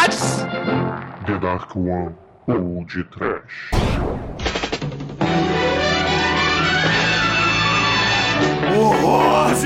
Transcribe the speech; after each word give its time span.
What's? 0.00 0.36
The 1.26 1.38
Dark 1.42 1.76
One 1.76 2.16
ou 2.48 2.86
de 2.86 3.04
Trash. 3.04 3.70
Horrores! 8.72 9.62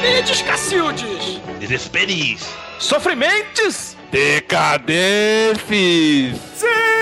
Mides, 0.00 0.40
Cacildes! 0.40 1.38
Desesperis! 1.60 2.48
Sofrimentos! 2.78 3.94
Decadefes! 4.10 5.60
Sim, 6.56 6.93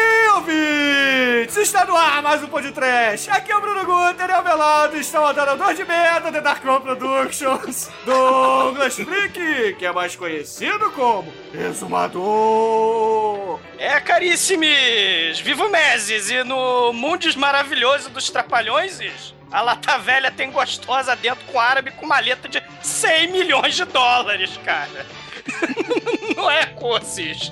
ouvintes! 1.42 1.56
Está 1.56 1.84
no 1.84 1.96
ar 1.96 2.22
mais 2.22 2.42
um 2.42 2.46
podcast. 2.46 3.28
Aqui 3.30 3.50
é 3.50 3.56
o 3.56 3.60
Bruno 3.60 3.84
Guter 3.84 4.28
e 4.28 4.32
ao 4.32 4.44
meu 4.44 4.56
lado 4.56 4.96
estão 4.96 5.26
a 5.26 5.32
Dona 5.32 5.56
Dor 5.56 5.74
de 5.74 5.84
Medo, 5.84 6.30
The 6.30 6.40
Dark 6.40 6.64
One 6.64 6.80
Productions, 6.80 7.90
Douglas 8.06 8.94
Freak, 8.94 9.74
que 9.74 9.84
é 9.84 9.92
mais 9.92 10.14
conhecido 10.14 10.90
como 10.92 11.32
Exumador. 11.52 13.58
É, 13.78 13.98
caríssimos! 14.00 15.40
Viva 15.42 15.64
o 15.64 15.70
Meses! 15.70 16.30
E 16.30 16.44
no 16.44 16.92
Mundos 16.92 17.34
Maravilhoso 17.34 18.10
dos 18.10 18.30
Trapalhões, 18.30 19.34
a 19.50 19.60
lata 19.62 19.98
velha 19.98 20.30
tem 20.30 20.50
gostosa 20.50 21.16
dentro 21.16 21.44
com 21.46 21.58
árabe 21.58 21.90
com 21.92 22.06
maleta 22.06 22.48
de 22.48 22.62
100 22.82 23.32
milhões 23.32 23.74
de 23.74 23.84
dólares, 23.84 24.58
cara. 24.64 25.06
Não 26.36 26.48
é, 26.48 26.66
Coces? 26.66 27.50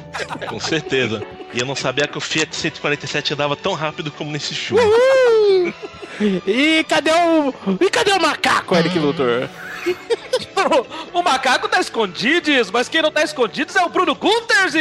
Com 0.48 0.60
certeza. 0.60 1.39
E 1.52 1.60
eu 1.60 1.66
não 1.66 1.74
sabia 1.74 2.06
que 2.06 2.16
o 2.16 2.20
Fiat 2.20 2.54
147 2.54 3.34
andava 3.34 3.56
tão 3.56 3.74
rápido 3.74 4.10
como 4.10 4.30
nesse 4.30 4.54
filme. 4.54 4.82
Uhul! 4.82 5.74
E 6.46 6.84
cadê 6.84 7.12
o. 7.12 7.54
E 7.80 7.88
cadê 7.88 8.12
o 8.12 8.20
macaco, 8.20 8.76
Eric 8.76 8.98
Luthor? 8.98 9.48
o 11.12 11.22
macaco 11.22 11.68
tá 11.68 11.80
escondido, 11.80 12.50
mas 12.72 12.88
quem 12.88 13.02
não 13.02 13.10
tá 13.10 13.22
escondido 13.22 13.76
é 13.76 13.84
o 13.84 13.88
Bruno 13.88 14.14
Gunters! 14.14 14.74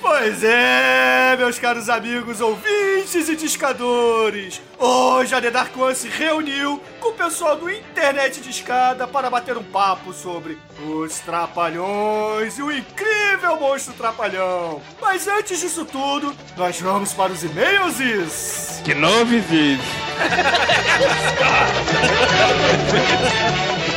Pois 0.00 0.42
é, 0.42 1.36
meus 1.36 1.58
caros 1.58 1.88
amigos 1.88 2.40
ouvintes 2.40 3.28
e 3.28 3.36
discadores. 3.36 4.60
Hoje 4.78 5.34
a 5.34 5.40
The 5.40 5.50
Dark 5.50 5.76
One 5.76 5.94
se 5.94 6.08
reuniu 6.08 6.82
com 7.00 7.08
o 7.08 7.14
pessoal 7.14 7.56
do 7.56 7.70
Internet 7.70 8.40
de 8.40 8.50
Escada 8.50 9.06
para 9.06 9.30
bater 9.30 9.56
um 9.56 9.62
papo 9.62 10.12
sobre 10.12 10.58
os 10.84 11.18
Trapalhões 11.20 12.58
e 12.58 12.62
o 12.62 12.72
incrível 12.72 13.58
monstro 13.58 13.94
Trapalhão. 13.94 14.82
Mas 15.00 15.28
antes 15.28 15.60
disso 15.60 15.84
tudo, 15.84 16.34
nós 16.56 16.80
vamos 16.80 17.12
para 17.12 17.32
os 17.32 17.42
e-mails 17.42 18.00
e... 18.00 18.84
Que 18.84 18.94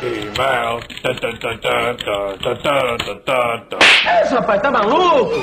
noves! 0.00 0.02
E-mail. 0.02 0.80
Esse 4.22 4.34
rapaz 4.34 4.62
tá 4.62 4.70
maluco? 4.70 5.34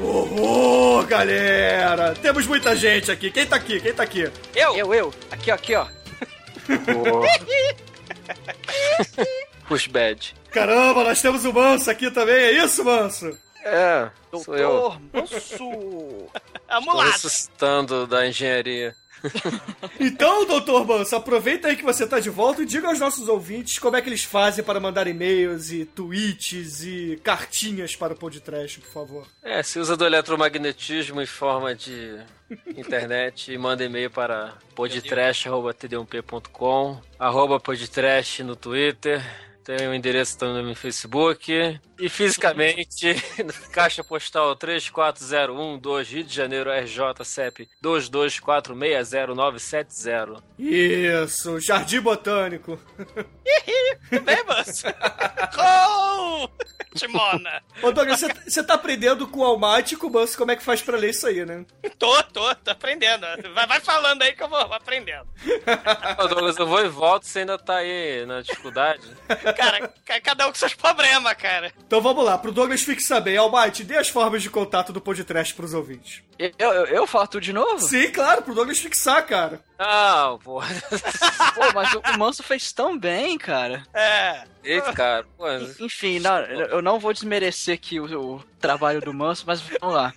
Horror, 0.00 1.06
galera! 1.06 2.14
Temos 2.14 2.46
muita 2.46 2.74
gente 2.74 3.10
aqui. 3.10 3.30
Quem 3.30 3.46
tá 3.46 3.56
aqui? 3.56 3.80
Quem 3.80 3.92
tá 3.94 4.02
aqui? 4.02 4.30
Eu? 4.54 4.76
Eu, 4.76 4.94
eu. 4.94 5.14
Aqui, 5.30 5.50
ó, 5.50 5.54
aqui, 5.54 5.74
ó. 5.74 5.86
Push 9.68 9.86
bad. 9.88 10.34
Caramba, 10.50 11.04
nós 11.04 11.20
temos 11.22 11.44
o 11.44 11.52
Manso 11.52 11.90
aqui 11.90 12.10
também. 12.10 12.34
É 12.34 12.50
isso, 12.64 12.84
Manso? 12.84 13.38
É, 13.64 14.10
sou 14.44 14.56
eu. 14.56 14.68
Doutor 14.68 15.00
Manso! 15.12 16.28
A 16.68 16.80
mulata! 16.80 17.12
ressuscitando 17.12 18.06
da 18.06 18.26
engenharia. 18.26 18.94
Então, 20.00 20.46
doutor 20.46 20.86
Manso, 20.86 21.14
aproveita 21.14 21.68
aí 21.68 21.76
que 21.76 21.84
você 21.84 22.06
tá 22.06 22.18
de 22.18 22.30
volta 22.30 22.62
e 22.62 22.66
diga 22.66 22.88
aos 22.88 22.98
nossos 22.98 23.28
ouvintes 23.28 23.78
como 23.78 23.96
é 23.96 24.02
que 24.02 24.08
eles 24.08 24.24
fazem 24.24 24.64
para 24.64 24.80
mandar 24.80 25.06
e-mails 25.06 25.70
e 25.70 25.84
tweets 25.84 26.82
e 26.82 27.20
cartinhas 27.22 27.94
para 27.94 28.14
o 28.14 28.16
podcast, 28.16 28.80
por 28.80 28.90
favor. 28.90 29.24
É, 29.42 29.62
se 29.62 29.78
usa 29.78 29.96
do 29.96 30.04
eletromagnetismo 30.04 31.22
em 31.22 31.26
forma 31.26 31.72
de 31.74 32.18
internet 32.76 33.52
e 33.52 33.58
manda 33.58 33.84
e-mail 33.84 34.10
para 34.10 34.54
podtrash.td1p.com 34.74 37.00
arroba 37.18 37.60
podtrash 37.60 38.40
no 38.40 38.56
Twitter. 38.56 39.22
Tem 39.64 39.86
o 39.88 39.94
endereço 39.94 40.36
também 40.38 40.64
no 40.64 40.74
Facebook. 40.74 41.78
E 41.98 42.08
fisicamente, 42.08 43.14
Caixa 43.72 44.02
Postal 44.02 44.56
34012, 44.56 46.14
Rio 46.16 46.24
de 46.24 46.34
Janeiro, 46.34 46.70
RJ 46.70 47.24
CEP 47.24 47.68
22460970. 47.82 50.42
Isso, 50.58 51.60
Jardim 51.60 52.00
Botânico. 52.00 52.78
Bem, 54.10 54.44
Manso! 54.46 54.86
Oh! 55.58 56.48
Timona! 56.94 57.62
Ô, 57.82 57.90
Douglas, 57.92 58.20
você- 58.20 58.32
você 58.48 58.62
tá 58.62 58.74
aprendendo 58.74 59.26
com 59.26 59.40
o 59.40 59.44
Almighty 59.44 59.94
e 59.94 59.96
com 59.96 60.06
o 60.06 60.12
Manso 60.12 60.36
como 60.38 60.50
é 60.50 60.56
que 60.56 60.62
faz 60.62 60.80
pra 60.82 60.96
ler 60.96 61.10
isso 61.10 61.26
aí, 61.26 61.44
né? 61.44 61.64
Tô, 61.98 62.22
tô, 62.24 62.54
tô 62.56 62.70
aprendendo. 62.70 63.26
Vai, 63.54 63.66
vai 63.66 63.80
falando 63.80 64.22
aí 64.22 64.32
que 64.34 64.42
eu 64.42 64.48
vou 64.48 64.58
aprendendo. 64.58 65.26
Ô, 66.18 66.26
Douglas, 66.28 66.56
eu 66.58 66.66
vou 66.66 66.84
e 66.84 66.88
volto, 66.88 67.24
você 67.26 67.40
ainda 67.40 67.58
tá 67.58 67.76
aí 67.76 68.24
na 68.26 68.40
dificuldade. 68.40 69.02
Cara, 69.52 69.92
ca- 70.04 70.20
cada 70.20 70.46
um 70.46 70.50
com 70.50 70.58
seus 70.58 70.74
problemas, 70.74 71.32
cara. 71.34 71.72
Então 71.86 72.00
vamos 72.00 72.24
lá, 72.24 72.36
pro 72.38 72.52
Douglas 72.52 72.82
fixar 72.82 73.20
bem. 73.20 73.36
Almighty, 73.36 73.84
dê 73.84 73.96
as 73.98 74.08
formas 74.08 74.42
de 74.42 74.50
contato 74.50 74.92
do 74.92 75.00
podcast 75.00 75.54
pros 75.54 75.74
ouvintes. 75.74 76.22
Eu, 76.38 76.50
eu, 76.58 76.86
eu 76.86 77.06
falo 77.06 77.26
tudo 77.28 77.42
de 77.42 77.52
novo? 77.52 77.78
Sim, 77.80 78.10
claro, 78.10 78.42
pro 78.42 78.54
Douglas 78.54 78.78
fixar, 78.78 79.24
cara. 79.26 79.60
Não, 79.78 80.38
pô. 80.38 80.60
Pô, 81.54 81.72
mas 81.74 81.92
o 81.94 82.00
o 82.14 82.18
Manso 82.18 82.42
fez 82.42 82.72
tão 82.72 82.98
bem, 82.98 83.36
cara. 83.38 83.82
É. 83.94 84.44
Eita, 84.64 84.92
cara. 84.92 85.24
Pô, 85.36 85.44
Enfim, 85.80 86.18
não, 86.18 86.38
eu 86.38 86.80
não 86.82 86.98
vou 86.98 87.12
desmerecer 87.12 87.74
aqui 87.74 88.00
o, 88.00 88.04
o 88.36 88.44
trabalho 88.60 89.00
do 89.00 89.12
Manso, 89.14 89.44
mas 89.46 89.60
vamos 89.60 89.94
lá. 89.94 90.12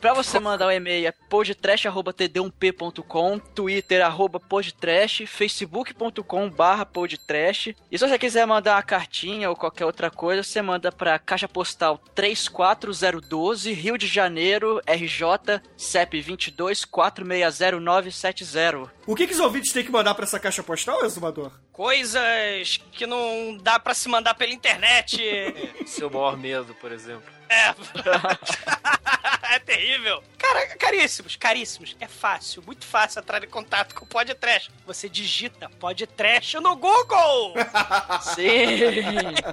Pra 0.00 0.14
você 0.14 0.40
mandar 0.40 0.68
um 0.68 0.70
e-mail 0.70 1.08
é 1.08 1.12
podtrash.td1p.com, 1.12 3.38
twitter 3.38 4.02
arroba 4.02 4.40
podtrash, 4.40 5.24
facebook.com 5.26 6.48
barra 6.48 6.86
podtrash. 6.86 7.74
E 7.92 7.98
se 7.98 8.08
você 8.08 8.18
quiser 8.18 8.46
mandar 8.46 8.76
uma 8.76 8.82
cartinha 8.82 9.50
ou 9.50 9.56
qualquer 9.56 9.84
outra 9.84 10.10
coisa, 10.10 10.42
você 10.42 10.62
manda 10.62 10.90
pra 10.90 11.18
caixa 11.18 11.46
postal 11.46 11.98
34012, 12.14 13.74
Rio 13.74 13.98
de 13.98 14.06
Janeiro, 14.06 14.80
RJ, 14.86 15.60
CEP 15.76 16.18
22 16.22 16.86
460970. 16.86 18.90
O 19.06 19.14
que, 19.14 19.26
que 19.26 19.34
os 19.34 19.40
ouvintes 19.40 19.74
têm 19.74 19.84
que 19.84 19.92
mandar 19.92 20.14
pra 20.14 20.24
essa 20.24 20.40
caixa 20.40 20.62
postal, 20.62 21.04
Exumador? 21.04 21.52
Coisas 21.72 22.80
que 22.90 23.06
não 23.06 23.58
dá 23.60 23.78
pra 23.78 23.92
se 23.92 24.08
mandar 24.08 24.32
pela 24.32 24.54
internet. 24.54 25.20
seu 25.84 26.08
maior 26.08 26.38
medo, 26.38 26.74
por 26.76 26.90
exemplo. 26.90 27.39
É. 27.50 27.74
é 29.56 29.58
terrível. 29.58 30.22
Cara, 30.38 30.66
caríssimos, 30.76 31.34
caríssimos. 31.34 31.96
É 32.00 32.06
fácil, 32.06 32.62
muito 32.64 32.86
fácil 32.86 33.18
entrar 33.20 33.42
em 33.42 33.48
contato 33.48 33.92
com 33.94 34.04
o 34.04 34.08
Podtrash. 34.08 34.70
Você 34.86 35.08
digita 35.08 35.68
Podtrash 35.80 36.54
no 36.54 36.76
Google. 36.76 37.54
Sim! 38.34 38.78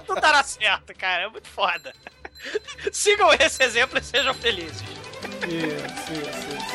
Não 0.07 0.15
dará 0.15 0.43
certo, 0.43 0.93
cara. 0.95 1.23
É 1.23 1.27
muito 1.27 1.47
foda. 1.47 1.91
Sigam 2.93 3.33
esse 3.33 3.63
exemplo 3.63 3.97
e 3.97 4.03
sejam 4.03 4.33
felizes. 4.35 4.83
Isso, 5.47 6.13
isso, 6.13 6.47
isso. 6.55 6.67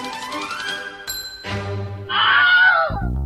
E 3.19 3.22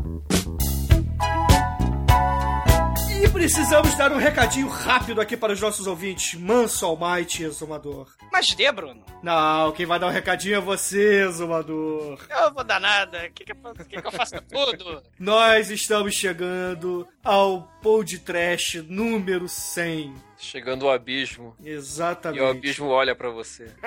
precisamos 3.40 3.94
dar 3.98 4.10
um 4.12 4.16
recadinho 4.16 4.66
rápido 4.66 5.20
aqui 5.20 5.36
para 5.36 5.52
os 5.52 5.60
nossos 5.60 5.86
ouvintes. 5.86 6.40
Manso, 6.40 6.86
Almighty, 6.86 7.44
Exumador. 7.44 8.08
Mas 8.32 8.54
dê, 8.54 8.72
Bruno. 8.72 9.04
Não, 9.22 9.72
quem 9.72 9.84
vai 9.84 9.98
dar 9.98 10.06
um 10.06 10.10
recadinho 10.10 10.54
é 10.56 10.60
você, 10.60 11.26
Exumador. 11.26 12.18
Eu 12.30 12.40
não 12.46 12.54
vou 12.54 12.64
dar 12.64 12.80
nada. 12.80 13.26
O 13.26 13.32
que, 13.32 13.44
que, 13.44 13.52
eu- 13.52 13.74
que, 13.86 14.00
que 14.00 14.06
eu 14.06 14.12
faço 14.12 14.34
tudo? 14.50 15.02
Nós 15.20 15.70
estamos 15.70 16.14
chegando 16.14 17.06
ao 17.22 17.70
Pod 17.86 18.18
Trash 18.18 18.82
número 18.88 19.48
100. 19.48 20.12
Chegando 20.36 20.88
ao 20.88 20.92
abismo. 20.92 21.54
E 21.60 21.70
o 21.70 21.74
Exatamente. 21.78 22.42
abismo 22.42 22.88
olha 22.88 23.14
pra 23.14 23.30
você. 23.30 23.72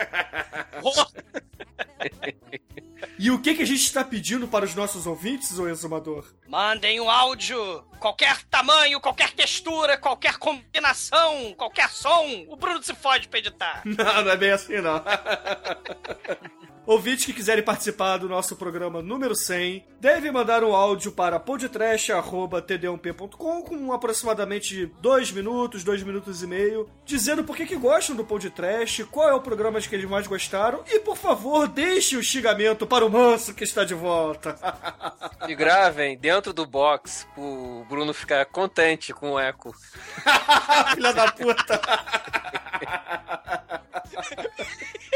E 3.18 3.30
o 3.32 3.42
que, 3.42 3.54
que 3.54 3.62
a 3.62 3.66
gente 3.66 3.82
está 3.84 4.04
pedindo 4.04 4.48
para 4.48 4.64
os 4.64 4.74
nossos 4.74 5.06
ouvintes, 5.06 5.60
ô 5.60 5.68
Exumador? 5.68 6.26
Mandem 6.48 7.02
um 7.02 7.10
áudio, 7.10 7.84
qualquer 8.00 8.44
tamanho, 8.44 9.02
qualquer 9.02 9.32
textura, 9.32 9.98
qualquer 9.98 10.38
combinação 10.38 11.54
qualquer 11.58 11.90
som, 11.90 12.46
o 12.48 12.56
Bruno 12.56 12.82
se 12.82 12.96
fode 12.96 13.28
pra 13.28 13.40
editar. 13.40 13.82
Não, 13.86 14.24
não 14.24 14.32
é 14.32 14.38
bem 14.38 14.52
assim, 14.52 14.80
não. 14.80 15.04
Ouvintes 16.86 17.26
que 17.26 17.34
quiserem 17.34 17.64
participar 17.64 18.18
do 18.18 18.30
nosso 18.30 18.56
programa 18.56 19.02
número 19.02 19.36
100 19.36 19.86
devem 20.00 20.32
mandar 20.32 20.64
um 20.64 20.74
áudio 20.74 21.12
para 21.12 21.40
podtrash.td1p.com 21.40 23.62
com 23.62 23.94
aproximadamente 23.94 24.86
2 25.02 25.32
minutos, 25.32 25.84
2 25.84 26.04
minutos 26.04 26.42
e 26.42 26.48
meio, 26.48 26.90
dizendo 27.06 27.44
por 27.44 27.56
que, 27.56 27.66
que 27.66 27.76
gostam 27.76 28.16
do 28.16 28.26
podcast, 28.26 29.04
qual 29.06 29.30
é 29.30 29.34
o 29.34 29.42
programa 29.42 29.80
que 29.80 29.96
eles 29.96 30.10
mais 30.10 30.28
gostaram 30.28 30.84
e, 30.88 31.00
por 31.00 31.16
favor, 31.16 31.68
deixe 31.68 32.18
o 32.18 32.24
xingamento 32.24 32.86
para 32.86 33.06
o 33.06 33.10
manso 33.10 33.54
que 33.54 33.64
está 33.64 33.84
de 33.84 33.94
volta. 33.94 34.58
E 35.48 35.56
gravem 35.56 36.18
dentro 36.18 36.54
do 36.54 36.66
box 36.66 37.26
pro 37.34 37.86
Bruno 37.90 38.14
ficar 38.14 38.46
contente 38.46 39.14
com 39.14 39.32
o 39.32 39.40
eco. 39.40 39.74
Filha 40.94 41.14
da 41.14 41.32
puta. 41.32 41.82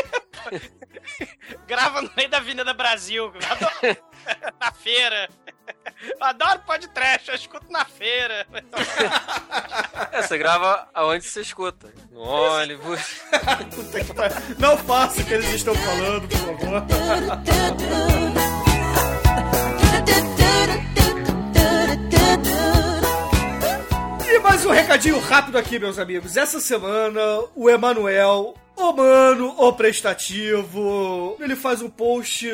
Grava 1.68 2.02
no 2.02 2.12
meio 2.16 2.30
da 2.30 2.38
Avenida 2.38 2.74
Brasil. 2.74 3.32
Adoro- 3.50 3.98
na 4.60 4.72
feira. 4.72 5.30
Eu 6.02 6.18
adoro 6.26 6.60
podcast, 6.62 7.30
eu 7.30 7.36
escuto 7.36 7.72
na 7.72 7.86
feira. 7.86 8.46
É, 10.12 10.22
você 10.22 10.38
grava 10.38 10.88
aonde 10.94 11.24
você 11.26 11.42
escuta. 11.42 11.94
No 12.12 12.22
ônibus. 12.22 13.22
Não 14.60 14.78
faça 14.78 15.22
o 15.22 15.26
que 15.26 15.34
eles 15.34 15.50
estão 15.50 15.74
falando, 15.76 16.28
por 16.28 16.38
favor. 16.58 17.94
E 24.30 24.40
mais 24.40 24.66
um 24.66 24.72
recadinho 24.72 25.20
rápido 25.20 25.58
aqui, 25.58 25.78
meus 25.80 26.00
amigos. 26.00 26.36
Essa 26.38 26.60
semana, 26.60 27.22
o 27.56 27.70
Emanuel, 27.70 28.54
o 28.76 28.92
mano, 28.94 29.56
o 29.58 29.74
prestativo, 29.74 31.38
ele 31.40 31.56
faz 31.56 31.82
um 31.82 31.90
post 31.90 32.48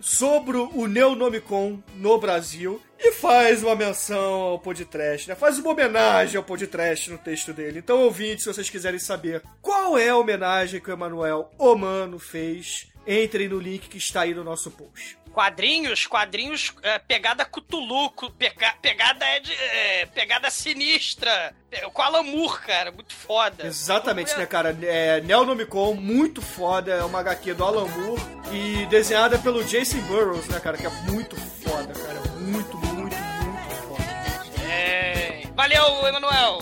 sobre 0.00 0.56
o 0.56 0.86
Neonomicon 0.86 1.82
no 1.96 2.18
Brasil 2.18 2.80
e 2.98 3.12
faz 3.12 3.62
uma 3.62 3.74
menção 3.74 4.32
ao 4.34 4.58
podcast, 4.58 5.28
né? 5.28 5.34
Faz 5.34 5.58
uma 5.58 5.70
homenagem 5.70 6.36
ao 6.36 6.42
podcast 6.42 7.10
no 7.10 7.18
texto 7.18 7.52
dele. 7.52 7.78
Então, 7.78 8.02
ouvintes, 8.02 8.44
se 8.44 8.52
vocês 8.52 8.68
quiserem 8.68 8.98
saber 8.98 9.42
qual 9.60 9.96
é 9.96 10.10
a 10.10 10.16
homenagem 10.16 10.80
que 10.80 10.90
o 10.90 10.92
Emanuel, 10.92 11.50
o 11.58 11.74
mano, 11.74 12.18
fez, 12.18 12.92
entrem 13.06 13.48
no 13.48 13.58
link 13.58 13.88
que 13.88 13.98
está 13.98 14.22
aí 14.22 14.34
no 14.34 14.42
nosso 14.44 14.70
post. 14.70 15.18
Quadrinhos, 15.32 16.06
quadrinhos, 16.06 16.72
é, 16.80 16.96
pegada 16.96 17.44
Cthulhu, 17.44 18.08
cu- 18.10 18.30
pega- 18.30 18.76
pegada 18.80 19.24
é 19.24 19.40
de, 19.40 19.52
é, 19.52 20.06
pegada 20.06 20.48
sinistra. 20.48 21.52
Com 21.92 22.02
Alan 22.02 22.22
Moore, 22.22 22.60
cara, 22.60 22.92
muito 22.92 23.12
foda. 23.12 23.66
Exatamente, 23.66 24.36
né, 24.38 24.46
cara? 24.46 24.78
É, 24.82 25.20
Neonomicon, 25.22 25.94
muito 25.94 26.40
foda, 26.40 26.92
é 26.92 27.02
uma 27.02 27.18
HQ 27.18 27.52
do 27.54 27.64
Alan 27.64 27.88
Moore 27.88 28.22
e 28.52 28.86
desenhada 28.86 29.36
pelo 29.36 29.64
Jason 29.64 29.98
Burroughs, 30.02 30.46
né, 30.46 30.60
cara? 30.60 30.78
Que 30.78 30.86
é 30.86 30.90
muito 30.90 31.34
foda, 31.36 31.92
cara. 31.92 32.20
Muito, 32.38 32.76
muito, 32.76 33.16
muito 33.16 33.74
foda. 33.88 34.62
É... 34.70 35.42
Valeu, 35.56 36.06
Emanuel. 36.06 36.58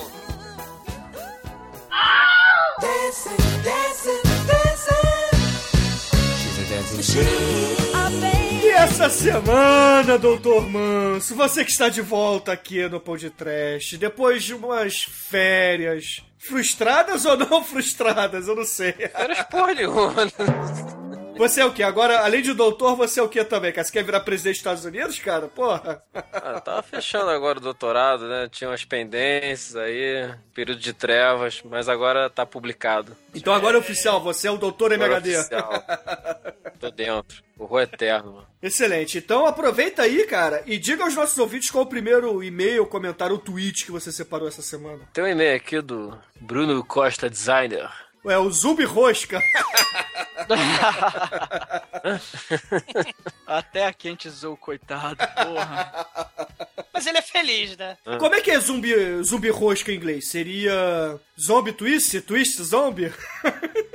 E 8.63 8.67
essa 8.69 9.09
semana, 9.09 10.17
Doutor 10.17 10.69
Manso, 10.69 11.35
você 11.35 11.65
que 11.65 11.71
está 11.71 11.89
de 11.89 12.01
volta 12.01 12.51
aqui 12.51 12.87
no 12.87 12.99
podcast, 12.99 13.97
depois 13.97 14.43
de 14.43 14.53
umas 14.53 15.03
férias 15.03 16.21
frustradas 16.37 17.25
ou 17.25 17.35
não 17.35 17.63
frustradas, 17.65 18.47
eu 18.47 18.55
não 18.55 18.65
sei. 18.65 18.93
Era 18.99 19.43
porra 19.43 19.73
nenhuma. 19.73 20.13
Você 21.37 21.61
é 21.61 21.65
o 21.65 21.73
quê? 21.73 21.83
Agora, 21.83 22.19
além 22.23 22.41
de 22.41 22.53
doutor, 22.53 22.95
você 22.95 23.19
é 23.19 23.23
o 23.23 23.29
quê 23.29 23.43
também, 23.43 23.71
cara? 23.71 23.83
Você 23.83 23.91
quer 23.91 24.03
virar 24.03 24.19
presidente 24.21 24.53
dos 24.53 24.59
Estados 24.59 24.85
Unidos, 24.85 25.19
cara? 25.19 25.47
Porra. 25.47 26.03
Ah, 26.31 26.59
tava 26.61 26.81
fechando 26.83 27.29
agora 27.29 27.57
o 27.57 27.61
doutorado, 27.61 28.27
né? 28.27 28.47
Tinha 28.51 28.69
umas 28.69 28.85
pendências 28.85 29.75
aí, 29.75 30.33
período 30.53 30.79
de 30.79 30.93
trevas, 30.93 31.61
mas 31.65 31.89
agora 31.89 32.29
tá 32.29 32.45
publicado. 32.45 33.15
Então 33.33 33.53
agora 33.53 33.77
é 33.77 33.79
oficial, 33.79 34.21
você 34.21 34.47
é 34.47 34.51
o 34.51 34.57
doutor 34.57 34.93
Agora 34.93 35.13
MHD. 35.19 35.37
oficial. 35.37 35.83
Tô 36.79 36.91
dentro. 36.91 37.43
Horror 37.57 37.81
eterno, 37.81 38.33
mano. 38.33 38.47
Excelente. 38.61 39.17
Então 39.17 39.45
aproveita 39.45 40.01
aí, 40.03 40.25
cara, 40.25 40.63
e 40.65 40.77
diga 40.77 41.03
aos 41.03 41.15
nossos 41.15 41.37
ouvintes 41.37 41.69
qual 41.69 41.83
o 41.83 41.87
primeiro 41.89 42.43
e-mail, 42.43 42.85
comentário 42.85 43.35
ou 43.35 43.41
tweet 43.41 43.85
que 43.85 43.91
você 43.91 44.11
separou 44.11 44.47
essa 44.47 44.61
semana. 44.61 45.01
Tem 45.13 45.23
um 45.23 45.27
e-mail 45.27 45.55
aqui 45.55 45.81
do 45.81 46.17
Bruno 46.39 46.83
Costa 46.83 47.29
Designer. 47.29 47.89
É 48.25 48.37
o 48.37 48.49
Zumbi 48.49 48.85
Rosca. 48.85 49.41
Até 53.45 53.85
aqui 53.85 54.07
a 54.07 54.11
gente 54.11 54.29
zoou, 54.29 54.57
coitado, 54.57 55.17
porra. 55.17 56.07
Mas 56.93 57.05
ele 57.07 57.17
é 57.17 57.21
feliz, 57.21 57.77
né? 57.77 57.97
Como 58.19 58.35
é 58.35 58.41
que 58.41 58.51
é 58.51 58.59
zumbi, 58.59 58.93
zumbi 59.23 59.49
rosca 59.49 59.91
em 59.91 59.95
inglês? 59.95 60.29
Seria 60.29 61.19
zombie 61.39 61.73
twist? 61.73 62.21
Twist 62.21 62.61
zombie? 62.63 63.13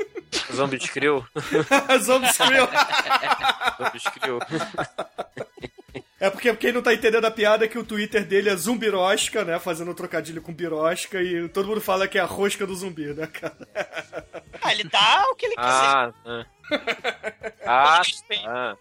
Zombie 0.52 0.76
Skrill. 0.78 1.24
zombie 2.04 2.28
skrill. 2.28 2.68
Zombie 3.78 3.98
Skrill. 3.98 4.38
É 6.20 6.28
porque 6.28 6.52
quem 6.56 6.72
não 6.72 6.82
tá 6.82 6.92
entendendo 6.92 7.24
a 7.26 7.30
piada 7.30 7.64
é 7.64 7.68
que 7.68 7.78
o 7.78 7.84
Twitter 7.84 8.24
dele 8.24 8.48
é 8.50 8.56
zumbirosca, 8.56 9.44
né? 9.44 9.58
Fazendo 9.60 9.92
um 9.92 9.94
trocadilho 9.94 10.42
com 10.42 10.52
birosca 10.52 11.22
e 11.22 11.48
todo 11.48 11.68
mundo 11.68 11.80
fala 11.80 12.08
que 12.08 12.18
é 12.18 12.20
a 12.20 12.24
rosca 12.24 12.66
do 12.66 12.74
zumbi, 12.74 13.06
né, 13.14 13.26
cara? 13.26 13.56
Ah, 14.60 14.72
ele 14.72 14.84
dá 14.84 15.24
o 15.30 15.36
que 15.36 15.46
ele 15.46 15.54
quiser. 15.54 15.68
Ah, 15.70 16.12
ah. 16.26 16.46
Ah, 17.64 18.02
Sim. 18.04 18.42
ah. 18.44 18.76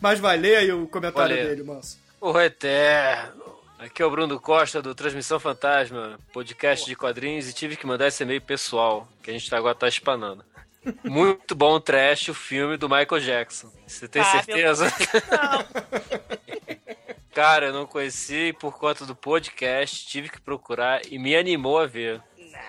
Mas 0.00 0.18
vai, 0.18 0.36
lê 0.36 0.56
aí 0.56 0.72
o 0.72 0.88
comentário 0.88 1.36
dele, 1.36 1.62
manso. 1.62 1.98
Horror 2.20 2.42
eterno. 2.42 3.58
Aqui 3.78 4.02
é 4.02 4.04
o 4.04 4.10
Bruno 4.10 4.38
Costa 4.40 4.82
do 4.82 4.94
Transmissão 4.94 5.38
Fantasma, 5.38 6.18
podcast 6.32 6.84
de 6.84 6.96
quadrinhos, 6.96 7.48
e 7.48 7.54
tive 7.54 7.76
que 7.76 7.86
mandar 7.86 8.08
esse 8.08 8.22
e-mail 8.24 8.40
pessoal, 8.42 9.08
que 9.22 9.30
a 9.30 9.32
gente 9.32 9.48
tá- 9.48 9.56
agora 9.56 9.74
tá 9.74 9.86
espanando. 9.88 10.44
Muito 11.04 11.54
bom 11.54 11.74
o 11.74 11.80
trash, 11.80 12.28
o 12.28 12.34
filme 12.34 12.76
do 12.76 12.88
Michael 12.88 13.20
Jackson. 13.20 13.70
Você 13.86 14.08
tem 14.08 14.22
Ah, 14.22 14.24
certeza? 14.42 14.84
Não. 15.30 16.30
Cara, 17.34 17.66
eu 17.66 17.72
não 17.72 17.86
conheci 17.86 18.52
por 18.58 18.76
conta 18.78 19.06
do 19.06 19.14
podcast, 19.14 20.06
tive 20.06 20.28
que 20.28 20.40
procurar 20.40 21.00
e 21.10 21.18
me 21.18 21.36
animou 21.36 21.78
a 21.78 21.86
ver. 21.86 22.20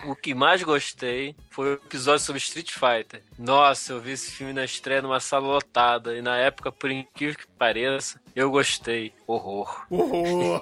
O 0.06 0.16
que 0.16 0.34
mais 0.36 0.62
gostei 0.62 1.36
foi 1.50 1.72
o 1.72 1.74
episódio 1.74 2.24
sobre 2.24 2.40
Street 2.40 2.72
Fighter. 2.72 3.24
Nossa, 3.38 3.94
eu 3.94 4.00
vi 4.00 4.12
esse 4.12 4.32
filme 4.32 4.54
na 4.54 4.64
estreia 4.64 5.02
numa 5.02 5.20
sala 5.20 5.48
lotada 5.48 6.16
e 6.16 6.22
na 6.22 6.38
época, 6.38 6.72
por 6.72 6.92
incrível 6.92 7.36
que 7.36 7.48
pareça, 7.48 8.22
eu 8.36 8.50
gostei. 8.52 9.14
Horror. 9.26 9.86
Uhul. 9.90 10.62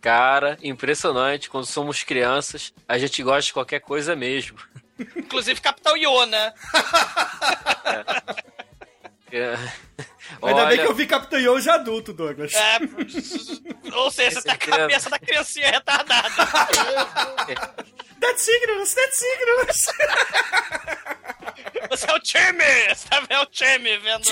Cara, 0.00 0.56
impressionante. 0.62 1.50
Quando 1.50 1.66
somos 1.66 2.02
crianças, 2.04 2.72
a 2.88 2.96
gente 2.98 3.22
gosta 3.22 3.46
de 3.48 3.52
qualquer 3.52 3.80
coisa 3.80 4.14
mesmo. 4.14 4.58
Inclusive 5.16 5.60
Capitão 5.60 5.96
Iona. 5.96 6.54
É. 9.32 9.56
Ainda 10.42 10.66
bem 10.66 10.78
Olha, 10.78 10.78
que 10.78 10.86
eu 10.86 10.94
vi 10.94 11.06
Capitão 11.06 11.38
Young 11.38 11.60
já 11.60 11.74
adulto, 11.74 12.12
Douglas. 12.12 12.52
É, 12.54 12.78
ou 13.94 14.10
seja, 14.10 14.40
você 14.40 14.48
tá 14.48 14.56
com 14.56 14.72
a 14.72 14.78
cabeça 14.78 15.10
da 15.10 15.18
criancinha 15.18 15.70
retardada. 15.70 16.30
That's 18.20 18.48
ignorance, 18.48 18.94
that's 18.94 19.22
ignorance. 19.22 19.92
Você 21.90 22.10
é 22.10 22.14
o 22.14 22.20
time! 22.20 22.94
Você 22.94 23.08
tá 23.08 23.20
vendo 23.20 23.42
o 23.42 23.46
time 23.46 23.98
vendo. 23.98 24.22
O 24.22 24.30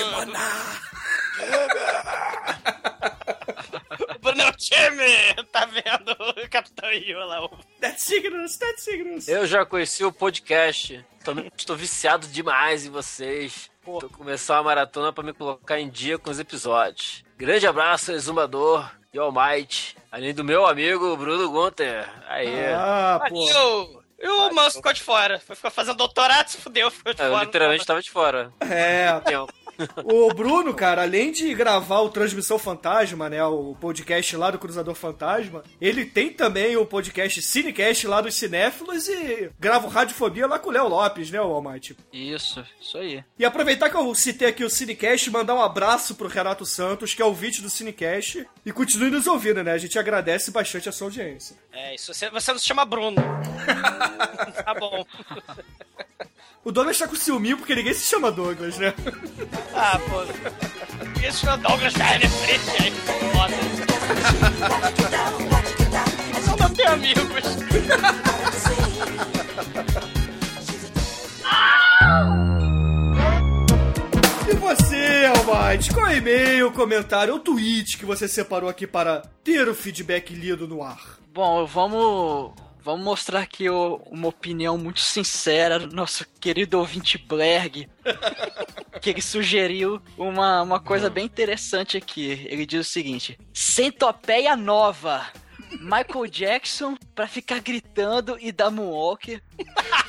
Bruno 4.23 4.41
é 4.41 4.49
o 4.49 4.53
time! 4.53 5.43
Tá 5.51 5.65
vendo 5.65 6.11
o 6.11 6.49
Capitão 6.49 6.89
lá. 7.27 7.49
That's 7.81 8.09
ignorance, 8.09 8.57
that's 8.57 8.87
ignorance. 8.87 9.29
eu 9.29 9.45
já 9.45 9.65
conheci 9.65 10.03
o 10.05 10.11
podcast. 10.11 11.05
Também 11.23 11.51
estou 11.55 11.75
viciado 11.75 12.25
demais 12.27 12.85
em 12.85 12.89
vocês. 12.89 13.69
Tô 13.83 14.09
começando 14.09 14.57
uma 14.57 14.63
maratona 14.63 15.11
pra 15.11 15.23
me 15.23 15.33
colocar 15.33 15.79
em 15.79 15.89
dia 15.89 16.17
com 16.17 16.31
os 16.31 16.39
episódios. 16.39 17.23
Grande 17.37 17.67
abraço, 17.67 18.13
Exumador 18.13 18.89
e 19.13 19.19
Almighty. 19.19 19.95
Além 20.09 20.33
do 20.33 20.43
meu 20.43 20.65
amigo 20.65 21.15
Bruno 21.17 21.49
Gunter. 21.51 22.09
Aí. 22.27 22.47
Ah, 22.73 23.21
pô. 23.27 24.03
E 24.19 24.27
o 24.27 24.53
Manso 24.53 24.77
ficou 24.77 24.93
de 24.93 25.01
fora. 25.01 25.37
Foi 25.39 25.53
ficar 25.53 25.69
fazendo 25.69 25.97
doutorado, 25.97 26.47
se 26.47 26.57
fudeu, 26.57 26.89
ficou 26.89 27.13
de 27.13 27.21
eu 27.21 27.29
fora. 27.29 27.43
literalmente 27.43 27.85
tava 27.85 28.01
de 28.01 28.09
fora. 28.09 28.53
É. 28.61 29.09
O 30.03 30.33
Bruno, 30.33 30.73
cara, 30.73 31.01
além 31.01 31.31
de 31.31 31.53
gravar 31.53 32.01
o 32.01 32.09
Transmissão 32.09 32.59
Fantasma, 32.59 33.29
né, 33.29 33.43
o 33.43 33.75
podcast 33.79 34.35
lá 34.35 34.51
do 34.51 34.59
Cruzador 34.59 34.95
Fantasma, 34.95 35.63
ele 35.81 36.05
tem 36.05 36.31
também 36.31 36.75
o 36.77 36.85
podcast 36.85 37.41
Cinecast 37.41 38.07
lá 38.07 38.21
dos 38.21 38.35
Cinéfilos 38.35 39.07
e 39.07 39.49
grava 39.59 39.87
o 39.87 39.89
Radiofobia 39.89 40.47
lá 40.47 40.59
com 40.59 40.69
o 40.69 40.71
Léo 40.71 40.87
Lopes, 40.87 41.31
né, 41.31 41.41
o 41.41 41.45
Almighty? 41.45 41.97
Isso, 42.11 42.63
isso 42.79 42.97
aí. 42.97 43.23
E 43.37 43.45
aproveitar 43.45 43.89
que 43.89 43.95
eu 43.95 44.13
citei 44.15 44.47
aqui 44.47 44.63
o 44.63 44.69
Cinecast, 44.69 45.29
mandar 45.31 45.55
um 45.55 45.61
abraço 45.61 46.15
pro 46.15 46.27
Renato 46.27 46.65
Santos, 46.65 47.13
que 47.13 47.21
é 47.21 47.25
o 47.25 47.33
vídeo 47.33 47.61
do 47.63 47.69
Cinecast, 47.69 48.47
e 48.65 48.71
continue 48.71 49.09
nos 49.09 49.27
ouvindo, 49.27 49.63
né? 49.63 49.71
A 49.71 49.77
gente 49.77 49.97
agradece 49.97 50.51
bastante 50.51 50.89
a 50.89 50.91
sua 50.91 51.07
audiência. 51.07 51.55
É, 51.71 51.95
isso 51.95 52.13
você, 52.13 52.29
você 52.29 52.51
não 52.51 52.59
se 52.59 52.65
chama 52.65 52.85
Bruno. 52.85 53.17
tá 54.63 54.73
bom. 54.73 55.05
O 56.65 56.71
Douglas 56.71 56.97
tá 56.97 57.07
com 57.07 57.15
ciúminho 57.15 57.57
porque 57.57 57.75
ninguém 57.75 57.93
se 57.93 58.07
chama 58.07 58.31
Douglas, 58.31 58.77
né? 58.77 58.93
Ah, 59.75 59.99
pô. 59.99 60.23
Isso 61.27 61.49
é 61.49 61.53
o 61.53 61.57
Douglas 61.57 61.93
Ferreira 61.93 62.29
Freire 62.29 62.63
aí, 62.79 62.91
foda. 63.33 63.53
Eu 66.35 66.41
só 66.41 66.55
não 66.55 66.69
tenho 66.73 66.91
amigos. 66.91 67.23
E 74.49 74.55
você, 74.55 75.25
Almighty, 75.35 75.93
qual 75.93 76.07
é 76.07 76.13
o 76.13 76.17
e-mail, 76.17 76.71
comentário 76.71 77.33
ou 77.33 77.39
tweet 77.39 77.97
que 77.97 78.05
você 78.05 78.25
separou 78.27 78.69
aqui 78.69 78.87
para 78.87 79.21
ter 79.43 79.67
o 79.67 79.75
feedback 79.75 80.33
lido 80.33 80.65
no 80.65 80.81
ar? 80.81 81.17
Bom, 81.33 81.65
vamos, 81.65 82.53
vamos 82.83 83.03
mostrar 83.05 83.39
aqui 83.41 83.69
o- 83.69 83.95
uma 84.11 84.27
opinião 84.27 84.77
muito 84.77 84.99
sincera 84.99 85.79
do 85.79 85.95
nosso 85.95 86.25
querido 86.39 86.77
ouvinte 86.79 87.17
Blerg, 87.17 87.87
que 89.01 89.09
ele 89.09 89.21
sugeriu 89.21 90.01
uma, 90.17 90.61
uma 90.61 90.79
coisa 90.79 91.09
bem 91.09 91.25
interessante 91.25 91.97
aqui. 91.97 92.45
Ele 92.49 92.65
diz 92.65 92.87
o 92.87 92.89
seguinte: 92.91 93.37
Centopeia 93.53 94.55
nova. 94.55 95.25
Michael 95.79 96.27
Jackson 96.29 96.95
pra 97.15 97.25
ficar 97.27 97.59
gritando 97.59 98.37
e 98.39 98.51
dar 98.51 98.69
moonwalk. 98.69 99.41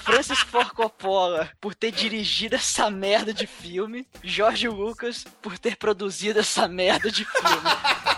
Francis 0.02 0.40
Ford 0.40 0.68
Coppola 0.72 1.50
por 1.58 1.74
ter 1.74 1.90
dirigido 1.90 2.54
essa 2.54 2.90
merda 2.90 3.32
de 3.32 3.46
filme. 3.46 4.06
George 4.22 4.68
Lucas 4.68 5.24
por 5.40 5.58
ter 5.58 5.76
produzido 5.76 6.38
essa 6.40 6.68
merda 6.68 7.10
de 7.10 7.24
filme. 7.24 7.70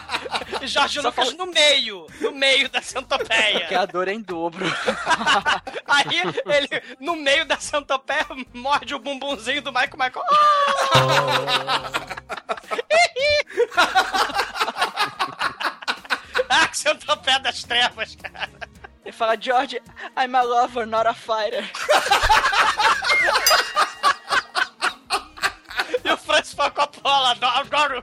Jorge 0.66 1.00
Só 1.00 1.08
Lucas 1.08 1.32
no 1.34 1.46
meio, 1.46 2.06
no 2.20 2.32
meio 2.32 2.68
da 2.68 2.80
Que 2.80 2.86
centopeia. 2.86 3.80
a 3.80 3.86
dor 3.86 4.08
é 4.08 4.12
em 4.12 4.20
dobro. 4.20 4.66
Aí 5.86 6.20
ele, 6.46 6.82
no 7.00 7.16
meio 7.16 7.44
da 7.44 7.58
centopeia, 7.58 8.26
morde 8.52 8.94
o 8.94 8.98
bumbumzinho 8.98 9.62
do 9.62 9.72
Michael 9.72 9.96
Michael. 9.98 10.24
ah, 16.48 16.68
que 16.68 16.78
centopeia 16.78 17.38
das 17.40 17.62
trevas, 17.64 18.16
cara. 18.16 18.48
Ele 19.04 19.12
fala, 19.12 19.36
George, 19.40 19.80
I'm 20.16 20.34
a 20.34 20.42
lover, 20.42 20.86
not 20.86 21.06
a 21.06 21.14
fighter. 21.14 21.64
E 26.04 26.10
o 26.10 26.16
Francis 26.16 26.54
Ford 26.54 26.72
Coppola, 26.74 27.30
adoro, 27.30 27.58
adoro 27.58 28.02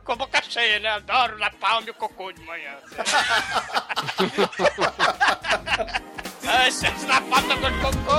cheia, 0.53 0.79
né? 0.79 0.89
Adoro 0.89 1.37
na 1.39 1.49
palma 1.49 1.87
e 1.87 1.89
o 1.89 1.93
cocô 1.95 2.31
de 2.31 2.43
manhã. 2.43 2.75
Ai, 6.45 6.69
gente, 6.69 7.05
na 7.05 7.19
palma 7.21 7.55
do 7.55 7.71
cocô. 7.81 8.17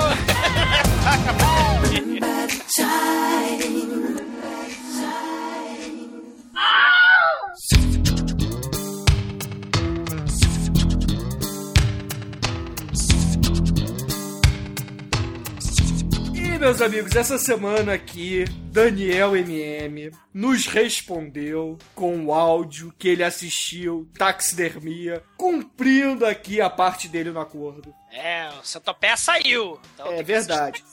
E, 16.34 16.58
meus 16.58 16.82
amigos, 16.82 17.14
essa 17.14 17.38
semana 17.38 17.92
aqui, 17.92 18.44
Daniel 18.75 19.37
MM 19.37 20.11
nos 20.33 20.66
respondeu 20.66 21.78
com 21.95 22.26
o 22.26 22.35
áudio 22.35 22.93
que 22.99 23.07
ele 23.07 23.23
assistiu, 23.23 24.11
taxidermia, 24.19 25.23
cumprindo 25.37 26.26
aqui 26.26 26.61
a 26.61 26.69
parte 26.69 27.07
dele 27.07 27.31
no 27.31 27.38
acordo. 27.38 27.95
É, 28.16 28.49
o 28.61 28.64
centopeia 28.64 29.16
saiu. 29.16 29.80
Então 29.94 30.12
É 30.12 30.18
que 30.18 30.23
verdade. 30.23 30.85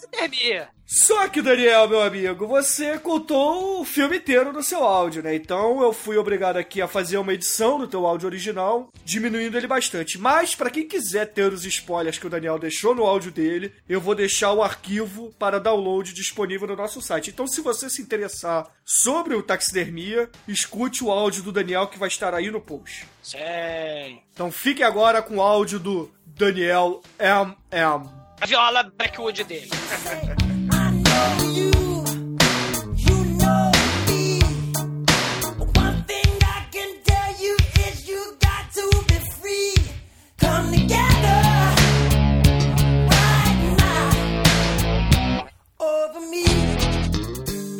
Só 0.94 1.26
que, 1.30 1.42
Daniel, 1.42 1.88
meu 1.88 2.02
amigo, 2.02 2.46
você 2.46 2.98
contou 3.00 3.80
o 3.80 3.86
filme 3.86 4.18
inteiro 4.18 4.52
no 4.52 4.62
seu 4.62 4.84
áudio, 4.84 5.24
né? 5.24 5.34
Então 5.34 5.82
eu 5.82 5.94
fui 5.94 6.18
obrigado 6.18 6.58
aqui 6.58 6.82
a 6.82 6.88
fazer 6.88 7.18
uma 7.18 7.34
edição 7.34 7.78
no 7.78 7.88
teu 7.88 8.06
áudio 8.06 8.28
original, 8.28 8.90
diminuindo 9.06 9.58
ele 9.58 9.68
bastante. 9.68 10.18
Mas, 10.18 10.54
pra 10.54 10.70
quem 10.70 10.86
quiser 10.86 11.28
ter 11.28 11.54
os 11.54 11.64
spoilers 11.64 12.18
que 12.18 12.28
o 12.28 12.30
Daniel 12.30 12.60
deixou 12.60 12.94
no 12.94 13.06
áudio 13.06 13.32
dele, 13.32 13.74
eu 13.88 14.02
vou 14.02 14.14
deixar 14.14 14.52
o 14.52 14.62
arquivo 14.62 15.34
para 15.40 15.62
download 15.62 16.14
disponível 16.14 16.68
no 16.68 16.76
nosso 16.76 17.02
site. 17.02 17.30
Então, 17.30 17.48
se 17.48 17.62
você 17.62 17.90
se 17.90 18.02
interessar 18.02 18.68
sobre 18.84 19.34
o 19.34 19.44
taxidermia, 19.44 20.30
escute 20.46 21.06
o 21.06 21.12
áudio 21.12 21.44
do 21.44 21.54
Daniel 21.54 21.88
que 21.88 22.00
vai 22.00 22.10
estar 22.10 22.34
aí 22.34 22.52
no 22.52 22.60
post. 22.60 23.08
Sei. 23.24 24.20
Então, 24.34 24.52
fique 24.52 24.84
agora 24.84 25.22
com 25.22 25.38
o 25.38 25.42
áudio 25.42 25.80
do 25.80 26.12
Daniel 26.42 27.04
MM. 27.20 28.10
A 28.42 28.48
viola 28.48 28.92
Blackwood 28.98 29.44
dele. 29.44 29.70
One 35.76 36.04
thing 36.08 36.32
I 36.42 36.66
can 36.72 36.98
tell 37.06 37.32
you 37.40 37.56
is 37.86 38.08
you 38.10 38.36
got 38.40 38.74
to 38.74 39.04
be 39.08 39.20
free. 39.40 39.76
Come 40.40 40.72
together 40.72 41.44
right 43.06 43.78
now 43.78 45.46
over 45.80 46.22
me. 46.22 46.46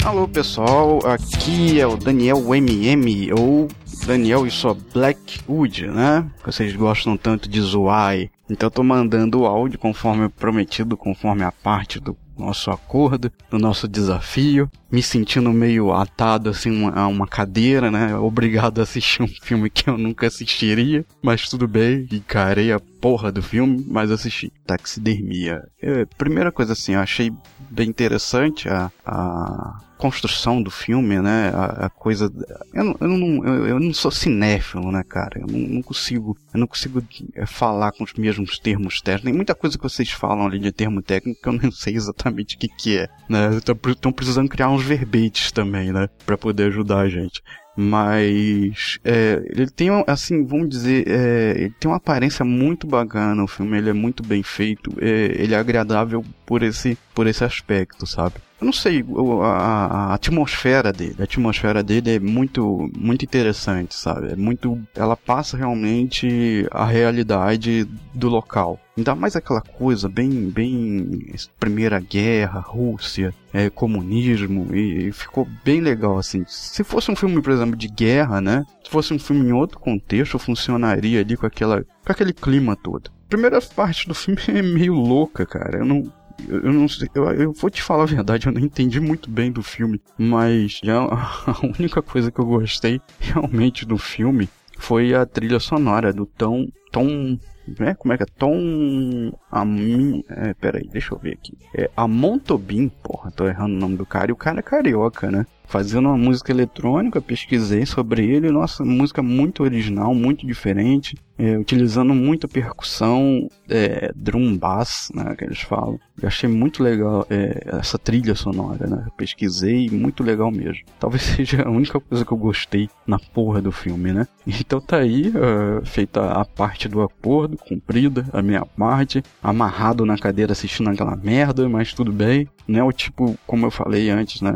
Alô 0.06 0.28
pessoal, 0.28 1.00
aqui 1.08 1.82
é 1.82 1.88
o 1.88 1.98
Daniel 1.98 2.54
MM, 2.54 3.34
ou 3.34 3.68
Daniel 4.06 4.46
e 4.46 4.52
sua 4.52 4.76
Blackwood, 4.76 5.88
né? 5.88 6.30
Vocês 6.46 6.76
gostam 6.76 7.18
tanto 7.18 7.50
de 7.50 7.60
zoar. 7.60 8.30
Então 8.52 8.68
eu 8.68 8.72
tô 8.72 8.84
mandando 8.84 9.40
o 9.40 9.46
áudio 9.46 9.80
conforme 9.80 10.28
prometido, 10.28 10.98
conforme 10.98 11.44
a 11.44 11.52
parte 11.52 12.00
do 12.00 12.18
nosso 12.38 12.72
acordo, 12.72 13.32
do 13.50 13.58
nosso 13.58 13.88
desafio. 13.88 14.70
Me 14.92 15.02
sentindo 15.02 15.54
meio 15.54 15.94
atado 15.94 16.50
assim 16.50 16.92
a 16.94 17.08
uma 17.08 17.28
cadeira, 17.28 17.90
né? 17.90 18.16
Obrigado 18.18 18.80
a 18.80 18.84
assistir 18.84 19.24
um 19.24 19.28
filme 19.28 19.70
que 19.70 19.90
eu 19.90 19.98
nunca 19.98 20.28
assistiria, 20.28 21.06
mas 21.22 21.48
tudo 21.48 21.68
bem, 21.68 22.08
encarei 22.12 22.72
a 22.72 22.80
porra 22.80 23.32
do 23.32 23.42
filme, 23.42 23.86
mas 23.88 24.12
assisti. 24.12 24.52
Taxidermia. 24.66 25.64
É, 25.82 26.06
primeira 26.18 26.52
coisa 26.52 26.74
assim, 26.74 26.94
eu 26.94 27.00
achei 27.00 27.32
bem 27.70 27.90
interessante 27.90 28.68
a, 28.68 28.92
a 29.06 29.80
construção 30.02 30.64
do 30.64 30.72
filme, 30.72 31.22
né? 31.22 31.52
A, 31.54 31.86
a 31.86 31.90
coisa. 31.90 32.32
Eu 32.74 32.84
não, 32.84 32.96
eu, 33.00 33.08
não, 33.08 33.46
eu, 33.46 33.68
eu 33.68 33.80
não 33.80 33.94
sou 33.94 34.10
cinéfilo, 34.10 34.92
né, 34.92 35.04
cara? 35.08 35.40
Eu 35.40 35.46
não, 35.46 35.60
não 35.60 35.82
consigo. 35.84 36.36
Eu 36.52 36.60
não 36.60 36.66
consigo 36.66 37.04
é, 37.36 37.46
falar 37.46 37.92
com 37.92 38.04
os 38.04 38.14
mesmos 38.14 38.58
termos 38.58 39.00
técnicos. 39.00 39.26
Tem 39.26 39.34
muita 39.34 39.54
coisa 39.54 39.78
que 39.78 39.84
vocês 39.84 40.10
falam 40.10 40.48
ali 40.48 40.58
de 40.58 40.72
termo 40.72 41.04
técnico 41.04 41.40
que 41.40 41.48
eu 41.48 41.54
não 41.54 41.72
sei 41.72 41.96
exatamente 41.96 42.56
o 42.56 42.60
que, 42.60 42.68
que 42.68 42.98
é. 42.98 43.08
Né? 43.30 43.52
Estão 43.56 44.12
precisando 44.12 44.50
criar 44.50 44.70
uns 44.70 44.84
verbetes 44.84 45.52
também, 45.52 45.92
né? 45.92 46.10
Pra 46.26 46.38
poder 46.38 46.64
ajudar 46.64 47.02
a 47.02 47.10
gente. 47.10 47.44
Mas 47.78 49.00
é, 49.04 49.42
ele 49.50 49.70
tem, 49.70 49.90
assim, 50.08 50.44
vamos 50.44 50.68
dizer, 50.68 51.08
é, 51.08 51.54
ele 51.58 51.74
tem 51.80 51.90
uma 51.90 51.98
aparência 51.98 52.44
muito 52.44 52.88
bacana. 52.88 53.44
O 53.44 53.48
filme 53.48 53.78
ele 53.78 53.92
é 53.92 53.94
muito 53.94 54.24
bem 54.24 54.42
feito. 54.42 54.92
É, 55.00 55.36
ele 55.42 55.54
é 55.54 55.58
agradável 55.58 56.26
por 56.46 56.64
esse, 56.64 56.98
por 57.14 57.28
esse 57.28 57.44
aspecto, 57.44 58.08
sabe? 58.08 58.36
Eu 58.62 58.66
não 58.66 58.74
sei, 58.74 59.04
a, 59.42 60.12
a 60.12 60.14
atmosfera 60.14 60.94
dele, 60.94 61.16
a 61.20 61.24
atmosfera 61.24 61.82
dele 61.82 62.18
é 62.18 62.20
muito, 62.20 62.92
muito 62.96 63.26
interessante, 63.26 63.96
sabe? 63.96 64.34
É 64.34 64.36
muito, 64.36 64.80
ela 64.96 65.18
passa 65.18 65.58
realmente 65.58 66.68
a 66.70 66.86
realidade 66.86 67.88
do 68.14 68.30
local. 68.30 68.80
Ainda 68.96 69.16
mais 69.16 69.36
aquela 69.36 69.62
coisa 69.62 70.08
bem, 70.08 70.30
bem 70.52 71.34
Primeira 71.60 72.00
Guerra, 72.00 72.60
Rússia, 72.60 73.34
é, 73.52 73.68
comunismo 73.68 74.76
e, 74.76 75.08
e 75.08 75.12
ficou 75.12 75.48
bem 75.66 75.82
legal 75.82 76.20
assim. 76.20 76.44
Se 76.48 76.84
fosse 76.84 77.10
um 77.10 77.16
filme, 77.16 77.42
por 77.42 77.52
exemplo, 77.52 77.76
de 77.76 77.88
guerra, 77.88 78.40
né? 78.40 78.64
Se 78.84 78.92
fosse 78.92 79.12
um 79.12 79.18
filme 79.18 79.50
em 79.50 79.54
outro 79.54 79.80
contexto, 79.80 80.38
funcionaria 80.38 81.22
ali 81.22 81.36
com 81.36 81.48
aquela, 81.48 81.84
com 81.84 82.12
aquele 82.12 82.32
clima 82.32 82.76
todo. 82.76 83.10
A 83.26 83.30
primeira 83.30 83.60
parte 83.60 84.08
do 84.08 84.14
filme 84.14 84.40
é 84.50 84.62
meio 84.62 84.94
louca, 84.94 85.48
cara. 85.48 85.80
Eu 85.80 85.86
não, 85.86 86.12
eu 86.50 86.74
não 86.74 86.88
sei, 86.88 87.10
eu, 87.14 87.24
eu 87.32 87.54
vou 87.54 87.70
te 87.70 87.82
falar 87.82 88.04
a 88.04 88.08
verdade, 88.08 88.48
eu 88.48 88.52
não 88.52 88.62
entendi 88.62 89.00
muito 89.00 89.30
bem 89.30 89.52
do 89.52 89.64
filme, 89.64 90.02
mas 90.18 90.80
já 90.84 91.02
a 91.06 91.60
única 91.64 92.02
coisa 92.02 92.32
que 92.32 92.40
eu 92.40 92.46
gostei 92.46 93.02
realmente 93.20 93.86
do 93.86 93.98
filme 93.98 94.50
foi 94.78 95.14
a 95.14 95.26
trilha 95.26 95.60
sonora 95.60 96.12
do 96.12 96.26
Tom 96.26 96.68
Tom. 96.92 97.38
Né? 97.80 97.94
Como 97.96 98.14
é 98.14 98.18
que 98.18 98.24
é? 98.24 98.26
Tom. 98.38 99.32
Ami... 99.52 100.24
É, 100.30 100.54
peraí, 100.54 100.88
deixa 100.92 101.14
eu 101.14 101.20
ver 101.20 101.34
aqui. 101.34 101.58
É 101.76 101.90
Amontobin, 101.96 102.90
porra, 102.90 103.32
tô 103.32 103.48
errando 103.48 103.76
o 103.76 103.80
nome 103.80 103.98
do 103.98 104.06
cara. 104.06 104.32
E 104.32 104.34
o 104.34 104.38
cara 104.38 104.60
é 104.60 104.64
carioca, 104.64 105.32
né? 105.32 105.46
Fazendo 105.66 106.10
uma 106.10 106.18
música 106.18 106.52
eletrônica, 106.52 107.22
pesquisei 107.22 107.86
sobre 107.86 108.26
ele. 108.26 108.52
Nossa, 108.52 108.84
música 108.84 109.24
muito 109.24 109.64
original, 109.64 110.14
muito 110.14 110.46
diferente. 110.46 111.16
É, 111.38 111.58
utilizando 111.58 112.14
muita 112.14 112.48
percussão, 112.48 113.48
é, 113.70 114.12
drum 114.16 114.56
bass, 114.58 115.10
né, 115.16 115.34
que 115.36 115.46
eles 115.46 115.62
falam. 115.62 115.98
Eu 116.22 116.28
achei 116.28 116.48
muito 116.48 116.84
legal 116.84 117.26
é, 117.30 117.64
essa 117.80 117.98
trilha 117.98 118.36
sonora, 118.36 118.86
né? 118.86 119.04
Eu 119.08 119.12
pesquisei, 119.14 119.90
muito 119.90 120.24
legal 120.24 120.52
mesmo. 120.52 120.84
Talvez 121.00 121.24
seja 121.36 121.64
a 121.64 121.70
única 121.70 122.00
coisa 122.00 122.24
que 122.24 122.32
eu 122.32 122.38
gostei 122.38 122.90
na 123.08 123.18
porra 123.18 123.62
do 123.62 123.72
filme, 123.72 124.12
né? 124.12 124.28
Então 124.46 124.80
tá 124.80 124.98
aí, 124.98 125.30
é, 125.30 125.86
feita 125.86 126.32
a 126.32 126.46
parte 126.46 126.81
do 126.88 127.02
acordo, 127.02 127.58
cumprida 127.58 128.26
a 128.32 128.42
minha 128.42 128.66
parte, 128.66 129.24
amarrado 129.42 130.06
na 130.06 130.18
cadeira 130.18 130.52
assistindo 130.52 130.90
aquela 130.90 131.16
merda, 131.16 131.68
mas 131.68 131.94
tudo 131.94 132.12
bem. 132.12 132.48
Né, 132.68 132.84
o 132.84 132.92
tipo, 132.92 133.38
como 133.46 133.66
eu 133.66 133.72
falei 133.72 134.10
antes, 134.10 134.42
né, 134.42 134.52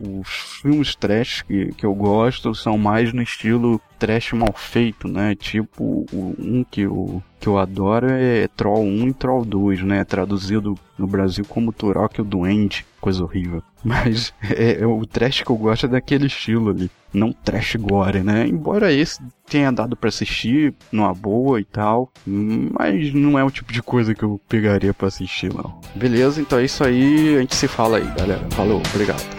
os 0.00 0.28
filmes 0.60 0.94
trash 0.94 1.42
que, 1.42 1.72
que 1.72 1.86
eu 1.86 1.94
gosto 1.94 2.54
são 2.54 2.76
mais 2.76 3.12
no 3.12 3.22
estilo 3.22 3.80
trash 3.98 4.32
mal 4.32 4.52
feito, 4.54 5.08
né? 5.08 5.34
Tipo, 5.34 6.06
o 6.12 6.34
um 6.38 6.64
que 6.64 6.82
eu, 6.82 7.22
que 7.40 7.48
eu 7.48 7.58
adoro 7.58 8.06
é 8.08 8.48
Troll 8.48 8.84
1 8.84 9.08
e 9.08 9.12
Troll 9.12 9.44
2, 9.44 9.82
né? 9.82 10.04
Traduzido 10.04 10.74
no 10.96 11.06
Brasil 11.06 11.44
como 11.46 11.72
Turok 11.72 12.20
o 12.20 12.24
Duende, 12.24 12.86
coisa 13.00 13.22
horrível. 13.22 13.62
Mas 13.84 14.32
é, 14.42 14.80
é 14.80 14.86
o 14.86 15.04
trash 15.06 15.42
que 15.42 15.50
eu 15.50 15.56
gosto 15.56 15.86
é 15.86 15.88
daquele 15.88 16.26
estilo 16.26 16.70
ali, 16.70 16.90
não 17.12 17.32
trash 17.32 17.76
gore, 17.76 18.22
né? 18.22 18.46
Embora 18.46 18.92
esse 18.92 19.20
tenha 19.48 19.72
dado 19.72 19.96
pra 19.96 20.08
assistir 20.08 20.74
numa 20.92 21.14
boa 21.14 21.60
e 21.60 21.64
tal, 21.64 22.12
mas 22.26 23.14
não 23.14 23.38
é 23.38 23.44
o 23.44 23.50
tipo 23.50 23.72
de 23.72 23.82
coisa 23.82 24.14
que 24.14 24.22
eu 24.22 24.38
pegaria 24.48 24.92
pra 24.92 25.08
assistir, 25.08 25.54
não. 25.54 25.80
Beleza, 25.94 26.40
então 26.40 26.58
é 26.58 26.64
isso 26.64 26.84
aí, 26.84 27.27
a 27.36 27.40
gente 27.40 27.54
se 27.54 27.68
fala 27.68 27.98
aí, 27.98 28.06
galera. 28.16 28.46
Falou, 28.50 28.82
obrigado. 28.94 29.37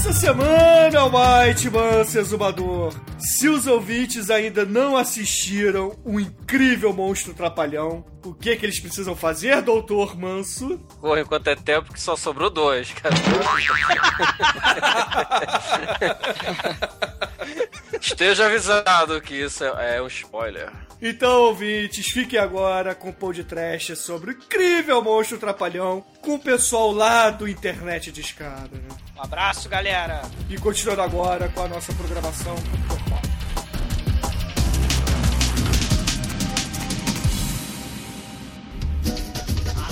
Essa 0.00 0.14
semana, 0.14 0.98
Almighty 0.98 1.68
Manso 1.68 2.18
Exumador, 2.18 2.94
se 3.18 3.50
os 3.50 3.66
ouvintes 3.66 4.30
ainda 4.30 4.64
não 4.64 4.96
assistiram 4.96 5.94
o 6.02 6.18
incrível 6.18 6.90
Monstro 6.90 7.34
Trapalhão, 7.34 8.02
o 8.24 8.32
que 8.32 8.56
que 8.56 8.64
eles 8.64 8.80
precisam 8.80 9.14
fazer, 9.14 9.60
Doutor 9.60 10.18
Manso? 10.18 10.78
Porra, 11.02 11.20
enquanto 11.20 11.48
é 11.48 11.54
tempo 11.54 11.92
que 11.92 12.00
só 12.00 12.16
sobrou 12.16 12.48
dois, 12.48 12.90
cara. 12.92 13.14
Esteja 18.00 18.46
avisado 18.46 19.20
que 19.20 19.34
isso 19.34 19.64
é, 19.64 19.98
é 19.98 20.02
um 20.02 20.06
spoiler. 20.06 20.72
Então, 21.02 21.44
ouvintes, 21.44 22.10
fiquem 22.10 22.38
agora 22.38 22.94
com 22.94 23.08
o 23.08 23.12
podcast 23.12 23.96
sobre 23.96 24.30
o 24.30 24.34
incrível 24.34 25.02
Monstro 25.02 25.38
Trapalhão 25.38 26.04
com 26.22 26.34
o 26.34 26.38
pessoal 26.38 26.92
lá 26.92 27.30
do 27.30 27.48
Internet 27.48 28.12
de 28.12 28.20
Escada. 28.20 28.70
né? 28.72 28.88
Um 29.16 29.22
abraço, 29.22 29.68
galera. 29.68 30.22
E 30.48 30.56
continuando 30.58 31.02
agora 31.02 31.48
com 31.48 31.62
a 31.62 31.68
nossa 31.68 31.92
programação. 31.94 32.54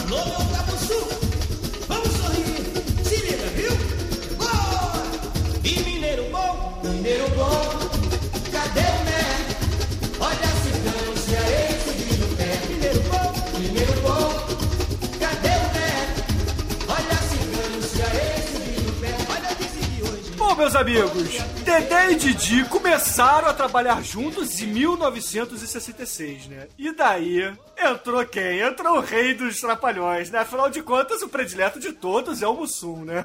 Alô, 0.08 0.25
Capuçu, 0.56 1.08
vamos 1.87 2.12
sorrir, 2.16 3.04
se 3.04 3.16
liga, 3.26 3.47
viu? 3.56 3.73
Boa! 4.37 5.02
E 5.64 5.80
mineiro 5.80 6.25
bom, 6.30 6.80
mineiro 6.85 7.28
bom, 7.30 7.61
cadê 8.50 8.80
o 8.80 9.04
né? 9.04 9.17
Meus 20.58 20.74
amigos, 20.74 21.38
Dedé 21.64 22.10
e 22.10 22.14
Didi 22.16 22.64
começaram 22.64 23.48
a 23.48 23.54
trabalhar 23.54 24.02
juntos 24.02 24.60
em 24.60 24.66
1966, 24.66 26.48
né? 26.48 26.66
E 26.76 26.92
daí 26.92 27.52
entrou 27.80 28.25
quem? 28.26 28.61
Entrou 28.61 28.99
o 28.99 29.00
rei 29.00 29.35
dos 29.35 29.61
trapalhões, 29.61 30.30
né? 30.30 30.40
Afinal 30.40 30.70
de 30.70 30.82
contas, 30.82 31.23
o 31.23 31.28
predileto 31.28 31.78
de 31.78 31.92
todos 31.92 32.42
é 32.42 32.47
o 32.47 32.54
Mussum, 32.54 33.04
né? 33.04 33.25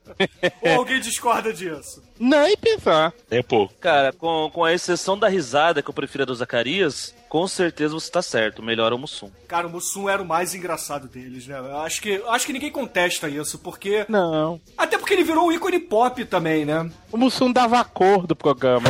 Ou 0.62 0.72
alguém 0.78 1.00
discorda 1.00 1.52
disso? 1.52 2.02
Nem 2.18 2.56
pensar. 2.56 3.12
É 3.30 3.42
pouco. 3.42 3.74
Cara, 3.80 4.12
com, 4.12 4.50
com 4.52 4.64
a 4.64 4.72
exceção 4.72 5.18
da 5.18 5.28
risada 5.28 5.82
que 5.82 5.90
eu 5.90 5.94
prefiro 5.94 6.22
a 6.22 6.26
do 6.26 6.34
Zacarias, 6.34 7.14
com 7.28 7.48
certeza 7.48 7.94
você 7.94 8.10
tá 8.10 8.22
certo. 8.22 8.58
O 8.58 8.64
melhor 8.64 8.92
é 8.92 8.94
o 8.94 8.98
Mussum. 8.98 9.30
Cara, 9.48 9.66
o 9.66 9.70
Mussum 9.70 10.08
era 10.08 10.22
o 10.22 10.26
mais 10.26 10.54
engraçado 10.54 11.08
deles, 11.08 11.46
né? 11.46 11.58
Eu 11.58 11.78
acho 11.78 12.00
que, 12.00 12.10
eu 12.10 12.30
acho 12.30 12.46
que 12.46 12.52
ninguém 12.52 12.70
contesta 12.70 13.28
isso, 13.28 13.58
porque. 13.58 14.04
Não. 14.08 14.60
Até 14.76 14.98
porque 14.98 15.14
ele 15.14 15.24
virou 15.24 15.46
um 15.46 15.52
ícone 15.52 15.78
pop 15.78 16.24
também, 16.24 16.64
né? 16.64 16.90
O 17.12 17.16
Mussum 17.18 17.52
dava 17.52 17.78
a 17.78 17.84
cor 17.84 18.26
do 18.26 18.34
programa. 18.34 18.88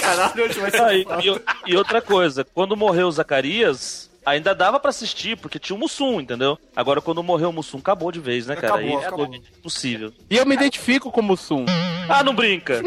Caralho, 0.00 0.44
hoje 0.44 0.58
vai 0.60 0.70
ser. 0.70 0.82
Ah, 0.82 0.94
e, 0.94 1.28
e- 1.28 1.72
e 1.72 1.76
outra 1.76 2.02
coisa, 2.02 2.44
quando 2.44 2.76
morreu 2.76 3.06
o 3.08 3.12
Zacarias, 3.12 4.10
ainda 4.24 4.54
dava 4.54 4.78
pra 4.80 4.90
assistir, 4.90 5.36
porque 5.36 5.58
tinha 5.58 5.76
o 5.76 5.78
Mussum, 5.78 6.20
entendeu? 6.20 6.58
Agora, 6.74 7.00
quando 7.00 7.22
morreu 7.22 7.50
o 7.50 7.52
Mussum, 7.52 7.78
acabou 7.78 8.10
de 8.10 8.18
vez, 8.20 8.46
né, 8.46 8.56
cara? 8.56 8.74
Acabou, 8.74 8.98
Aí 8.98 9.04
é 9.04 9.06
acabou. 9.06 9.26
impossível. 9.34 10.12
E 10.28 10.36
eu 10.36 10.44
me 10.44 10.54
identifico 10.54 11.10
como 11.12 11.32
o 11.32 11.36
Sum. 11.36 11.64
Ah, 12.08 12.22
não 12.24 12.34
brinca. 12.34 12.82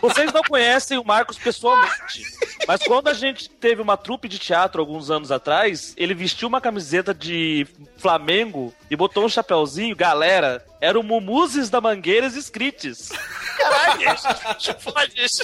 Vocês 0.00 0.32
não 0.32 0.42
conhecem 0.42 0.98
o 0.98 1.04
Marcos 1.04 1.38
pessoalmente. 1.38 2.22
Mas 2.68 2.82
quando 2.82 3.08
a 3.08 3.14
gente 3.14 3.48
teve 3.48 3.80
uma 3.82 3.96
trupe 3.96 4.28
de 4.28 4.38
teatro 4.38 4.80
alguns 4.80 5.10
anos 5.10 5.30
atrás, 5.32 5.94
ele 5.96 6.14
vestiu 6.14 6.48
uma 6.48 6.60
camiseta 6.60 7.12
de 7.14 7.66
Flamengo 7.96 8.72
e 8.94 8.96
botou 8.96 9.24
um 9.24 9.28
chapéuzinho. 9.28 9.94
Galera, 9.96 10.64
era 10.80 10.98
o 10.98 11.02
Mumuzes 11.02 11.68
da 11.68 11.80
Mangueiras 11.80 12.36
Scrites. 12.36 13.10
Caralho, 13.58 13.98
deixa 14.54 14.70
eu 14.70 14.80
falar 14.80 15.06
disso. 15.06 15.42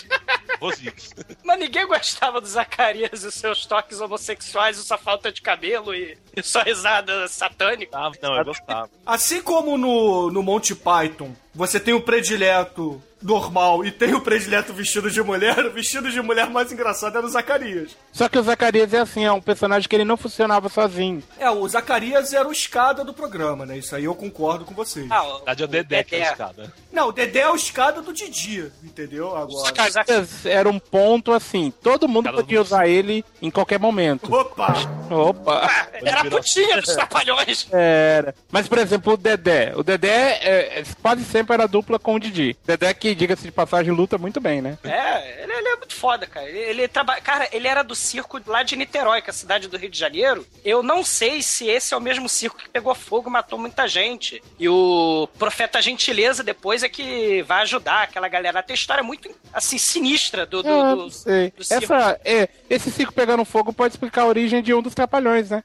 Mas 1.43 1.59
ninguém 1.59 1.87
gostava 1.87 2.41
do 2.41 2.47
Zacarias 2.47 3.25
e 3.25 3.33
seus 3.33 3.67
toques 3.67 4.01
homossexuais, 4.01 4.79
e 4.79 4.85
sua 4.85 4.99
falta 4.99 5.33
de 5.33 5.43
cabelo 5.43 5.93
e, 5.93 6.17
e 6.37 6.43
sua 6.43 6.63
risada 6.63 7.27
satânica. 7.27 7.91
Ah, 7.93 8.13
não, 8.23 8.37
eu 8.37 8.45
gostava. 8.45 8.89
Assim 9.05 9.43
como 9.43 9.77
no, 9.77 10.31
no 10.31 10.43
Monty 10.43 10.77
Python, 10.77 11.35
você 11.55 11.81
tem 11.81 11.95
o 11.95 12.01
predileto 12.01 13.03
normal 13.23 13.85
e 13.85 13.91
tem 13.91 14.15
o 14.15 14.21
predileto 14.21 14.73
vestido 14.73 15.11
de 15.11 15.23
mulher, 15.23 15.67
o 15.67 15.73
vestido 15.73 16.11
de 16.11 16.21
mulher 16.23 16.49
mais 16.49 16.73
engraçado 16.73 17.17
era 17.17 17.27
o 17.27 17.29
Zacarias. 17.29 17.97
Só 18.13 18.29
que 18.29 18.39
o 18.39 18.43
Zacarias 18.43 18.95
é 18.95 18.99
assim, 18.99 19.25
é 19.25 19.33
um 19.33 19.41
personagem 19.41 19.89
que 19.89 19.95
ele 19.95 20.05
não 20.05 20.17
funcionava 20.17 20.69
sozinho. 20.69 21.23
É, 21.39 21.51
o 21.51 21.69
Zacarias 21.69 22.33
era 22.33 22.49
o 22.49 22.53
escada 22.53 23.05
do 23.05 23.13
programa, 23.13 23.67
né? 23.67 23.79
Isso 23.79 23.95
aí 23.95 24.05
eu 24.05 24.15
concordo 24.15 24.65
com 24.65 24.75
vocês. 24.75 25.07
Ah, 25.11 25.23
o, 25.23 25.37
Verdade 25.39 25.63
é 25.63 25.65
o 25.65 25.69
Dedé 25.69 26.05
que 26.05 26.17
é 26.17 26.29
a 26.29 26.33
escada. 26.33 26.73
Não, 26.93 27.09
o 27.09 27.13
Dedé 27.13 27.41
é 27.41 27.51
o 27.51 27.55
escada 27.55 28.01
do 28.01 28.13
Didi, 28.13 28.71
entendeu? 28.83 29.37
Agora. 29.37 29.47
O 29.49 29.65
Zacarias 29.65 30.47
era 30.47 30.69
um 30.69 30.79
ponto 30.79 31.33
assim, 31.33 31.73
todo 31.83 32.09
mundo 32.09 32.25
Cada 32.25 32.39
podia 32.39 32.61
usar 32.61 32.89
ele 32.89 33.25
em 33.43 33.51
qualquer 33.51 33.79
momento. 33.79 34.33
Opa! 34.33 34.75
Opa! 35.11 35.71
Era 36.03 36.21
a 36.21 36.25
putinha 36.25 36.81
dos 36.81 36.95
trapalhões. 36.95 37.67
Era. 37.71 38.35
Mas, 38.51 38.69
por 38.69 38.79
exemplo, 38.79 39.15
o 39.15 39.17
Dedé. 39.17 39.73
O 39.77 39.83
Dedé 39.83 40.39
é, 40.41 40.81
é, 40.81 40.85
quase 41.03 41.25
sempre 41.41 41.55
era 41.55 41.67
dupla 41.67 41.99
com 41.99 42.15
o 42.15 42.21
Didi. 42.21 42.57
Dedé 42.67 42.93
que, 42.95 43.15
diga-se 43.15 43.43
de 43.45 43.51
passagem, 43.53 43.93
luta 43.93 44.19
muito 44.19 44.41
bem, 44.41 44.61
né? 44.61 44.79
É, 44.85 45.43
ele, 45.43 45.53
ele 45.53 45.69
é 45.69 45.77
muito 45.77 45.95
foda, 45.95 46.27
cara. 46.27 46.47
Ele, 46.49 46.59
ele 46.59 46.89
trabalha. 46.89 47.21
Cara, 47.21 47.49
ele 47.53 47.67
era 47.67 47.83
do 47.83 47.95
circo 47.95 48.41
lá 48.47 48.63
de 48.63 48.77
Niterói, 48.77 49.23
que 49.23 49.31
é 49.31 49.33
a 49.33 49.35
cidade 49.35 49.69
do 49.69 49.77
Rio 49.77 49.91
de 49.91 49.99
Janeiro. 49.99 50.47
Eu 50.65 50.83
não 50.83 51.03
sei 51.03 51.43
se 51.43 51.67
esse 51.69 51.95
é 51.95 51.97
o 51.97 52.01
mesmo 52.01 52.29
circo 52.29 52.59
que 52.59 52.69
pegou 52.69 52.95
fogo 52.95 53.29
e 53.29 53.33
matou 53.33 53.59
muita 53.59 53.89
gente. 53.89 54.43
E 54.59 54.69
o 54.69 55.29
Profeta 55.39 55.81
Gentileza 55.83 56.43
depois 56.43 56.83
é 56.83 56.89
que 56.89 57.43
vai 57.43 57.63
ajudar 57.63 58.03
aquela 58.03 58.29
galera. 58.29 58.63
Tem 58.63 58.75
história 58.75 59.03
muito, 59.03 59.31
assim, 59.53 59.79
sinistra 59.79 60.45
do. 60.47 60.63
do, 60.63 60.69
Ah, 60.69 60.95
do- 60.95 61.05
do 61.05 61.11
circo. 61.11 61.63
Essa, 61.95 62.21
é, 62.25 62.49
esse 62.69 62.91
circo 62.91 63.13
pegando 63.13 63.45
fogo 63.45 63.73
pode 63.73 63.95
explicar 63.95 64.23
a 64.23 64.27
origem 64.27 64.63
de 64.63 64.73
um 64.75 64.83
dos 64.83 64.95
trapalhões, 64.95 65.51
né? 65.51 65.61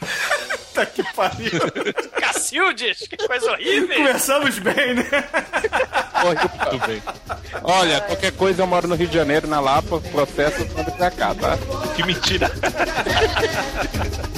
Puta 0.78 0.86
que 0.86 1.02
pariu! 1.12 1.50
Cacildes, 2.20 3.08
que 3.08 3.16
coisa 3.16 3.50
horrível. 3.50 3.96
Começamos 3.96 4.58
bem, 4.60 4.94
né? 4.94 5.04
Tudo 6.70 6.86
bem. 6.86 7.02
Olha, 7.64 8.00
qualquer 8.02 8.32
coisa 8.32 8.62
eu 8.62 8.66
moro 8.66 8.86
no 8.86 8.94
Rio 8.94 9.08
de 9.08 9.14
Janeiro, 9.14 9.48
na 9.48 9.58
Lapa, 9.58 10.00
processo 10.00 10.64
manda 10.76 10.90
pra 10.92 11.10
cá, 11.10 11.34
tá? 11.34 11.58
Que 11.96 12.04
mentira. 12.04 12.50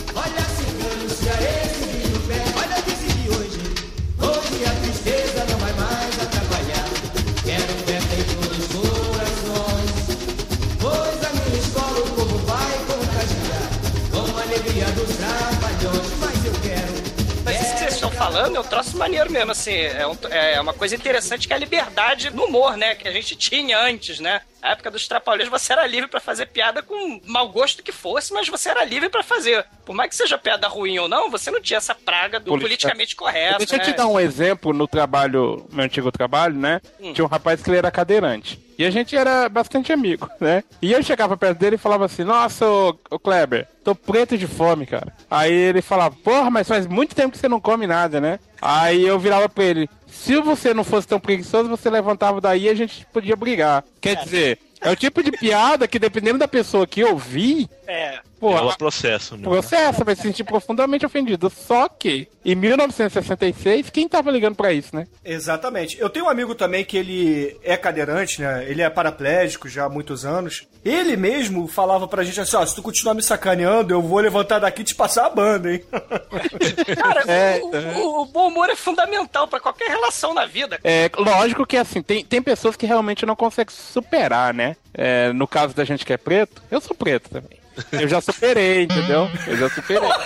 falando 18.41 18.57
é 18.57 18.61
um 18.61 18.65
troço 18.65 18.97
maneiro 18.97 19.31
mesmo, 19.31 19.51
assim. 19.53 19.75
É, 19.75 20.07
um- 20.07 20.17
é 20.31 20.61
uma 20.61 20.73
coisa 20.73 20.95
interessante 20.97 21.47
que 21.47 21.53
é 21.53 21.57
a 21.57 21.59
liberdade 21.59 22.31
no 22.31 22.45
humor, 22.47 22.77
né? 22.77 22.95
Que 22.95 23.07
a 23.07 23.13
gente 23.13 23.37
tinha 23.37 23.79
antes, 23.79 24.19
né? 24.19 24.41
Na 24.63 24.71
época 24.71 24.91
dos 24.91 25.09
Trapalhões, 25.09 25.49
você 25.49 25.73
era 25.73 25.87
livre 25.87 26.09
pra 26.09 26.21
fazer 26.21 26.47
piada 26.47 26.83
com 26.83 27.21
mau 27.27 27.49
gosto 27.49 27.83
que 27.83 27.93
fosse, 27.93 28.33
mas 28.33 28.49
você 28.49 28.69
era 28.69 28.85
livre 28.85 29.09
pra 29.09 29.23
fazer. 29.23 29.65
Por 29.87 29.95
mais 29.95 30.11
que 30.11 30.17
seja 30.17 30.37
piada 30.37 30.69
ruim 30.69 30.99
ou 30.99 31.09
não, 31.09 31.31
você 31.31 31.51
não 31.51 31.61
tinha 31.61 31.79
essa 31.79 31.95
praga 31.95 32.39
do 32.39 32.47
Politica- 32.51 32.69
politicamente 32.69 33.17
correto, 33.17 33.59
Deixa 33.59 33.75
eu 33.75 33.79
né? 33.79 33.85
te 33.85 33.93
dar 33.93 34.07
um 34.07 34.21
exemplo 34.21 34.73
no 34.73 34.87
trabalho, 34.87 35.67
meu 35.73 35.85
antigo 35.85 36.13
trabalho, 36.13 36.55
né? 36.55 36.81
Hum. 37.01 37.13
Tinha 37.13 37.25
um 37.25 37.29
rapaz 37.29 37.63
que 37.63 37.71
ele 37.71 37.79
era 37.79 37.91
cadeirante. 37.91 38.61
E 38.79 38.85
a 38.85 38.91
gente 38.91 39.15
era 39.15 39.47
bastante 39.49 39.93
amigo, 39.93 40.29
né? 40.41 40.65
E 40.81 40.93
eu 40.93 41.03
chegava 41.03 41.37
perto 41.37 41.59
dele 41.59 41.77
e 41.77 41.79
falava 41.79 42.07
assim: 42.07 42.25
Nossa, 42.25 42.67
ô, 42.67 42.97
ô 43.11 43.19
Kleber, 43.19 43.69
tô 43.85 43.95
preto 43.95 44.39
de 44.39 44.47
fome, 44.47 44.87
cara. 44.87 45.13
Aí 45.31 45.53
ele 45.53 45.83
falava: 45.83 46.17
Porra, 46.25 46.51
mas 46.51 46.67
faz 46.67 46.87
muito 46.87 47.15
tempo 47.15 47.33
que 47.33 47.39
você 47.39 47.49
não 47.49 47.61
come 47.61 47.87
nada, 47.87 48.21
né? 48.23 48.39
Aí 48.63 49.07
eu 49.07 49.19
virava 49.19 49.51
pra 49.51 49.65
ele: 49.65 49.89
Se 50.11 50.41
você 50.41 50.75
não 50.75 50.85
fosse 50.85 51.09
tão 51.09 51.21
preguiçoso, 51.21 51.69
você 51.69 51.89
levantava 51.89 52.41
daí 52.41 52.65
e 52.65 52.69
a 52.69 52.75
gente 52.75 53.07
podia 53.13 53.37
brigar. 53.37 53.85
Quer 54.01 54.17
dizer, 54.17 54.59
é 54.81 54.91
o 54.91 54.97
tipo 54.97 55.23
de 55.23 55.31
piada 55.31 55.87
que, 55.87 55.99
dependendo 55.99 56.39
da 56.39 56.49
pessoa 56.49 56.87
que 56.87 57.05
ouvir, 57.05 57.69
É. 57.91 58.21
pô, 58.39 58.57
É 58.57 58.61
o 58.63 58.77
processo, 58.79 59.37
né? 59.37 59.43
processo 59.43 60.05
vai 60.05 60.15
se 60.15 60.23
sentir 60.23 60.45
profundamente 60.45 61.05
ofendido. 61.05 61.51
Só 61.51 61.89
que, 61.89 62.29
em 62.45 62.55
1966, 62.55 63.91
quem 63.91 64.09
tava 64.09 64.31
ligando 64.31 64.55
pra 64.55 64.73
isso, 64.73 64.95
né? 64.95 65.07
Exatamente. 65.25 65.99
Eu 65.99 66.09
tenho 66.09 66.27
um 66.27 66.29
amigo 66.29 66.55
também 66.55 66.85
que 66.85 66.97
ele 66.97 67.59
é 67.63 67.77
cadeirante, 67.77 68.41
né? 68.41 68.65
Ele 68.69 68.83
é 68.83 68.89
paraplégico 68.89 69.69
já 69.69 69.85
há 69.85 69.89
muitos 69.89 70.25
anos. 70.25 70.67
Ele 70.85 71.17
mesmo 71.17 71.67
falava 71.67 72.07
pra 72.09 72.23
gente 72.23 72.41
assim, 72.41 72.57
ó, 72.57 72.65
se 72.65 72.75
tu 72.75 72.83
continuar 72.83 73.15
me 73.15 73.23
sacaneando, 73.23 73.93
eu 73.93 74.01
vou 74.01 74.19
levantar 74.21 74.59
daqui 74.61 74.83
e 74.83 74.85
te 74.85 74.95
passar 74.95 75.27
a 75.27 75.31
banda, 75.31 75.73
hein? 75.73 75.83
Cara, 76.97 77.23
É, 77.27 77.61
o, 77.63 77.99
o- 78.01 78.23
o 78.23 78.27
bom 78.27 78.49
humor 78.49 78.71
é 78.71 78.77
fundamental 78.77 79.47
pra 79.49 79.61
qualquer 79.61 79.89
relação 79.91 80.33
na 80.33 80.47
vida. 80.47 80.79
É, 80.85 81.11
lógico 81.17 81.67
que 81.67 81.77
assim, 81.77 82.03
tem, 82.03 82.25
tem 82.25 82.41
pessoas 82.41 82.77
que 82.77 82.87
realmente 82.87 83.27
não 83.27 83.37
conseguem 83.37 83.75
superar, 83.75 84.55
né? 84.55 84.77
É, 84.95 85.33
no 85.33 85.47
caso 85.47 85.75
da 85.75 85.85
gente 85.85 86.05
que 86.05 86.13
é 86.13 86.17
preto, 86.17 86.63
eu 86.71 86.81
sou 86.81 86.97
preto 86.97 87.29
também. 87.31 87.60
Eu 87.93 88.09
já 88.09 88.21
superei, 88.21 88.83
entendeu? 88.85 89.29
Eu 89.47 89.57
já 89.57 89.71
superei. 89.71 90.09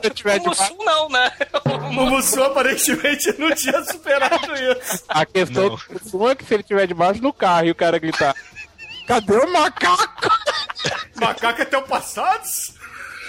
Se 0.00 0.06
eu 0.08 0.10
tiver 0.10 0.38
de 0.38 0.46
O 0.46 0.48
Mussum 0.48 0.84
não, 0.84 1.08
né? 1.08 1.32
O 1.64 2.06
Mussu 2.06 2.42
aparentemente 2.42 3.34
não 3.38 3.54
tinha 3.54 3.84
superado 3.84 4.52
isso. 4.54 5.04
A 5.08 5.24
questão 5.24 5.70
do 5.70 6.08
som 6.08 6.30
é 6.30 6.34
que 6.34 6.44
se 6.44 6.54
ele 6.54 6.62
tiver 6.62 6.86
debaixo 6.86 7.22
no 7.22 7.32
carro 7.32 7.66
e 7.66 7.70
o 7.70 7.74
cara 7.74 7.98
gritar: 7.98 8.34
Cadê 9.06 9.36
o 9.36 9.52
macaco? 9.52 10.28
Macaco 11.16 11.62
é 11.62 11.64
teu 11.64 11.82
passado? 11.82 12.44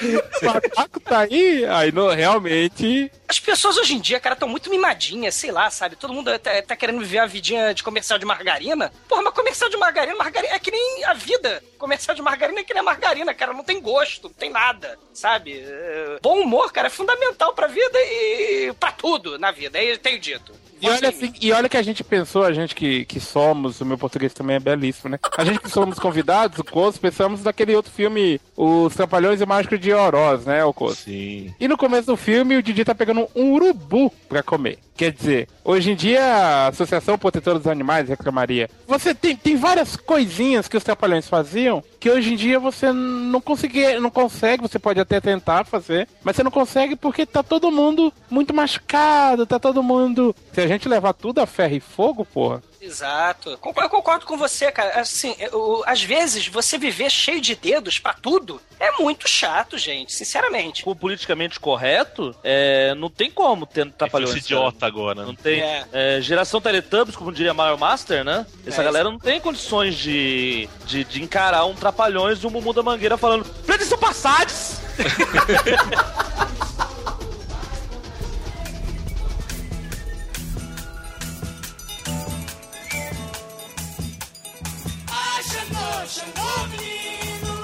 O 0.41 0.45
macaco 0.45 0.99
tá 0.99 1.19
aí? 1.19 1.65
Aí 1.65 1.91
não, 1.91 2.09
realmente. 2.09 3.11
As 3.27 3.39
pessoas 3.39 3.77
hoje 3.77 3.95
em 3.95 3.99
dia, 3.99 4.19
cara, 4.19 4.33
estão 4.33 4.47
muito 4.47 4.69
mimadinhas, 4.69 5.33
sei 5.35 5.51
lá, 5.51 5.69
sabe? 5.69 5.95
Todo 5.95 6.13
mundo 6.13 6.37
tá, 6.39 6.61
tá 6.61 6.75
querendo 6.75 6.99
viver 6.99 7.19
a 7.19 7.25
vidinha 7.25 7.73
de 7.73 7.83
comercial 7.83 8.19
de 8.19 8.25
margarina. 8.25 8.91
Porra, 9.07 9.21
mas 9.23 9.33
comercial 9.33 9.69
de 9.69 9.77
margarina, 9.77 10.15
margarina 10.15 10.53
é 10.53 10.59
que 10.59 10.71
nem 10.71 11.03
a 11.05 11.13
vida. 11.13 11.63
Comercial 11.77 12.15
de 12.15 12.21
margarina 12.21 12.59
é 12.59 12.63
que 12.63 12.73
nem 12.73 12.81
a 12.81 12.85
margarina, 12.85 13.33
cara. 13.33 13.53
Não 13.53 13.63
tem 13.63 13.81
gosto, 13.81 14.27
não 14.27 14.33
tem 14.33 14.49
nada, 14.49 14.99
sabe? 15.13 15.63
É, 15.65 16.17
Bom 16.21 16.41
humor, 16.41 16.71
cara, 16.71 16.87
é 16.87 16.91
fundamental 16.91 17.53
pra 17.53 17.67
vida 17.67 17.97
e 17.97 18.73
pra 18.79 18.91
tudo 18.91 19.39
na 19.39 19.51
vida. 19.51 19.79
Aí 19.79 19.89
eu 19.89 19.97
tenho 19.97 20.19
dito. 20.19 20.53
E 20.85 20.89
olha, 20.89 21.09
assim, 21.09 21.33
e 21.41 21.51
olha 21.51 21.69
que 21.69 21.77
a 21.77 21.81
gente 21.81 22.03
pensou, 22.03 22.43
a 22.43 22.53
gente 22.53 22.75
que, 22.75 23.05
que 23.05 23.19
somos, 23.19 23.81
o 23.81 23.85
meu 23.85 23.97
português 23.97 24.33
também 24.33 24.55
é 24.57 24.59
belíssimo, 24.59 25.09
né? 25.09 25.19
A 25.37 25.43
gente 25.43 25.59
que 25.59 25.69
somos 25.69 25.99
convidados, 25.99 26.59
o 26.59 26.63
Coço, 26.63 26.99
pensamos 26.99 27.43
naquele 27.43 27.75
outro 27.75 27.91
filme, 27.91 28.39
Os 28.55 28.93
Trapalhões 28.93 29.41
e 29.41 29.43
o 29.43 29.47
Mágico 29.47 29.77
de 29.77 29.93
Oroz, 29.93 30.45
né, 30.45 30.63
o 30.63 30.73
Coço? 30.73 31.03
Sim. 31.03 31.53
E 31.59 31.67
no 31.67 31.77
começo 31.77 32.07
do 32.07 32.17
filme, 32.17 32.57
o 32.57 32.63
Didi 32.63 32.85
tá 32.85 32.95
pegando 32.95 33.27
um 33.35 33.53
urubu 33.53 34.11
pra 34.29 34.43
comer. 34.43 34.79
Quer 34.95 35.11
dizer, 35.11 35.47
hoje 35.65 35.91
em 35.91 35.95
dia, 35.95 36.23
a 36.23 36.67
Associação 36.67 37.17
Protetora 37.17 37.57
dos 37.57 37.67
Animais 37.67 38.07
reclamaria. 38.07 38.69
Você 38.87 39.13
tem, 39.13 39.35
tem 39.35 39.57
várias 39.57 39.97
coisinhas 39.97 40.67
que 40.67 40.77
os 40.77 40.83
trapalhões 40.83 41.27
faziam 41.27 41.83
que 41.99 42.09
hoje 42.11 42.33
em 42.33 42.35
dia 42.35 42.59
você 42.59 42.93
não 42.93 43.41
consegue, 43.41 43.99
não 43.99 44.11
consegue, 44.11 44.61
você 44.61 44.77
pode 44.77 44.99
até 44.99 45.19
tentar 45.19 45.65
fazer, 45.65 46.07
mas 46.23 46.35
você 46.35 46.43
não 46.43 46.51
consegue 46.51 46.95
porque 46.95 47.25
tá 47.25 47.41
todo 47.41 47.71
mundo 47.71 48.13
muito 48.29 48.53
machucado, 48.53 49.45
tá 49.47 49.57
todo 49.57 49.81
mundo. 49.81 50.35
Se 50.53 50.61
a 50.61 50.67
gente 50.67 50.87
levar 50.87 51.13
tudo 51.13 51.41
a 51.41 51.47
ferro 51.47 51.75
e 51.75 51.79
fogo, 51.79 52.23
porra. 52.23 52.61
Exato. 52.95 53.49
Eu 53.51 53.57
concordo 53.57 54.25
com 54.25 54.37
você, 54.37 54.71
cara. 54.71 55.01
Assim, 55.01 55.35
eu- 55.37 55.83
às 55.85 56.01
vezes 56.01 56.47
você 56.47 56.77
viver 56.77 57.11
cheio 57.11 57.41
de 57.41 57.53
dedos 57.55 57.99
pra 57.99 58.13
tudo 58.13 58.61
é 58.79 58.91
muito 59.01 59.27
chato, 59.27 59.77
gente, 59.77 60.13
sinceramente. 60.13 60.83
O 60.85 60.95
politicamente 60.95 61.59
correto, 61.59 62.33
é, 62.43 62.95
não 62.95 63.09
tem 63.09 63.29
como 63.29 63.65
ter 63.65 63.91
trapalhões. 63.91 64.29
Esse 64.31 64.39
idiota 64.45 64.85
agora. 64.85 65.25
Não 65.25 65.35
tem. 65.35 65.61
É. 65.61 65.85
é, 65.91 66.21
geração 66.21 66.61
Teletubbies, 66.61 67.15
como 67.17 67.31
diria 67.33 67.53
Mario 67.53 67.77
Master, 67.77 68.23
né? 68.23 68.45
Essa 68.65 68.81
É, 68.81 68.85
galera 68.85 69.09
não 69.11 69.19
tem 69.19 69.41
condições 69.41 69.95
de, 69.95 70.69
de, 70.85 71.03
de 71.03 71.21
encarar 71.21 71.65
um 71.65 71.75
Trapalhões 71.75 72.39
e 72.43 72.47
um 72.47 72.49
Mumu 72.49 72.71
da 72.71 72.81
Mangueira 72.81 73.17
falando 73.17 73.43
Pretos 73.65 73.87
são 73.87 73.97
passados! 73.97 74.79
Xangô, 86.15 86.67
menino 86.69 87.61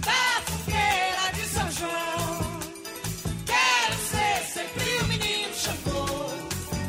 Da 0.00 0.40
fogueira 0.46 1.32
de 1.34 1.44
São 1.48 1.70
João 1.70 2.60
Quero 3.44 3.98
ser 3.98 4.42
sempre 4.46 4.96
o 5.02 5.04
menino 5.06 5.52
Xangô 5.52 6.06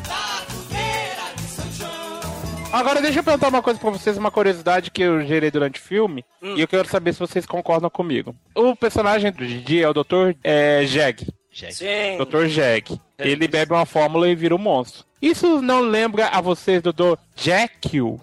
Da 0.08 0.42
fogueira 0.48 1.34
de 1.36 1.42
São 1.42 1.70
João 1.72 2.72
Agora 2.72 3.02
deixa 3.02 3.18
eu 3.18 3.24
perguntar 3.24 3.48
uma 3.48 3.60
coisa 3.60 3.78
pra 3.78 3.90
vocês, 3.90 4.16
uma 4.16 4.30
curiosidade 4.30 4.90
que 4.90 5.02
eu 5.02 5.20
gerei 5.26 5.50
durante 5.50 5.78
o 5.78 5.82
filme, 5.82 6.24
e 6.40 6.62
eu 6.62 6.66
quero 6.66 6.88
saber 6.88 7.12
se 7.12 7.18
vocês 7.20 7.44
concordam 7.44 7.90
comigo. 7.90 8.34
O 8.54 8.74
personagem 8.74 9.30
do 9.32 9.46
Didi 9.46 9.82
é 9.82 9.88
o 9.88 9.92
Dr. 9.92 10.34
É, 10.42 10.82
Jeg. 10.86 11.26
Sim. 11.52 12.16
Dr. 12.16 12.46
Jeg. 12.46 12.98
Ele 13.18 13.46
bebe 13.48 13.74
uma 13.74 13.84
fórmula 13.84 14.26
e 14.30 14.34
vira 14.34 14.54
um 14.54 14.58
monstro. 14.58 15.04
Isso 15.20 15.60
não 15.60 15.80
lembra 15.80 16.28
a 16.28 16.40
vocês 16.40 16.80
do 16.80 16.90
Dr. 16.90 17.18
Jekyll? 17.36 18.18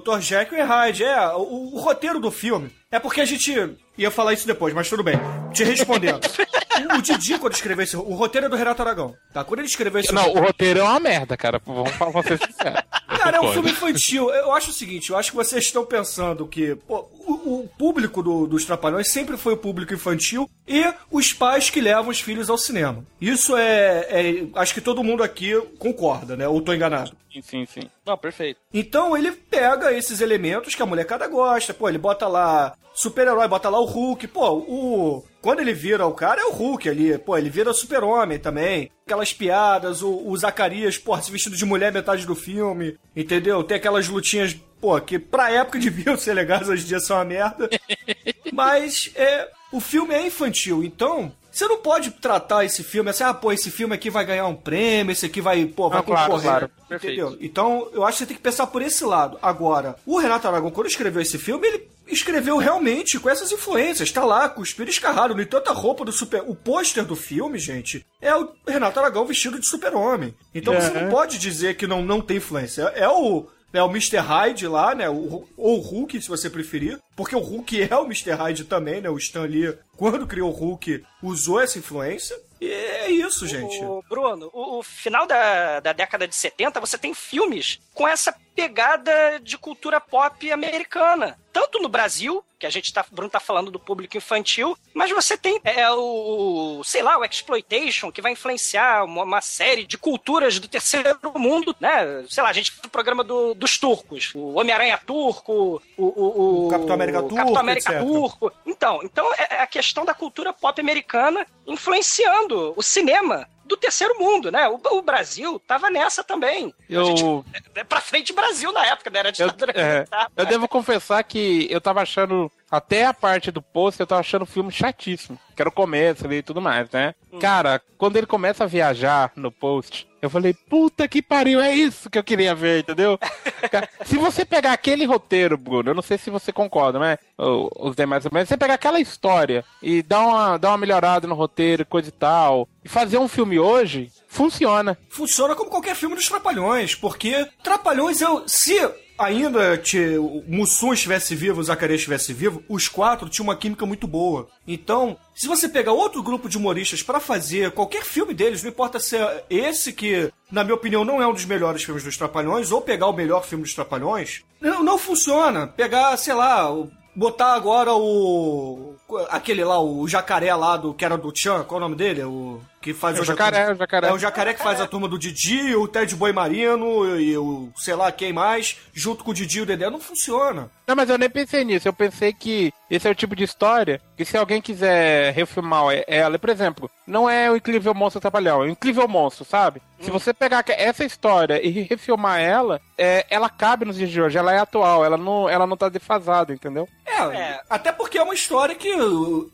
Dr. 0.00 0.20
Jekyll 0.20 0.58
e 0.58 0.62
Hyde, 0.62 1.04
é, 1.04 1.28
o, 1.34 1.74
o 1.74 1.80
roteiro 1.80 2.20
do 2.20 2.30
filme. 2.30 2.70
É 2.92 3.00
porque 3.00 3.20
a 3.22 3.24
gente 3.24 3.52
ia 3.98 4.10
falar 4.10 4.34
isso 4.34 4.46
depois, 4.46 4.72
mas 4.74 4.88
tudo 4.88 5.02
bem. 5.02 5.16
Te 5.52 5.64
respondendo. 5.64 6.20
o, 6.96 7.00
Didi, 7.02 7.38
quando 7.38 7.54
escreveu 7.54 7.82
esse... 7.84 7.96
O 7.96 8.14
roteiro 8.14 8.46
é 8.46 8.50
do 8.50 8.56
Renato 8.56 8.82
Aragão, 8.82 9.14
tá? 9.32 9.42
Quando 9.42 9.60
ele 9.60 9.68
escreveu 9.68 10.00
esse... 10.00 10.12
Não, 10.12 10.30
o 10.32 10.40
roteiro 10.40 10.80
é 10.80 10.82
uma 10.82 11.00
merda, 11.00 11.36
cara. 11.36 11.58
Vamos 11.64 11.90
falar 11.92 12.10
vamos 12.10 12.26
ser 12.26 12.38
sinceros. 12.38 12.82
Cara, 13.22 13.36
é 13.36 13.40
um 13.40 13.52
filme 13.52 13.70
infantil. 13.70 14.30
Eu 14.30 14.52
acho 14.52 14.70
o 14.70 14.72
seguinte, 14.72 15.10
eu 15.10 15.16
acho 15.16 15.30
que 15.30 15.36
vocês 15.36 15.64
estão 15.66 15.84
pensando 15.86 16.44
que 16.44 16.74
pô, 16.74 17.08
o, 17.24 17.60
o 17.60 17.68
público 17.78 18.20
do- 18.20 18.48
dos 18.48 18.64
Trapalhões 18.64 19.12
sempre 19.12 19.36
foi 19.36 19.52
o 19.52 19.56
público 19.56 19.94
infantil 19.94 20.50
e 20.66 20.82
os 21.08 21.32
pais 21.32 21.70
que 21.70 21.80
levam 21.80 22.08
os 22.10 22.20
filhos 22.20 22.50
ao 22.50 22.58
cinema. 22.58 23.04
Isso 23.20 23.56
é, 23.56 24.06
é- 24.08 24.46
Acho 24.56 24.74
que 24.74 24.80
todo 24.80 25.04
mundo 25.04 25.22
aqui 25.22 25.54
concorda, 25.78 26.36
né? 26.36 26.48
Ou 26.48 26.60
tô 26.60 26.74
enganado. 26.74 27.12
Sim, 27.32 27.42
sim, 27.42 27.66
sim. 27.66 27.90
Não, 28.04 28.18
perfeito. 28.18 28.58
Então 28.74 29.16
ele 29.16 29.30
pega 29.30 29.92
esses 29.92 30.20
elementos 30.20 30.74
que 30.74 30.82
a 30.82 30.86
molecada 30.86 31.28
gosta. 31.28 31.72
Pô, 31.72 31.88
ele 31.88 31.98
bota 31.98 32.26
lá 32.26 32.74
super-herói, 32.94 33.46
bota 33.48 33.68
lá 33.68 33.78
o 33.80 33.84
Hulk. 33.86 34.26
Pô, 34.28 34.50
o. 34.58 35.24
Quando 35.40 35.60
ele 35.60 35.72
vira 35.72 36.06
o 36.06 36.12
cara, 36.12 36.40
é 36.40 36.44
o 36.44 36.52
Hulk 36.52 36.88
ali. 36.88 37.18
Pô, 37.18 37.36
ele 37.36 37.50
vira 37.50 37.72
super-homem 37.72 38.38
também. 38.38 38.90
Aquelas 39.06 39.32
piadas, 39.32 40.02
o, 40.02 40.26
o 40.28 40.36
Zacarias, 40.36 40.96
pô, 40.98 41.20
se 41.20 41.30
vestido 41.32 41.56
de 41.56 41.64
mulher 41.64 41.92
metade 41.92 42.24
do 42.26 42.34
filme. 42.34 42.96
Entendeu? 43.16 43.62
Tem 43.64 43.76
aquelas 43.76 44.08
lutinhas, 44.08 44.54
pô, 44.80 45.00
que 45.00 45.18
pra 45.18 45.50
época 45.50 45.78
deviam 45.80 46.16
ser 46.16 46.34
legais, 46.34 46.68
hoje 46.68 46.84
em 46.84 46.88
dia 46.88 47.00
são 47.00 47.16
uma 47.16 47.24
merda. 47.24 47.68
Mas 48.52 49.10
é, 49.14 49.48
o 49.72 49.80
filme 49.80 50.14
é 50.14 50.26
infantil, 50.26 50.82
então. 50.84 51.32
Você 51.50 51.68
não 51.68 51.76
pode 51.82 52.12
tratar 52.12 52.64
esse 52.64 52.82
filme 52.82 53.10
assim, 53.10 53.24
ah, 53.24 53.34
pô, 53.34 53.52
esse 53.52 53.70
filme 53.70 53.94
aqui 53.94 54.08
vai 54.08 54.24
ganhar 54.24 54.46
um 54.46 54.54
prêmio, 54.54 55.12
esse 55.12 55.26
aqui 55.26 55.38
vai, 55.42 55.66
pô, 55.66 55.90
vai 55.90 55.98
Ah, 55.98 56.02
claro, 56.02 56.30
concorrer. 56.30 56.48
claro. 56.50 56.70
Entendeu? 56.90 57.36
Então, 57.42 57.90
eu 57.92 58.04
acho 58.04 58.12
que 58.16 58.18
você 58.24 58.26
tem 58.28 58.36
que 58.38 58.42
pensar 58.42 58.66
por 58.68 58.80
esse 58.80 59.04
lado. 59.04 59.38
Agora, 59.42 59.96
o 60.06 60.18
Renato 60.18 60.48
Aragão, 60.48 60.70
quando 60.70 60.86
escreveu 60.86 61.20
esse 61.20 61.36
filme, 61.36 61.66
ele 61.68 61.78
escreveu 62.06 62.56
realmente 62.56 63.18
com 63.18 63.28
essas 63.30 63.52
influências. 63.52 64.10
Tá 64.10 64.24
lá, 64.24 64.48
cuspido 64.48 64.90
escarrado, 64.90 65.34
no 65.34 65.42
entanto, 65.42 65.68
a 65.70 65.72
roupa 65.72 66.04
do 66.04 66.12
super... 66.12 66.42
O 66.46 66.54
pôster 66.54 67.04
do 67.04 67.16
filme, 67.16 67.58
gente, 67.58 68.04
é 68.20 68.34
o 68.34 68.52
Renato 68.66 68.98
Aragão 69.00 69.24
vestido 69.26 69.58
de 69.58 69.66
super-homem. 69.68 70.34
Então, 70.54 70.74
você 70.74 70.88
É. 70.96 71.02
não 71.02 71.10
pode 71.10 71.38
dizer 71.38 71.76
que 71.76 71.86
não, 71.86 72.02
não 72.02 72.20
tem 72.20 72.36
influência. 72.38 72.92
É, 72.94 73.00
é 73.04 73.08
o... 73.08 73.46
É 73.74 73.82
o 73.82 73.88
Mr. 73.88 74.18
Hyde 74.18 74.66
lá, 74.68 74.94
né? 74.94 75.08
O, 75.08 75.48
ou 75.56 75.78
o 75.78 75.80
Hulk, 75.80 76.20
se 76.20 76.28
você 76.28 76.50
preferir. 76.50 76.98
Porque 77.16 77.34
o 77.34 77.38
Hulk 77.38 77.88
é 77.90 77.96
o 77.96 78.04
Mr. 78.04 78.32
Hyde 78.32 78.64
também, 78.64 79.00
né? 79.00 79.08
O 79.08 79.16
Stan 79.16 79.44
Lee, 79.46 79.74
quando 79.96 80.26
criou 80.26 80.50
o 80.50 80.54
Hulk, 80.54 81.02
usou 81.22 81.58
essa 81.58 81.78
influência. 81.78 82.38
E 82.60 82.70
é 82.70 83.10
isso, 83.10 83.46
gente. 83.46 83.82
O 83.82 84.04
Bruno, 84.06 84.50
o, 84.52 84.80
o 84.80 84.82
final 84.82 85.26
da, 85.26 85.80
da 85.80 85.94
década 85.94 86.28
de 86.28 86.34
70, 86.36 86.78
você 86.80 86.98
tem 86.98 87.14
filmes 87.14 87.80
com 87.94 88.06
essa 88.06 88.34
pegada 88.54 89.38
de 89.42 89.56
cultura 89.58 90.00
pop 90.00 90.50
americana. 90.50 91.38
Tanto 91.52 91.78
no 91.80 91.88
Brasil, 91.88 92.42
que 92.58 92.64
a 92.64 92.70
gente 92.70 92.92
tá, 92.94 93.04
Bruno 93.10 93.28
tá 93.28 93.38
falando 93.38 93.70
do 93.70 93.78
público 93.78 94.16
infantil, 94.16 94.76
mas 94.94 95.10
você 95.10 95.36
tem 95.36 95.60
é, 95.64 95.90
o, 95.90 96.80
sei 96.82 97.02
lá, 97.02 97.18
o 97.18 97.24
exploitation, 97.24 98.10
que 98.10 98.22
vai 98.22 98.32
influenciar 98.32 99.04
uma, 99.04 99.22
uma 99.22 99.40
série 99.42 99.84
de 99.84 99.98
culturas 99.98 100.58
do 100.58 100.66
terceiro 100.66 101.18
mundo, 101.36 101.76
né? 101.78 102.24
Sei 102.30 102.42
lá, 102.42 102.48
a 102.48 102.52
gente 102.54 102.72
o 102.82 102.88
programa 102.88 103.22
do- 103.22 103.52
dos 103.54 103.76
turcos, 103.78 104.32
o 104.34 104.54
Homem-Aranha 104.58 104.98
turco, 105.04 105.82
o, 105.98 106.04
o, 106.06 106.66
o- 106.66 106.70
Capitão 106.70 106.94
América 106.94 107.18
o 107.18 107.22
turco, 107.22 107.36
Capitão 107.36 107.60
América 107.60 107.92
etc. 107.92 108.02
turco. 108.06 108.52
Então, 108.64 109.00
então 109.02 109.34
é, 109.34 109.56
é 109.56 109.60
a 109.62 109.66
questão 109.66 110.04
da 110.06 110.14
cultura 110.14 110.52
pop 110.54 110.80
americana 110.80 111.46
influenciando 111.66 112.72
o 112.76 112.82
cinema 112.82 113.46
do 113.72 113.76
terceiro 113.76 114.18
mundo, 114.18 114.52
né? 114.52 114.68
O, 114.68 114.78
o 114.98 115.02
Brasil 115.02 115.58
tava 115.66 115.88
nessa 115.88 116.22
também. 116.22 116.74
Eu, 116.88 117.44
É 117.74 117.82
pra 117.82 118.00
frente 118.00 118.32
Brasil 118.32 118.70
na 118.72 118.84
época, 118.86 119.10
né? 119.10 119.20
Era 119.20 119.28
eu, 119.28 119.32
ditadura 119.32 119.72
é, 119.74 119.94
militar. 119.94 120.30
eu 120.36 120.46
devo 120.46 120.68
confessar 120.68 121.22
que 121.24 121.66
eu 121.70 121.80
tava 121.80 122.02
achando, 122.02 122.52
até 122.72 123.04
a 123.04 123.12
parte 123.12 123.50
do 123.50 123.60
post, 123.60 124.00
eu 124.00 124.06
tava 124.06 124.22
achando 124.22 124.42
o 124.42 124.46
filme 124.46 124.72
chatíssimo. 124.72 125.38
Que 125.54 125.60
era 125.60 125.68
o 125.68 125.72
começo 125.72 126.24
ali 126.24 126.36
e 126.36 126.42
tudo 126.42 126.62
mais, 126.62 126.90
né? 126.90 127.14
Cara, 127.38 127.82
quando 127.98 128.16
ele 128.16 128.26
começa 128.26 128.64
a 128.64 128.66
viajar 128.66 129.30
no 129.36 129.52
post, 129.52 130.08
eu 130.22 130.30
falei, 130.30 130.54
puta 130.54 131.06
que 131.06 131.20
pariu, 131.20 131.60
é 131.60 131.74
isso 131.74 132.08
que 132.08 132.18
eu 132.18 132.24
queria 132.24 132.54
ver, 132.54 132.80
entendeu? 132.80 133.18
Se 134.06 134.16
você 134.16 134.42
pegar 134.46 134.72
aquele 134.72 135.04
roteiro, 135.04 135.58
Bruno, 135.58 135.90
eu 135.90 135.94
não 135.94 136.02
sei 136.02 136.16
se 136.16 136.30
você 136.30 136.50
concorda, 136.50 136.98
né? 136.98 137.18
Ou, 137.36 137.70
os 137.78 137.94
demais 137.94 138.24
também. 138.24 138.42
Se 138.44 138.48
você 138.48 138.56
pegar 138.56 138.74
aquela 138.74 139.00
história 139.00 139.64
e 139.82 140.02
dar 140.02 140.20
uma, 140.20 140.56
dar 140.56 140.70
uma 140.70 140.78
melhorada 140.78 141.26
no 141.26 141.34
roteiro, 141.34 141.84
coisa 141.84 142.08
e 142.08 142.12
tal, 142.12 142.68
e 142.82 142.88
fazer 142.88 143.18
um 143.18 143.28
filme 143.28 143.58
hoje, 143.58 144.10
funciona. 144.28 144.96
Funciona 145.10 145.54
como 145.54 145.70
qualquer 145.70 145.94
filme 145.94 146.14
dos 146.16 146.28
Trapalhões, 146.28 146.94
porque 146.94 147.46
Trapalhões, 147.62 148.20
eu, 148.20 148.44
se 148.46 148.78
ainda 149.18 149.76
te, 149.76 150.16
o 150.18 150.42
Mussum 150.46 150.92
estivesse 150.92 151.34
vivo, 151.34 151.60
o 151.60 151.64
Zacarias 151.64 152.00
estivesse 152.00 152.32
vivo, 152.32 152.62
os 152.68 152.88
quatro 152.88 153.28
tinham 153.28 153.44
uma 153.44 153.56
química 153.56 153.86
muito 153.86 154.06
boa. 154.06 154.48
Então, 154.66 155.16
se 155.34 155.46
você 155.46 155.68
pegar 155.68 155.92
outro 155.92 156.22
grupo 156.22 156.48
de 156.48 156.56
humoristas 156.58 157.02
pra 157.02 157.20
fazer 157.20 157.70
qualquer 157.72 158.04
filme 158.04 158.34
deles, 158.34 158.62
não 158.62 158.70
importa 158.70 158.98
se 158.98 159.16
é 159.16 159.44
esse 159.48 159.92
que, 159.92 160.30
na 160.50 160.64
minha 160.64 160.74
opinião, 160.74 161.04
não 161.04 161.20
é 161.20 161.26
um 161.26 161.32
dos 161.32 161.44
melhores 161.44 161.82
filmes 161.82 162.04
dos 162.04 162.16
Trapalhões, 162.16 162.72
ou 162.72 162.80
pegar 162.80 163.06
o 163.06 163.12
melhor 163.12 163.44
filme 163.44 163.64
dos 163.64 163.74
Trapalhões, 163.74 164.42
não, 164.60 164.82
não 164.82 164.98
funciona. 164.98 165.66
Pegar, 165.66 166.16
sei 166.16 166.34
lá, 166.34 166.70
botar 167.14 167.54
agora 167.54 167.94
o. 167.94 168.94
aquele 169.28 169.64
lá, 169.64 169.80
o 169.80 170.06
jacaré 170.08 170.54
lá 170.54 170.76
do 170.76 170.94
que 170.94 171.04
era 171.04 171.16
do 171.16 171.32
Tchan, 171.32 171.64
qual 171.64 171.80
é 171.80 171.84
o 171.84 171.88
nome 171.88 171.96
dele? 171.96 172.22
O. 172.24 172.60
Que 172.82 172.92
faz 172.92 173.16
É 173.16 173.20
o 173.20 173.24
jacaré, 173.24 173.58
turma- 173.60 173.74
o 173.74 173.78
jacaré. 173.78 174.08
É 174.08 174.12
o 174.12 174.18
jacaré 174.18 174.54
que 174.54 174.62
faz 174.62 174.80
a 174.80 174.86
turma 174.88 175.06
do 175.08 175.18
Didi, 175.18 175.74
o 175.76 175.86
Ted 175.86 176.14
Boi 176.16 176.32
Marino 176.32 177.18
e 177.18 177.36
o 177.38 177.70
sei 177.76 177.94
lá 177.94 178.10
quem 178.10 178.32
mais, 178.32 178.76
junto 178.92 179.22
com 179.22 179.30
o 179.30 179.34
Didi 179.34 179.58
e 179.58 179.62
o 179.62 179.66
Dedé, 179.66 179.88
não 179.88 180.00
funciona. 180.00 180.68
Não, 180.86 180.96
mas 180.96 181.08
eu 181.08 181.16
nem 181.16 181.30
pensei 181.30 181.64
nisso. 181.64 181.86
Eu 181.86 181.92
pensei 181.92 182.32
que 182.32 182.72
esse 182.90 183.06
é 183.06 183.10
o 183.10 183.14
tipo 183.14 183.36
de 183.36 183.44
história 183.44 184.00
que 184.16 184.24
se 184.24 184.36
alguém 184.36 184.60
quiser 184.60 185.32
refilmar 185.32 185.84
ela, 186.06 186.38
por 186.38 186.50
exemplo, 186.50 186.90
não 187.06 187.30
é 187.30 187.50
o 187.50 187.56
Incrível 187.56 187.94
Monstro 187.94 188.20
Trapalhão, 188.20 188.62
é 188.64 188.66
o 188.66 188.70
Incrível 188.70 189.06
Monstro, 189.08 189.44
sabe? 189.44 189.80
Se 190.00 190.10
você 190.10 190.34
pegar 190.34 190.64
essa 190.68 191.04
história 191.04 191.64
e 191.64 191.70
refilmar 191.82 192.40
ela, 192.40 192.80
é, 192.98 193.24
ela 193.30 193.48
cabe 193.48 193.84
nos 193.84 193.96
dias 193.96 194.10
de 194.10 194.20
hoje, 194.20 194.36
ela 194.36 194.52
é 194.52 194.58
atual, 194.58 195.04
ela 195.04 195.16
não, 195.16 195.48
ela 195.48 195.64
não 195.66 195.76
tá 195.76 195.88
defasada, 195.88 196.52
entendeu? 196.52 196.88
É, 197.06 197.60
até 197.70 197.92
porque 197.92 198.18
é 198.18 198.22
uma 198.22 198.34
história 198.34 198.74
que 198.74 198.88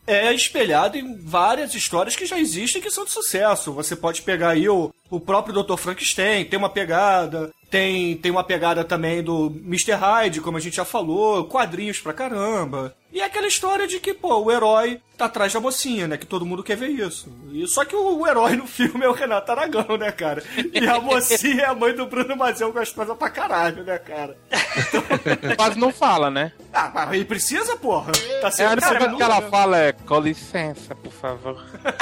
é 0.07 0.33
espelhada 0.33 0.97
em 0.97 1.19
várias 1.23 1.75
histórias 1.75 2.17
que 2.17 2.25
já 2.25 2.39
existem 2.39 2.81
que 2.81 2.91
são 2.91 3.05
de 3.05 3.11
sucesso. 3.23 3.73
Você 3.73 3.95
pode 3.95 4.23
pegar 4.23 4.51
aí 4.51 4.69
o, 4.69 4.93
o 5.11 5.21
próprio 5.21 5.63
Dr. 5.63 5.77
Frankenstein, 5.77 6.45
tem 6.45 6.59
uma 6.59 6.71
pegada. 6.71 7.51
Tem, 7.71 8.17
tem 8.17 8.31
uma 8.31 8.43
pegada 8.43 8.83
também 8.83 9.23
do 9.23 9.53
Mr. 9.63 9.93
Hyde, 9.93 10.41
como 10.41 10.57
a 10.57 10.61
gente 10.61 10.77
já 10.77 10.87
falou, 10.87 11.45
quadrinhos 11.45 12.01
pra 12.01 12.15
caramba. 12.15 12.95
E 13.13 13.21
é 13.21 13.25
aquela 13.25 13.47
história 13.47 13.87
de 13.87 13.99
que, 14.01 14.13
pô, 14.13 14.37
o 14.39 14.51
herói 14.53 15.01
tá 15.17 15.25
atrás 15.25 15.53
da 15.53 15.59
mocinha, 15.61 16.07
né? 16.07 16.17
Que 16.19 16.27
todo 16.27 16.45
mundo 16.47 16.63
quer 16.63 16.77
ver 16.77 16.89
isso. 16.91 17.35
E, 17.51 17.67
só 17.67 17.85
que 17.85 17.97
o, 17.97 18.19
o 18.21 18.27
herói 18.29 18.55
no 18.55 18.67
filme 18.67 19.05
é 19.05 19.09
o 19.09 19.13
Renato 19.13 19.51
Aragão, 19.51 19.97
né, 19.97 20.13
cara? 20.13 20.43
E 20.73 20.87
a 20.87 21.01
mocinha 21.01 21.63
é 21.63 21.65
a 21.65 21.75
mãe 21.75 21.95
do 21.95 22.07
Bruno 22.07 22.37
Mazel 22.37 22.73
gostosa 22.73 23.15
pra 23.15 23.31
caralho, 23.31 23.83
né, 23.83 23.99
cara? 23.99 24.37
Quase 25.57 25.79
não 25.79 25.91
fala, 25.93 26.31
né? 26.31 26.53
Ah, 26.73 26.91
mas 26.95 27.13
ele 27.15 27.25
precisa, 27.25 27.77
porra. 27.77 28.13
Tá 28.41 28.49
É, 28.49 28.51
sendo 28.51 28.69
a 28.69 28.73
única 28.73 28.87
cara, 28.87 28.99
coisa 29.01 29.17
que 29.17 29.23
ela 29.23 29.43
fala 29.43 29.79
é, 29.79 29.93
com 29.93 30.21
licença, 30.21 30.95
por 30.95 31.13
favor. 31.13 31.65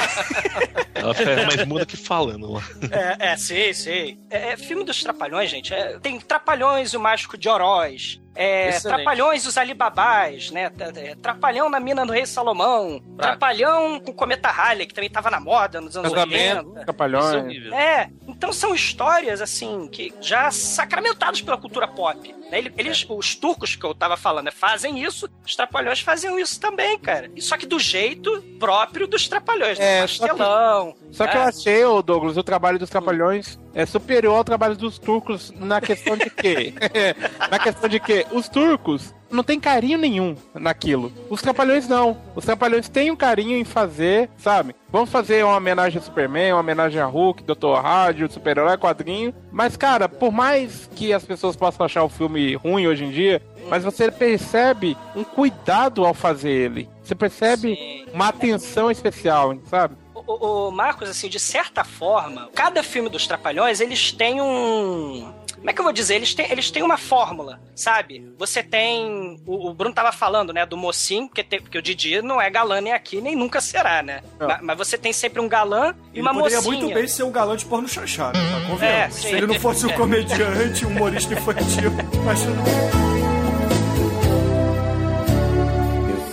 Ela 0.93 1.13
fica 1.13 1.45
mais 1.45 1.65
muda 1.65 1.85
que 1.85 1.95
falando 1.95 2.51
lá. 2.53 2.63
É, 2.91 3.29
é, 3.33 3.37
sei, 3.37 3.73
sei. 3.73 4.19
É, 4.29 4.53
é 4.53 4.57
filme 4.57 4.83
dos 4.83 5.01
Trapalhões, 5.03 5.49
gente. 5.49 5.73
É, 5.73 5.97
tem 5.99 6.19
Trapalhões 6.19 6.91
e 6.93 6.97
o 6.97 6.99
Mágico 6.99 7.37
de 7.37 7.47
Oroz. 7.47 8.19
É, 8.37 8.69
Excelente. 8.69 8.95
Trapalhões 8.97 9.43
e 9.45 9.47
os 9.47 9.57
Alibabás, 9.57 10.51
né? 10.51 10.71
É, 10.95 11.15
Trapalhão 11.15 11.69
na 11.69 11.79
mina 11.79 12.05
do 12.05 12.11
Rei 12.13 12.25
Salomão. 12.25 13.01
Trapalhão 13.17 13.99
com 13.99 14.11
o 14.11 14.13
Cometa 14.13 14.49
Halley, 14.49 14.85
que 14.85 14.93
também 14.93 15.09
tava 15.09 15.29
na 15.31 15.39
moda 15.39 15.81
nos 15.81 15.97
anos 15.97 16.13
Casamento, 16.13 16.67
80. 16.69 16.85
Trapalhões. 16.85 17.73
É, 17.73 18.09
então 18.27 18.53
são 18.53 18.75
histórias, 18.75 19.41
assim, 19.41 19.87
que 19.87 20.13
já 20.21 20.51
sacramentadas 20.51 21.41
pela 21.41 21.57
cultura 21.57 21.87
pop. 21.87 22.31
né? 22.51 22.59
Ele- 22.59 22.73
Eles, 22.77 23.05
os 23.09 23.35
turcos 23.35 23.75
que 23.75 23.83
eu 23.85 23.93
tava 23.95 24.15
falando, 24.15 24.45
né, 24.45 24.51
fazem 24.51 25.03
isso, 25.03 25.29
os 25.45 25.55
trapalhões 25.55 25.99
faziam 25.99 26.39
isso 26.39 26.59
também, 26.59 26.97
cara. 26.99 27.29
Só 27.39 27.57
que 27.57 27.65
do 27.65 27.79
jeito 27.79 28.41
próprio 28.59 29.07
dos 29.07 29.27
trapalhões, 29.27 29.79
É, 29.79 30.01
né? 30.01 30.07
só 30.07 30.23
que- 30.23 30.29
Pastelão. 30.29 30.95
Só 31.17 31.25
que 31.25 31.35
eu 31.35 31.41
achei, 31.41 31.83
ô 31.83 31.99
Douglas, 32.03 32.37
o 32.37 32.43
trabalho 32.43 32.77
dos 32.77 32.91
Trapalhões 32.91 33.57
é 33.73 33.87
superior 33.87 34.35
ao 34.35 34.43
trabalho 34.43 34.75
dos 34.75 34.99
turcos 34.99 35.51
na 35.57 35.81
questão 35.81 36.15
de 36.15 36.29
quê? 36.29 36.75
na 37.49 37.57
questão 37.57 37.89
de 37.89 37.99
que 37.99 38.23
os 38.31 38.47
turcos 38.47 39.15
não 39.31 39.43
tem 39.43 39.59
carinho 39.59 39.97
nenhum 39.97 40.35
naquilo. 40.53 41.11
Os 41.27 41.41
Trapalhões 41.41 41.87
não. 41.87 42.17
Os 42.35 42.45
Trapalhões 42.45 42.87
têm 42.87 43.09
um 43.09 43.15
carinho 43.15 43.57
em 43.57 43.63
fazer, 43.63 44.29
sabe? 44.37 44.75
Vamos 44.91 45.09
fazer 45.09 45.43
uma 45.43 45.57
homenagem 45.57 45.99
a 45.99 46.03
Superman, 46.03 46.53
uma 46.53 46.59
homenagem 46.59 47.01
a 47.01 47.07
Hulk, 47.07 47.43
Dr. 47.43 47.81
Rádio, 47.81 48.31
super-herói, 48.31 48.77
quadrinho. 48.77 49.33
Mas, 49.51 49.75
cara, 49.75 50.07
por 50.07 50.31
mais 50.31 50.87
que 50.95 51.11
as 51.13 51.25
pessoas 51.25 51.55
possam 51.55 51.83
achar 51.83 52.03
o 52.03 52.09
filme 52.09 52.53
ruim 52.53 52.85
hoje 52.85 53.05
em 53.05 53.09
dia, 53.09 53.41
mas 53.67 53.83
você 53.83 54.11
percebe 54.11 54.95
um 55.15 55.23
cuidado 55.23 56.05
ao 56.05 56.13
fazer 56.13 56.51
ele. 56.51 56.87
Você 57.03 57.15
percebe 57.15 58.05
uma 58.13 58.27
atenção 58.27 58.91
especial, 58.91 59.57
sabe? 59.65 59.95
O, 60.27 60.67
o 60.67 60.71
Marcos, 60.71 61.09
assim, 61.09 61.29
de 61.29 61.39
certa 61.39 61.83
forma, 61.83 62.49
cada 62.53 62.83
filme 62.83 63.09
dos 63.09 63.25
Trapalhões, 63.25 63.79
eles 63.79 64.11
têm 64.11 64.41
um. 64.41 65.33
Como 65.55 65.69
é 65.71 65.73
que 65.73 65.79
eu 65.79 65.83
vou 65.83 65.91
dizer? 65.93 66.15
Eles 66.15 66.35
têm, 66.35 66.51
eles 66.51 66.69
têm 66.69 66.83
uma 66.83 66.97
fórmula, 66.99 67.59
sabe? 67.75 68.31
Você 68.37 68.61
tem. 68.61 69.41
O, 69.45 69.69
o 69.69 69.73
Bruno 69.73 69.93
tava 69.95 70.11
falando, 70.11 70.53
né, 70.53 70.65
do 70.67 70.77
mocinho, 70.77 71.27
porque, 71.27 71.43
tem- 71.43 71.59
porque 71.59 71.79
o 71.79 71.81
Didi 71.81 72.21
não 72.21 72.39
é 72.39 72.47
galã 72.49 72.79
nem 72.79 72.93
aqui, 72.93 73.19
nem 73.21 73.35
nunca 73.35 73.59
será, 73.59 74.03
né? 74.03 74.21
Não. 74.39 74.47
Ma- 74.47 74.59
Mas, 74.61 74.77
você 74.77 74.97
tem 74.99 75.11
sempre 75.11 75.41
um 75.41 75.47
galã 75.47 75.95
e 76.13 76.19
Ele 76.19 76.21
uma 76.21 76.31
poderia 76.33 76.57
mocinha. 76.57 76.77
muito 76.83 76.93
bem 76.93 77.07
ser 77.07 77.23
um 77.23 77.31
galã 77.31 77.57
de 77.57 77.65
porno 77.65 77.87
chanchado, 77.87 78.37
tá? 78.37 78.69
Convenhamos. 78.69 78.83
É, 78.83 79.09
Se 79.09 79.27
ele 79.35 79.47
não 79.47 79.55
fosse 79.59 79.85
um 79.87 79.89
É. 79.89 79.93
comediante, 79.93 80.85
um 80.85 80.89
humorista 80.89 81.33
infantil, 81.33 81.91
mas 82.23 82.39
tudo 82.43 82.61
bem. 82.61 83.07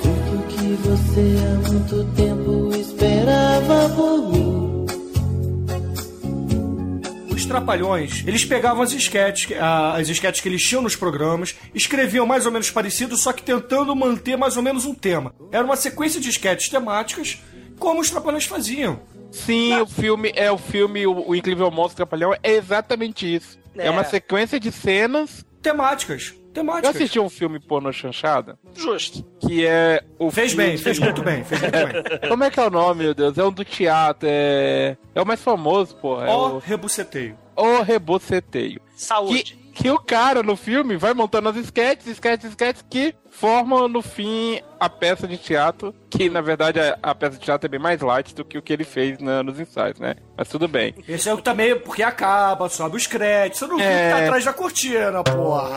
Sinto 0.03 0.47
que 0.49 0.75
você 0.83 1.37
há 1.47 1.69
muito 1.71 2.05
tempo 2.15 2.71
esperava 3.05 3.89
por 3.91 4.33
mim. 4.33 4.55
Os 7.31 7.45
Trapalhões, 7.45 8.25
eles 8.27 8.45
pegavam 8.45 8.83
as 8.83 8.93
esquetes, 8.93 9.49
as 9.61 10.09
esquetes 10.09 10.41
que 10.41 10.49
eles 10.49 10.63
tinham 10.63 10.83
nos 10.83 10.97
programas, 10.97 11.55
escreviam 11.75 12.25
mais 12.25 12.47
ou 12.47 12.53
menos 12.53 12.71
parecido, 12.71 13.17
só 13.17 13.33
que 13.33 13.43
tentando 13.43 13.95
manter 13.95 14.37
mais 14.37 14.57
ou 14.57 14.63
menos 14.63 14.87
um 14.87 14.95
tema. 14.95 15.35
Era 15.53 15.65
uma 15.65 15.77
sequência 15.77 16.21
de 16.21 16.31
esquetes 16.31 16.69
temáticas, 16.69 17.43
como 17.79 18.01
os 18.01 18.09
Trapalhões 18.11 18.47
faziam. 18.47 19.01
Sim, 19.31 19.81
o 19.81 19.87
filme 19.87 20.33
é 20.37 20.51
o 20.51 20.57
filme 20.57 21.05
O, 21.07 21.31
o 21.31 21.35
Incrível 21.35 21.69
Monstro 21.71 21.97
Trapalhão 21.97 22.33
é 22.41 22.53
exatamente 22.53 23.33
isso. 23.33 23.59
É. 23.77 23.89
É. 23.89 23.91
uma 23.91 24.05
sequência 24.05 24.61
de 24.61 24.71
cenas 24.71 25.45
temáticas. 25.61 26.33
Eu 26.85 26.91
assisti 26.91 27.19
um 27.21 27.29
filme 27.29 27.59
porno 27.59 27.93
chanchada 27.93 28.59
Justo. 28.75 29.25
que 29.41 29.67
é 29.67 30.03
o 30.19 30.31
Fez 30.31 30.53
filme- 30.53 30.69
bem, 30.69 30.79
fez 30.79 30.99
muito 30.99 31.23
bem, 31.23 31.45
fez 31.45 31.61
muito 31.61 31.73
bem. 31.73 32.19
Como 32.31 32.45
é 32.45 32.51
que 32.51 32.61
é 32.61 32.67
o 32.67 32.71
nome, 32.71 33.05
meu 33.05 33.15
Deus? 33.15 33.37
É 33.39 33.45
um 33.45 33.53
do 33.53 33.65
teatro, 33.65 34.29
é 34.31 34.97
é 35.15 35.23
o 35.23 35.27
mais 35.27 35.41
famoso, 35.43 35.97
porra. 35.97 36.27
É 36.27 36.31
Ó, 36.31 36.53
o, 36.55 36.59
rebuceteio. 36.59 37.37
o 37.57 37.83
Reboceteio. 37.83 38.81
Saúde. 38.97 39.43
Que, 39.57 39.64
que 39.75 39.91
o 39.91 39.99
cara 39.99 40.43
no 40.43 40.55
filme 40.57 40.97
vai 40.97 41.13
montando 41.13 41.49
as 41.49 41.57
sketches, 41.57 42.07
sketches, 42.13 42.51
sketches 42.51 42.85
que 42.89 43.15
formam 43.29 43.89
no 43.89 44.01
fim 44.01 44.61
a 44.79 44.89
peça 44.89 45.27
de 45.27 45.37
teatro, 45.37 45.93
que 46.09 46.31
na 46.31 46.41
verdade 46.41 46.79
a, 46.79 46.97
a 47.03 47.15
peça 47.15 47.33
de 47.33 47.41
teatro 47.45 47.67
é 47.67 47.69
bem 47.69 47.81
mais 47.81 48.01
light 48.01 48.35
do 48.35 48.45
que 48.45 48.57
o 48.57 48.63
que 48.63 48.73
ele 48.73 48.85
fez 48.85 49.19
na- 49.19 49.43
nos 49.43 49.59
ensaios, 49.59 49.99
né? 49.99 50.15
Mas 50.37 50.49
tudo 50.49 50.69
bem. 50.69 50.95
Esse 51.09 51.29
é 51.29 51.33
o 51.35 51.39
que 51.39 51.43
também, 51.43 51.77
porque 51.79 52.03
acaba, 52.03 52.69
sobe 52.69 52.97
os 52.97 53.07
créditos, 53.09 53.59
você 53.59 53.67
não 53.67 53.77
viu 53.77 53.85
É. 53.87 54.05
que 54.13 54.17
tá 54.19 54.25
atrás 54.25 54.45
da 54.45 54.53
cortina, 54.53 55.25
porra. 55.25 55.77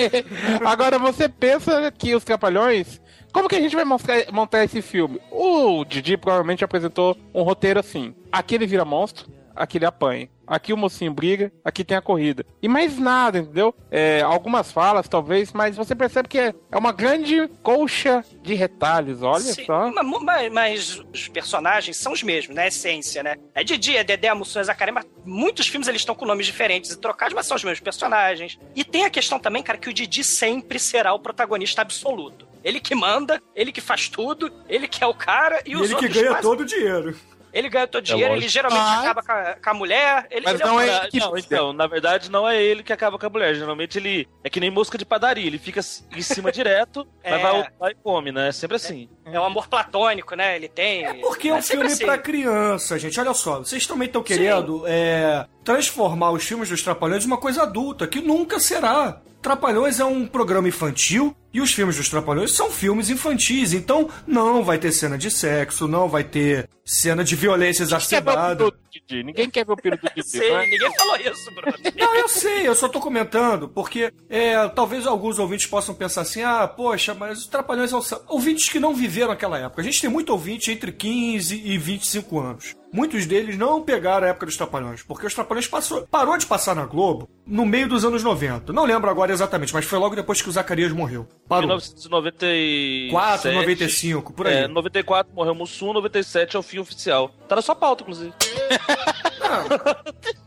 Agora 0.64 0.98
você 0.98 1.28
pensa 1.28 1.90
que 1.96 2.14
os 2.14 2.24
Trapalhões. 2.24 3.00
Como 3.32 3.48
que 3.48 3.56
a 3.56 3.60
gente 3.60 3.74
vai 3.74 3.84
montar 4.30 4.62
esse 4.64 4.82
filme? 4.82 5.18
O 5.30 5.84
Didi 5.86 6.18
provavelmente 6.18 6.62
apresentou 6.64 7.16
um 7.34 7.42
roteiro 7.42 7.80
assim. 7.80 8.14
Aqui 8.30 8.54
ele 8.56 8.66
vira 8.66 8.84
monstro, 8.84 9.26
aqui 9.54 9.78
ele 9.78 9.86
apanha. 9.86 10.28
Aqui 10.44 10.72
o 10.72 10.76
mocinho 10.76 11.14
briga, 11.14 11.50
aqui 11.64 11.82
tem 11.82 11.96
a 11.96 12.02
corrida. 12.02 12.44
E 12.60 12.68
mais 12.68 12.98
nada, 12.98 13.38
entendeu? 13.38 13.74
É, 13.90 14.20
algumas 14.20 14.70
falas, 14.70 15.08
talvez, 15.08 15.50
mas 15.52 15.76
você 15.76 15.94
percebe 15.94 16.28
que 16.28 16.38
é, 16.38 16.54
é 16.70 16.76
uma 16.76 16.92
grande 16.92 17.48
colcha 17.62 18.22
de 18.42 18.52
retalhos, 18.52 19.22
olha 19.22 19.40
Sim, 19.40 19.64
só. 19.64 19.90
Mas, 20.20 20.52
mas 20.52 21.02
os 21.12 21.28
personagens 21.28 21.96
são 21.96 22.12
os 22.12 22.22
mesmos, 22.22 22.54
né? 22.54 22.64
A 22.64 22.66
essência, 22.66 23.22
né? 23.22 23.36
É 23.54 23.64
Didi, 23.64 23.96
é 23.96 24.04
Dedé, 24.04 24.34
Mussum, 24.34 24.62
Zacarias, 24.62 24.94
mas 24.94 25.06
muitos 25.24 25.68
filmes 25.68 25.88
eles 25.88 26.02
estão 26.02 26.14
com 26.14 26.26
nomes 26.26 26.44
diferentes 26.44 26.90
e 26.90 26.98
trocados, 26.98 27.34
mas 27.34 27.46
são 27.46 27.56
os 27.56 27.64
mesmos 27.64 27.80
personagens. 27.80 28.58
E 28.74 28.84
tem 28.84 29.04
a 29.04 29.10
questão 29.10 29.38
também, 29.38 29.62
cara, 29.62 29.78
que 29.78 29.88
o 29.88 29.92
Didi 29.92 30.22
sempre 30.24 30.78
será 30.78 31.14
o 31.14 31.20
protagonista 31.20 31.80
absoluto. 31.80 32.46
Ele 32.64 32.78
que 32.78 32.94
manda, 32.94 33.42
ele 33.56 33.72
que 33.72 33.80
faz 33.80 34.08
tudo, 34.08 34.52
ele 34.68 34.86
que 34.86 35.02
é 35.02 35.06
o 35.06 35.14
cara 35.14 35.60
e, 35.66 35.72
E 35.72 35.76
os 35.76 35.90
ele 35.90 35.96
que 35.98 36.04
outros 36.04 36.14
ganha 36.14 36.28
quase- 36.30 36.42
todo 36.42 36.60
o 36.60 36.64
dinheiro. 36.64 37.16
Ele 37.52 37.68
ganha 37.68 37.86
todo 37.86 38.02
o 38.02 38.04
dinheiro, 38.06 38.32
ele 38.32 38.34
lógico. 38.36 38.52
geralmente 38.52 38.80
Mas- 38.82 39.00
acaba 39.00 39.22
com 39.22 39.32
a, 39.32 39.56
com 39.62 39.70
a 39.70 39.74
mulher. 39.74 40.26
Ele, 40.30 40.44
Mas 40.46 40.60
ele 40.60 40.68
não 40.68 40.80
é 40.80 40.88
ele 40.96 41.08
que- 41.10 41.18
Não, 41.20 41.36
então, 41.38 41.72
na 41.72 41.86
verdade, 41.86 42.30
não 42.30 42.48
é 42.48 42.62
ele 42.62 42.82
que 42.82 42.92
acaba 42.92 43.18
com 43.18 43.26
a 43.26 43.28
mulher. 43.28 43.54
Geralmente 43.54 43.98
ele 43.98 44.28
é 44.42 44.48
que 44.50 44.58
nem 44.60 44.70
mosca 44.70 44.96
de 44.96 45.04
padaria. 45.04 45.46
Ele 45.46 45.58
fica 45.58 45.80
em 46.16 46.22
cima 46.22 46.50
direto, 46.52 47.06
É. 47.22 47.30
mas 47.32 47.42
vai, 47.42 47.66
vai 47.78 47.92
e 47.92 47.94
come, 47.96 48.32
né? 48.32 48.48
É 48.48 48.52
sempre 48.52 48.76
assim. 48.76 49.08
É 49.26 49.38
um 49.38 49.44
amor 49.44 49.68
platônico, 49.68 50.34
né? 50.34 50.56
Ele 50.56 50.68
tem. 50.68 51.04
É 51.04 51.14
porque 51.14 51.48
é 51.48 51.54
um 51.54 51.60
sempre 51.62 51.76
filme 51.88 51.92
assim. 51.92 52.04
pra 52.06 52.18
criança, 52.18 52.98
gente. 52.98 53.18
Olha 53.20 53.34
só, 53.34 53.58
vocês 53.58 53.86
também 53.86 54.06
estão 54.06 54.22
querendo 54.22 54.84
é, 54.86 55.46
transformar 55.64 56.32
os 56.32 56.44
filmes 56.44 56.68
dos 56.68 56.82
Trapalhões 56.82 57.24
em 57.24 57.26
uma 57.26 57.36
coisa 57.36 57.62
adulta, 57.62 58.06
que 58.06 58.20
nunca 58.20 58.58
será. 58.58 59.20
Trapalhões 59.42 59.98
é 59.98 60.04
um 60.04 60.24
programa 60.24 60.68
infantil 60.68 61.34
e 61.52 61.60
os 61.60 61.72
filmes 61.72 61.96
dos 61.96 62.08
Trapalhões 62.08 62.52
são 62.52 62.70
filmes 62.70 63.10
infantis. 63.10 63.72
Então 63.72 64.08
não 64.24 64.62
vai 64.62 64.78
ter 64.78 64.92
cena 64.92 65.18
de 65.18 65.32
sexo, 65.32 65.88
não 65.88 66.08
vai 66.08 66.22
ter 66.22 66.68
cena 66.84 67.24
de 67.24 67.34
violência 67.34 67.82
exacerbada. 67.82 68.70
Didi? 68.88 69.24
Ninguém 69.24 69.50
quer 69.50 69.66
ver 69.66 69.72
o 69.72 69.76
peru 69.76 69.96
do 69.96 70.08
Didi, 70.14 70.28
Sim, 70.28 70.38
não 70.38 70.60
é? 70.60 70.66
ninguém 70.66 70.94
falou 70.94 71.16
isso, 71.16 71.50
Bruno. 71.54 71.76
Não, 71.98 72.14
eu 72.14 72.28
sei, 72.28 72.68
eu 72.68 72.74
só 72.74 72.88
tô 72.88 73.00
comentando, 73.00 73.68
porque 73.68 74.12
é, 74.30 74.68
talvez 74.68 75.06
alguns 75.08 75.40
ouvintes 75.40 75.66
possam 75.66 75.94
pensar 75.94 76.20
assim: 76.20 76.42
ah, 76.42 76.68
poxa, 76.68 77.12
mas 77.12 77.40
os 77.40 77.46
Trapalhões 77.46 77.90
são 77.90 78.02
ouvintes 78.28 78.68
que 78.68 78.78
não 78.78 78.94
viveram 78.94 79.32
aquela 79.32 79.58
época. 79.58 79.82
A 79.82 79.84
gente 79.84 80.00
tem 80.00 80.10
muito 80.10 80.30
ouvinte 80.30 80.70
entre 80.70 80.92
15 80.92 81.62
e 81.64 81.78
25 81.78 82.38
anos. 82.38 82.76
Muitos 82.92 83.24
deles 83.24 83.56
não 83.56 83.82
pegaram 83.82 84.26
a 84.26 84.30
época 84.30 84.44
dos 84.44 84.56
Trapalhões, 84.56 85.02
porque 85.02 85.26
os 85.26 85.32
Trapalhões 85.34 85.66
passou, 85.66 86.06
parou 86.10 86.36
de 86.36 86.44
passar 86.44 86.74
na 86.74 86.84
Globo 86.84 87.28
no 87.46 87.64
meio 87.64 87.88
dos 87.88 88.04
anos 88.04 88.22
90. 88.22 88.70
Não 88.72 88.84
lembro 88.84 89.08
agora 89.08 89.32
exatamente, 89.32 89.72
mas 89.72 89.86
foi 89.86 89.98
logo 89.98 90.14
depois 90.14 90.42
que 90.42 90.48
o 90.48 90.52
Zacarias 90.52 90.92
morreu. 90.92 91.26
Parou. 91.48 91.66
1994, 91.68 93.10
4, 93.10 93.52
95, 93.52 94.32
por 94.34 94.46
aí. 94.46 94.56
É, 94.64 94.68
94 94.68 95.32
morreu 95.34 95.54
Mussum, 95.54 95.94
97 95.94 96.54
é 96.54 96.58
o 96.58 96.62
fim 96.62 96.78
oficial. 96.78 97.30
Tá 97.48 97.56
na 97.56 97.62
sua 97.62 97.74
pauta, 97.74 98.02
inclusive. 98.02 98.32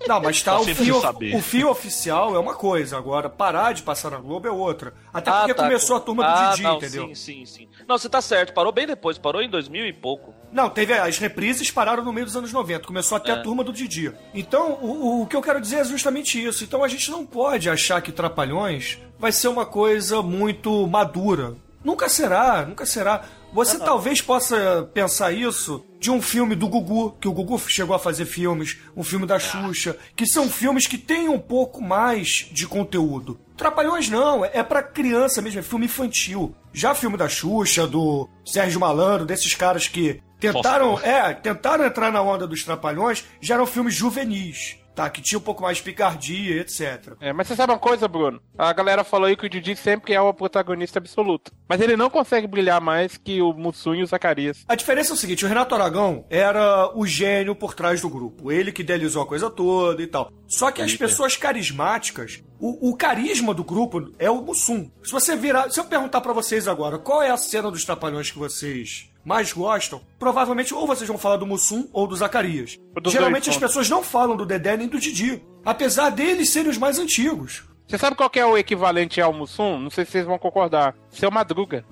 Não, 0.07 0.21
mas 0.21 0.41
tá, 0.41 0.59
o 0.59 0.65
fio, 0.65 1.01
o 1.35 1.41
fio 1.41 1.69
oficial 1.69 2.35
é 2.35 2.39
uma 2.39 2.53
coisa, 2.53 2.97
agora 2.97 3.29
parar 3.29 3.73
de 3.73 3.81
passar 3.81 4.11
na 4.11 4.17
Globo 4.17 4.47
é 4.47 4.51
outra. 4.51 4.93
Até 5.13 5.31
porque 5.31 5.53
tá. 5.53 5.63
começou 5.63 5.95
a 5.95 5.99
turma 5.99 6.23
do 6.23 6.29
ah, 6.29 6.49
Didi, 6.51 6.63
não, 6.63 6.77
entendeu? 6.77 7.07
Sim, 7.07 7.15
sim, 7.15 7.45
sim. 7.45 7.67
Não, 7.87 7.97
você 7.97 8.07
tá 8.07 8.21
certo. 8.21 8.53
Parou 8.53 8.71
bem 8.71 8.87
depois. 8.87 9.17
Parou 9.17 9.41
em 9.41 9.49
2000 9.49 9.87
e 9.87 9.93
pouco. 9.93 10.33
Não, 10.51 10.69
teve 10.69 10.93
as 10.93 11.17
reprises 11.17 11.71
pararam 11.71 12.03
no 12.03 12.13
meio 12.13 12.25
dos 12.25 12.35
anos 12.35 12.53
90, 12.53 12.87
começou 12.87 13.15
até 13.15 13.31
a 13.31 13.41
turma 13.41 13.63
do 13.63 13.73
Didi. 13.73 14.11
Então, 14.33 14.79
o, 14.81 15.21
o 15.21 15.27
que 15.27 15.35
eu 15.35 15.41
quero 15.41 15.59
dizer 15.59 15.77
é 15.77 15.83
justamente 15.83 16.43
isso. 16.43 16.63
Então 16.63 16.83
a 16.83 16.87
gente 16.87 17.09
não 17.11 17.25
pode 17.25 17.69
achar 17.69 18.01
que 18.01 18.11
Trapalhões 18.11 18.99
vai 19.19 19.31
ser 19.31 19.47
uma 19.47 19.65
coisa 19.65 20.21
muito 20.21 20.87
madura. 20.87 21.55
Nunca 21.83 22.09
será, 22.09 22.65
nunca 22.65 22.85
será. 22.85 23.23
Você 23.53 23.79
talvez 23.79 24.21
possa 24.21 24.89
pensar 24.93 25.31
isso 25.31 25.85
de 26.05 26.11
um 26.11 26.21
filme 26.21 26.53
do 26.53 26.67
Gugu, 26.67 27.17
que 27.19 27.27
o 27.27 27.31
Gugu 27.31 27.59
chegou 27.67 27.95
a 27.95 27.97
fazer 27.97 28.25
filmes, 28.25 28.77
um 28.95 29.03
filme 29.03 29.25
da 29.25 29.39
Xuxa, 29.39 29.97
que 30.15 30.27
são 30.27 30.47
filmes 30.47 30.85
que 30.85 30.99
têm 30.99 31.27
um 31.29 31.39
pouco 31.39 31.81
mais 31.81 32.47
de 32.51 32.67
conteúdo. 32.67 33.39
Trapalhões 33.57 34.07
não, 34.07 34.45
é 34.45 34.61
pra 34.61 34.83
criança 34.83 35.41
mesmo, 35.41 35.61
é 35.61 35.63
filme 35.63 35.85
infantil. 35.85 36.55
Já 36.71 36.93
filme 36.93 37.17
da 37.17 37.27
Xuxa, 37.27 37.87
do 37.87 38.29
Sérgio 38.45 38.79
Malandro, 38.79 39.25
desses 39.25 39.55
caras 39.55 39.87
que 39.87 40.21
tentaram, 40.39 40.99
é, 40.99 41.33
tentaram 41.33 41.83
entrar 41.83 42.11
na 42.11 42.21
onda 42.21 42.45
dos 42.45 42.63
Trapalhões, 42.63 43.25
já 43.41 43.55
eram 43.55 43.65
filmes 43.65 43.95
juvenis, 43.95 44.77
tá? 44.95 45.09
Que 45.09 45.21
tinha 45.21 45.37
um 45.37 45.41
pouco 45.41 45.61
mais 45.61 45.77
de 45.77 45.83
picardia, 45.83 46.61
etc. 46.61 47.13
É, 47.19 47.33
mas 47.33 47.47
você 47.47 47.55
sabe 47.55 47.73
uma 47.73 47.79
coisa, 47.79 48.07
Bruno? 48.07 48.41
A 48.57 48.71
galera 48.73 49.03
falou 49.03 49.27
aí 49.27 49.35
que 49.35 49.45
o 49.45 49.49
Didi 49.49 49.75
sempre 49.75 50.13
é 50.13 50.21
o 50.21 50.33
protagonista 50.33 50.99
absoluto. 50.99 51.51
Mas 51.67 51.81
ele 51.81 51.97
não 51.97 52.09
consegue 52.09 52.47
brilhar 52.47 52.79
mais 52.79 53.17
que 53.17 53.41
o 53.41 53.53
Mussum 53.53 53.93
e 53.93 54.03
o 54.03 54.07
Zacarias. 54.07 54.63
A 54.67 54.75
diferença 54.75 55.11
é 55.11 55.15
o 55.15 55.17
seguinte, 55.17 55.45
o 55.45 55.47
Renato 55.47 55.75
Aragão 55.75 56.25
era 56.29 56.91
o 56.95 57.05
gênio 57.05 57.55
por 57.55 57.73
trás 57.73 58.01
do 58.01 58.09
grupo. 58.09 58.51
Ele 58.51 58.71
que 58.71 58.81
idealizou 58.81 59.21
a 59.21 59.27
coisa 59.27 59.49
toda 59.49 60.01
e 60.01 60.07
tal. 60.07 60.31
Só 60.47 60.71
que 60.71 60.81
as 60.81 60.95
pessoas 60.95 61.35
carismáticas, 61.35 62.41
o, 62.59 62.89
o 62.89 62.95
carisma 62.95 63.53
do 63.53 63.63
grupo 63.63 64.11
é 64.17 64.29
o 64.29 64.41
Mussum. 64.41 64.89
Se 65.03 65.11
você 65.11 65.35
virar, 65.35 65.69
se 65.69 65.79
eu 65.79 65.85
perguntar 65.85 66.21
pra 66.21 66.33
vocês 66.33 66.67
agora, 66.67 66.97
qual 66.97 67.21
é 67.21 67.29
a 67.29 67.37
cena 67.37 67.69
dos 67.69 67.83
Trapalhões 67.83 68.31
que 68.31 68.39
vocês 68.39 69.09
mais 69.25 69.51
gostam, 69.51 70.01
provavelmente 70.19 70.73
ou 70.73 70.85
vocês 70.85 71.07
vão 71.07 71.17
falar 71.17 71.37
do 71.37 71.47
Mussum 71.47 71.89
ou 71.91 72.07
do 72.07 72.15
Zacarias. 72.15 72.77
Dos 73.01 73.11
Geralmente 73.11 73.49
as 73.49 73.57
pessoas 73.57 73.89
não 73.89 74.03
falam 74.03 74.37
do 74.37 74.45
Dedé 74.45 74.77
nem 74.77 74.87
do 74.87 74.99
Didi, 74.99 75.43
apesar 75.65 76.11
deles 76.11 76.51
serem 76.51 76.69
os 76.69 76.77
mais 76.77 76.99
antigos. 76.99 77.63
Você 77.87 77.97
sabe 77.97 78.15
qual 78.15 78.29
que 78.29 78.39
é 78.39 78.45
o 78.45 78.57
equivalente 78.57 79.19
ao 79.19 79.33
Mussum? 79.33 79.79
Não 79.79 79.89
sei 79.89 80.05
se 80.05 80.11
vocês 80.11 80.25
vão 80.25 80.39
concordar. 80.39 80.95
Seu 81.09 81.29
Madruga. 81.29 81.85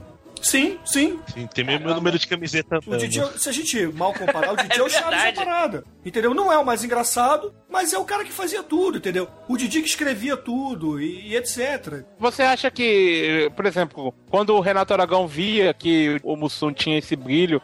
Sim, 0.44 0.78
sim. 0.86 1.20
Sim, 1.34 1.48
tem 1.48 1.64
mesmo 1.64 1.86
meu 1.86 1.96
número 1.96 2.20
de 2.20 2.28
camiseta 2.28 2.80
O. 2.86 2.98
Didi, 2.98 3.22
se 3.38 3.50
a 3.50 3.52
gente 3.52 3.88
mal 3.88 4.14
comparar, 4.14 4.54
o 4.54 4.58
Didi 4.62 4.74
é, 4.74 4.80
É 4.80 4.84
o 4.84 4.90
Chaves 4.90 5.24
da 5.24 5.32
parada. 5.34 5.84
Entendeu? 6.06 6.34
Não 6.34 6.52
é 6.52 6.58
o 6.58 6.66
mais 6.66 6.84
engraçado, 6.84 7.54
mas 7.70 7.94
é 7.94 7.98
o 7.98 8.04
cara 8.04 8.26
que 8.26 8.32
fazia 8.32 8.62
tudo, 8.62 8.98
entendeu? 8.98 9.28
O 9.48 9.58
Didi 9.58 9.82
que 9.82 9.88
escrevia 9.88 10.36
tudo 10.36 11.00
e, 11.00 11.30
e 11.30 11.36
etc. 11.36 12.04
Você 12.20 12.44
acha 12.44 12.70
que, 12.70 13.50
por 13.56 13.66
exemplo, 13.66 14.14
quando 14.30 14.54
o 14.54 14.60
Renato 14.60 14.94
Aragão 14.94 15.28
via 15.28 15.74
que 15.74 16.20
o 16.24 16.36
Mussum 16.36 16.74
tinha 16.74 16.98
esse 16.98 17.16
brilho, 17.16 17.62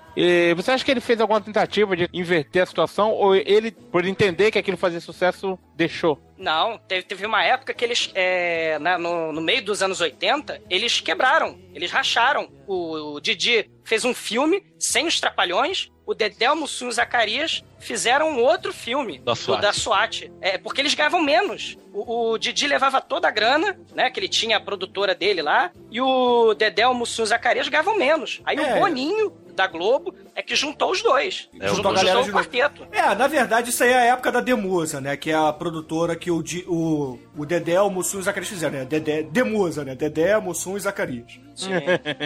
você 0.55 0.71
acha 0.71 0.85
que 0.85 0.91
ele 0.91 1.01
fez 1.01 1.19
alguma 1.19 1.41
tentativa 1.41 1.95
de 1.95 2.09
inverter 2.13 2.63
a 2.63 2.65
situação? 2.65 3.11
Ou 3.11 3.35
ele, 3.35 3.71
por 3.71 4.05
entender 4.05 4.51
que 4.51 4.57
aquilo 4.57 4.77
fazia 4.77 5.01
sucesso, 5.01 5.59
deixou? 5.75 6.17
Não, 6.39 6.77
teve, 6.77 7.03
teve 7.03 7.25
uma 7.25 7.43
época 7.43 7.73
que 7.73 7.83
eles, 7.83 8.09
é, 8.15 8.79
na- 8.79 8.97
no, 8.97 9.33
no 9.33 9.41
meio 9.41 9.61
dos 9.61 9.83
anos 9.83 9.99
80, 9.99 10.61
eles 10.69 11.01
quebraram, 11.01 11.59
eles 11.75 11.91
racharam. 11.91 12.49
O, 12.65 13.15
o 13.15 13.19
Didi 13.19 13.69
fez 13.83 14.05
um 14.05 14.13
filme 14.13 14.63
sem 14.79 15.05
os 15.05 15.19
Trapalhões, 15.19 15.89
o 16.05 16.13
Dedé, 16.13 16.49
o 16.49 16.55
Mussum 16.55 16.85
e 16.85 16.89
o 16.89 16.91
Zacarias 16.93 17.63
fizeram 17.77 18.29
um 18.31 18.39
outro 18.41 18.71
filme, 18.73 19.19
Da 19.19 19.33
da 19.61 19.73
SWAT. 19.73 20.31
É, 20.41 20.57
porque 20.57 20.81
eles 20.81 20.93
ganhavam 20.95 21.21
menos. 21.21 21.77
O, 21.93 22.31
o 22.31 22.37
Didi 22.37 22.67
levava 22.67 23.01
toda 23.01 23.27
a 23.27 23.31
grana, 23.31 23.77
né, 23.93 24.09
que 24.09 24.19
ele 24.19 24.29
tinha 24.29 24.57
a 24.57 24.61
produtora 24.61 25.13
dele 25.13 25.41
lá, 25.41 25.71
e 25.91 25.99
o 26.01 26.53
Dedé, 26.53 26.87
o 26.87 26.93
Mussum 26.93 27.21
e 27.21 27.25
o 27.25 27.27
Zacarias 27.27 27.67
ganhavam 27.67 27.97
menos. 27.97 28.41
Aí 28.45 28.57
É. 28.57 28.75
o 28.75 28.79
Boninho, 28.79 29.31
da 29.59 29.67
Globo, 29.67 30.15
é 30.33 30.41
que 30.41 30.55
juntou 30.55 30.91
os 30.91 31.03
dois. 31.03 31.49
Juntou 31.51 31.75
juntou, 31.75 31.91
a 31.91 31.95
galera 31.95 32.23
juntou 32.23 32.31
o 32.31 32.43
quarteto. 32.43 32.87
É, 32.93 33.13
na 33.13 33.27
verdade, 33.27 33.71
isso 33.71 33.83
aí 33.83 33.91
é 33.91 33.97
a 33.97 34.05
época 34.13 34.31
da 34.31 34.39
Demusa, 34.39 35.01
né? 35.01 35.17
Que 35.17 35.31
é 35.31 35.35
a 35.35 35.51
produtora 35.51 36.15
que 36.15 36.31
o, 36.31 36.41
o, 36.67 37.19
o 37.37 37.45
Dedé, 37.45 37.81
o 37.81 37.89
Mussum 37.89 38.17
e 38.17 38.21
o 38.21 38.23
Zacarias 38.23 38.49
fizeram, 38.49 38.79
né? 38.79 38.85
Dedé, 38.85 39.21
Demusa, 39.23 39.83
né? 39.83 39.95
Dedé, 39.95 40.39
Mussum 40.39 40.77
e 40.77 40.79
Zacarias. 40.79 41.37
Sim. 41.53 41.71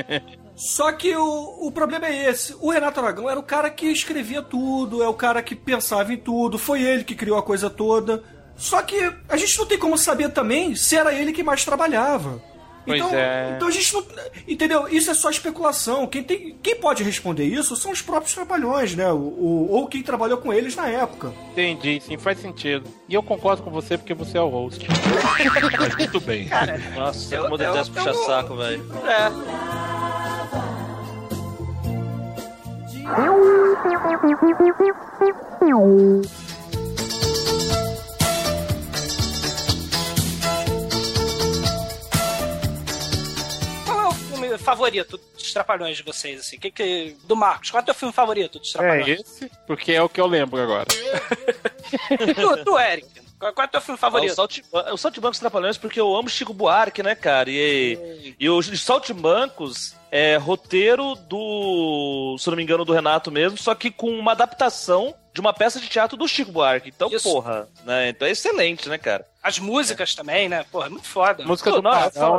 Só 0.56 0.92
que 0.92 1.16
o, 1.16 1.68
o 1.68 1.72
problema 1.72 2.06
é 2.06 2.30
esse. 2.30 2.56
O 2.62 2.70
Renato 2.70 3.00
Aragão 3.00 3.28
era 3.28 3.40
o 3.40 3.44
cara 3.44 3.72
que 3.72 3.88
escrevia 3.88 4.44
tudo, 4.44 5.02
é 5.02 5.08
o 5.08 5.14
cara 5.16 5.42
que 5.42 5.56
pensava 5.56 6.14
em 6.14 6.18
tudo, 6.18 6.60
foi 6.60 6.84
ele 6.84 7.04
que 7.04 7.16
criou 7.16 7.40
a 7.40 7.44
coisa 7.44 7.68
toda. 7.68 8.24
Só 8.56 8.80
que 8.84 9.12
a 9.28 9.36
gente 9.36 9.58
não 9.58 9.66
tem 9.66 9.80
como 9.80 9.98
saber 9.98 10.30
também 10.30 10.76
se 10.76 10.96
era 10.96 11.12
ele 11.12 11.34
que 11.34 11.42
mais 11.42 11.66
trabalhava. 11.66 12.40
Pois 12.86 13.00
então, 13.02 13.18
é. 13.18 13.54
então 13.56 13.68
a 13.68 13.72
gente 13.72 13.94
não. 13.94 14.04
Entendeu? 14.48 14.88
Isso 14.90 15.10
é 15.10 15.14
só 15.14 15.30
especulação. 15.30 16.06
Quem, 16.08 16.24
tem, 16.24 16.58
quem 16.62 16.76
pode 16.76 17.04
responder 17.04 17.46
isso 17.46 17.76
são 17.76 17.92
os 17.92 18.02
próprios 18.02 18.34
trapalhões, 18.34 18.96
né? 18.96 19.12
O, 19.12 19.16
o- 19.18 19.68
ou 19.72 19.88
quem 19.88 20.04
trabalhou 20.04 20.38
com 20.38 20.52
eles 20.54 20.76
na 20.76 20.88
época. 20.88 21.32
Entendi, 21.52 22.02
sim, 22.02 22.18
faz 22.18 22.40
sentido. 22.40 22.90
E 23.08 23.14
eu 23.14 23.24
concordo 23.24 23.64
com 23.64 23.72
você 23.72 23.98
porque 23.98 24.14
você 24.14 24.38
é 24.38 24.42
o 24.42 24.50
host. 24.50 24.86
Mas 25.80 25.96
muito 25.96 26.20
bem. 26.20 26.50
Nossa, 26.96 27.36
Eu- 27.36 27.46
eu 27.46 27.58
eu- 27.58 27.76
não- 28.16 28.26
saco, 28.26 28.56
velho. 28.58 28.84
É. 29.08 30.14
filme 44.58 44.64
favorito 44.64 45.18
dos 45.18 45.54
Trapalhões 45.54 45.98
de 45.98 46.04
vocês, 46.04 46.40
assim? 46.40 46.58
Que, 46.58 46.72
que, 46.72 47.16
do 47.26 47.36
Marcos, 47.36 47.72
qual 47.72 47.80
é 47.80 47.84
o 47.84 47.86
teu 47.86 47.96
filme 47.96 48.14
favorito 48.14 48.60
dos 48.60 48.74
É 48.76 48.78
Trapalhões? 48.78 49.20
esse, 49.20 49.52
porque 49.68 49.92
é 49.92 50.02
o 50.02 50.10
que 50.10 50.22
eu 50.22 50.28
lembro 50.28 50.62
agora. 50.62 50.88
tu, 52.36 52.64
tu, 52.64 52.80
Eric, 52.80 53.08
qual, 53.40 53.54
qual 53.54 53.66
é 53.66 53.68
o 53.68 53.72
teu 53.72 53.82
filme 53.82 53.98
Ah, 53.98 54.08
o 54.08 54.12
favorito? 54.12 54.36
Saltimbancos, 54.36 54.94
o 54.94 54.98
Saltimbancos 54.98 55.40
Trapalhões 55.40 55.78
porque 55.78 56.00
eu 56.00 56.16
amo 56.16 56.30
Chico 56.30 56.54
Buarque, 56.54 57.04
né, 57.04 57.16
cara? 57.16 57.50
E, 57.50 58.36
e 58.40 58.50
os 58.50 58.68
Saltimbancos 58.82 59.96
é 60.12 60.38
roteiro 60.38 61.16
do, 61.16 62.36
se 62.40 62.48
não 62.50 62.56
me 62.56 62.64
engano, 62.64 62.86
do 62.86 62.94
Renato 62.94 63.32
mesmo, 63.32 63.58
só 63.58 63.74
que 63.74 63.90
com 63.90 64.10
uma 64.12 64.32
adaptação 64.32 65.14
de 65.34 65.42
uma 65.42 65.52
peça 65.52 65.80
de 65.80 65.88
teatro 65.90 66.16
do 66.16 66.28
Chico 66.28 66.52
Buarque. 66.52 66.90
Então, 66.90 67.10
Isso. 67.12 67.24
porra, 67.30 67.68
né? 67.84 68.10
Então 68.10 68.28
é 68.28 68.32
excelente, 68.32 68.88
né, 68.88 68.98
cara? 68.98 69.26
As 69.42 69.58
músicas 69.60 70.14
também, 70.16 70.48
né? 70.48 70.64
Porra, 70.72 70.86
é 70.86 70.90
muito 70.90 71.08
foda. 71.08 71.44
A 71.44 71.48
música 71.48 71.70
do 71.72 71.82
Não, 71.82 71.92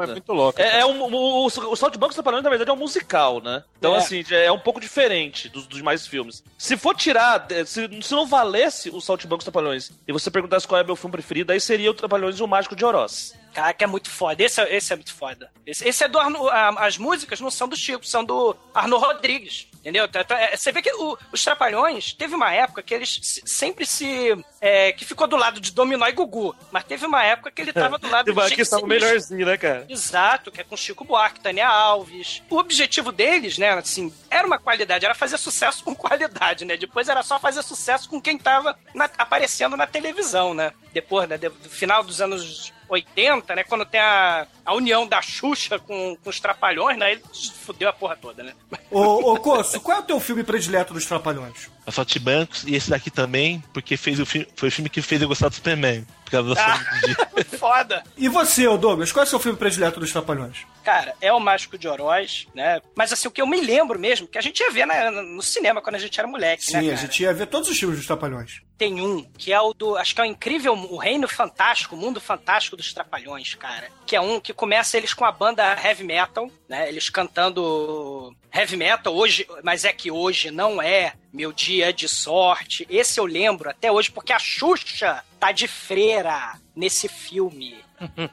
é 0.02 0.04
é 0.04 0.06
muito 0.06 0.32
louca. 0.32 0.62
É, 0.62 0.78
é 0.80 0.86
um, 0.86 1.02
o, 1.02 1.46
o, 1.46 1.48
o 1.48 1.98
Banks 1.98 2.14
Trapalhões, 2.14 2.42
na 2.44 2.48
verdade, 2.48 2.70
é 2.70 2.72
um 2.72 2.76
musical, 2.76 3.42
né? 3.42 3.62
Então, 3.76 3.94
É. 3.94 3.98
assim, 3.98 4.24
é 4.30 4.50
um 4.50 4.58
pouco 4.58 4.80
diferente 4.80 5.48
dos, 5.48 5.66
dos 5.66 5.82
mais 5.82 6.06
filmes. 6.06 6.42
Se 6.56 6.76
for 6.76 6.94
tirar, 6.94 7.46
eh, 7.50 7.64
se, 7.66 7.88
se 8.00 8.12
não 8.14 8.26
valesse 8.26 8.88
o 8.90 9.00
Salt 9.00 9.26
Banks 9.26 9.44
Trapalhões 9.44 9.90
e 10.08 10.12
você 10.12 10.30
perguntasse 10.30 10.66
qual 10.66 10.80
é 10.80 10.84
meu 10.84 10.96
filme 10.96 11.12
preferido, 11.12 11.52
aí 11.52 11.60
seria 11.60 11.90
o 11.90 11.94
Trapalhões 11.94 12.38
e 12.38 12.42
o 12.42 12.48
Mágico 12.48 12.74
de 12.76 12.84
Oroz. 12.86 13.34
Caraca, 13.52 13.84
é 13.84 13.86
muito 13.86 14.08
foda. 14.08 14.42
Esse 14.42 14.60
é, 14.62 14.74
esse 14.76 14.92
é 14.92 14.96
muito 14.96 15.12
foda. 15.12 15.50
Esse, 15.66 15.86
esse 15.86 16.02
é 16.04 16.08
do 16.08 16.18
Arno, 16.18 16.48
a- 16.48 16.86
as 16.86 16.96
músicas 16.96 17.38
não 17.40 17.50
são 17.50 17.68
do 17.68 17.76
Chico, 17.76 18.06
são 18.06 18.24
do 18.24 18.56
Arno 18.72 18.96
Rodrigues. 18.98 19.68
Entendeu? 19.84 20.08
Tá- 20.08 20.24
tá- 20.24 20.40
é, 20.40 20.56
Você 20.56 20.72
vê 20.72 20.80
que 20.80 20.90
o- 20.94 21.18
os 21.30 21.44
Trapalhões, 21.44 22.14
teve 22.14 22.34
uma 22.34 22.50
época 22.54 22.82
que 22.82 22.94
eles 22.94 23.20
se- 23.22 23.42
sempre 23.44 23.84
se. 23.84 24.34
é, 24.58 24.92
que 24.92 25.04
ficou 25.04 25.26
do 25.26 25.36
lado 25.36 25.60
de 25.60 25.70
Dominó 25.72 26.06
e 26.06 26.12
Gugu. 26.12 26.56
Mas 26.72 26.84
teve 26.84 27.04
uma 27.04 27.22
época 27.22 27.50
que 27.50 27.60
ele 27.60 27.70
tava 27.72 27.98
do 27.98 28.08
lado 28.08 28.24
de 28.32 28.40
gente 28.40 28.56
questão 28.56 28.78
sinistra. 28.80 29.06
melhorzinho, 29.08 29.44
né, 29.46 29.58
cara? 29.58 29.84
Exato, 29.86 30.50
que 30.50 30.60
é 30.62 30.64
com 30.64 30.74
Chico 30.74 31.04
Buarque, 31.04 31.40
Tânia 31.40 31.68
Alves. 31.68 32.42
O 32.48 32.56
objetivo 32.56 33.12
deles, 33.12 33.58
né, 33.58 33.70
assim, 33.72 34.10
era 34.30 34.46
uma 34.46 34.58
qualidade, 34.58 35.04
era 35.04 35.14
fazer 35.14 35.36
sucesso 35.36 35.84
com 35.84 35.94
qualidade, 35.94 36.64
né? 36.64 36.78
Depois 36.78 37.10
era 37.10 37.22
só 37.22 37.38
fazer 37.38 37.62
sucesso 37.62 38.08
com 38.08 38.18
quem 38.22 38.38
tava 38.38 38.74
na- 38.94 39.10
aparecendo 39.18 39.76
na 39.76 39.86
televisão, 39.86 40.54
né? 40.54 40.72
Depois, 40.94 41.28
né, 41.28 41.36
do 41.36 41.50
final 41.68 42.02
dos 42.02 42.20
anos 42.22 42.72
80, 42.88 43.54
né, 43.54 43.64
quando 43.64 43.84
tem 43.84 44.00
a, 44.00 44.46
a 44.64 44.74
união 44.74 45.06
da 45.06 45.20
Xuxa 45.22 45.78
com, 45.78 46.16
com 46.22 46.30
os 46.30 46.40
Trapalhões, 46.40 46.98
né, 46.98 47.12
ele 47.12 47.22
fudeu 47.64 47.88
a 47.88 47.92
porra 47.92 48.16
toda, 48.16 48.42
né? 48.42 48.52
Ô, 48.90 49.32
ô 49.32 49.36
Coço, 49.38 49.80
qual 49.80 49.98
é 49.98 50.00
o 50.00 50.04
teu 50.04 50.20
filme 50.20 50.44
predileto 50.44 50.94
dos 50.94 51.06
Trapalhões? 51.06 51.70
A 51.86 51.90
Saltimbancos 51.90 52.64
e 52.64 52.74
esse 52.74 52.90
daqui 52.90 53.10
também, 53.10 53.62
porque 53.72 53.96
fez 53.96 54.20
o 54.20 54.26
filme, 54.26 54.46
foi 54.56 54.68
o 54.68 54.72
filme 54.72 54.88
que 54.88 55.02
fez 55.02 55.20
eu 55.20 55.28
gostar 55.28 55.48
do 55.48 55.54
Superman. 55.54 56.06
Por 56.24 56.30
causa 56.30 56.54
da 56.54 56.64
Ah. 56.74 56.80
foda. 57.58 58.02
E 58.16 58.28
você, 58.28 58.64
Douglas, 58.76 59.12
qual 59.12 59.24
é 59.24 59.26
o 59.26 59.30
seu 59.30 59.38
filme 59.38 59.58
predileto 59.58 60.00
dos 60.00 60.10
Trapalhões? 60.12 60.58
Cara, 60.82 61.14
é 61.20 61.32
o 61.32 61.40
Mágico 61.40 61.78
de 61.78 61.88
Oroz, 61.88 62.46
né? 62.54 62.80
Mas 62.94 63.12
assim, 63.12 63.26
o 63.26 63.30
que 63.30 63.40
eu 63.40 63.46
me 63.46 63.60
lembro 63.60 63.98
mesmo, 63.98 64.26
que 64.26 64.36
a 64.36 64.40
gente 64.42 64.60
ia 64.60 64.70
ver 64.70 64.86
né, 64.86 65.10
no 65.10 65.40
cinema 65.42 65.80
quando 65.80 65.96
a 65.96 65.98
gente 65.98 66.18
era 66.18 66.28
moleque, 66.28 66.70
né, 66.72 66.80
Sim, 66.80 66.86
a 66.88 66.94
cara? 66.94 67.06
gente 67.06 67.22
ia 67.22 67.32
ver 67.32 67.46
todos 67.46 67.68
os 67.70 67.78
filmes 67.78 67.96
dos 67.98 68.06
Trapalhões. 68.06 68.60
Tem 68.76 69.00
um, 69.00 69.22
que 69.38 69.52
é 69.52 69.60
o 69.60 69.72
do. 69.72 69.96
Acho 69.96 70.14
que 70.14 70.20
é 70.20 70.24
o 70.24 70.26
incrível, 70.26 70.74
o 70.74 70.96
Reino 70.98 71.28
Fantástico, 71.28 71.94
o 71.94 71.98
Mundo 71.98 72.20
Fantástico 72.20 72.76
dos 72.76 72.92
Trapalhões, 72.92 73.54
cara. 73.54 73.88
Que 74.04 74.16
é 74.16 74.20
um 74.20 74.40
que 74.40 74.52
começa 74.52 74.96
eles 74.98 75.14
com 75.14 75.24
a 75.24 75.30
banda 75.32 75.62
heavy 75.82 76.02
metal, 76.04 76.50
né? 76.68 76.88
Eles 76.88 77.08
cantando 77.08 78.34
heavy 78.52 78.76
metal 78.76 79.14
hoje, 79.14 79.46
mas 79.62 79.84
é 79.84 79.92
que 79.92 80.10
hoje 80.10 80.50
não 80.50 80.82
é 80.82 81.12
meu 81.32 81.52
dia 81.52 81.92
de 81.92 82.08
sorte. 82.08 82.86
Esse 82.90 83.18
eu 83.20 83.24
lembro 83.26 83.70
até 83.70 83.90
hoje, 83.90 84.10
porque 84.10 84.32
a 84.32 84.38
Xuxa 84.38 85.22
tá 85.44 85.52
de 85.52 85.68
freira 85.68 86.58
nesse 86.74 87.06
filme. 87.06 87.76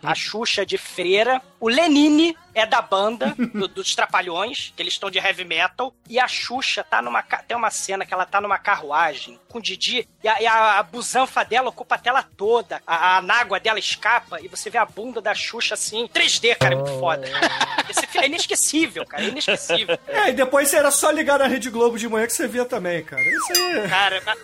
A 0.01 0.16
Xuxa 0.16 0.66
de 0.66 0.78
freira. 0.78 1.41
O 1.59 1.68
Lenine 1.68 2.38
é 2.53 2.65
da 2.65 2.81
banda 2.81 3.33
do- 3.37 3.67
dos 3.67 3.95
Trapalhões, 3.95 4.73
que 4.75 4.81
eles 4.81 4.93
estão 4.93 5.09
de 5.09 5.17
heavy 5.19 5.43
metal. 5.45 5.93
E 6.09 6.19
a 6.19 6.27
Xuxa 6.27 6.83
tá 6.83 7.01
numa. 7.01 7.21
Tem 7.23 7.55
uma 7.55 7.69
cena 7.71 8.05
que 8.05 8.13
ela 8.13 8.25
tá 8.25 8.41
numa 8.41 8.57
carruagem 8.57 9.39
com 9.49 9.59
o 9.59 9.61
Didi. 9.61 10.07
E 10.23 10.27
a, 10.27 10.41
e 10.41 10.47
a- 10.47 10.83
busanfa 10.83 11.43
dela 11.45 11.69
ocupa 11.69 11.95
a 11.95 11.97
tela 11.97 12.23
toda. 12.35 12.81
A, 12.85 13.17
a 13.17 13.21
nágua 13.21 13.59
dela 13.59 13.79
escapa 13.79 14.39
e 14.41 14.47
você 14.47 14.69
vê 14.69 14.77
a 14.77 14.85
bunda 14.85 15.21
da 15.21 15.33
Xuxa 15.33 15.73
assim. 15.75 16.07
3D, 16.07 16.55
cara, 16.57 16.73
é 16.73 16.77
muito 16.77 16.99
foda. 16.99 17.27
Esse 17.89 18.05
filme 18.07 18.25
é 18.27 18.29
inesquecível, 18.29 19.05
cara. 19.05 19.23
É 19.23 19.27
inesquecível. 19.27 19.97
É, 20.07 20.29
e 20.29 20.33
depois 20.33 20.73
era 20.73 20.91
só 20.91 21.09
ligar 21.09 21.39
na 21.39 21.47
Rede 21.47 21.69
Globo 21.69 21.97
de 21.97 22.07
manhã 22.07 22.27
que 22.27 22.33
você 22.33 22.47
via 22.47 22.65
também, 22.65 23.03
cara. 23.03 23.21
Isso 23.23 23.51
aí. 23.53 23.89
Cara, 23.89 24.21
na- 24.21 24.35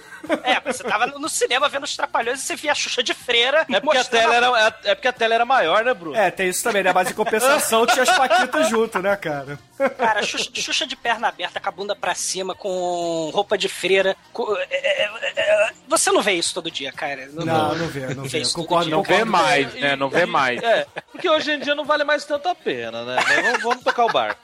é, 0.44 0.60
você 0.62 0.84
tava 0.84 1.06
no 1.08 1.30
cinema 1.30 1.70
vendo 1.70 1.84
os 1.84 1.96
Trapalhões 1.96 2.40
e 2.40 2.44
você 2.44 2.56
via 2.56 2.72
a 2.72 2.76
Xuxa 2.76 3.04
de 3.04 3.14
freira. 3.14 3.66
É 3.72 3.80
porque, 3.80 3.98
a 3.98 4.04
tela 4.04 4.36
era, 4.36 4.80
é 4.84 4.96
porque 4.96 5.08
a 5.08 5.14
tela 5.14 5.36
era 5.36 5.46
maior, 5.46 5.84
né, 5.86 5.94
Bruno? 5.94 6.16
É, 6.18 6.32
tem 6.32 6.50
isso 6.50 6.64
também, 6.64 6.84
né? 6.84 6.92
Mas 6.94 7.12
em 7.12 7.14
compensação 7.14 7.86
as 8.02 8.18
paquitas 8.18 8.70
junto, 8.70 9.00
né, 9.00 9.16
cara? 9.16 9.60
Cara, 9.98 10.24
Xuxa, 10.24 10.50
Xuxa 10.56 10.88
de 10.88 10.96
perna 10.96 11.28
aberta, 11.28 11.60
com 11.60 11.70
a 11.70 11.72
bunda 11.72 11.96
pra 11.96 12.14
cima, 12.16 12.56
com 12.56 13.30
roupa 13.34 13.58
de 13.58 13.68
freira. 13.70 14.16
com- 14.34 14.56
é, 14.58 14.68
é, 14.72 15.10
é, 15.36 15.70
você 15.88 16.12
não 16.12 16.22
vê 16.22 16.34
isso 16.34 16.54
todo 16.54 16.70
dia, 16.72 16.92
cara. 16.92 17.28
Não, 17.34 17.76
não 17.76 17.88
vê, 17.88 18.14
não 18.14 18.24
vê. 18.24 18.40
isso 18.40 18.54
Concordo, 18.56 18.90
Não 18.90 19.04
vê 19.04 19.24
mais, 19.24 19.74
né? 19.76 19.96
Não 19.96 20.10
vê 20.10 20.26
mais. 20.26 20.62
É, 20.64 20.86
porque 21.12 21.30
hoje 21.30 21.52
em 21.52 21.60
dia 21.60 21.76
não 21.76 21.86
vale 21.86 22.04
mais 22.04 22.26
tanto 22.26 22.48
a 22.50 22.56
pena, 22.56 23.04
né? 23.04 23.16
Mas 23.28 23.42
vamos, 23.46 23.64
vamos 23.64 23.84
tocar 23.84 24.06
o 24.06 24.12
barco. 24.12 24.40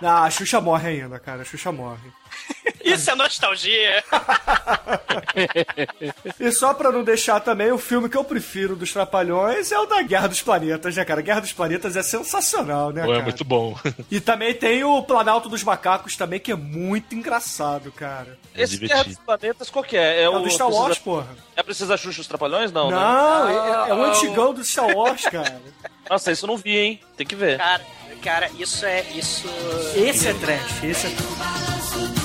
Não, 0.00 0.22
a 0.24 0.30
Xuxa 0.30 0.60
morre 0.60 0.88
ainda, 0.90 1.18
cara. 1.18 1.42
A 1.42 1.44
Xuxa 1.44 1.72
morre. 1.72 2.10
Isso 2.84 3.10
é 3.10 3.14
nostalgia. 3.14 4.04
E 6.40 6.50
só 6.52 6.74
pra 6.74 6.90
não 6.90 7.02
deixar 7.04 7.40
também, 7.40 7.70
o 7.70 7.78
filme 7.78 8.08
que 8.08 8.16
eu 8.16 8.24
prefiro 8.24 8.74
dos 8.76 8.92
Trapalhões 8.92 9.70
é 9.72 9.78
o 9.78 9.86
da 9.86 10.02
Guerra 10.02 10.28
dos 10.28 10.42
Planetas, 10.42 10.96
né, 10.96 11.04
cara? 11.04 11.20
Guerra 11.20 11.40
dos 11.40 11.52
Planetas 11.52 11.96
é 11.96 12.02
sensacional, 12.02 12.90
né, 12.92 13.02
Pô, 13.02 13.08
cara? 13.08 13.20
é 13.20 13.22
muito 13.22 13.44
bom. 13.44 13.76
E 14.10 14.20
também 14.20 14.54
tem 14.54 14.82
o 14.84 15.02
Planalto 15.02 15.48
dos 15.48 15.62
Macacos 15.62 16.16
também, 16.16 16.40
que 16.40 16.50
é 16.52 16.56
muito 16.56 17.14
engraçado, 17.14 17.92
cara. 17.92 18.38
É 18.54 18.62
Esse 18.62 18.76
Guerra 18.78 19.04
dos 19.04 19.14
divertido. 19.14 19.26
Planetas, 19.26 19.70
qual 19.70 19.84
que 19.84 19.96
é? 19.96 20.20
É, 20.20 20.22
É 20.22 20.28
o 20.28 20.38
do 20.40 20.50
Star 20.50 20.66
Precisa- 20.66 20.82
Wars, 20.86 20.98
porra. 20.98 21.26
É 21.56 21.62
Precisa 21.62 21.96
Xuxa 21.96 22.20
os 22.20 22.26
Trapalhões? 22.26 22.72
Não, 22.72 22.90
Não, 22.90 23.44
né? 23.46 23.86
é, 23.86 23.90
é 23.90 23.94
o 23.94 24.04
antigão 24.04 24.52
do 24.54 24.64
Star 24.64 24.88
Wars, 24.96 25.22
cara. 25.24 25.60
Nossa, 26.08 26.32
isso 26.32 26.44
eu 26.44 26.48
não 26.48 26.56
vi, 26.56 26.76
hein? 26.76 27.00
Tem 27.16 27.26
que 27.26 27.34
ver. 27.36 27.58
Cara, 27.58 27.82
cara, 28.22 28.50
isso 28.58 28.84
é. 28.86 29.02
Isso. 29.14 29.46
Esse 29.94 30.28
é 30.28 30.34
trash, 30.34 30.84
esse 30.84 31.06
é... 31.06 32.17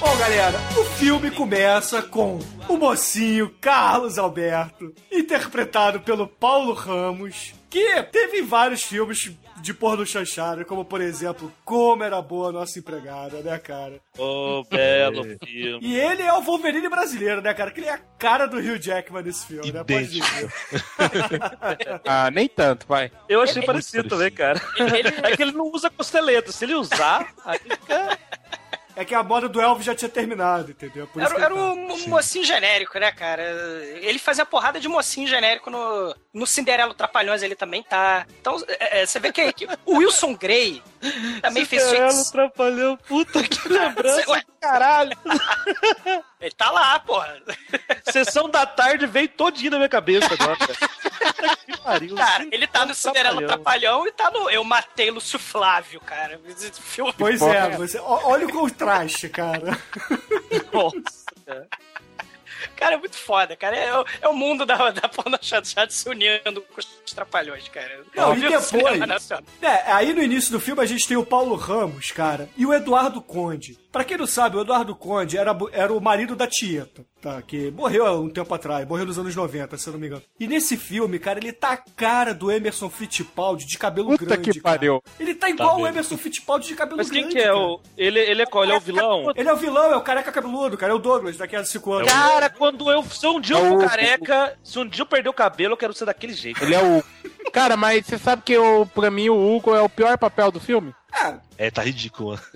Bom, 0.00 0.16
galera, 0.18 0.58
o 0.78 0.84
filme 0.84 1.30
começa 1.30 2.00
com 2.00 2.38
o 2.66 2.78
mocinho 2.78 3.54
Carlos 3.60 4.18
Alberto, 4.18 4.94
interpretado 5.12 6.00
pelo 6.00 6.26
Paulo 6.26 6.72
Ramos, 6.72 7.52
que 7.68 8.02
teve 8.04 8.40
vários 8.40 8.82
filmes 8.82 9.30
de 9.60 9.72
porno 9.74 10.04
chanchada, 10.06 10.64
como 10.64 10.84
por 10.84 11.00
exemplo, 11.00 11.52
Como 11.64 12.02
Era 12.04 12.20
Boa 12.22 12.48
a 12.50 12.52
Nossa 12.52 12.78
Empregada, 12.78 13.40
né, 13.40 13.58
cara? 13.58 14.00
Ô, 14.18 14.62
belo 14.70 15.24
filme. 15.44 15.78
E 15.82 15.96
ele 15.98 16.22
é 16.22 16.32
o 16.32 16.42
Wolverine 16.42 16.88
brasileiro, 16.88 17.40
né, 17.40 17.52
cara? 17.54 17.70
Que 17.70 17.80
ele 17.80 17.88
é 17.88 17.92
a 17.94 17.98
cara 18.18 18.46
do 18.46 18.58
Hugh 18.58 18.78
Jackman 18.80 19.22
nesse 19.22 19.46
filme, 19.46 19.72
né? 19.72 19.82
Pode 19.84 20.06
dizer. 20.08 20.52
Ah, 22.06 22.30
nem 22.30 22.48
tanto, 22.48 22.86
vai. 22.86 23.10
Eu 23.28 23.40
achei 23.40 23.58
Ele- 23.58 23.66
parecido 23.66 24.08
também, 24.08 24.30
cara. 24.30 24.60
Ele- 24.78 25.06
É 25.26 25.36
que 25.36 25.42
ele 25.42 25.52
não 25.52 25.70
usa 25.72 25.90
costeleta. 25.90 26.52
Se 26.52 26.64
ele 26.64 26.74
usar, 26.74 27.32
aí 27.44 27.58
fica... 27.58 28.18
É 28.98 29.04
que 29.04 29.14
a 29.14 29.22
moda 29.22 29.46
do 29.46 29.60
Elvis 29.60 29.84
já 29.84 29.94
tinha 29.94 30.08
terminado, 30.08 30.70
entendeu? 30.70 31.06
Por 31.06 31.20
Era, 31.22 31.34
era 31.36 31.48
tá. 31.50 31.54
o 31.54 31.76
mo- 31.76 32.08
mocinho 32.08 32.44
genérico, 32.46 32.98
né, 32.98 33.12
cara? 33.12 33.42
Ele 34.00 34.18
fazia 34.18 34.46
porrada 34.46 34.80
de 34.80 34.88
mocinho 34.88 35.28
genérico 35.28 35.68
no, 35.70 36.16
no 36.32 36.46
Cinderela 36.46 36.94
Trapalhões, 36.94 37.42
ele 37.42 37.54
também 37.54 37.82
tá. 37.82 38.26
Então, 38.40 38.56
é, 38.66 39.02
é, 39.02 39.06
você 39.06 39.20
vê 39.20 39.30
que, 39.30 39.52
que 39.52 39.68
o 39.84 39.98
Wilson 39.98 40.34
Grey 40.34 40.82
também 41.42 41.66
fez 41.66 41.82
Cinderela 41.82 42.08
feitiço. 42.10 42.28
Atrapalhou. 42.30 42.96
Puta 43.06 43.42
que 43.42 43.68
lembrança. 43.68 44.30
Ué, 44.30 44.42
Caralho. 44.66 45.16
ele 46.40 46.50
tá 46.56 46.70
lá, 46.70 46.98
porra. 46.98 47.40
Sessão 48.10 48.48
da 48.48 48.66
tarde 48.66 49.06
veio 49.06 49.28
todinho 49.28 49.70
na 49.70 49.76
minha 49.76 49.88
cabeça 49.88 50.28
agora. 50.34 50.56
cara. 50.56 51.56
que 51.56 51.76
pariu. 51.78 52.14
Cara, 52.16 52.46
ele 52.50 52.66
tá 52.66 52.84
no 52.84 52.94
Cinderela 52.94 53.36
Trapalhão. 53.42 53.46
Trapalhão 53.46 54.06
e 54.06 54.12
tá 54.12 54.30
no 54.30 54.50
Eu 54.50 54.64
Matei 54.64 55.10
Lúcio 55.10 55.38
Flávio, 55.38 56.00
cara. 56.00 56.40
Filme- 56.80 57.14
Pois 57.16 57.40
é, 57.42 57.70
você, 57.76 57.98
olha 58.00 58.46
o 58.46 58.52
contraste, 58.52 59.28
cara. 59.28 59.78
Nossa, 60.72 61.24
cara. 61.46 61.68
Cara, 62.76 62.94
é 62.94 62.98
muito 62.98 63.16
foda, 63.16 63.56
cara. 63.56 63.76
É, 63.76 63.98
o- 63.98 64.04
é 64.22 64.28
o 64.28 64.34
mundo 64.34 64.64
da, 64.66 64.90
da 64.90 65.08
porno 65.08 65.38
chanchada 65.40 65.90
se 65.90 66.08
unindo 66.08 66.62
com 66.62 66.78
os 66.78 67.12
trapalhões, 67.12 67.66
cara. 67.68 68.02
Não, 68.14 68.32
e 68.32 68.36
vi 68.36 68.48
no 68.50 68.60
cinema 68.60 69.06
depois. 69.06 69.30
É, 69.62 69.92
aí 69.92 70.12
no 70.12 70.22
início 70.22 70.52
do 70.52 70.60
filme 70.60 70.82
a 70.82 70.86
gente 70.86 71.08
tem 71.08 71.16
o 71.16 71.24
Paulo 71.24 71.54
Ramos, 71.56 72.10
cara, 72.12 72.48
e 72.56 72.64
o 72.66 72.72
Eduardo 72.74 73.20
Conde. 73.22 73.78
Pra 73.90 74.04
quem 74.04 74.18
não 74.18 74.26
sabe, 74.26 74.56
o 74.56 74.60
Eduardo 74.60 74.94
Conde 74.94 75.38
era, 75.38 75.56
era 75.72 75.92
o 75.92 76.00
marido 76.00 76.36
da 76.36 76.46
Tieta. 76.46 77.04
Tá? 77.30 77.42
Que 77.42 77.70
morreu 77.72 78.06
há 78.06 78.12
um 78.18 78.28
tempo 78.28 78.52
atrás, 78.54 78.86
morreu 78.86 79.04
nos 79.06 79.18
anos 79.18 79.34
90, 79.34 79.76
se 79.76 79.88
eu 79.88 79.92
não 79.94 80.00
me 80.00 80.06
engano. 80.06 80.22
E 80.38 80.46
nesse 80.46 80.76
filme, 80.76 81.18
cara, 81.18 81.38
ele 81.38 81.52
tá 81.52 81.72
a 81.72 81.76
cara 81.76 82.32
do 82.32 82.50
Emerson 82.50 82.88
Fittipaldi 82.88 83.66
de 83.66 83.76
cabelo 83.78 84.10
Puta 84.10 84.24
grande. 84.24 84.50
que 84.52 84.60
cara. 84.60 84.74
pariu. 84.76 85.02
Ele 85.18 85.34
tá 85.34 85.48
igual 85.50 85.72
o 85.74 85.76
mesmo. 85.78 85.88
Emerson 85.88 86.16
Fittipaldi 86.16 86.68
de 86.68 86.74
cabelo 86.74 86.98
Mas 86.98 87.10
quem 87.10 87.22
grande. 87.22 87.34
que 87.36 87.40
é 87.42 87.46
cara. 87.46 87.58
o. 87.58 87.80
Ele, 87.96 88.18
ele 88.20 88.42
é 88.42 88.46
qual? 88.46 88.62
Ele 88.64 88.72
é 88.72 88.76
o 88.76 88.80
vilão? 88.80 89.32
Ele 89.34 89.48
é 89.48 89.52
o 89.52 89.56
vilão, 89.56 89.92
é 89.92 89.96
o 89.96 90.00
careca 90.02 90.30
cabeludo, 90.30 90.76
cara. 90.76 90.92
É 90.92 90.94
o 90.94 90.98
Douglas, 90.98 91.36
daqui 91.36 91.56
a 91.56 91.64
cinco 91.64 91.92
anos. 91.92 92.12
Cara, 92.12 92.48
quando 92.48 92.90
eu. 92.90 93.02
Se 93.04 93.26
um 93.26 93.40
dia 93.40 93.56
eu 93.56 93.66
É 93.66 93.68
for 93.70 93.84
o- 93.84 93.88
careca, 93.88 94.58
se 94.62 94.78
um 94.78 94.86
dia 94.88 95.02
eu 95.02 95.06
perder 95.06 95.28
o 95.28 95.32
cabelo, 95.34 95.72
eu 95.72 95.76
quero 95.78 95.92
ser 95.94 96.04
daquele 96.04 96.32
jeito. 96.32 96.62
Ele 96.62 96.74
é 96.74 96.82
o. 96.82 97.02
Cara, 97.52 97.76
mas 97.76 98.04
você 98.06 98.18
sabe 98.18 98.42
que 98.42 98.56
o, 98.56 98.86
pra 98.86 99.10
mim 99.10 99.28
o 99.28 99.56
Hugo 99.56 99.74
é 99.74 99.80
o 99.80 99.88
pior 99.88 100.16
papel 100.18 100.50
do 100.52 100.60
filme? 100.60 100.94
É, 101.58 101.70
tá. 101.70 101.84
Ele 101.86 102.00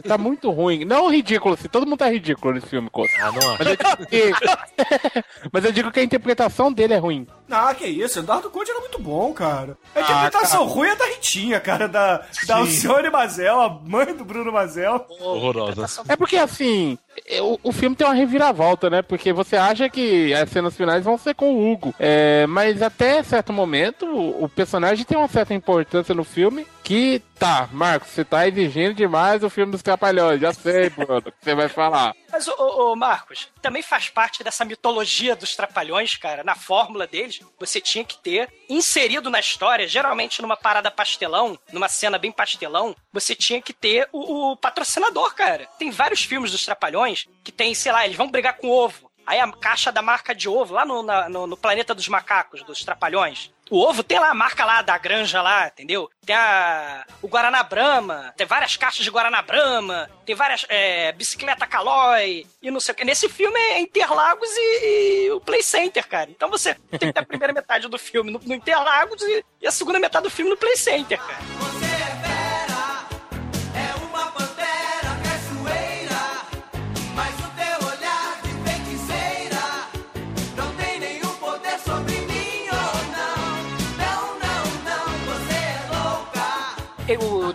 tá 0.06 0.18
muito 0.18 0.50
ruim. 0.50 0.84
Não 0.84 1.10
ridículo, 1.10 1.54
assim, 1.54 1.68
todo 1.68 1.86
mundo 1.86 1.98
tá 1.98 2.08
ridículo 2.10 2.54
nesse 2.54 2.66
filme, 2.66 2.88
Costa. 2.90 3.16
Ah, 3.20 3.32
não 3.32 3.56
Mas 3.58 3.60
acho. 3.60 3.70
eu 3.70 3.76
digo 3.76 4.06
que. 4.06 4.30
Mas 5.52 5.64
eu 5.64 5.72
digo 5.72 5.90
que 5.90 6.00
a 6.00 6.04
interpretação 6.04 6.72
dele 6.72 6.94
é 6.94 6.98
ruim. 6.98 7.26
Ah, 7.50 7.74
que 7.74 7.86
isso, 7.86 8.18
Eduardo 8.20 8.48
Conde 8.50 8.70
era 8.70 8.80
muito 8.80 8.98
bom, 9.00 9.32
cara. 9.32 9.76
A 9.94 9.98
Ah, 9.98 10.02
interpretação 10.02 10.60
cara. 10.60 10.70
ruim 10.74 10.88
é 10.88 10.96
da 10.96 11.04
Ritinha, 11.06 11.60
cara, 11.60 11.88
da, 11.88 12.24
da 12.46 12.56
Alcione 12.56 13.10
Mazel, 13.10 13.60
a 13.60 13.68
mãe 13.68 14.14
do 14.14 14.24
Bruno 14.24 14.52
Mazel. 14.52 15.04
Horrorosa. 15.20 16.02
É 16.08 16.14
porque 16.16 16.36
assim, 16.36 16.96
o, 17.40 17.58
o 17.64 17.72
filme 17.72 17.96
tem 17.96 18.06
uma 18.06 18.14
reviravolta, 18.14 18.88
né? 18.88 19.02
Porque 19.02 19.32
você 19.32 19.56
acha 19.56 19.88
que 19.88 20.32
as 20.34 20.48
cenas 20.50 20.76
finais 20.76 21.04
vão 21.04 21.18
ser 21.18 21.34
com 21.34 21.52
o 21.54 21.72
Hugo. 21.72 21.94
É, 21.98 22.46
mas 22.46 22.82
até 22.82 23.22
certo 23.22 23.52
momento, 23.52 24.06
o, 24.06 24.44
o 24.44 24.48
personagem 24.48 25.04
tem 25.04 25.18
uma 25.18 25.28
certa 25.28 25.52
importância 25.54 26.14
no 26.14 26.22
filme. 26.24 26.66
Que 26.82 27.22
tá, 27.38 27.68
Marcos, 27.72 28.08
você 28.10 28.24
tá 28.24 28.48
exigindo 28.48 28.89
demais 28.94 29.42
o 29.42 29.50
filme 29.50 29.72
dos 29.72 29.82
Trapalhões. 29.82 30.40
Já 30.40 30.52
sei, 30.52 30.90
Bruno, 30.90 31.18
o 31.18 31.22
que 31.22 31.32
você 31.40 31.54
vai 31.54 31.68
falar. 31.68 32.14
Mas, 32.30 32.46
ô, 32.48 32.54
ô, 32.92 32.96
Marcos, 32.96 33.48
também 33.60 33.82
faz 33.82 34.08
parte 34.08 34.42
dessa 34.44 34.64
mitologia 34.64 35.34
dos 35.34 35.54
trapalhões, 35.56 36.14
cara. 36.16 36.44
Na 36.44 36.54
fórmula 36.54 37.06
deles, 37.06 37.40
você 37.58 37.80
tinha 37.80 38.04
que 38.04 38.16
ter 38.18 38.48
inserido 38.68 39.28
na 39.30 39.40
história, 39.40 39.88
geralmente 39.88 40.40
numa 40.40 40.56
parada 40.56 40.90
pastelão, 40.90 41.58
numa 41.72 41.88
cena 41.88 42.18
bem 42.18 42.30
pastelão, 42.30 42.94
você 43.12 43.34
tinha 43.34 43.60
que 43.60 43.72
ter 43.72 44.08
o, 44.12 44.52
o 44.52 44.56
patrocinador, 44.56 45.34
cara. 45.34 45.66
Tem 45.78 45.90
vários 45.90 46.22
filmes 46.24 46.50
dos 46.52 46.64
trapalhões 46.64 47.26
que 47.42 47.50
tem, 47.52 47.74
sei 47.74 47.90
lá, 47.92 48.04
eles 48.04 48.16
vão 48.16 48.30
brigar 48.30 48.56
com 48.56 48.68
ovo. 48.68 49.10
Aí 49.26 49.38
a 49.38 49.50
caixa 49.52 49.92
da 49.92 50.02
marca 50.02 50.34
de 50.34 50.48
ovo, 50.48 50.74
lá 50.74 50.84
no, 50.84 51.02
na- 51.02 51.28
no, 51.28 51.46
no 51.46 51.56
planeta 51.56 51.94
dos 51.94 52.08
macacos, 52.08 52.62
dos 52.64 52.82
trapalhões. 52.84 53.50
O 53.70 53.78
ovo 53.78 54.02
tem 54.02 54.18
lá 54.18 54.30
a 54.30 54.34
marca 54.34 54.64
lá 54.64 54.82
da 54.82 54.98
granja 54.98 55.40
lá, 55.40 55.68
entendeu? 55.68 56.10
Tem 56.26 56.34
a, 56.34 57.06
o 57.22 57.28
Guaraná 57.28 57.62
Brahma, 57.62 58.34
tem 58.36 58.46
várias 58.46 58.76
caixas 58.76 59.04
de 59.04 59.10
Guaraná 59.10 59.40
Brahma, 59.42 60.10
tem 60.26 60.34
várias 60.34 60.66
é, 60.68 61.12
bicicleta 61.12 61.68
Calói 61.68 62.46
e 62.60 62.70
não 62.70 62.80
sei 62.80 62.92
o 62.92 62.96
que. 62.96 63.04
Nesse 63.04 63.28
filme 63.28 63.58
é 63.58 63.80
Interlagos 63.80 64.50
e, 64.50 65.26
e 65.26 65.30
o 65.30 65.40
Play 65.40 65.62
Center, 65.62 66.06
cara. 66.06 66.28
Então 66.30 66.50
você 66.50 66.74
tem 66.74 66.98
que 66.98 67.12
ter 67.12 67.20
a 67.20 67.24
primeira 67.24 67.52
metade 67.52 67.86
do 67.86 67.98
filme 67.98 68.32
no, 68.32 68.40
no 68.44 68.54
Interlagos 68.54 69.22
e, 69.22 69.44
e 69.62 69.66
a 69.66 69.70
segunda 69.70 70.00
metade 70.00 70.24
do 70.24 70.30
filme 70.30 70.50
no 70.50 70.56
Play 70.56 70.76
Center, 70.76 71.18
cara. 71.18 71.79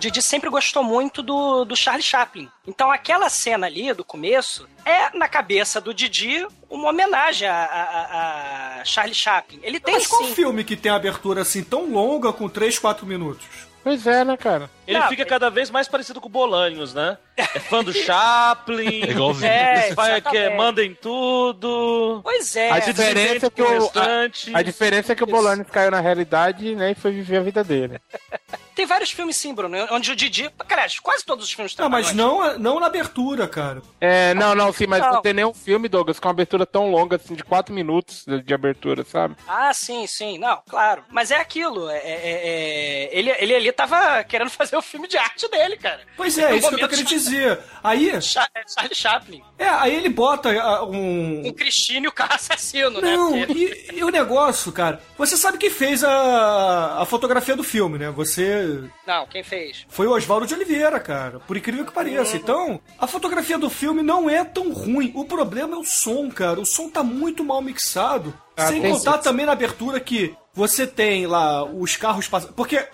Didi 0.05 0.21
sempre 0.21 0.49
gostou 0.49 0.83
muito 0.83 1.21
do, 1.23 1.65
do 1.65 1.75
Charlie 1.75 2.03
Chaplin. 2.03 2.49
Então 2.67 2.91
aquela 2.91 3.27
cena 3.29 3.65
ali 3.67 3.91
do 3.93 4.03
começo 4.03 4.67
é, 4.85 5.17
na 5.17 5.27
cabeça 5.27 5.81
do 5.81 5.93
Didi, 5.93 6.45
uma 6.69 6.89
homenagem 6.89 7.47
a, 7.47 7.53
a- 7.55 8.79
a 8.81 8.85
Charlie 8.85 9.15
Chaplin. 9.15 9.59
Ele 9.63 9.79
tem 9.79 9.95
Mas 9.95 10.07
qual 10.07 10.23
sim. 10.23 10.33
filme 10.35 10.63
que 10.63 10.75
tem 10.75 10.91
abertura 10.91 11.41
assim 11.41 11.63
tão 11.63 11.89
longa 11.91 12.31
com 12.31 12.47
3, 12.47 12.77
4 12.77 13.05
minutos? 13.05 13.45
Pois 13.83 14.07
é, 14.07 14.25
né, 14.25 14.35
cara? 14.35 14.67
Ele 14.87 14.97
Não, 14.97 15.07
fica 15.09 15.21
é- 15.21 15.25
cada 15.25 15.47
vez 15.51 15.69
mais 15.69 15.87
parecido 15.87 16.19
com 16.19 16.27
o 16.27 16.31
Bolanhos, 16.31 16.93
né? 16.93 17.19
É 17.37 17.59
fã 17.59 17.83
do 17.83 17.93
Chaplin. 18.05 19.03
É 19.03 19.11
igualzinho. 19.11 19.45
É, 19.47 19.93
vai 19.93 20.19
que 20.21 20.29
exatamente. 20.29 20.57
mandem 20.57 20.95
tudo. 20.99 22.19
Pois 22.23 22.55
é. 22.55 22.71
A 22.71 22.79
diferença 22.79 23.45
é 23.45 23.49
que 23.51 23.61
o, 23.61 23.67
restante. 23.69 24.55
a, 24.55 24.59
a 24.59 24.61
diferença 24.63 25.13
é 25.13 25.15
que 25.15 25.23
o 25.23 25.27
Bolanes 25.27 25.67
caiu 25.69 25.91
na 25.91 25.99
realidade 25.99 26.73
né, 26.75 26.91
e 26.91 26.95
foi 26.95 27.11
viver 27.11 27.37
a 27.37 27.41
vida 27.41 27.63
dele. 27.63 27.99
Tem 28.75 28.85
vários 28.85 29.09
filmes 29.11 29.37
sim, 29.37 29.53
Bruno, 29.53 29.77
onde 29.91 30.11
o 30.11 30.15
Didi. 30.15 30.49
Aliás, 30.69 30.99
quase 30.99 31.23
todos 31.25 31.45
os 31.45 31.51
filmes 31.51 31.75
Não, 31.77 31.89
mas 31.89 32.13
não, 32.13 32.57
não 32.59 32.79
na 32.79 32.87
abertura, 32.87 33.47
cara. 33.47 33.81
É, 34.01 34.33
não, 34.33 34.53
não, 34.53 34.71
sim, 34.73 34.85
mas 34.85 35.01
não, 35.01 35.13
Não. 35.13 35.21
tem 35.21 35.33
nenhum 35.33 35.53
filme, 35.53 35.87
Douglas, 35.87 36.19
com 36.19 36.27
uma 36.27 36.33
abertura 36.33 36.65
tão 36.65 36.89
longa, 36.91 37.15
assim, 37.15 37.33
de 37.35 37.43
4 37.43 37.73
minutos 37.73 38.25
de, 38.27 38.41
de 38.41 38.53
abertura, 38.53 39.05
sabe? 39.05 39.35
Ah, 39.47 39.73
sim, 39.73 40.05
sim, 40.07 40.37
não, 40.37 40.61
claro. 40.69 41.03
Mas 41.09 41.31
é 41.31 41.37
aquilo. 41.37 41.89
é- 41.89 41.97
é- 41.97 42.31
é- 42.33 43.09
ele, 43.17 43.31
ele 43.39 43.55
ali 43.55 43.71
tava 43.71 44.23
querendo 44.25 44.49
fazer 44.51 44.75
o 44.75 44.81
filme 44.81 45.07
de 45.07 45.17
arte 45.17 45.47
dele, 45.49 45.77
cara. 45.77 46.01
Pois 46.17 46.37
é, 46.37 46.49
No 46.49 46.57
isso 46.57 46.67
que 46.69 46.75
eu 46.75 46.79
tô 46.79 46.87
querendo 46.89 47.07
dizer. 47.07 47.59
Aí, 47.83 48.11
Cha- 48.21 48.49
é 48.53 48.61
Charlie 48.67 48.95
Chaplin. 48.95 49.43
é, 49.57 49.67
aí 49.69 49.95
ele 49.95 50.09
bota 50.09 50.51
ah, 50.61 50.83
um. 50.83 51.47
Um 51.47 51.53
Cristine 51.53 52.05
e 52.05 52.09
o 52.09 52.11
carro 52.11 52.33
assassino, 52.35 52.99
né? 52.99 53.15
Não, 53.15 53.31
Porque- 53.31 53.87
e, 53.93 53.99
e 53.99 54.03
o 54.03 54.09
negócio, 54.09 54.71
cara. 54.71 55.01
Você 55.17 55.37
sabe 55.37 55.57
quem 55.57 55.69
fez 55.69 56.03
a, 56.03 57.01
a 57.01 57.05
fotografia 57.05 57.55
do 57.55 57.63
filme, 57.63 57.97
né? 57.97 58.09
Você. 58.11 58.64
Não, 59.05 59.25
quem 59.27 59.43
fez? 59.43 59.85
Foi 59.89 60.07
o 60.07 60.11
Oswaldo 60.11 60.47
de 60.47 60.53
Oliveira, 60.53 60.99
cara. 60.99 61.39
Por 61.39 61.57
incrível 61.57 61.85
que 61.85 61.91
pareça. 61.93 62.37
Então, 62.37 62.79
a 62.99 63.07
fotografia 63.07 63.57
do 63.57 63.69
filme 63.69 64.01
não 64.01 64.29
é 64.29 64.43
tão 64.43 64.71
ruim. 64.71 65.11
O 65.15 65.25
problema 65.25 65.75
é 65.75 65.79
o 65.79 65.83
som, 65.83 66.29
cara. 66.29 66.59
O 66.59 66.65
som 66.65 66.89
tá 66.89 67.03
muito 67.03 67.43
mal 67.43 67.61
mixado. 67.61 68.33
Ah, 68.57 68.67
Sem 68.67 68.81
contar 68.81 69.17
sim. 69.17 69.23
também 69.23 69.45
na 69.45 69.51
abertura 69.51 69.99
que 69.99 70.33
você 70.53 70.87
tem 70.87 71.27
lá 71.27 71.63
os 71.65 71.97
carros 71.97 72.27
passando. 72.27 72.53
Porque, 72.53 72.87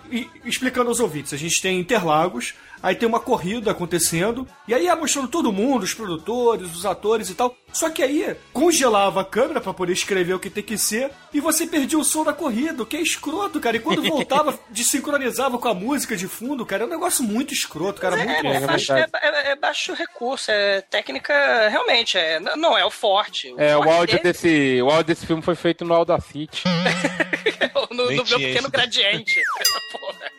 explicando 0.44 0.88
aos 0.88 0.98
ouvintes, 0.98 1.32
a 1.32 1.36
gente 1.36 1.62
tem 1.62 1.78
Interlagos, 1.78 2.54
aí 2.82 2.94
tem 2.94 3.08
uma 3.08 3.20
corrida 3.20 3.70
acontecendo, 3.70 4.46
e 4.66 4.74
aí 4.74 4.84
ia 4.84 4.96
mostrando 4.96 5.28
todo 5.28 5.52
mundo, 5.52 5.82
os 5.82 5.94
produtores, 5.94 6.74
os 6.74 6.84
atores 6.86 7.30
e 7.30 7.34
tal. 7.34 7.54
Só 7.72 7.88
que 7.88 8.02
aí 8.02 8.36
congelava 8.52 9.22
a 9.22 9.24
câmera 9.24 9.60
pra 9.60 9.72
poder 9.72 9.92
escrever 9.92 10.34
o 10.34 10.38
que 10.38 10.50
tem 10.50 10.62
que 10.62 10.76
ser, 10.76 11.10
e 11.32 11.40
você 11.40 11.66
perdia 11.66 11.98
o 11.98 12.04
som 12.04 12.22
da 12.24 12.32
corrida, 12.32 12.82
o 12.82 12.86
que 12.86 12.96
é 12.96 13.00
escroto, 13.00 13.60
cara. 13.60 13.76
E 13.76 13.80
quando 13.80 14.02
voltava, 14.08 14.58
desincronizava 14.68 15.56
com 15.58 15.68
a 15.68 15.74
música 15.74 16.16
de 16.16 16.28
fundo, 16.28 16.66
cara, 16.66 16.82
é 16.84 16.86
um 16.86 16.90
negócio 16.90 17.24
muito 17.24 17.54
escroto, 17.54 18.00
cara. 18.00 18.20
É, 18.20 18.24
muito 18.26 18.46
é, 18.46 18.56
é 18.56 18.66
baixo, 18.66 18.92
é, 18.92 19.06
é- 19.22 19.50
é 19.52 19.56
baixo 19.56 19.94
recurso, 19.94 20.50
é 20.50 20.80
técnica, 20.82 21.68
realmente, 21.68 22.18
é, 22.18 22.38
não 22.40 22.76
é 22.76 22.84
o 22.84 22.90
forte. 22.90 23.54
É, 23.56 23.76
o 23.76 23.82
forte 23.82 23.92
áudio 23.96 24.16
dele 24.18 24.32
desse, 24.32 24.82
o 24.82 24.90
áudio 24.90 25.04
desse 25.04 25.26
filme 25.26 25.42
foi 25.42 25.54
feito 25.54 25.84
no 25.84 25.94
Audacity. 25.94 26.62
é 27.60 27.70
no, 27.94 28.04
no 28.04 28.12
meu 28.12 28.24
pequeno 28.24 28.70
gradiente. 28.70 29.40
Porra. 29.92 30.30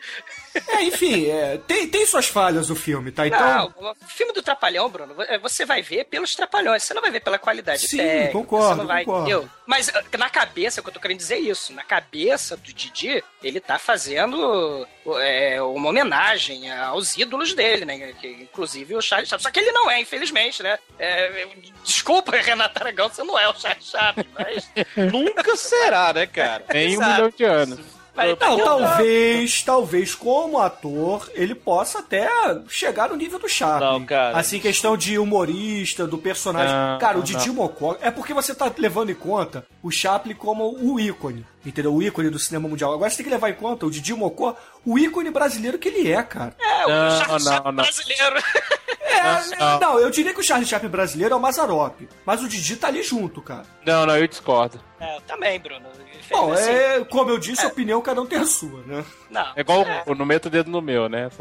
É, 0.68 0.82
enfim, 0.84 1.28
é, 1.28 1.58
tem, 1.66 1.88
tem 1.88 2.06
suas 2.06 2.26
falhas 2.26 2.70
o 2.70 2.76
filme, 2.76 3.10
tá? 3.10 3.26
Então. 3.26 3.72
Não, 3.78 3.90
o 3.90 3.94
filme 4.06 4.32
do 4.32 4.42
Trapalhão, 4.42 4.88
Bruno, 4.88 5.14
é, 5.22 5.38
você 5.38 5.64
vai 5.64 5.82
ver 5.82 6.04
pelos 6.04 6.34
Trapalhões, 6.34 6.82
você 6.82 6.94
não 6.94 7.02
vai 7.02 7.10
ver 7.10 7.20
pela 7.20 7.38
qualidade 7.38 7.88
Sim, 7.88 7.96
técnica. 7.96 8.32
concordo, 8.32 8.68
você 8.68 8.74
não 8.74 8.86
vai, 8.86 9.04
concordo. 9.04 9.30
entendeu? 9.30 9.50
Mas 9.66 9.88
ah, 9.88 10.04
na 10.16 10.30
cabeça, 10.30 10.80
o 10.80 10.84
que 10.84 10.90
eu 10.90 10.94
tô 10.94 11.00
querendo 11.00 11.18
dizer 11.18 11.34
é 11.36 11.40
isso, 11.40 11.72
na 11.72 11.82
cabeça 11.82 12.56
do 12.56 12.72
Didi, 12.72 13.22
ele 13.42 13.60
tá 13.60 13.78
fazendo 13.78 14.86
é, 15.20 15.60
uma 15.62 15.88
homenagem 15.88 16.70
aos 16.70 17.16
ídolos 17.16 17.54
dele, 17.54 17.84
né? 17.84 18.12
Que, 18.20 18.28
inclusive 18.28 18.94
o 18.94 19.02
Charles 19.02 19.28
Chaplin. 19.28 19.42
Só 19.42 19.50
que 19.50 19.60
ele 19.60 19.72
não 19.72 19.90
é, 19.90 20.00
infelizmente, 20.00 20.62
né? 20.62 20.78
É, 20.98 21.48
desculpa, 21.82 22.32
Renata 22.36 22.80
Aragão, 22.80 23.08
você 23.08 23.24
não 23.24 23.38
é 23.38 23.48
o 23.48 23.58
Charles 23.58 23.90
Chaplin, 23.90 24.28
mas... 24.34 24.70
Nunca 25.12 25.56
será, 25.56 26.12
né, 26.12 26.26
cara? 26.26 26.62
Tem 26.68 26.96
um 26.96 27.00
milhão 27.00 27.30
de 27.30 27.44
anos. 27.44 28.03
Não, 28.16 28.56
talvez, 28.58 29.62
talvez 29.62 30.14
como 30.14 30.58
ator, 30.58 31.28
ele 31.34 31.54
possa 31.54 31.98
até 31.98 32.28
chegar 32.68 33.08
no 33.08 33.16
nível 33.16 33.38
do 33.38 33.48
Chaplin. 33.48 33.86
Não, 33.86 34.06
cara. 34.06 34.38
Assim, 34.38 34.60
questão 34.60 34.96
de 34.96 35.18
humorista, 35.18 36.06
do 36.06 36.16
personagem. 36.16 36.72
Não, 36.72 36.98
cara, 36.98 37.16
o 37.16 37.18
não. 37.18 37.24
Didi 37.24 37.50
Mocó, 37.50 37.96
é 38.00 38.10
porque 38.10 38.32
você 38.32 38.54
tá 38.54 38.70
levando 38.76 39.10
em 39.10 39.14
conta 39.14 39.66
o 39.82 39.90
Chaplin 39.90 40.34
como 40.34 40.76
o 40.80 41.00
ícone, 41.00 41.44
entendeu? 41.66 41.92
O 41.92 42.02
ícone 42.02 42.30
do 42.30 42.38
cinema 42.38 42.68
mundial. 42.68 42.92
Agora 42.92 43.10
você 43.10 43.16
tem 43.16 43.24
que 43.24 43.30
levar 43.30 43.50
em 43.50 43.54
conta 43.54 43.84
o 43.84 43.90
Didi 43.90 44.14
Mocó, 44.14 44.56
o 44.84 44.98
ícone 44.98 45.30
brasileiro 45.30 45.78
que 45.78 45.88
ele 45.88 46.10
é, 46.12 46.22
cara. 46.22 46.54
É, 46.60 46.86
o 46.86 46.88
Não, 46.88 47.10
Charles 47.18 47.44
não, 47.44 47.52
Chaplin 47.52 47.72
não. 47.76 47.84
brasileiro. 47.84 48.36
É, 49.14 49.56
Não. 49.56 49.80
não, 49.80 49.98
eu 49.98 50.10
diria 50.10 50.34
que 50.34 50.40
o 50.40 50.44
Charlie 50.44 50.66
Chaplin 50.68 50.88
brasileiro 50.90 51.34
é 51.34 51.36
o 51.36 51.40
Mazarop, 51.40 52.08
mas 52.24 52.42
o 52.42 52.48
Didi 52.48 52.76
tá 52.76 52.88
ali 52.88 53.02
junto, 53.02 53.40
cara. 53.40 53.64
Não, 53.84 54.06
não, 54.06 54.16
eu 54.16 54.26
discordo. 54.26 54.80
É, 55.00 55.16
eu 55.16 55.20
também, 55.22 55.58
Bruno. 55.60 55.86
Bom, 56.30 56.52
Assim, 56.52 56.70
é, 56.70 57.04
como 57.04 57.30
eu 57.30 57.38
disse, 57.38 57.64
a 57.64 57.68
opinião 57.68 58.00
cada 58.00 58.20
um 58.22 58.26
tem 58.26 58.38
a 58.38 58.46
sua, 58.46 58.82
né? 58.86 59.04
Não. 59.30 59.52
É 59.54 59.60
igual 59.60 59.84
o 60.06 60.14
no 60.14 60.24
meto 60.24 60.46
o 60.46 60.50
dedo 60.50 60.70
no 60.70 60.80
meu, 60.80 61.08
né? 61.08 61.28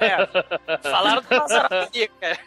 É, 0.00 0.78
falaram 0.82 1.20
do 1.22 1.36
Mazarop, 1.36 2.10
cara. 2.20 2.38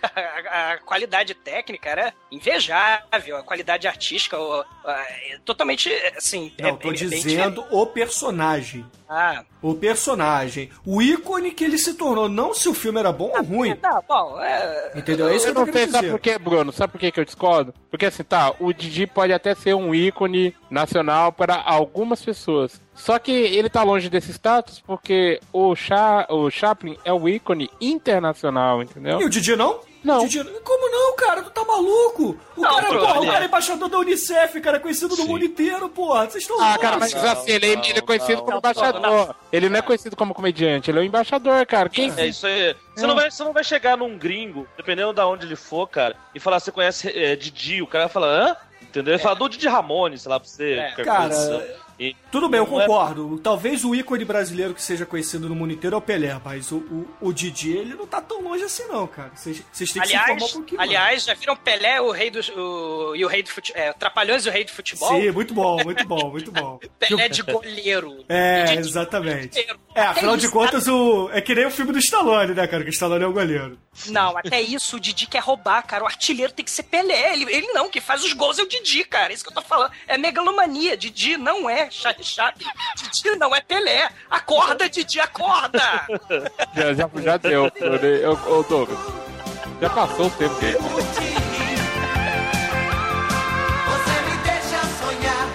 A, 0.50 0.72
a 0.72 0.78
qualidade 0.80 1.36
técnica 1.36 1.90
era 1.90 2.14
invejável, 2.32 3.38
a 3.38 3.44
qualidade 3.44 3.88
artística 3.88 4.38
ó, 4.38 4.66
ó, 4.84 4.92
é 4.92 5.40
totalmente, 5.46 5.90
assim... 6.18 6.52
Não, 6.60 6.70
é, 6.70 6.72
tô 6.74 6.88
é 6.88 6.92
bem 6.92 7.08
dizendo 7.10 7.66
o 7.70 7.86
personagem. 7.86 8.86
Ah, 9.08 9.44
O 9.62 9.74
personagem. 9.76 10.70
O 10.86 11.02
ícone 11.02 11.52
que 11.52 11.64
ele 11.64 11.78
se 11.78 11.94
tornou. 11.94 12.28
Não 12.28 12.54
se 12.54 12.68
o 12.68 12.74
filme 12.74 13.00
era 13.00 13.12
bom 13.12 13.32
ou 13.36 13.44
ruim. 13.44 13.76
tá, 13.76 14.02
bom, 14.08 14.40
é... 14.40 14.92
Entendeu? 14.96 15.28
É 15.30 15.36
isso 15.36 15.46
que 15.46 15.52
Eu 15.52 15.62
eu 15.62 15.66
tô 15.66 15.66
não 15.66 15.74
sei, 15.74 15.88
sabe 15.88 16.10
por 16.10 16.20
quê, 16.20 16.38
Bruno? 16.40 16.72
Sabe 16.72 16.92
por 16.92 17.00
quê 17.00 17.12
que 17.12 17.20
eu 17.20 17.26
discordo? 17.26 17.74
Porque 17.90 18.06
assim, 18.06 18.24
tá, 18.24 18.54
o 18.60 18.74
Didi 18.74 19.06
pode 19.08 19.32
até 19.34 19.54
ser 19.56 19.76
um 19.76 19.94
ícone 19.94 20.56
nacional 20.70 21.32
para 21.32 21.62
algumas 21.66 22.24
pessoas. 22.24 22.82
Só 22.94 23.20
que 23.20 23.32
ele 23.32 23.70
tá 23.70 23.84
longe 23.84 24.10
desse 24.10 24.32
status 24.32 24.80
porque 24.86 25.40
o, 25.54 25.76
Cha 25.76 26.26
o 26.30 26.50
Chaplin 26.50 26.98
é 27.04 27.12
o 27.14 27.28
ícone 27.28 27.70
internacional, 27.80 28.82
entendeu? 28.82 29.22
E 29.22 29.26
o 29.26 29.30
Didi 29.30 29.56
não? 29.56 29.80
Não. 30.06 30.28
Como 30.64 30.92
não, 30.92 31.16
cara? 31.16 31.42
Tu 31.42 31.50
tá 31.50 31.64
maluco? 31.66 32.38
O 32.56 32.62
Não, 32.62 32.76
cara, 32.76 32.88
porra, 32.88 33.22
o 33.22 33.26
cara 33.26 33.44
é 33.44 33.48
embaixador 33.48 33.90
da 33.90 33.98
Unicef, 33.98 34.62
cara, 34.62 34.78
é 34.78 34.80
conhecido 34.80 35.16
no 35.18 35.26
mundo 35.26 35.44
inteiro, 35.44 35.90
porra. 35.90 36.30
Vocês 36.30 36.44
estão 36.44 36.62
Ah, 36.62 36.78
cara, 36.78 36.98
mas 36.98 37.12
Não, 37.14 37.28
assim, 37.32 37.52
ele, 37.52 37.66
ele 37.66 37.92
é 37.92 37.94
não, 37.96 38.02
conhecido 38.06 38.34
não. 38.38 38.40
como 38.42 38.52
Não, 38.52 38.58
embaixador. 38.60 39.36
Ele 39.52 39.68
não 39.70 39.80
é 39.80 39.82
conhecido 39.82 40.16
como 40.16 40.34
comediante, 40.36 40.92
ele 40.92 41.00
é 41.00 41.02
o 41.02 41.06
embaixador, 41.06 41.66
cara. 41.66 41.90
Quem 41.90 42.14
É 42.16 42.28
isso 42.28 42.46
aí. 42.46 42.76
Você, 42.96 43.08
não 43.08 43.16
vai, 43.16 43.32
você 43.32 43.44
não 43.44 43.52
vai 43.52 43.64
chegar 43.64 43.98
num 43.98 44.16
gringo, 44.18 44.68
dependendo 44.78 45.12
de 45.12 45.22
onde 45.22 45.46
ele 45.48 45.56
for, 45.56 45.88
cara, 45.88 46.16
e 46.36 46.40
falar, 46.40 46.60
você 46.60 46.72
conhece 46.72 47.10
é, 47.10 47.36
Didi? 47.36 47.82
O 47.82 47.88
cara 47.88 48.06
vai 48.06 48.14
falar, 48.14 48.28
hã? 48.28 48.56
Entendeu? 48.84 49.16
Ele 49.16 49.24
fala 49.24 49.36
do 49.36 49.50
Didi 49.50 49.68
Ramone, 49.68 50.18
sei 50.18 50.30
lá, 50.30 50.40
pra 50.40 50.48
você. 50.48 50.74
É. 50.74 50.92
Cara, 51.04 51.30
coisa. 51.30 51.76
E- 52.00 52.16
Tudo 52.32 52.50
bem, 52.50 52.60
eu 52.60 52.66
é- 52.66 52.68
concordo. 52.68 53.40
Talvez 53.40 53.86
o 53.86 53.96
ícone 53.96 54.26
brasileiro 54.26 54.74
que 54.74 54.82
seja 54.82 55.06
conhecido 55.06 55.48
no 55.48 55.56
mundo 55.56 55.72
inteiro 55.74 55.96
é 55.96 56.00
o 56.00 56.02
Pelé, 56.02 56.40
mas 56.44 56.72
o, 56.72 56.78
o, 56.78 57.08
o 57.22 57.34
Didi, 57.34 57.72
ele 57.72 57.96
não 57.96 58.06
tá 58.06 58.20
tão 58.22 58.42
longe 58.42 58.64
assim, 58.64 58.84
não, 58.88 59.08
cara. 59.08 59.32
Vocês 59.36 59.58
têm 59.58 59.66
que 59.72 59.88
se 59.88 60.14
informar 60.16 60.24
Aliás, 60.26 60.44
um 60.44 60.58
pouquinho. 60.58 60.82
aliás, 60.82 61.24
já 61.24 61.34
viram 61.34 61.56
Pelé 61.56 62.02
o 62.02 62.12
rei 62.12 62.30
do, 62.30 62.40
o, 62.60 63.16
e 63.16 63.24
o 63.24 63.28
rei 63.28 63.42
do 63.44 63.50
futebol, 63.50 63.82
é, 63.82 63.94
Trapalhões 63.94 64.46
e 64.46 64.50
o 64.50 64.52
rei 64.52 64.66
do 64.66 64.72
futebol? 64.72 65.10
mano. 65.12 65.24
Sim, 65.24 65.32
muito 65.32 65.54
bom, 65.54 65.84
muito 65.84 66.06
bom, 66.08 66.30
muito 66.32 66.52
bom. 66.52 66.80
Pelé 67.00 67.30
de 67.30 67.42
goleiro. 67.44 68.26
É, 68.28 68.64
De- 68.66 68.78
exatamente. 68.80 69.50
goleiro. 69.62 69.80
É, 69.96 70.02
afinal 70.02 70.36
de 70.36 70.50
contas, 70.50 70.88
o... 70.88 71.30
é 71.32 71.40
que 71.40 71.56
nem 71.56 71.66
o 71.66 71.72
filme 71.72 71.94
do 71.94 72.00
Stallone, 72.00 72.54
né, 72.54 72.68
cara? 72.68 72.84
Que 72.84 72.90
o 72.90 72.92
Stallone 72.92 73.24
é 73.24 73.28
o 73.28 73.32
goleiro. 73.32 73.80
Não, 74.08 74.38
até 74.38 74.60
isso 74.62 74.98
o 74.98 75.00
Didi 75.00 75.26
quer 75.28 75.40
roubar, 75.42 75.82
cara. 75.88 76.04
O 76.04 76.08
artilheiro 76.08 76.52
tem 76.52 76.66
que 76.66 76.72
ser 76.72 76.84
Pelé. 76.84 77.32
Ele, 77.34 77.46
ele 77.50 77.68
não, 77.68 77.90
quem 77.90 78.02
faz 78.02 78.22
os 78.24 78.34
gols 78.34 78.60
é 78.60 78.64
o 78.64 78.68
Didi, 78.68 79.06
cara. 79.06 79.32
Isso 79.32 79.44
que 79.46 79.50
eu 79.52 79.56
tô 79.56 79.62
falando. 79.62 79.92
É 80.06 80.18
megalomania. 80.18 80.98
Didi 80.98 81.38
não 81.38 81.70
é 81.70 81.85
Charlie 81.90 82.24
Chaplin. 82.24 82.68
Didi 82.96 83.36
não 83.38 83.56
é 83.56 83.62
Pelé. 83.62 84.10
Acorda, 84.30 84.90
Didi, 84.90 85.20
acorda! 85.20 86.06
já, 86.76 86.94
já, 86.94 87.10
já 87.24 87.38
deu. 87.38 87.72
Eu, 87.76 88.34
ô, 88.34 88.64
Douglas. 88.64 89.00
Já 89.82 89.90
passou 89.90 90.28
o 90.28 90.30
tempo 90.32 90.56
dele. 90.56 90.78
Você 93.88 94.14
me 94.22 94.38
deixa 94.44 94.80
sonhar, 95.00 95.48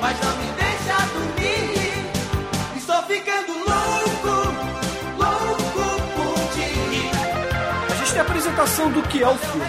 mas 0.00 0.20
não 0.20 0.33
apresentação 8.54 8.90
do 8.90 9.02
que 9.02 9.22
é 9.22 9.28
o 9.28 9.36
filme. 9.36 9.64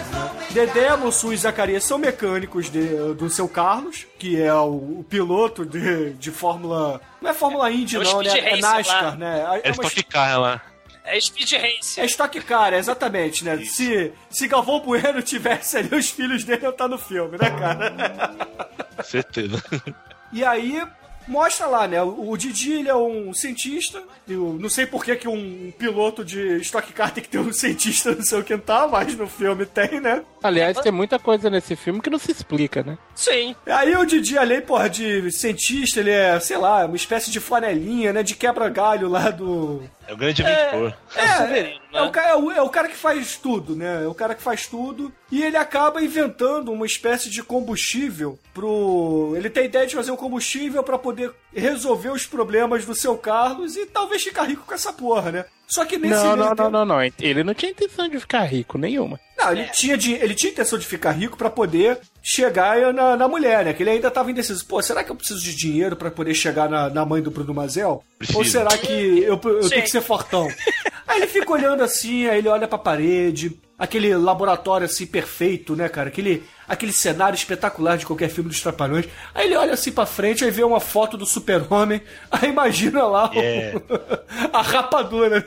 Dedé, 0.52 0.96
Mussu 0.96 1.34
e 1.34 1.38
Zacarias 1.38 1.84
são 1.84 1.98
mecânicos 1.98 2.70
de- 2.70 3.14
do 3.16 3.30
seu 3.30 3.48
Carlos, 3.50 4.06
que 4.18 4.40
é 4.42 4.54
o, 4.54 5.00
o 5.00 5.06
piloto 5.10 5.66
de, 5.66 6.12
de 6.14 6.32
Fórmula. 6.32 7.02
Não 7.22 7.30
é 7.32 7.34
Fórmula 7.34 7.70
Indy, 7.72 7.96
É 7.98 8.00
o 8.00 8.04
não, 8.04 8.22
né? 8.22 8.30
É 8.40 8.58
NASCAR, 8.58 9.04
lá. 9.04 9.16
né? 9.16 9.40
É, 9.40 9.68
É 9.68 9.70
é 9.70 9.72
uma 9.74 9.84
Stock 9.84 10.04
Car 10.04 10.40
lá. 10.40 10.62
É 11.04 11.20
Speed 11.20 11.52
Race. 11.54 12.00
É 12.00 12.06
Stock 12.06 12.40
Car, 12.42 12.74
exatamente, 12.74 13.44
né? 13.44 13.58
Se, 13.66 14.12
se 14.30 14.48
Galvão 14.48 14.80
Bueno 14.80 15.22
tivesse 15.22 15.78
ali, 15.78 15.94
os 15.96 16.10
filhos 16.10 16.44
dele 16.44 16.64
iam 16.64 16.72
estar 16.72 16.88
no 16.88 16.98
filme, 16.98 17.38
né, 17.40 17.50
cara? 17.52 18.36
Certeza. 19.04 19.62
E 20.32 20.44
aí, 20.44 20.82
mostra 21.28 21.68
lá, 21.68 21.88
né? 21.88 22.02
O 22.02 22.36
Didi, 22.38 22.74
ele 22.74 22.90
é 22.90 22.96
um 22.96 23.34
cientista. 23.34 24.02
Eu 24.28 24.58
não 24.60 24.70
sei 24.70 24.86
por 24.86 25.04
que, 25.04 25.16
que 25.16 25.28
um 25.28 25.72
piloto 25.78 26.24
de 26.24 26.58
Stock 26.62 26.92
Car 26.94 27.12
tem 27.12 27.24
que 27.24 27.30
ter 27.30 27.40
um 27.40 27.52
cientista 27.54 28.12
no 28.14 28.24
seu 28.24 28.44
quintal, 28.44 28.90
mas 28.90 29.16
no 29.16 29.28
filme 29.28 29.66
tem, 29.66 30.00
né? 30.00 30.24
Aliás, 30.42 30.80
tem 30.80 30.92
muita 30.92 31.18
coisa 31.18 31.50
nesse 31.50 31.76
filme 31.76 32.02
que 32.02 32.10
não 32.10 32.20
se 32.20 32.32
explica, 32.32 32.84
né? 32.84 32.98
Sim. 33.16 33.56
Aí 33.66 33.96
o 33.96 34.06
Didi, 34.06 34.38
além, 34.38 34.62
porra, 34.62 34.90
de 34.90 35.32
cientista, 35.32 36.00
ele 36.00 36.12
é, 36.12 36.40
sei 36.40 36.58
lá, 36.58 36.86
uma 36.86 36.96
espécie 36.96 37.32
de 37.32 37.40
flanelinha, 37.40 38.14
né? 38.14 38.24
De 38.24 38.36
quebra-galho 38.36 39.10
lá 39.10 39.30
do... 39.30 39.84
É 40.08 40.14
o 40.14 40.18
grande 40.18 40.42
inventor. 40.42 40.96
É, 41.16 41.28
Severino, 41.38 41.80
é, 41.94 42.02
o, 42.02 42.06
né? 42.12 42.12
é 42.30 42.36
o- 42.36 42.52
é 42.52 42.62
o 42.62 42.70
cara 42.70 42.88
que 42.88 42.96
faz 42.96 43.38
tudo, 43.38 43.76
né? 43.76 44.04
É 44.04 44.08
o 44.08 44.14
cara 44.14 44.36
que 44.36 44.42
faz 44.44 44.68
tudo. 44.68 45.12
E 45.32 45.42
ele 45.44 45.58
acaba 45.58 46.02
inventando 46.04 46.72
uma 46.72 46.86
espécie 46.86 47.30
de 47.30 47.42
combustível 47.44 48.38
pro. 48.54 49.34
Ele 49.36 49.50
tem 49.50 49.64
a 49.64 49.66
ideia 49.66 49.88
de 49.88 49.96
fazer 49.96 50.12
um 50.12 50.16
combustível 50.16 50.84
pra 50.84 50.98
poder 50.98 51.32
resolver 51.54 52.10
os 52.10 52.26
problemas 52.26 52.86
do 52.86 52.94
seu 52.96 53.18
Carlos 53.18 53.76
e 53.76 53.86
talvez 53.86 54.24
ficar 54.24 54.44
rico 54.44 54.64
com 54.66 54.74
essa 54.74 54.94
porra, 54.94 55.32
né? 55.32 55.46
Só 55.68 55.84
que 55.84 55.98
nesse 55.98 56.14
Não, 56.24 56.36
não, 56.36 56.50
tempo- 56.50 56.64
não, 56.64 56.72
não, 56.72 56.86
não. 56.86 57.12
Ele 57.20 57.44
não 57.44 57.54
tinha 57.56 57.72
intenção 57.72 58.08
de 58.08 58.20
ficar 58.20 58.44
rico, 58.44 58.78
nenhuma. 58.78 59.20
Não, 59.38 59.52
ele, 59.52 59.66
tinha, 59.70 59.98
de- 59.98 60.14
ele 60.14 60.36
tinha 60.36 60.52
intenção 60.52 60.78
de 60.78 60.86
ficar 60.86 61.12
rico 61.12 61.36
pra 61.38 61.50
poder 61.50 62.00
chegar 62.28 62.92
na, 62.92 63.16
na 63.16 63.28
mulher, 63.28 63.64
né? 63.64 63.72
Que 63.72 63.84
ele 63.84 63.92
ainda 63.92 64.10
tava 64.10 64.32
indeciso. 64.32 64.66
Pô, 64.66 64.82
será 64.82 65.04
que 65.04 65.12
eu 65.12 65.16
preciso 65.16 65.40
de 65.40 65.56
dinheiro 65.56 65.96
pra 65.96 66.10
poder 66.10 66.34
chegar 66.34 66.68
na, 66.68 66.90
na 66.90 67.06
mãe 67.06 67.22
do 67.22 67.30
Bruno 67.30 67.54
Mazel? 67.54 68.04
Preciso. 68.18 68.40
Ou 68.40 68.44
será 68.44 68.76
que 68.76 69.20
eu, 69.20 69.40
eu 69.44 69.64
Sim. 69.64 69.70
tenho 69.70 69.84
que 69.84 69.92
ser 69.92 70.02
fortão? 70.02 70.48
aí 71.08 71.20
ele 71.20 71.28
fica 71.28 71.52
olhando 71.52 71.84
assim, 71.84 72.28
aí 72.28 72.40
ele 72.40 72.48
olha 72.48 72.68
pra 72.68 72.80
parede, 72.80 73.56
aquele 73.78 74.16
laboratório 74.16 74.86
assim 74.86 75.06
perfeito, 75.06 75.76
né, 75.76 75.88
cara? 75.88 76.08
Aquele, 76.10 76.44
aquele 76.68 76.92
cenário 76.94 77.36
espetacular 77.36 77.98
de 77.98 78.06
qualquer 78.06 78.30
filme 78.30 78.50
dos 78.50 78.62
Trapalhões. 78.62 79.06
Aí 79.34 79.46
ele 79.48 79.56
olha 79.56 79.74
assim 79.74 79.92
pra 79.92 80.06
frente, 80.06 80.44
aí 80.44 80.52
vê 80.52 80.64
uma 80.64 80.80
foto 80.80 81.18
do 81.18 81.26
super-homem, 81.26 82.02
aí 82.32 82.50
imagina 82.50 83.04
lá 83.06 83.30
o- 83.30 83.40
É. 83.40 83.74
a 84.54 84.62
rapadura. 84.62 85.46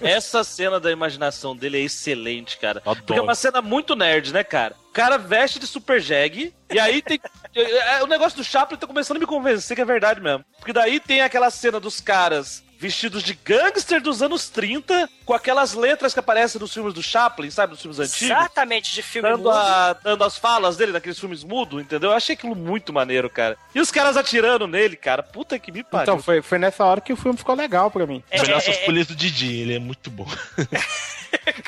Essa 0.00 0.44
cena 0.44 0.78
da 0.80 0.90
imaginação 0.90 1.56
dele 1.56 1.78
é 1.78 1.84
excelente, 1.84 2.58
cara. 2.58 2.80
Adoro. 2.84 3.02
Porque 3.06 3.18
é 3.18 3.22
uma 3.22 3.34
cena 3.34 3.60
muito 3.62 3.94
nerd, 3.96 4.32
né, 4.32 4.44
cara? 4.44 4.74
O 4.88 4.92
cara 4.92 5.16
veste 5.16 5.58
de 5.58 5.66
super 5.66 6.00
jegue, 6.00 6.52
e 6.70 6.78
aí 6.78 7.00
tem. 7.00 7.18
é, 7.54 8.02
O 8.02 8.06
negócio 8.06 8.36
do 8.38 8.44
Chaplin 8.44 8.76
tá 8.78 8.86
começando 8.86 9.16
a 9.16 9.20
me 9.20 9.26
convencer 9.26 9.74
que 9.74 9.80
é 9.82 9.86
verdade 9.86 10.20
mesmo. 10.20 10.44
Porque 10.58 10.72
daí 10.72 11.00
tem 11.00 11.22
aquela 11.22 11.50
cena 11.50 11.80
dos 11.80 12.00
caras 12.00 12.62
vestidos 12.82 13.22
de 13.22 13.34
gangster 13.34 14.00
dos 14.02 14.20
anos 14.22 14.48
30, 14.48 15.08
com 15.24 15.32
aquelas 15.32 15.72
letras 15.72 16.12
que 16.12 16.18
aparecem 16.18 16.60
nos 16.60 16.74
filmes 16.74 16.92
do 16.92 17.00
Chaplin, 17.02 17.48
sabe? 17.48 17.72
Nos 17.74 17.80
filmes 17.80 18.00
antigos. 18.00 18.22
Exatamente, 18.22 18.92
de 18.92 19.02
filme 19.02 19.28
Dando, 19.28 19.44
mudo. 19.44 19.50
a- 19.52 19.92
dando 20.02 20.24
as 20.24 20.36
falas 20.36 20.76
dele 20.76 20.90
naqueles 20.90 21.16
filmes 21.18 21.44
mudo, 21.44 21.80
entendeu? 21.80 22.10
Eu 22.10 22.16
achei 22.16 22.34
aquilo 22.34 22.56
muito 22.56 22.92
maneiro, 22.92 23.30
cara. 23.30 23.56
E 23.72 23.80
os 23.80 23.92
caras 23.92 24.16
atirando 24.16 24.66
nele, 24.66 24.96
cara. 24.96 25.22
Puta 25.22 25.56
que 25.60 25.70
me 25.70 25.84
pariu. 25.84 26.02
Então, 26.12 26.20
foi, 26.20 26.42
foi 26.42 26.58
nessa 26.58 26.84
hora 26.84 27.00
que 27.00 27.12
o 27.12 27.16
filme 27.16 27.38
ficou 27.38 27.54
legal 27.54 27.88
pra 27.88 28.04
mim. 28.04 28.20
É, 28.28 28.42
Melhor 28.42 28.56
é, 28.56 28.58
essas 28.58 28.76
é, 28.76 28.84
polícias 28.84 29.16
do 29.16 29.20
Didi, 29.20 29.60
ele 29.60 29.74
é 29.76 29.78
muito 29.78 30.10
bom. 30.10 30.26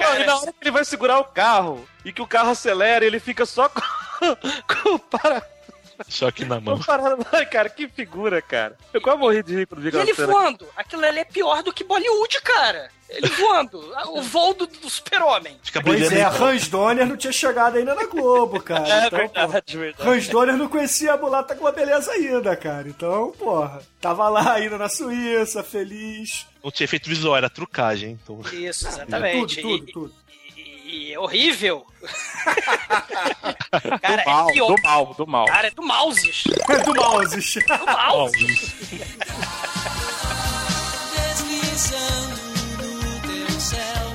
Não, 0.00 0.20
e 0.20 0.26
na 0.26 0.36
hora 0.36 0.52
que 0.52 0.58
ele 0.62 0.70
vai 0.70 0.84
segurar 0.84 1.18
o 1.20 1.24
carro 1.24 1.88
e 2.04 2.12
que 2.12 2.20
o 2.20 2.26
carro 2.26 2.50
acelera, 2.50 3.04
ele 3.04 3.18
fica 3.20 3.46
só 3.46 3.68
com, 3.68 3.80
com 4.82 4.94
o 4.94 4.98
para. 4.98 5.53
Choque 6.09 6.45
na 6.45 6.57
com 6.57 6.62
mão. 6.62 6.74
o 6.76 6.84
para- 6.84 7.16
Ai, 7.32 7.47
cara, 7.47 7.68
que 7.68 7.88
figura, 7.88 8.40
cara. 8.42 8.76
Eu 8.92 9.01
quase 9.01 9.18
morri 9.18 9.42
de 9.42 9.55
rir 9.55 9.68
E 9.78 9.88
aquela 9.88 10.03
ele 10.03 10.14
cena. 10.14 10.28
voando. 10.32 10.66
Aquilo 10.76 11.05
ali 11.05 11.18
é 11.20 11.24
pior 11.24 11.62
do 11.62 11.72
que 11.72 11.84
Bollywood, 11.84 12.40
cara. 12.42 12.90
Ele 13.09 13.28
voando. 13.28 13.78
O 14.09 14.22
voo 14.22 14.55
do, 14.55 14.66
do 14.66 14.90
super-homem. 14.90 15.57
Pois 15.84 16.11
é, 16.12 16.20
então. 16.22 16.47
Hans 16.49 16.68
Donner 16.68 17.07
não 17.07 17.16
tinha 17.16 17.32
chegado 17.32 17.76
ainda 17.76 17.95
na 17.95 18.07
Globo, 18.07 18.61
cara. 18.61 18.84
É 19.05 19.07
então, 19.07 19.18
verdade, 19.18 19.76
verdade. 19.76 20.09
Hans 20.09 20.28
Donner 20.28 20.57
não 20.57 20.68
conhecia 20.68 21.12
a 21.12 21.16
mulata 21.16 21.55
com 21.55 21.66
a 21.66 21.72
beleza 21.72 22.11
ainda, 22.12 22.57
cara. 22.57 22.88
Então, 22.88 23.32
porra, 23.38 23.82
tava 24.01 24.28
lá 24.28 24.55
ainda 24.55 24.78
na 24.78 24.88
Suíça, 24.88 25.62
feliz. 25.62 26.47
Não 26.62 26.70
tinha 26.70 26.84
efeito 26.86 27.09
visual, 27.09 27.36
era 27.36 27.51
trucagem. 27.51 28.18
Então... 28.22 28.40
Isso, 28.53 28.86
Tudo, 28.86 28.95
exatamente. 28.97 29.61
tudo, 29.62 29.88
E- 29.88 29.92
tudo. 29.92 30.14
E, 30.95 31.18
horrível. 31.18 31.84
cara, 34.01 34.22
do 34.22 34.30
mal, 34.30 34.49
é 34.49 34.53
pior. 34.53 34.66
do 34.68 34.82
mal, 34.82 35.14
do 35.14 35.26
mal. 35.26 35.47
Cara, 35.47 35.66
é 35.66 35.70
do 35.72 35.82
Mouses. 35.82 36.45
É 36.70 36.78
do 36.78 36.95
mouse. 36.95 37.59
Do 37.66 37.84
Mouses. 37.84 38.74
Deslizando 41.16 42.36
no 42.78 43.20
teu 43.22 43.61
céu, 43.61 44.13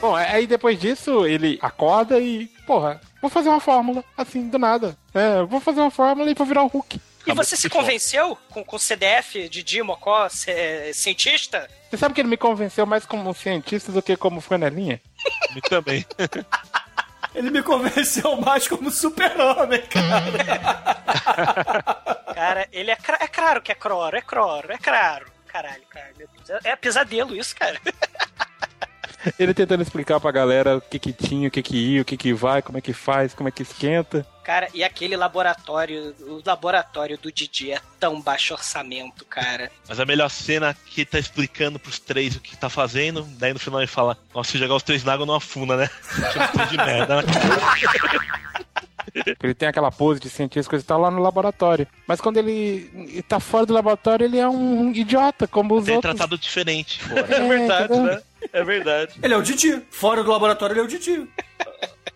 Bom, 0.00 0.14
aí 0.14 0.46
depois 0.46 0.78
disso 0.78 1.26
ele 1.26 1.58
acorda 1.60 2.20
e, 2.20 2.46
porra, 2.66 3.00
vou 3.20 3.28
fazer 3.28 3.48
uma 3.48 3.60
fórmula, 3.60 4.04
assim, 4.16 4.48
do 4.48 4.58
nada. 4.58 4.96
É, 5.12 5.42
vou 5.42 5.60
fazer 5.60 5.80
uma 5.80 5.90
fórmula 5.90 6.30
e 6.30 6.34
vou 6.34 6.46
virar 6.46 6.62
o 6.62 6.68
Hulk. 6.68 7.00
E 7.26 7.32
você 7.32 7.56
se 7.56 7.68
convenceu 7.68 8.38
com, 8.48 8.64
com 8.64 8.76
o 8.76 8.78
CDF 8.78 9.48
de 9.48 9.62
Dimocó, 9.62 10.28
é, 10.46 10.92
cientista? 10.94 11.68
Você 11.90 11.96
sabe 11.96 12.14
que 12.14 12.20
ele 12.20 12.28
me 12.28 12.36
convenceu 12.36 12.86
mais 12.86 13.04
como 13.04 13.28
um 13.28 13.34
cientista 13.34 13.92
do 13.92 14.00
que 14.00 14.16
como 14.16 14.40
flanelinha? 14.40 15.00
Me 15.54 15.60
também. 15.60 16.06
Ele 17.34 17.50
me 17.50 17.62
convenceu 17.62 18.36
mais 18.40 18.66
como 18.66 18.90
super-homem, 18.90 19.82
cara. 19.82 20.94
Cara, 22.34 22.68
ele 22.72 22.90
é, 22.90 22.98
é 23.20 23.26
claro 23.26 23.60
que 23.60 23.72
é 23.72 23.74
croro, 23.74 24.16
é 24.16 24.20
croro, 24.22 24.72
é 24.72 24.78
claro. 24.78 25.26
Caralho, 25.48 25.82
cara, 25.90 26.12
meu 26.16 26.28
Deus. 26.28 26.64
É, 26.64 26.70
é 26.70 26.76
pesadelo 26.76 27.34
isso, 27.34 27.56
cara. 27.56 27.80
Ele 29.38 29.54
tentando 29.54 29.82
explicar 29.82 30.20
pra 30.20 30.30
galera 30.30 30.76
o 30.76 30.80
que 30.80 30.98
que 30.98 31.12
tinha, 31.12 31.48
o 31.48 31.50
que 31.50 31.62
que 31.62 31.76
ia, 31.76 32.02
o 32.02 32.04
que 32.04 32.16
que 32.16 32.32
vai, 32.32 32.62
como 32.62 32.78
é 32.78 32.80
que 32.80 32.92
faz, 32.92 33.34
como 33.34 33.48
é 33.48 33.52
que 33.52 33.62
esquenta. 33.62 34.26
Cara, 34.44 34.68
e 34.72 34.82
aquele 34.82 35.14
laboratório, 35.14 36.14
o 36.20 36.40
laboratório 36.44 37.18
do 37.18 37.30
Didi 37.30 37.72
é 37.72 37.80
tão 38.00 38.18
baixo 38.18 38.54
orçamento, 38.54 39.26
cara. 39.26 39.70
Mas 39.86 40.00
a 40.00 40.06
melhor 40.06 40.30
cena 40.30 40.74
que 40.86 41.04
tá 41.04 41.18
explicando 41.18 41.78
pros 41.78 41.98
três 41.98 42.34
o 42.34 42.40
que 42.40 42.56
tá 42.56 42.70
fazendo, 42.70 43.24
daí 43.38 43.52
no 43.52 43.58
final 43.58 43.80
ele 43.80 43.86
fala: 43.86 44.16
Nossa, 44.34 44.52
se 44.52 44.58
jogar 44.58 44.76
os 44.76 44.82
três 44.82 45.04
na 45.04 45.12
água 45.12 45.26
não 45.26 45.34
afunda, 45.34 45.76
né? 45.76 45.90
Tudo 46.52 46.66
de 46.66 46.76
merda, 46.78 47.16
né? 47.16 47.22
Ele 49.42 49.54
tem 49.54 49.68
aquela 49.68 49.90
pose 49.90 50.20
de 50.20 50.28
cientista, 50.30 50.68
coisa 50.70 50.84
e 50.84 50.86
tal, 50.86 51.00
lá 51.00 51.10
no 51.10 51.20
laboratório. 51.20 51.86
Mas 52.06 52.20
quando 52.20 52.36
ele 52.38 52.90
ele 52.94 53.22
tá 53.22 53.38
fora 53.40 53.66
do 53.66 53.72
laboratório, 53.74 54.24
ele 54.24 54.38
é 54.38 54.48
um 54.48 54.90
idiota, 54.92 55.46
como 55.46 55.76
os 55.76 55.84
Tem 55.84 55.96
outros. 55.96 56.14
tratado 56.14 56.38
diferente. 56.38 57.00
É 57.10 57.22
verdade, 57.48 57.84
entendeu? 57.92 58.02
né? 58.04 58.22
É 58.52 58.64
verdade. 58.64 59.14
Ele 59.22 59.34
é 59.34 59.36
o 59.36 59.42
Didi. 59.42 59.82
Fora 59.90 60.22
do 60.22 60.30
laboratório, 60.30 60.74
ele 60.74 60.80
é 60.80 60.84
o 60.84 60.86
Didi. 60.88 61.28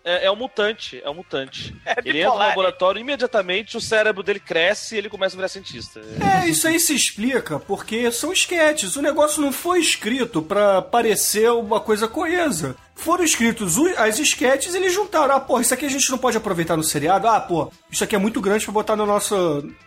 É, 0.03 0.25
é 0.25 0.31
um 0.31 0.35
mutante, 0.35 1.01
é 1.03 1.09
um 1.09 1.13
mutante. 1.13 1.75
É 1.85 1.95
ele 2.03 2.19
entra 2.19 2.29
no 2.29 2.33
bipolar, 2.33 2.47
laboratório 2.49 2.99
imediatamente 2.99 3.77
o 3.77 3.81
cérebro 3.81 4.21
dele 4.21 4.39
cresce 4.39 4.95
e 4.95 4.97
ele 4.97 5.09
começa 5.09 5.35
a 5.35 5.37
virar 5.37 5.47
cientista. 5.47 6.01
É, 6.19 6.47
isso 6.47 6.67
aí 6.67 6.79
se 6.79 6.93
explica 6.93 7.59
porque 7.59 8.11
são 8.11 8.33
esquetes. 8.33 8.95
O 8.95 9.01
negócio 9.01 9.41
não 9.41 9.51
foi 9.51 9.79
escrito 9.79 10.41
pra 10.41 10.81
parecer 10.81 11.49
uma 11.51 11.79
coisa 11.79 12.07
coesa. 12.07 12.75
Foram 12.95 13.23
escritos 13.23 13.75
as 13.97 14.19
esquetes 14.19 14.73
e 14.73 14.77
eles 14.77 14.93
juntaram. 14.93 15.35
Ah, 15.35 15.39
porra, 15.39 15.61
isso 15.61 15.73
aqui 15.73 15.85
a 15.85 15.89
gente 15.89 16.09
não 16.11 16.17
pode 16.17 16.37
aproveitar 16.37 16.77
no 16.77 16.83
seriado. 16.83 17.27
Ah, 17.27 17.39
pô, 17.39 17.71
isso 17.89 18.03
aqui 18.03 18.15
é 18.15 18.19
muito 18.19 18.39
grande 18.39 18.65
pra 18.65 18.73
botar 18.73 18.95
no 18.95 19.05
nosso, 19.05 19.35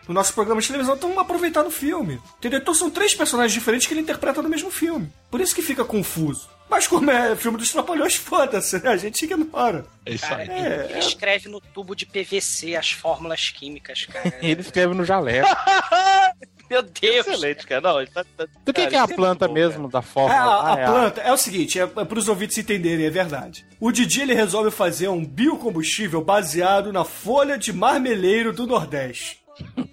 no 0.09 0.15
nosso 0.15 0.35
programa 0.35 0.61
de 0.61 0.67
televisão. 0.67 0.97
Então 0.97 1.11
vamos 1.11 1.23
aproveitar 1.23 1.63
no 1.63 1.71
filme. 1.71 2.21
Entendeu? 2.39 2.59
Então 2.59 2.75
são 2.75 2.91
três 2.91 3.15
personagens 3.15 3.53
diferentes 3.53 3.87
que 3.87 3.95
ele 3.95 4.01
interpreta 4.01 4.43
no 4.43 4.49
mesmo 4.49 4.71
filme. 4.71 5.11
Por 5.31 5.41
isso 5.41 5.55
que 5.55 5.63
fica 5.63 5.85
confuso. 5.85 6.56
Mas 6.69 6.87
como 6.89 7.11
é 7.11 7.37
filme 7.37 7.57
dos 7.59 7.71
Trapalhões, 7.71 8.17
foda-se, 8.17 8.83
né? 8.83 8.91
A 8.91 8.97
gente 8.97 9.25
ignora. 9.25 9.85
É 10.05 10.13
isso 10.15 10.27
Cara, 10.27 10.43
aí. 10.43 10.49
ele, 10.51 10.59
É, 10.69 10.87
ele 10.91 10.99
escreve 10.99 11.49
no 11.49 11.61
tubo 11.61 11.95
de 11.95 12.05
PVC 12.05 12.75
as 12.77 12.91
fórmulas 12.91 13.51
químicas, 13.51 14.05
cara. 14.07 14.35
Ele 14.43 14.61
escreve 14.61 14.93
no 14.95 15.05
jaleco. 15.05 15.49
Meu 16.69 16.83
Deus. 16.83 17.25
Excelente, 17.29 17.65
cara. 17.65 17.81
Não, 17.81 18.01
ele 18.01 18.11
tá, 18.11 18.25
tá- 18.37 18.45
Do 18.65 18.73
que, 18.73 18.81
cara, 18.81 18.89
que 18.91 18.97
é 18.97 18.99
a 18.99 19.05
isso 19.05 19.15
planta 19.15 19.47
bom, 19.47 19.55
mesmo 19.55 19.89
da 19.89 20.01
É, 20.01 20.03
fórmula? 20.03 20.41
a, 20.43 20.45
a 20.45 20.75
Ah, 20.75 20.79
é 20.81 20.85
planta 20.87 21.21
é 21.21 21.33
o 21.33 21.37
seguinte, 21.37 21.79
é, 21.79 21.85
é 21.85 21.87
para 21.87 22.19
os 22.19 22.29
ouvintes 22.29 22.59
entenderem, 22.59 23.07
é 23.07 23.11
verdade. 23.11 23.65
O 23.79 23.93
Didi 23.93 24.23
ele 24.23 24.35
resolve 24.35 24.73
fazer 24.73 25.07
um 25.07 25.25
biocombustível 25.25 26.21
baseado 26.25 26.93
na 26.93 27.05
folha 27.05 27.57
de 27.57 27.73
marmeleiro 27.73 28.53
do 28.53 28.67
Nordeste. 28.67 29.39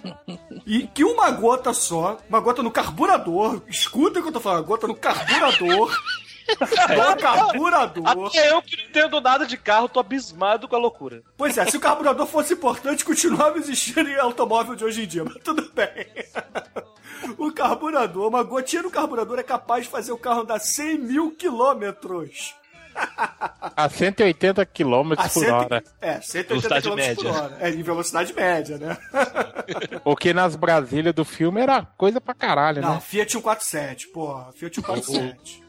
E 0.65 0.87
que 0.87 1.03
uma 1.03 1.29
gota 1.29 1.73
só, 1.73 2.17
uma 2.29 2.39
gota 2.39 2.63
no 2.63 2.71
carburador, 2.71 3.61
escuta 3.67 4.19
o 4.19 4.21
que 4.23 4.29
eu 4.29 4.31
tô 4.33 4.39
falando, 4.39 4.63
gota 4.63 4.87
no 4.87 4.95
carburador. 4.95 5.93
No 6.59 7.17
carburador. 7.17 8.27
Até 8.27 8.51
eu 8.51 8.61
que 8.61 8.77
não 8.77 8.83
entendo 8.85 9.21
nada 9.21 9.45
de 9.45 9.57
carro, 9.57 9.87
tô 9.89 9.99
abismado 9.99 10.67
com 10.67 10.75
a 10.75 10.79
loucura. 10.79 11.21
Pois 11.37 11.57
é, 11.57 11.65
se 11.65 11.77
o 11.77 11.79
carburador 11.79 12.25
fosse 12.27 12.53
importante, 12.53 13.05
continuava 13.05 13.57
existindo 13.57 14.09
em 14.09 14.17
automóvel 14.19 14.75
de 14.75 14.83
hoje 14.85 15.03
em 15.03 15.07
dia, 15.07 15.23
mas 15.23 15.37
tudo 15.43 15.71
bem. 15.73 16.05
O 17.37 17.51
carburador, 17.51 18.27
uma 18.27 18.43
gotinha 18.43 18.81
no 18.81 18.91
carburador 18.91 19.39
é 19.39 19.43
capaz 19.43 19.85
de 19.85 19.89
fazer 19.91 20.11
o 20.11 20.17
carro 20.17 20.41
andar 20.41 20.59
100 20.59 20.97
mil 20.99 21.31
quilômetros. 21.35 22.55
A 23.75 23.89
180 23.89 24.63
km 24.67 25.13
A 25.13 25.23
por 25.23 25.29
cento- 25.29 25.51
hora. 25.51 25.83
É, 25.99 26.21
180 26.21 26.47
Velocidade 26.79 26.83
km 26.83 26.89
por 26.89 26.95
média. 27.25 27.31
hora. 27.31 27.57
É, 27.59 27.69
em 27.71 27.81
velocidade 27.81 28.33
média, 28.33 28.77
né? 28.77 28.97
O 30.05 30.15
que 30.15 30.31
nas 30.31 30.55
Brasílias 30.55 31.15
do 31.15 31.25
filme 31.25 31.59
era 31.59 31.81
coisa 31.97 32.21
pra 32.21 32.35
caralho, 32.35 32.81
Não, 32.83 32.95
né? 32.95 32.99
Fiat 32.99 33.31
147, 33.31 34.09
porra. 34.09 34.51
Fiat 34.53 34.75
147. 34.75 35.62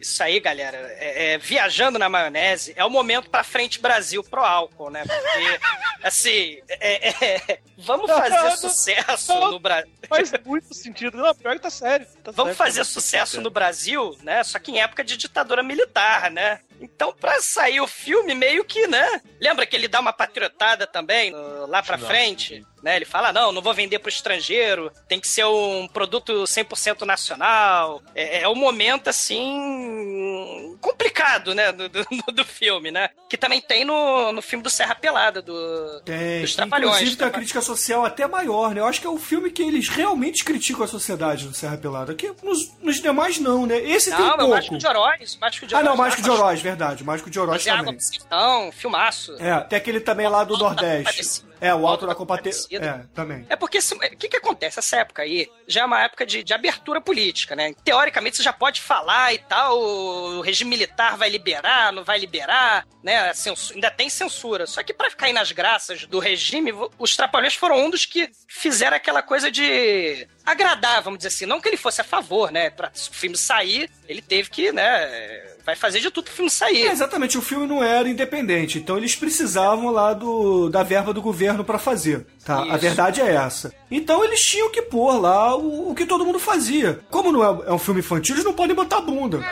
Isso 0.00 0.22
aí, 0.22 0.40
galera. 0.40 0.76
É, 0.98 1.34
é, 1.34 1.38
viajando 1.38 1.98
na 1.98 2.08
maionese 2.08 2.72
é 2.76 2.84
o 2.84 2.90
momento 2.90 3.30
pra 3.30 3.42
frente 3.42 3.80
Brasil 3.80 4.22
pro 4.22 4.44
álcool, 4.44 4.90
né? 4.90 5.04
Porque, 5.04 5.60
assim, 6.02 6.60
é, 6.68 7.08
é, 7.08 7.58
vamos 7.76 8.10
fazer 8.10 8.56
sucesso 8.56 9.34
no 9.50 9.58
Brasil. 9.58 9.92
Faz 10.08 10.32
muito 10.44 10.74
sentido. 10.74 11.18
Não, 11.18 11.34
pior 11.34 11.54
que 11.54 11.62
tá 11.62 11.70
sério. 11.70 12.06
Tá 12.22 12.30
Vamos 12.30 12.56
sério. 12.56 12.56
fazer 12.56 12.84
sucesso 12.84 13.40
no 13.40 13.50
Brasil, 13.50 14.16
né? 14.22 14.42
Só 14.44 14.58
que 14.58 14.70
em 14.70 14.80
época 14.80 15.04
de 15.04 15.16
ditadura 15.16 15.62
militar, 15.62 16.30
né? 16.30 16.60
Então, 16.80 17.12
pra 17.12 17.40
sair 17.40 17.80
o 17.80 17.86
filme, 17.86 18.34
meio 18.34 18.64
que, 18.64 18.86
né? 18.86 19.20
Lembra 19.40 19.66
que 19.66 19.74
ele 19.74 19.88
dá 19.88 20.00
uma 20.00 20.12
patriotada 20.12 20.86
também 20.86 21.34
uh, 21.34 21.66
lá 21.66 21.82
pra 21.82 21.98
frente? 21.98 22.64
Né? 22.82 22.96
Ele 22.96 23.04
fala: 23.04 23.32
não, 23.32 23.52
não 23.52 23.62
vou 23.62 23.74
vender 23.74 23.98
pro 23.98 24.08
estrangeiro, 24.08 24.90
tem 25.08 25.18
que 25.20 25.28
ser 25.28 25.44
um 25.46 25.88
produto 25.88 26.44
100% 26.44 27.02
nacional. 27.02 28.02
É, 28.14 28.42
é 28.42 28.48
um 28.48 28.54
momento, 28.54 29.08
assim. 29.08 30.76
complicado, 30.80 31.54
né? 31.54 31.72
Do, 31.72 31.88
do, 31.88 32.04
do 32.32 32.44
filme, 32.44 32.90
né? 32.90 33.10
Que 33.28 33.36
também 33.36 33.60
tem 33.60 33.84
no, 33.84 34.32
no 34.32 34.42
filme 34.42 34.62
do 34.62 34.70
Serra 34.70 34.94
Pelada, 34.94 35.42
do, 35.42 36.00
Tem. 36.04 36.40
dos 36.40 36.54
Trapalhões. 36.54 36.96
Inclusive 36.96 37.16
tem 37.16 37.26
uma 37.26 37.32
né? 37.32 37.38
crítica 37.38 37.60
social 37.62 38.04
até 38.04 38.26
maior, 38.26 38.74
né? 38.74 38.80
Eu 38.80 38.86
acho 38.86 39.00
que 39.00 39.06
é 39.06 39.10
o 39.10 39.18
filme 39.18 39.50
que 39.50 39.62
eles 39.62 39.88
realmente 39.88 40.44
criticam 40.44 40.84
a 40.84 40.88
sociedade 40.88 41.46
do 41.46 41.54
Serra 41.54 41.76
Pelada. 41.76 42.14
Que 42.14 42.32
nos, 42.42 42.72
nos 42.80 43.00
demais 43.00 43.38
não, 43.38 43.66
né? 43.66 43.78
Esse 43.78 44.10
tem 44.10 44.18
Não, 44.20 44.30
é 44.30 44.34
o 44.34 44.36
pouco. 44.38 44.54
Mágico 44.54 44.78
de 44.78 44.86
Horóis. 44.86 45.34
o 45.34 45.40
Mágico 45.40 45.66
de 45.66 45.74
Ah, 45.74 45.82
não, 45.82 45.96
Mágico 45.96 46.22
de? 46.22 46.30
Horóis, 46.30 46.60
verdade. 46.60 47.04
Mágico 47.04 47.30
de 47.30 47.38
água 47.38 47.58
também. 47.58 48.00
sertão, 48.00 48.72
filmaço. 48.72 49.36
É, 49.38 49.60
tem 49.60 49.76
aquele 49.76 50.00
também 50.00 50.28
lá 50.28 50.44
do 50.44 50.56
Nordeste. 50.56 51.42
É, 51.60 51.74
o 51.74 51.86
Alto 51.86 52.06
da 52.06 52.14
Compadecida. 52.14 53.04
É, 53.04 53.14
também. 53.14 53.46
É 53.48 53.56
porque 53.56 53.78
o 53.78 54.16
que, 54.16 54.28
que 54.28 54.36
acontece? 54.36 54.78
Essa 54.78 54.98
época 54.98 55.22
aí 55.22 55.50
já 55.66 55.82
é 55.82 55.84
uma 55.84 56.02
época 56.02 56.24
de, 56.26 56.42
de 56.42 56.54
abertura 56.54 57.00
política, 57.00 57.54
né? 57.56 57.74
Teoricamente 57.84 58.36
você 58.36 58.42
já 58.42 58.52
pode 58.52 58.80
falar 58.80 59.32
e 59.34 59.38
tal, 59.38 59.78
o 59.78 60.40
regime 60.40 60.70
militar 60.70 61.16
vai 61.16 61.28
liberar, 61.28 61.92
não 61.92 62.04
vai 62.04 62.18
liberar, 62.18 62.86
né? 63.02 63.30
A 63.30 63.34
censu- 63.34 63.74
ainda 63.74 63.90
tem 63.90 64.08
censura. 64.08 64.66
Só 64.66 64.82
que 64.82 64.92
pra 64.94 65.10
ficar 65.10 65.26
aí 65.26 65.32
nas 65.32 65.52
graças 65.52 66.06
do 66.06 66.18
regime, 66.18 66.72
os 66.98 67.16
Trapalhões 67.16 67.54
foram 67.54 67.76
um 67.84 67.90
dos 67.90 68.04
que 68.06 68.30
fizeram 68.46 68.96
aquela 68.96 69.22
coisa 69.22 69.50
de 69.50 70.26
agradar, 70.44 71.02
vamos 71.02 71.18
dizer 71.18 71.28
assim. 71.28 71.46
Não 71.46 71.60
que 71.60 71.68
ele 71.68 71.76
fosse 71.76 72.00
a 72.00 72.04
favor, 72.04 72.50
né? 72.50 72.70
Pra 72.70 72.88
o 72.94 73.14
filme 73.14 73.36
sair, 73.36 73.90
ele 74.08 74.22
teve 74.22 74.48
que, 74.50 74.72
né? 74.72 75.56
Vai 75.68 75.76
fazer 75.76 76.00
de 76.00 76.10
tudo 76.10 76.24
pro 76.24 76.32
filme 76.32 76.50
sair. 76.50 76.86
É, 76.86 76.92
exatamente, 76.92 77.36
o 77.36 77.42
filme 77.42 77.66
não 77.66 77.84
era 77.84 78.08
independente, 78.08 78.78
então 78.78 78.96
eles 78.96 79.14
precisavam 79.14 79.90
lá 79.90 80.14
do, 80.14 80.70
da 80.70 80.82
verba 80.82 81.12
do 81.12 81.20
governo 81.20 81.62
pra 81.62 81.78
fazer, 81.78 82.26
tá? 82.42 82.62
A 82.72 82.78
verdade 82.78 83.20
é 83.20 83.34
essa. 83.34 83.70
Então 83.90 84.24
eles 84.24 84.40
tinham 84.40 84.70
que 84.70 84.80
pôr 84.80 85.20
lá 85.20 85.54
o, 85.54 85.90
o 85.90 85.94
que 85.94 86.06
todo 86.06 86.24
mundo 86.24 86.38
fazia. 86.38 87.00
Como 87.10 87.30
não 87.30 87.44
é, 87.44 87.68
é 87.68 87.72
um 87.74 87.78
filme 87.78 88.00
infantil, 88.00 88.34
eles 88.34 88.46
não 88.46 88.54
podem 88.54 88.74
botar 88.74 89.02
bunda. 89.02 89.44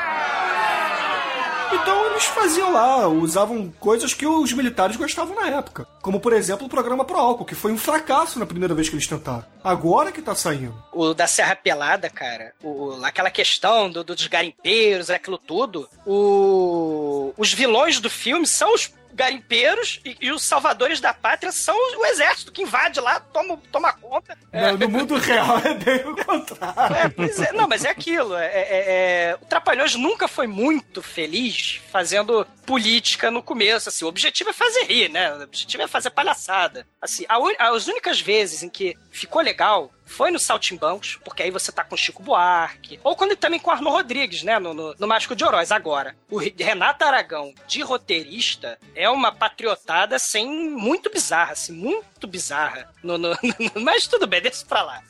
Então 1.72 2.06
eles 2.06 2.24
faziam 2.24 2.72
lá, 2.72 3.08
usavam 3.08 3.72
coisas 3.80 4.14
que 4.14 4.26
os 4.26 4.52
militares 4.52 4.96
gostavam 4.96 5.34
na 5.34 5.48
época. 5.48 5.86
Como, 6.00 6.20
por 6.20 6.32
exemplo, 6.32 6.66
o 6.66 6.70
programa 6.70 7.04
Pro 7.04 7.18
Álcool, 7.18 7.44
que 7.44 7.54
foi 7.54 7.72
um 7.72 7.78
fracasso 7.78 8.38
na 8.38 8.46
primeira 8.46 8.74
vez 8.74 8.88
que 8.88 8.94
eles 8.94 9.06
tentaram. 9.06 9.44
Agora 9.62 10.12
que 10.12 10.22
tá 10.22 10.34
saindo. 10.34 10.74
O 10.92 11.12
da 11.12 11.26
Serra 11.26 11.56
Pelada, 11.56 12.08
cara, 12.08 12.52
o, 12.62 12.98
aquela 13.02 13.30
questão 13.30 13.90
do, 13.90 14.04
dos 14.04 14.26
garimpeiros, 14.26 15.10
aquilo 15.10 15.38
tudo, 15.38 15.88
o, 16.06 17.32
os 17.36 17.52
vilões 17.52 18.00
do 18.00 18.08
filme 18.08 18.46
são 18.46 18.72
os 18.72 18.92
garimpeiros 19.16 19.98
e, 20.04 20.16
e 20.20 20.30
os 20.30 20.42
salvadores 20.42 21.00
da 21.00 21.12
pátria 21.12 21.50
são 21.50 21.74
o 21.98 22.04
exército 22.06 22.52
que 22.52 22.62
invade 22.62 23.00
lá, 23.00 23.18
toma, 23.18 23.58
toma 23.72 23.92
conta. 23.94 24.36
No, 24.52 24.76
no 24.76 24.88
mundo 24.88 25.16
real 25.16 25.58
é 25.58 25.74
bem 25.74 26.06
o 26.06 26.14
contrário. 26.24 26.96
É, 26.96 27.48
é, 27.48 27.52
não, 27.52 27.66
mas 27.66 27.84
é 27.84 27.90
aquilo. 27.90 28.36
É, 28.36 28.46
é- 28.46 28.84
é- 29.30 29.38
o 29.40 29.46
Trapalhões 29.46 29.94
nunca 29.94 30.28
foi 30.28 30.46
muito 30.46 31.02
feliz 31.02 31.80
fazendo 31.90 32.46
política 32.66 33.30
no 33.30 33.42
começo. 33.42 33.88
Assim, 33.88 34.04
o 34.04 34.08
objetivo 34.08 34.50
é 34.50 34.52
fazer 34.52 34.84
rir, 34.84 35.08
né? 35.08 35.32
O 35.34 35.42
objetivo 35.44 35.82
é 35.82 35.88
fazer 35.88 36.10
palhaçada. 36.10 36.86
Assim, 37.00 37.24
a 37.28 37.36
as 37.68 37.86
únicas 37.86 38.20
vezes 38.20 38.62
em 38.62 38.68
que 38.68 38.94
ficou 39.16 39.42
legal 39.42 39.90
foi 40.04 40.30
no 40.30 40.38
Saltimbancos, 40.38 41.18
porque 41.24 41.42
aí 41.42 41.50
você 41.50 41.72
tá 41.72 41.82
com 41.82 41.96
Chico 41.96 42.22
Buarque. 42.22 43.00
Ou 43.02 43.16
quando 43.16 43.34
também 43.34 43.58
com 43.58 43.72
Arno 43.72 43.90
Rodrigues, 43.90 44.44
né? 44.44 44.56
No, 44.58 44.72
no, 44.72 44.94
no 44.96 45.06
Mágico 45.08 45.34
de 45.34 45.44
Oroz. 45.44 45.72
Agora, 45.72 46.14
o 46.30 46.38
Re- 46.38 46.54
Renato 46.56 47.04
Aragão, 47.04 47.52
de 47.66 47.82
roteirista, 47.82 48.78
é 48.94 49.10
uma 49.10 49.32
patriotada, 49.32 50.14
assim, 50.14 50.46
muito 50.70 51.10
bizarra, 51.10 51.52
assim, 51.52 51.72
muito 51.72 52.26
bizarra. 52.28 52.88
No, 53.02 53.18
no- 53.18 53.30
no- 53.74 53.80
mas 53.82 54.06
tudo 54.06 54.28
bem, 54.28 54.40
deixa 54.40 54.64
pra 54.64 54.82
lá. 54.82 55.02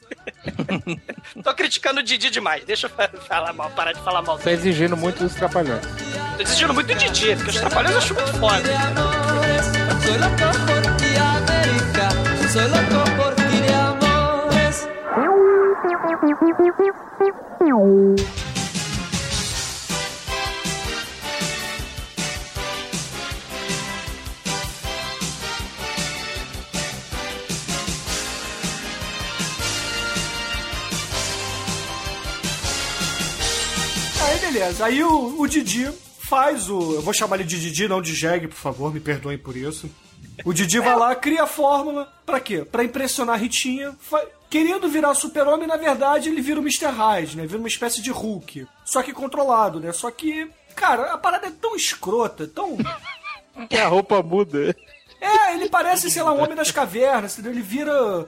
Tô 1.45 1.53
criticando 1.55 2.01
o 2.01 2.03
Didi 2.03 2.31
demais. 2.31 2.65
Deixa 2.65 2.87
eu 2.87 2.91
fa- 2.91 3.09
falar 3.29 3.53
mal, 3.53 3.71
parar 3.73 3.93
de 3.93 4.01
falar 4.01 4.23
mal. 4.23 4.39
Tá 4.39 4.51
exigindo 4.51 4.97
muito 4.97 5.23
dos 5.25 5.35
trapalhões. 5.35 5.85
Tô 6.37 6.43
exigindo 6.43 6.73
muito 6.73 6.87
do 6.87 6.95
Didi, 6.95 7.37
porque 7.37 7.51
os 7.51 7.57
trapalhões 7.57 7.93
eu 7.93 7.99
acho 7.99 8.15
muito 8.15 8.33
foda. 8.39 8.63
Por 10.39 10.97
ti, 10.97 11.17
América. 11.19 12.09
Por. 13.37 13.46
Aí 34.23 34.39
beleza, 34.39 34.85
aí 34.85 35.03
o, 35.05 35.41
o 35.41 35.47
Didi 35.47 35.91
faz 36.21 36.69
o. 36.69 36.95
Eu 36.95 37.03
vou 37.03 37.15
chamar 37.15 37.37
ele 37.37 37.45
de 37.45 37.61
Didi, 37.61 37.87
não 37.89 38.03
de 38.03 38.15
Jegue, 38.15 38.49
por 38.49 38.57
favor, 38.57 38.93
me 38.93 39.01
perdoem 39.01 39.39
por 39.39 39.57
isso. 39.57 39.89
O 40.45 40.53
Didi 40.53 40.79
vai 40.81 40.97
lá, 40.97 41.15
cria 41.15 41.45
a 41.45 41.47
fórmula, 41.47 42.13
pra 42.25 42.41
quê? 42.41 42.65
Pra 42.65 42.85
impressionar 42.85 43.37
a 43.37 43.39
Ritinha, 43.39 43.95
Querendo 44.49 44.89
virar 44.89 45.15
super-homem, 45.15 45.67
na 45.67 45.77
verdade, 45.77 46.29
ele 46.29 46.41
vira 46.41 46.61
o 46.61 46.63
Mr. 46.63 46.87
Hyde, 46.87 47.37
né? 47.37 47.47
Vira 47.47 47.59
uma 47.59 47.69
espécie 47.69 48.01
de 48.01 48.11
Hulk. 48.11 48.67
Só 48.85 49.03
que 49.03 49.13
controlado, 49.13 49.81
né? 49.81 49.93
Só 49.93 50.11
que, 50.11 50.49
cara, 50.75 51.13
a 51.13 51.19
parada 51.19 51.49
é 51.49 51.51
tão 51.51 51.75
escrota, 51.77 52.47
tão. 52.47 52.77
Que 53.71 53.79
a 53.79 53.89
roupa 53.89 54.23
muda. 54.23 54.77
É, 55.21 55.55
ele 55.55 55.69
parece, 55.69 56.11
sei 56.11 56.23
lá, 56.23 56.33
um 56.33 56.43
homem 56.43 56.55
das 56.55 56.71
cavernas, 56.71 57.33
entendeu? 57.35 57.53
Ele 57.53 57.63
vira. 57.63 58.27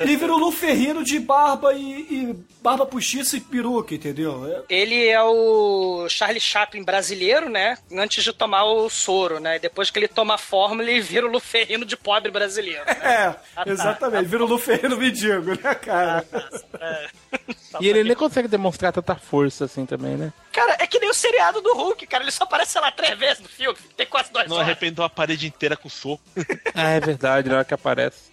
Ele 0.00 0.16
vira 0.16 0.32
o 0.32 0.38
Luferrino 0.38 1.04
de 1.04 1.18
barba 1.20 1.72
e, 1.74 1.82
e 2.10 2.36
barba 2.62 2.84
postiça 2.86 3.36
e 3.36 3.40
peruca, 3.40 3.94
entendeu? 3.94 4.46
É- 4.46 4.62
Ele 4.74 5.06
é 5.08 5.22
o 5.22 6.06
Charlie 6.08 6.40
Chaplin 6.40 6.82
brasileiro, 6.82 7.48
né? 7.48 7.76
Antes 7.92 8.24
de 8.24 8.32
tomar 8.32 8.64
o 8.64 8.88
soro, 8.90 9.38
né? 9.40 9.56
E 9.56 9.60
depois 9.60 9.90
que 9.90 9.98
ele 9.98 10.08
toma 10.08 10.34
a 10.34 10.38
fórmula, 10.38 10.90
ele 10.90 11.00
vira 11.00 11.26
o 11.26 11.30
Luferrino 11.30 11.84
de 11.84 11.96
pobre 11.96 12.30
brasileiro. 12.30 12.82
É, 12.88 13.34
exatamente. 13.66 14.26
Vira 14.26 14.44
o 14.44 14.48
Luferrino 14.48 14.96
mendigo, 14.96 15.50
né, 15.62 15.74
cara? 15.74 16.26
E 17.80 17.88
ele 17.88 18.04
nem 18.04 18.14
consegue 18.16 18.48
demonstrar 18.48 18.92
tanta 18.92 19.14
força 19.16 19.64
assim 19.64 19.86
também, 19.86 20.16
né? 20.16 20.32
Cara, 20.52 20.76
é 20.80 20.86
que 20.86 20.98
nem 20.98 21.08
o 21.10 21.14
seriado 21.14 21.60
do 21.60 21.74
Hulk, 21.74 22.06
cara. 22.06 22.22
Ele 22.24 22.30
só 22.30 22.44
aparece, 22.44 22.72
sei 22.72 22.80
lá, 22.80 22.90
três 22.92 23.18
vezes 23.18 23.40
no 23.40 23.48
filme. 23.48 23.78
Tem 23.96 24.06
quase 24.06 24.32
dois 24.32 24.48
Não 24.48 24.56
horas. 24.56 24.68
arrependeu 24.68 25.04
a 25.04 25.08
parede 25.10 25.46
inteira 25.46 25.76
com 25.76 25.88
soco. 25.88 26.22
Ah, 26.74 26.90
é 26.90 27.00
verdade, 27.00 27.48
na 27.48 27.56
hora 27.56 27.64
que 27.64 27.74
aparece. 27.74 28.32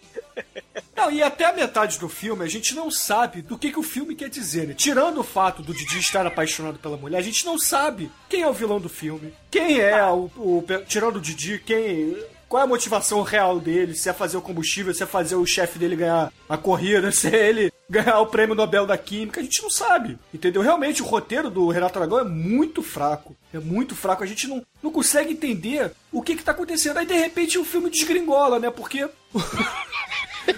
Não, 0.95 1.11
e 1.11 1.21
até 1.21 1.45
a 1.45 1.53
metade 1.53 1.99
do 1.99 2.07
filme 2.07 2.43
a 2.43 2.47
gente 2.47 2.73
não 2.73 2.89
sabe 2.89 3.41
do 3.41 3.57
que, 3.57 3.71
que 3.71 3.79
o 3.79 3.83
filme 3.83 4.15
quer 4.15 4.29
dizer, 4.29 4.67
né? 4.67 4.73
Tirando 4.73 5.19
o 5.19 5.23
fato 5.23 5.61
do 5.61 5.73
Didi 5.73 5.99
estar 5.99 6.25
apaixonado 6.25 6.79
pela 6.79 6.95
mulher, 6.97 7.17
a 7.17 7.21
gente 7.21 7.45
não 7.45 7.57
sabe 7.57 8.09
quem 8.29 8.41
é 8.43 8.47
o 8.47 8.53
vilão 8.53 8.79
do 8.79 8.87
filme, 8.89 9.33
quem 9.51 9.79
é 9.79 10.01
o. 10.05 10.29
o- 10.37 10.65
tirando 10.87 11.17
o 11.17 11.21
Didi, 11.21 11.59
quem. 11.65 12.17
Qual 12.49 12.59
é 12.59 12.63
a 12.63 12.67
motivação 12.67 13.21
real 13.21 13.59
dele? 13.59 13.93
Se 13.93 14.09
é 14.09 14.13
fazer 14.13 14.35
o 14.35 14.41
combustível, 14.41 14.91
se 14.91 15.03
é 15.03 15.05
fazer 15.05 15.35
o 15.35 15.45
chefe 15.45 15.77
dele 15.77 15.95
ganhar 15.95 16.33
a 16.49 16.57
corrida, 16.57 17.11
se 17.13 17.27
é 17.27 17.47
ele 17.47 17.71
ganhar 17.87 18.19
o 18.19 18.25
prêmio 18.25 18.55
Nobel 18.55 18.87
da 18.87 18.97
Química, 18.97 19.39
a 19.39 19.43
gente 19.43 19.61
não 19.61 19.69
sabe. 19.69 20.17
Entendeu? 20.33 20.63
Realmente 20.63 21.03
o 21.03 21.05
roteiro 21.05 21.51
do 21.51 21.69
Renato 21.69 21.99
Aragão 21.99 22.19
é 22.19 22.23
muito 22.23 22.81
fraco. 22.81 23.37
É 23.53 23.59
muito 23.59 23.95
fraco. 23.95 24.23
A 24.23 24.27
gente 24.27 24.47
não, 24.47 24.65
não 24.81 24.91
consegue 24.91 25.31
entender 25.31 25.91
o 26.11 26.23
que, 26.23 26.35
que 26.35 26.43
tá 26.43 26.51
acontecendo. 26.51 26.97
Aí 26.97 27.05
de 27.05 27.13
repente 27.13 27.59
o 27.59 27.63
filme 27.63 27.87
desgringola, 27.87 28.57
né? 28.57 28.71
Porque 28.71 29.07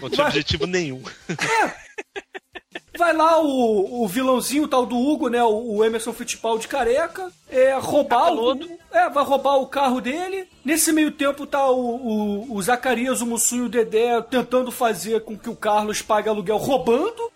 Não 0.02 0.10
tinha 0.10 0.26
objetivo 0.28 0.66
nenhum. 0.66 1.04
Vai 3.02 3.14
lá 3.14 3.42
o, 3.42 4.04
o 4.04 4.08
vilãozinho 4.08 4.68
tal 4.68 4.86
do 4.86 4.96
Hugo, 4.96 5.28
né? 5.28 5.44
O, 5.44 5.78
o 5.78 5.84
Emerson 5.84 6.14
Fittipaldi 6.14 6.68
careca, 6.68 7.32
é, 7.50 7.74
roubar 7.74 8.32
o, 8.32 8.56
é, 8.92 9.10
vai 9.10 9.24
roubar 9.24 9.56
o 9.56 9.66
carro 9.66 10.00
dele. 10.00 10.48
Nesse 10.64 10.94
meio 10.94 11.10
tempo 11.10 11.48
tá 11.48 11.68
o, 11.68 11.96
o, 11.96 12.56
o 12.56 12.62
Zacarias, 12.62 13.20
o 13.20 13.26
Mussum 13.26 13.58
e 13.58 13.62
o 13.62 13.70
Dedé 13.70 14.22
tentando 14.22 14.72
fazer 14.72 15.22
com 15.22 15.36
que 15.36 15.50
o 15.50 15.56
Carlos 15.56 16.04
pague 16.04 16.30
aluguel 16.30 16.58
roubando 16.58 17.32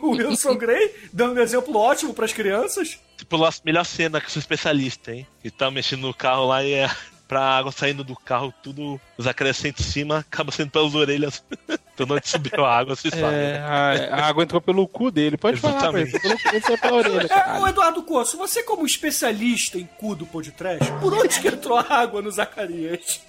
o 0.00 0.10
Wilson 0.10 0.54
Grey, 0.56 0.94
dando 1.12 1.40
um 1.40 1.42
exemplo 1.42 1.76
ótimo 1.76 2.14
pras 2.14 2.32
crianças. 2.32 3.00
Tipo, 3.16 3.44
a 3.44 3.50
melhor 3.64 3.84
cena 3.84 4.20
que 4.20 4.26
eu 4.26 4.30
sou 4.30 4.38
especialista, 4.38 5.12
hein? 5.12 5.26
Que 5.42 5.50
tá 5.50 5.72
mexendo 5.72 6.02
no 6.02 6.14
carro 6.14 6.46
lá 6.46 6.62
e 6.62 6.72
é 6.72 6.90
pra 7.28 7.42
água 7.42 7.70
saindo 7.70 8.02
do 8.02 8.16
carro, 8.16 8.52
tudo 8.62 8.98
os 9.18 9.26
acrescentos 9.26 9.86
em 9.86 9.90
cima, 9.90 10.18
acaba 10.20 10.50
sendo 10.50 10.70
pelas 10.70 10.94
orelhas. 10.94 11.44
então 11.94 12.06
onde 12.10 12.26
subiu 12.26 12.64
a 12.64 12.78
água, 12.78 12.96
sabem. 12.96 13.22
É, 13.22 13.58
a, 13.58 14.16
a 14.16 14.26
água 14.26 14.42
entrou 14.42 14.60
pelo 14.60 14.88
cu 14.88 15.10
dele. 15.10 15.36
Pode 15.36 15.58
falar. 15.58 15.76
Exatamente. 15.76 16.18
Pelo 16.18 16.38
cu, 16.38 16.56
entrou 16.56 16.78
pela 16.78 16.96
orelha. 16.96 17.20
É, 17.20 17.28
caralho. 17.28 17.62
o 17.62 17.68
Eduardo 17.68 18.02
Corso, 18.02 18.38
você 18.38 18.62
como 18.62 18.86
especialista 18.86 19.78
em 19.78 19.86
cu 19.98 20.16
do 20.16 20.24
podcast, 20.26 20.90
por 21.00 21.12
onde 21.12 21.38
que 21.38 21.48
entrou 21.48 21.78
a 21.78 21.86
água 21.88 22.22
no 22.22 22.30
Zacarias? 22.30 23.20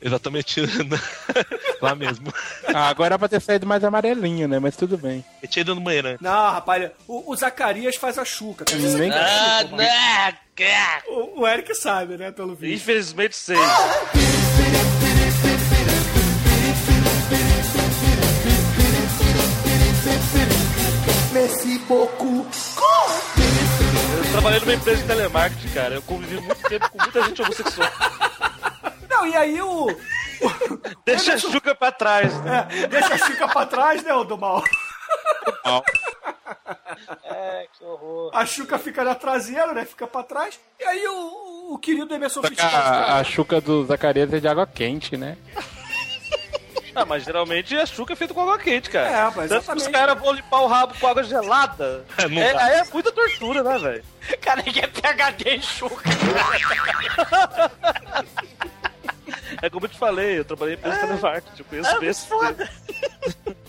Exatamente 0.00 0.60
lá 1.82 1.94
mesmo. 1.94 2.32
Ah, 2.66 2.88
agora 2.88 3.08
era 3.08 3.18
pra 3.18 3.28
ter 3.28 3.40
saído 3.40 3.66
mais 3.66 3.82
amarelinho, 3.82 4.46
né? 4.46 4.58
Mas 4.58 4.76
tudo 4.76 4.96
bem. 4.96 5.24
Eu 5.42 5.48
tinha 5.48 5.60
ido 5.62 5.74
no 5.74 5.80
banheiro, 5.80 6.08
né? 6.10 6.18
Não, 6.20 6.50
rapaz, 6.52 6.90
o, 7.06 7.32
o 7.32 7.36
Zacarias 7.36 7.96
faz 7.96 8.16
a 8.18 8.24
chuca. 8.24 8.64
Cara. 8.64 8.78
Você 8.80 8.96
Nem- 8.96 9.10
é 9.10 9.14
Ah, 9.18 9.58
chuca, 9.62 9.76
né? 9.76 11.02
o, 11.08 11.40
o 11.40 11.46
Eric 11.48 11.74
sabe, 11.74 12.16
né, 12.16 12.30
pelo 12.30 12.54
vídeo. 12.54 12.74
Infelizmente 12.76 13.36
sei. 13.36 13.56
Eu 24.16 24.32
trabalhei 24.32 24.60
numa 24.60 24.74
empresa 24.74 24.96
de 25.02 25.06
telemarketing, 25.06 25.68
cara. 25.68 25.94
Eu 25.94 26.02
convivi 26.02 26.40
muito 26.40 26.68
tempo 26.68 26.88
com 26.90 26.98
muita 27.02 27.22
gente 27.24 27.42
homossexual. 27.42 27.88
Não, 29.18 29.26
e 29.26 29.36
aí 29.36 29.60
o... 29.60 29.86
Deixa 31.04 31.34
a 31.34 31.38
Chuca 31.38 31.74
pra 31.74 31.90
trás, 31.90 32.32
né? 32.44 32.68
É, 32.70 32.86
deixa 32.86 33.14
a 33.14 33.18
chuca 33.18 33.48
pra 33.48 33.66
trás, 33.66 34.02
né, 34.04 34.14
o 34.14 34.22
do 34.22 34.38
mal. 34.38 34.62
É, 37.24 37.66
que 37.76 37.84
horror. 37.84 38.30
A 38.32 38.46
chuca 38.46 38.78
fica 38.78 39.02
na 39.02 39.16
traseira, 39.16 39.72
né, 39.72 39.84
fica 39.84 40.06
pra 40.06 40.22
trás. 40.22 40.58
E 40.78 40.84
aí 40.84 41.04
o, 41.08 41.72
o 41.74 41.78
querido 41.78 42.14
Emerson 42.14 42.40
Fittipaldi... 42.42 42.74
a, 42.76 43.16
a 43.16 43.24
chuca 43.24 43.60
do 43.60 43.84
Zacarias 43.86 44.32
é 44.32 44.38
de 44.38 44.46
água 44.46 44.66
quente, 44.66 45.16
né? 45.16 45.36
Ah, 46.94 47.04
mas 47.04 47.22
geralmente 47.22 47.76
a 47.76 47.86
Chuca 47.86 48.14
é 48.14 48.16
feita 48.16 48.34
com 48.34 48.40
água 48.40 48.58
quente, 48.58 48.90
cara. 48.90 49.08
É, 49.08 49.30
mas 49.36 49.48
Tanto 49.48 49.70
que 49.70 49.76
os 49.76 49.86
caras 49.86 50.18
vão 50.18 50.32
limpar 50.32 50.62
o 50.62 50.66
rabo 50.66 50.94
com 50.98 51.06
água 51.06 51.22
gelada. 51.22 52.04
Não 52.28 52.42
É, 52.42 52.52
dá. 52.52 52.64
aí 52.64 52.72
é 52.80 52.84
muita 52.92 53.12
tortura, 53.12 53.62
né, 53.62 53.78
velho? 53.78 54.04
Cara, 54.42 54.62
ninguém 54.62 54.82
é 54.82 54.86
PHD 54.88 55.50
em 55.50 55.62
chuca. 55.62 56.02
É 59.60 59.70
como 59.70 59.86
eu 59.86 59.90
te 59.90 59.98
falei, 59.98 60.38
eu 60.38 60.44
trabalhei 60.44 60.74
em 60.74 60.78
empresa 60.78 60.96
de 60.96 61.06
telemarketing, 61.06 61.58
eu 61.58 61.64
conheço 61.64 61.90
É 61.90 61.98
bem 61.98 62.08
esse 62.08 62.26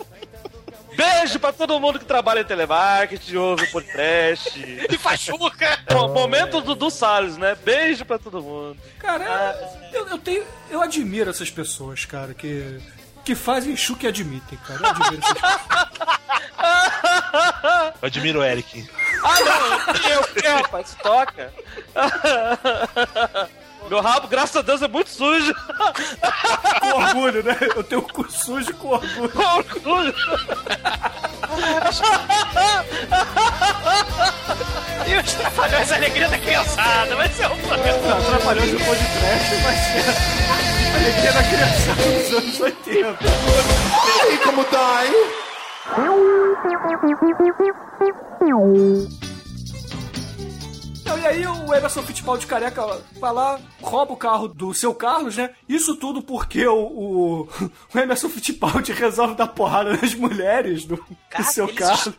Beijo 0.96 1.40
pra 1.40 1.54
todo 1.54 1.80
mundo 1.80 1.98
que 1.98 2.04
trabalha 2.04 2.42
em 2.42 2.44
telemarketing, 2.44 3.38
ouve 3.38 3.64
o 3.64 3.72
podcast. 3.72 4.60
E 4.90 4.98
faz 4.98 5.22
chuca. 5.22 5.80
Bom, 5.90 6.10
momento 6.10 6.60
do 6.60 6.76
Dudu 6.76 6.92
Salles, 6.92 7.38
né? 7.38 7.56
Beijo 7.64 8.04
pra 8.04 8.20
todo 8.20 8.42
mundo. 8.42 8.78
Cara, 9.00 9.56
eu, 9.94 10.06
eu 10.08 10.18
tenho... 10.18 10.44
Eu 10.70 10.82
admiro 10.82 11.30
essas 11.30 11.50
pessoas, 11.50 12.04
cara, 12.04 12.34
que... 12.34 12.82
Que 13.24 13.34
fazem 13.34 13.78
chuca 13.78 14.08
e 14.08 14.10
admitem, 14.10 14.60
cara. 14.68 14.82
Eu 14.82 14.90
admiro 14.90 15.24
essas 15.24 15.34
pessoas. 15.34 15.90
Eu 18.02 18.08
admiro 18.08 18.40
o 18.40 18.44
Eric. 18.44 18.90
Ah, 19.24 19.40
não! 19.40 20.12
Eu 20.12 20.24
que, 20.24 20.48
rapaz? 20.48 20.96
Toca! 21.02 21.54
Meu 23.90 24.02
rabo, 24.02 24.28
graças 24.28 24.56
a 24.56 24.62
Deus, 24.62 24.82
é 24.84 24.88
muito 24.88 25.10
sujo. 25.10 25.54
Com 26.80 26.88
orgulho, 27.02 27.44
né? 27.44 27.58
Eu 27.76 27.84
tenho 27.84 28.02
o 28.02 28.14
cu 28.14 28.32
sujo 28.32 28.74
com 28.76 28.90
orgulho. 28.90 29.30
Com 29.30 29.44
orgulho. 29.44 30.14
E 35.08 35.18
os 35.18 35.34
trapalhões, 35.34 35.92
a 35.92 35.96
alegria 35.96 36.30
da 36.30 36.38
criançada. 36.38 37.16
Vai 37.16 37.30
ser 37.30 37.48
um 37.48 37.58
programa. 37.58 38.18
Atrapalhou 38.18 38.66
de 38.66 38.78
podcast, 38.78 39.56
vai 39.64 39.76
ser 39.76 40.06
a 40.92 40.96
alegria 40.96 41.32
da 41.34 41.44
criançada 41.44 42.04
dos 42.12 42.34
anos 42.34 42.60
80. 42.60 43.18
E 44.32 44.38
como 44.38 44.64
tá, 44.66 45.06
hein? 45.06 45.14
Então, 51.10 51.18
e 51.24 51.26
aí 51.26 51.48
o 51.48 51.74
Emerson 51.74 52.04
Fittipaldi 52.04 52.46
careca 52.46 52.86
vai 53.20 53.34
lá, 53.34 53.60
rouba 53.82 54.14
o 54.14 54.18
carro 54.18 54.48
do 54.48 54.76
seu 54.76 54.94
Carlos, 54.94 55.36
né? 55.38 55.50
Isso 55.68 55.96
tudo 55.96 56.22
porque 56.22 56.68
o, 56.68 56.76
o, 56.78 57.50
o 57.96 57.98
Emerson 57.98 58.30
Fittipaldi 58.30 58.92
resolve 58.94 59.34
dar 59.34 59.48
porrada 59.48 59.98
nas 59.98 60.14
mulheres 60.14 60.86
do, 60.86 60.98
do 61.36 61.44
seu 61.44 61.66
eles 61.68 61.80
Carlos. 61.80 62.14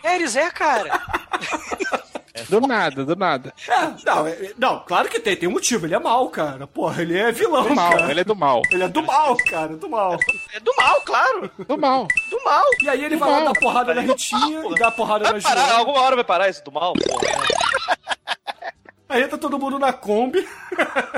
Mulheres, 0.00 0.36
é, 0.36 0.48
cara. 0.50 1.00
Do 2.48 2.60
nada, 2.60 3.04
do 3.04 3.16
nada. 3.16 3.52
É, 3.68 4.06
não, 4.06 4.26
é- 4.26 4.52
não, 4.56 4.78
claro 4.86 5.08
que 5.08 5.18
tem, 5.18 5.34
tem 5.36 5.48
um 5.48 5.52
motivo, 5.52 5.84
ele 5.86 5.94
é 5.96 5.98
mal, 5.98 6.28
cara. 6.30 6.68
Porra, 6.68 7.02
ele 7.02 7.18
é 7.18 7.32
vilão, 7.32 7.64
Do 7.64 7.74
mal, 7.74 7.90
cara. 7.90 8.10
ele 8.12 8.20
é 8.20 8.24
do 8.24 8.36
mal. 8.36 8.62
Ele 8.70 8.84
é 8.84 8.88
do 8.88 9.02
mal, 9.02 9.36
cara, 9.48 9.76
do 9.76 9.88
mal. 9.90 10.16
É 10.54 10.60
do 10.60 10.72
mal, 10.76 11.00
claro. 11.02 11.50
Do 11.66 11.76
mal. 11.76 12.06
Do 12.30 12.44
mal. 12.44 12.64
E 12.80 12.88
aí 12.88 13.04
ele 13.04 13.16
Do 13.16 13.20
vai 13.20 13.28
lá 13.30 13.36
mal. 13.40 13.52
dar 13.52 13.60
porrada 13.60 13.92
na 13.92 14.00
Ritinha 14.02 14.62
e 14.70 14.74
dá 14.76 14.90
porrada 14.92 15.24
na 15.24 15.32
Vai 15.32 15.40
parar, 15.42 15.62
Joana. 15.62 15.78
alguma 15.78 16.00
hora 16.00 16.14
vai 16.14 16.24
parar 16.24 16.48
isso 16.48 16.64
do 16.64 16.70
mal? 16.70 16.92
Porra. 16.94 17.50
Aí 19.10 19.24
entra 19.24 19.36
todo 19.36 19.58
mundo 19.58 19.76
na 19.76 19.92
Kombi 19.92 20.46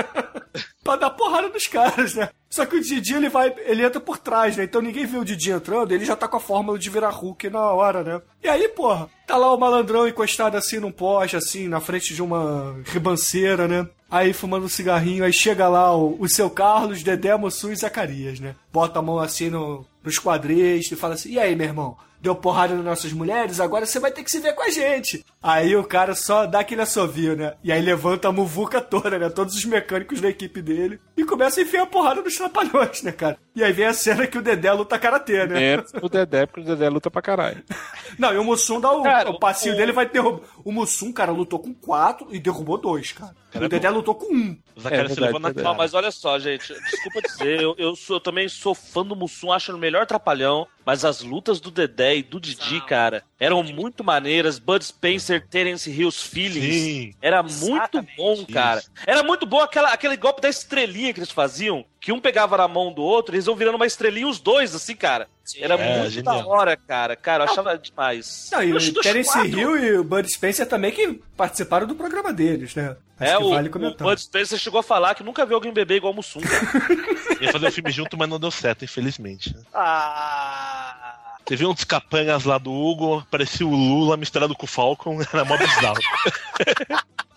pra 0.83 0.95
dar 0.95 1.11
porrada 1.11 1.47
nos 1.47 1.67
caras, 1.67 2.15
né? 2.15 2.27
Só 2.49 2.65
que 2.65 2.75
o 2.75 2.81
Didi, 2.81 3.13
ele 3.13 3.29
vai, 3.29 3.53
ele 3.65 3.85
entra 3.85 4.01
por 4.01 4.17
trás, 4.17 4.57
né? 4.57 4.63
Então 4.63 4.81
ninguém 4.81 5.05
vê 5.05 5.19
o 5.19 5.23
Didi 5.23 5.51
entrando, 5.51 5.91
ele 5.91 6.03
já 6.03 6.15
tá 6.15 6.27
com 6.27 6.37
a 6.37 6.39
fórmula 6.39 6.79
de 6.79 6.89
virar 6.89 7.11
Hulk 7.11 7.51
na 7.51 7.61
hora, 7.71 8.03
né? 8.03 8.19
E 8.43 8.49
aí, 8.49 8.67
porra, 8.67 9.07
tá 9.27 9.37
lá 9.37 9.53
o 9.53 9.59
malandrão 9.59 10.07
encostado 10.07 10.57
assim 10.57 10.79
num 10.79 10.91
poste, 10.91 11.35
assim, 11.35 11.67
na 11.67 11.79
frente 11.79 12.15
de 12.15 12.21
uma 12.23 12.75
ribanceira, 12.85 13.67
né? 13.67 13.87
Aí 14.09 14.33
fumando 14.33 14.65
um 14.65 14.69
cigarrinho, 14.69 15.23
aí 15.23 15.31
chega 15.31 15.67
lá 15.67 15.95
o, 15.95 16.19
o 16.19 16.27
seu 16.27 16.49
Carlos, 16.49 17.03
Dedé, 17.03 17.37
Mussum 17.37 17.71
e 17.71 17.75
Zacarias, 17.75 18.39
né? 18.39 18.55
Bota 18.71 18.97
a 18.97 19.01
mão 19.03 19.19
assim 19.19 19.51
no, 19.51 19.85
nos 20.03 20.17
quadris 20.17 20.91
e 20.91 20.95
fala 20.95 21.13
assim, 21.13 21.33
e 21.33 21.39
aí, 21.39 21.55
meu 21.55 21.67
irmão? 21.67 21.95
Deu 22.23 22.33
porrada 22.33 22.73
nas 22.73 22.85
nossas 22.85 23.11
mulheres, 23.11 23.59
agora 23.59 23.85
você 23.85 23.99
vai 23.99 24.09
ter 24.09 24.23
que 24.23 24.31
se 24.31 24.39
ver 24.39 24.55
com 24.55 24.63
a 24.63 24.69
gente. 24.69 25.25
Aí 25.41 25.75
o 25.75 25.83
cara 25.83 26.15
só 26.15 26.45
dá 26.45 26.61
aquele 26.61 26.81
assovio, 26.81 27.35
né? 27.35 27.53
E 27.61 27.69
aí 27.69 27.81
levanta 27.81 28.29
a 28.29 28.31
muvuca 28.31 28.79
toda, 28.79 29.19
né? 29.19 29.29
Todos 29.29 29.53
os 29.55 29.65
mecânicos 29.65 30.21
da 30.21 30.29
equipe 30.29 30.61
dele 30.61 31.01
e 31.17 31.25
começa 31.25 31.59
a 31.59 31.63
enfiar 31.63 31.83
a 31.83 31.85
porrada 31.85 32.21
nos 32.21 32.37
trapalhões, 32.37 33.03
né, 33.03 33.11
cara? 33.11 33.37
E 33.55 33.63
aí 33.63 33.71
vem 33.71 33.85
a 33.85 33.93
cena 33.93 34.25
que 34.25 34.37
o 34.37 34.41
Dedé 34.41 34.71
luta 34.73 34.97
karatê, 34.97 35.45
né? 35.45 35.73
É 35.75 35.83
o 36.01 36.09
Dedé, 36.09 36.45
porque 36.47 36.61
o 36.61 36.65
Dedé 36.75 36.89
luta 36.89 37.11
pra 37.11 37.21
caralho. 37.21 37.63
Não, 38.17 38.33
e 38.33 38.37
o 38.37 38.43
Mussum 38.43 38.79
dá 38.79 38.91
o, 38.91 39.03
Cara, 39.03 39.29
o 39.29 39.39
passinho 39.39 39.73
o- 39.75 39.77
dele 39.77 39.91
vai 39.91 40.07
derrubar. 40.09 40.41
O 40.63 40.71
Mussum, 40.71 41.11
cara, 41.13 41.31
lutou 41.31 41.59
com 41.59 41.73
quatro 41.73 42.27
e 42.31 42.39
derrubou 42.39 42.77
dois, 42.77 43.11
cara. 43.11 43.35
Cara, 43.51 43.65
o 43.65 43.69
Dedé 43.69 43.89
lutou 43.91 44.15
com 44.15 44.33
um. 44.33 44.57
O 44.75 44.81
Zacarias 44.81 45.11
É 45.11 45.13
se 45.13 45.19
levou 45.19 45.39
na 45.39 45.51
mas 45.75 45.93
olha 45.93 46.09
só, 46.09 46.39
gente. 46.39 46.73
Desculpa 46.73 47.21
dizer, 47.21 47.61
eu, 47.61 47.75
eu, 47.77 47.95
sou, 47.95 48.15
eu 48.15 48.19
também 48.19 48.49
sou 48.49 48.73
fã 48.73 49.05
do 49.05 49.15
Mussum, 49.15 49.51
acho 49.51 49.69
ele 49.71 49.77
o 49.77 49.81
melhor 49.81 50.07
trapalhão. 50.07 50.67
Mas 50.85 51.05
as 51.05 51.21
lutas 51.21 51.59
do 51.61 51.69
Dedé 51.71 52.17
e 52.17 52.23
do 52.23 52.39
Didi, 52.39 52.81
cara, 52.81 53.23
eram 53.39 53.61
muito 53.63 54.03
maneiras. 54.03 54.57
Bud 54.59 54.83
Spencer, 54.83 55.47
Terence 55.47 55.89
Hills 55.89 56.27
Feelings. 56.27 56.75
Sim. 56.81 57.11
Era 57.21 57.41
muito 57.43 57.97
Exatamente. 57.97 58.17
bom, 58.17 58.45
cara. 58.51 58.81
Era 59.05 59.21
muito 59.23 59.45
bom 59.45 59.59
aquela, 59.61 59.93
aquele 59.93 60.17
golpe 60.17 60.41
da 60.41 60.49
estrelinha 60.49 61.13
que 61.13 61.19
eles 61.19 61.31
faziam. 61.31 61.85
Que 62.03 62.11
um 62.11 62.19
pegava 62.19 62.57
na 62.57 62.67
mão 62.67 62.91
do 62.91 63.01
outro, 63.01 63.33
eles 63.33 63.47
iam 63.47 63.55
virando 63.55 63.75
uma 63.75 63.85
estrelinha 63.85 64.27
os 64.27 64.37
dois, 64.37 64.75
assim, 64.75 64.93
cara. 64.93 65.29
Era 65.57 65.75
É, 65.75 65.99
muito 65.99 66.11
genial. 66.11 66.35
da 66.37 66.45
hora, 66.45 66.75
cara. 66.75 67.15
Cara, 67.15 67.45
eu 67.45 67.49
achava 67.49 67.77
demais. 67.77 68.49
Não, 68.51 68.61
e 68.61 68.73
o 68.73 68.93
Terence 69.01 69.39
Hill 69.47 69.77
e 69.77 69.97
o 69.99 70.03
Bud 70.03 70.29
Spencer 70.29 70.67
também 70.67 70.91
que 70.91 71.21
participaram 71.37 71.87
do 71.87 71.95
programa 71.95 72.33
deles, 72.33 72.75
né? 72.75 72.97
Acho 73.17 73.31
é, 73.31 73.37
que 73.37 73.43
o, 73.43 73.49
vale 73.51 73.69
o 73.69 73.71
comentar. 73.71 74.05
Bud 74.05 74.21
Spencer 74.21 74.59
chegou 74.59 74.81
a 74.81 74.83
falar 74.83 75.15
que 75.15 75.23
nunca 75.23 75.45
viu 75.45 75.55
alguém 75.55 75.71
beber 75.71 75.95
igual 75.95 76.11
o 76.11 76.15
Mussum, 76.17 76.41
cara. 76.41 76.67
Ia 77.39 77.53
fazer 77.53 77.67
o 77.67 77.71
filme 77.71 77.89
junto, 77.89 78.17
mas 78.17 78.27
não 78.27 78.37
deu 78.37 78.51
certo, 78.51 78.83
infelizmente. 78.83 79.55
né? 79.55 79.61
Ah. 79.73 81.37
Teve 81.45 81.65
um 81.65 81.73
dos 81.73 81.85
capangas 81.85 82.43
lá 82.43 82.57
do 82.57 82.73
Hugo, 82.73 83.25
parecia 83.31 83.65
o 83.65 83.69
Lula 83.73 84.17
misturado 84.17 84.53
com 84.55 84.65
o 84.65 84.69
Falcon, 84.69 85.19
era 85.31 85.45
mó 85.45 85.55
bizarro. 85.57 85.99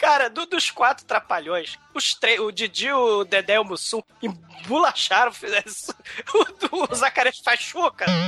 Cara, 0.00 0.30
do- 0.30 0.46
dos 0.46 0.70
quatro 0.70 1.04
trapalhões, 1.04 1.78
os 1.92 2.14
três, 2.14 2.40
o 2.40 2.50
Didi, 2.50 2.90
o 2.90 3.22
Dedé 3.22 3.56
e 3.56 3.58
o 3.58 3.64
Mussum 3.64 4.00
embolacharam, 4.22 5.30
fizeram 5.32 5.62
isso. 5.66 5.94
O, 6.72 6.90
o 6.90 6.94
Zacarias 6.94 7.38
faz 7.44 7.60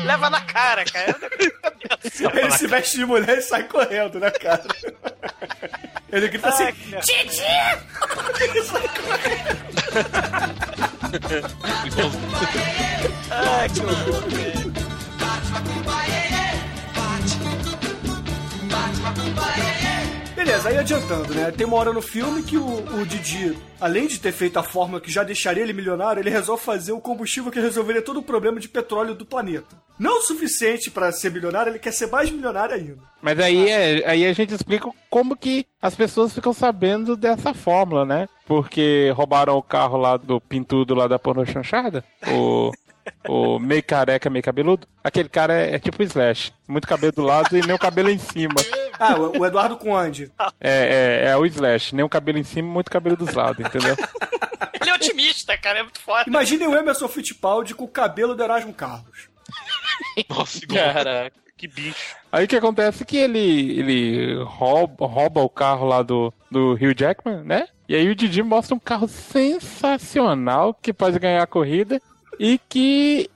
leva 0.04 0.28
na 0.30 0.40
cara, 0.40 0.84
cara. 0.84 1.16
Ele 2.34 2.50
se 2.52 2.66
veste 2.66 2.96
de 2.98 3.06
mulher 3.06 3.38
e 3.38 3.42
sai 3.42 3.64
correndo, 3.64 4.18
né, 4.20 4.30
cara? 4.30 4.64
Ele 6.10 6.28
grita 6.28 6.48
assim: 6.48 6.64
Ai, 6.64 6.72
cara. 6.72 7.02
Ai, 13.30 13.68
que 13.68 13.80
horror, 13.80 14.28
velho. 14.30 14.72
Beleza, 20.44 20.70
aí 20.70 20.76
adiantando, 20.76 21.32
né? 21.32 21.52
Tem 21.52 21.64
uma 21.64 21.76
hora 21.76 21.92
no 21.92 22.02
filme 22.02 22.42
que 22.42 22.58
o, 22.58 22.66
o 22.66 23.06
Didi, 23.06 23.56
além 23.80 24.08
de 24.08 24.18
ter 24.18 24.32
feito 24.32 24.58
a 24.58 24.62
fórmula 24.64 25.00
que 25.00 25.08
já 25.08 25.22
deixaria 25.22 25.62
ele 25.62 25.72
milionário, 25.72 26.20
ele 26.20 26.30
resolve 26.30 26.64
fazer 26.64 26.90
o 26.90 27.00
combustível 27.00 27.52
que 27.52 27.60
resolveria 27.60 28.02
todo 28.02 28.18
o 28.18 28.24
problema 28.24 28.58
de 28.58 28.68
petróleo 28.68 29.14
do 29.14 29.24
planeta. 29.24 29.76
Não 29.96 30.18
o 30.18 30.22
suficiente 30.22 30.90
pra 30.90 31.12
ser 31.12 31.30
milionário, 31.30 31.70
ele 31.70 31.78
quer 31.78 31.92
ser 31.92 32.08
mais 32.08 32.28
milionário 32.28 32.74
ainda. 32.74 32.98
Mas 33.22 33.38
aí, 33.38 33.70
é, 33.70 34.02
aí 34.04 34.26
a 34.26 34.32
gente 34.32 34.52
explica 34.52 34.90
como 35.08 35.36
que 35.36 35.64
as 35.80 35.94
pessoas 35.94 36.32
ficam 36.32 36.52
sabendo 36.52 37.16
dessa 37.16 37.54
fórmula, 37.54 38.04
né? 38.04 38.28
Porque 38.44 39.12
roubaram 39.14 39.56
o 39.56 39.62
carro 39.62 39.96
lá 39.96 40.16
do 40.16 40.40
pintudo 40.40 40.92
lá 40.92 41.06
da 41.06 41.20
porno 41.20 41.46
chanchada. 41.46 42.04
O, 42.26 42.72
o 43.28 43.58
meio 43.58 43.82
careca, 43.82 44.30
meio 44.30 44.42
cabeludo. 44.42 44.86
Aquele 45.02 45.28
cara 45.28 45.54
é, 45.54 45.74
é 45.74 45.78
tipo 45.78 46.02
Slash. 46.02 46.52
Muito 46.66 46.86
cabelo 46.86 47.12
do 47.12 47.22
lado 47.22 47.56
e 47.56 47.60
nem 47.60 47.74
o 47.74 47.78
cabelo 47.78 48.10
em 48.10 48.18
cima. 48.18 48.54
Ah, 48.98 49.16
o, 49.16 49.40
o 49.40 49.46
Eduardo 49.46 49.76
Conde. 49.76 50.30
É, 50.60 51.22
é, 51.24 51.30
é 51.30 51.36
o 51.36 51.44
Slash. 51.46 51.94
Nem 51.94 52.04
o 52.04 52.08
cabelo 52.08 52.38
em 52.38 52.44
cima, 52.44 52.68
muito 52.68 52.90
cabelo 52.90 53.16
dos 53.16 53.34
lados, 53.34 53.64
entendeu? 53.64 53.96
Ele 54.80 54.90
é 54.90 54.94
otimista, 54.94 55.56
cara, 55.56 55.80
é 55.80 55.82
muito 55.82 56.00
foda. 56.00 56.24
Imaginem 56.26 56.68
o 56.68 56.76
Emerson 56.76 57.08
Fittipaldi 57.08 57.74
com 57.74 57.84
o 57.84 57.88
cabelo 57.88 58.34
do 58.34 58.42
Erasmo 58.42 58.72
Carlos. 58.72 59.28
Nossa. 60.28 60.66
Caraca, 60.66 61.36
que 61.56 61.68
bicho. 61.68 62.16
Aí 62.30 62.44
o 62.44 62.48
que 62.48 62.56
acontece 62.56 63.02
é 63.02 63.06
que 63.06 63.16
ele, 63.16 63.78
ele 63.78 64.42
rouba, 64.42 65.06
rouba 65.06 65.42
o 65.42 65.48
carro 65.48 65.86
lá 65.86 66.02
do, 66.02 66.32
do 66.50 66.72
Hugh 66.72 66.94
Jackman, 66.96 67.42
né? 67.44 67.68
E 67.88 67.94
aí 67.94 68.08
o 68.08 68.14
Didi 68.14 68.42
mostra 68.42 68.74
um 68.74 68.78
carro 68.78 69.06
sensacional 69.06 70.72
que 70.72 70.92
pode 70.92 71.18
ganhar 71.18 71.42
a 71.42 71.46
corrida 71.46 72.00
e 72.42 72.58
que. 72.68 73.30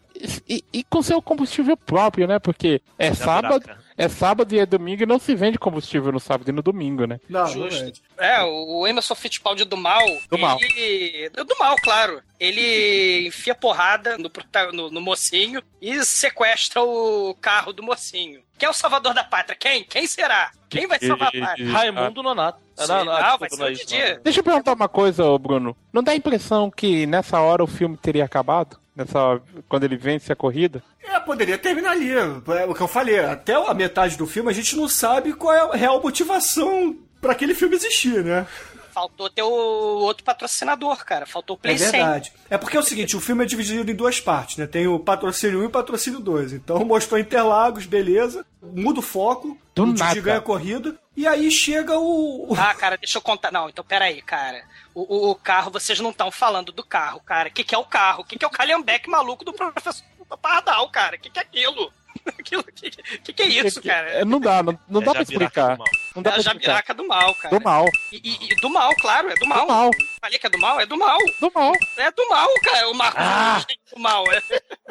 E, 0.48 0.64
e 0.72 0.82
com 0.84 1.02
seu 1.02 1.20
combustível 1.20 1.76
próprio, 1.76 2.26
né? 2.26 2.38
Porque 2.38 2.80
é 2.98 3.12
sábado, 3.12 3.60
buraca. 3.60 3.82
é 3.98 4.08
sábado 4.08 4.54
e 4.54 4.58
é 4.58 4.64
domingo 4.64 5.02
e 5.02 5.06
não 5.06 5.18
se 5.18 5.34
vende 5.34 5.58
combustível 5.58 6.10
no 6.10 6.18
sábado 6.18 6.48
e 6.48 6.52
no 6.52 6.62
domingo, 6.62 7.06
né? 7.06 7.20
Não, 7.28 7.42
não 7.42 7.48
Justo. 7.48 8.00
É, 8.18 8.42
o 8.42 8.80
o 8.80 8.86
Emerson 8.86 9.14
Fittipaldi 9.14 9.64
do 9.64 9.76
mal. 9.76 10.04
Do 10.30 10.38
mal. 10.38 10.58
ele- 10.60 11.28
Do 11.30 11.56
mal, 11.58 11.76
claro. 11.82 12.22
Ele 12.38 13.26
enfia 13.28 13.54
porrada 13.54 14.16
no, 14.18 14.30
no, 14.72 14.90
no 14.90 15.00
mocinho 15.00 15.62
e 15.80 16.04
sequestra 16.04 16.82
o 16.82 17.34
carro 17.40 17.72
do 17.72 17.82
mocinho. 17.82 18.40
Quem 18.58 18.66
é 18.66 18.70
o 18.70 18.74
salvador 18.74 19.12
da 19.14 19.24
pátria? 19.24 19.56
Quem? 19.58 19.84
Quem 19.84 20.06
será? 20.06 20.50
Quem 20.68 20.86
vai 20.86 20.98
salvar 20.98 21.28
a 21.28 21.38
pátria? 21.40 21.70
Raimundo 21.70 22.22
Nonato. 22.22 22.58
Sim, 22.76 22.92
Ah, 22.92 23.04
não, 23.04 23.38
vai 23.38 23.48
ser 23.50 23.62
é 23.62 23.64
o 23.64 23.70
isso, 23.70 23.86
Didi. 23.86 24.12
não. 24.14 24.22
Deixa 24.22 24.40
eu 24.40 24.44
perguntar 24.44 24.72
uma 24.74 24.88
coisa, 24.88 25.38
Bruno. 25.38 25.76
Não 25.92 26.02
dá 26.02 26.12
a 26.12 26.16
impressão 26.16 26.70
que 26.70 27.06
nessa 27.06 27.40
hora 27.40 27.64
o 27.64 27.66
filme 27.66 27.96
teria 27.96 28.24
acabado? 28.24 28.78
Nessa, 28.94 29.40
quando 29.68 29.84
ele 29.84 29.96
vence 29.96 30.32
a 30.32 30.36
corrida? 30.36 30.82
É, 31.02 31.20
poderia 31.20 31.58
terminar 31.58 31.90
ali. 31.92 32.10
É 32.12 32.64
o 32.66 32.74
que 32.74 32.80
eu 32.80 32.88
falei. 32.88 33.18
Até 33.20 33.54
a 33.54 33.74
metade 33.74 34.16
do 34.16 34.26
filme 34.26 34.50
a 34.50 34.54
gente 34.54 34.74
não 34.74 34.88
sabe 34.88 35.34
qual 35.34 35.54
é 35.54 35.60
a 35.60 35.76
real 35.76 36.00
motivação 36.02 36.96
pra 37.26 37.32
aquele 37.34 37.54
filme 37.54 37.76
existir, 37.76 38.24
né? 38.24 38.46
Faltou 38.92 39.28
ter 39.28 39.42
o 39.42 39.46
outro 39.50 40.24
patrocinador, 40.24 41.04
cara. 41.04 41.26
Faltou 41.26 41.54
o 41.56 41.58
É 41.58 41.62
Play 41.62 41.78
100. 41.78 41.90
verdade. 41.90 42.32
É 42.48 42.56
porque 42.56 42.78
é 42.78 42.80
o 42.80 42.82
seguinte, 42.82 43.14
o 43.14 43.20
filme 43.20 43.44
é 43.44 43.46
dividido 43.46 43.90
em 43.90 43.94
duas 43.94 44.20
partes, 44.20 44.56
né? 44.56 44.66
Tem 44.66 44.86
o 44.86 44.98
patrocínio 44.98 45.60
1 45.60 45.62
e 45.64 45.66
o 45.66 45.70
patrocínio 45.70 46.18
2. 46.18 46.54
Então 46.54 46.78
mostrou 46.86 47.20
Interlagos, 47.20 47.84
beleza. 47.84 48.46
Muda 48.62 49.00
o 49.00 49.02
foco. 49.02 49.58
Do 49.74 49.82
o 49.82 49.86
Didi 49.88 50.00
nada. 50.00 50.20
ganha 50.22 50.38
a 50.38 50.40
corrida. 50.40 50.98
E 51.14 51.26
aí 51.26 51.50
chega 51.50 51.98
o... 51.98 52.50
o- 52.50 52.56
Ah, 52.58 52.72
cara, 52.74 52.96
deixa 52.96 53.18
eu 53.18 53.22
contar. 53.22 53.52
Não, 53.52 53.68
então 53.68 53.84
peraí, 53.84 54.22
cara. 54.22 54.62
O, 54.94 55.02
o- 55.02 55.30
o 55.32 55.34
carro, 55.34 55.70
vocês 55.70 56.00
não 56.00 56.08
estão 56.10 56.30
falando 56.30 56.72
do 56.72 56.82
carro, 56.82 57.20
cara. 57.20 57.50
O 57.50 57.52
que, 57.52 57.62
que 57.64 57.74
é 57.74 57.78
o 57.78 57.84
carro? 57.84 58.22
O 58.22 58.24
que, 58.24 58.38
que 58.38 58.44
é 58.46 58.48
o 58.48 58.50
calhambeque 58.50 59.10
maluco 59.10 59.44
do 59.44 59.52
professor 59.52 59.94
Pardal, 60.40 60.88
cara? 60.88 61.16
O 61.16 61.20
que, 61.20 61.28
que 61.28 61.38
é 61.38 61.42
aquilo? 61.42 61.92
Aquilo, 62.38 62.64
que, 62.64 62.90
que, 62.90 63.32
que 63.32 63.42
é 63.42 63.46
isso, 63.46 63.80
Que- 63.80 63.88
cara? 63.88 64.08
é, 64.10 64.24
Não 64.24 64.38
dá, 64.40 64.62
não, 64.62 64.78
não 64.88 65.00
É 65.00 65.04
dá 65.04 65.12
pra 65.12 65.24
Jabiraca 65.24 65.44
explicar. 65.44 65.72
do 65.74 65.78
mal. 65.78 65.88
Não 66.16 66.22
dá 66.22 66.30
É 66.30 66.32
a 66.32 66.34
pra 66.34 66.40
explicar. 66.40 66.66
jabiraca 66.66 66.94
do 66.94 67.06
mal, 67.08 67.34
cara. 67.34 67.58
Do 67.58 67.64
mal, 67.64 67.84
E, 68.12 68.16
e- 68.24 68.52
e 68.52 68.54
do 68.60 68.70
mal, 68.70 68.94
claro, 69.00 69.28
é 69.30 69.34
do 69.34 69.46
mal. 69.46 69.60
do 69.60 69.66
mal, 69.72 69.90
Falei 70.20 70.38
que 70.38 70.46
é 70.46 70.50
do 70.50 70.58
mal? 70.58 70.80
É 70.80 70.86
do 70.86 70.96
mal. 70.98 71.18
do 71.40 71.52
mal, 71.54 71.72
É 71.96 72.10
do 72.10 72.28
mal, 72.28 72.48
cara. 72.64 72.88
O 72.90 72.94
Marcos 72.94 73.20
Ah! 73.22 73.64
é 73.68 73.94
do 73.94 74.00
mal. 74.00 74.24
É, 74.32 74.40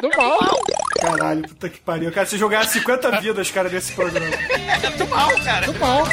do 0.02 0.10
mal. 0.18 0.64
Caralho, 1.02 1.48
puta 1.48 1.70
que 1.70 1.80
pariu. 1.80 2.12
Cara, 2.12 2.26
você 2.26 2.38
jogar 2.38 2.66
50 2.66 3.20
vidas, 3.22 3.50
cara, 3.52 3.70
nesse 3.70 3.94
programa. 3.94 4.26
é 4.28 4.90
do 4.98 5.08
mal, 5.08 5.30
cara. 5.44 5.66
Do 5.72 5.80
mal. 5.80 6.04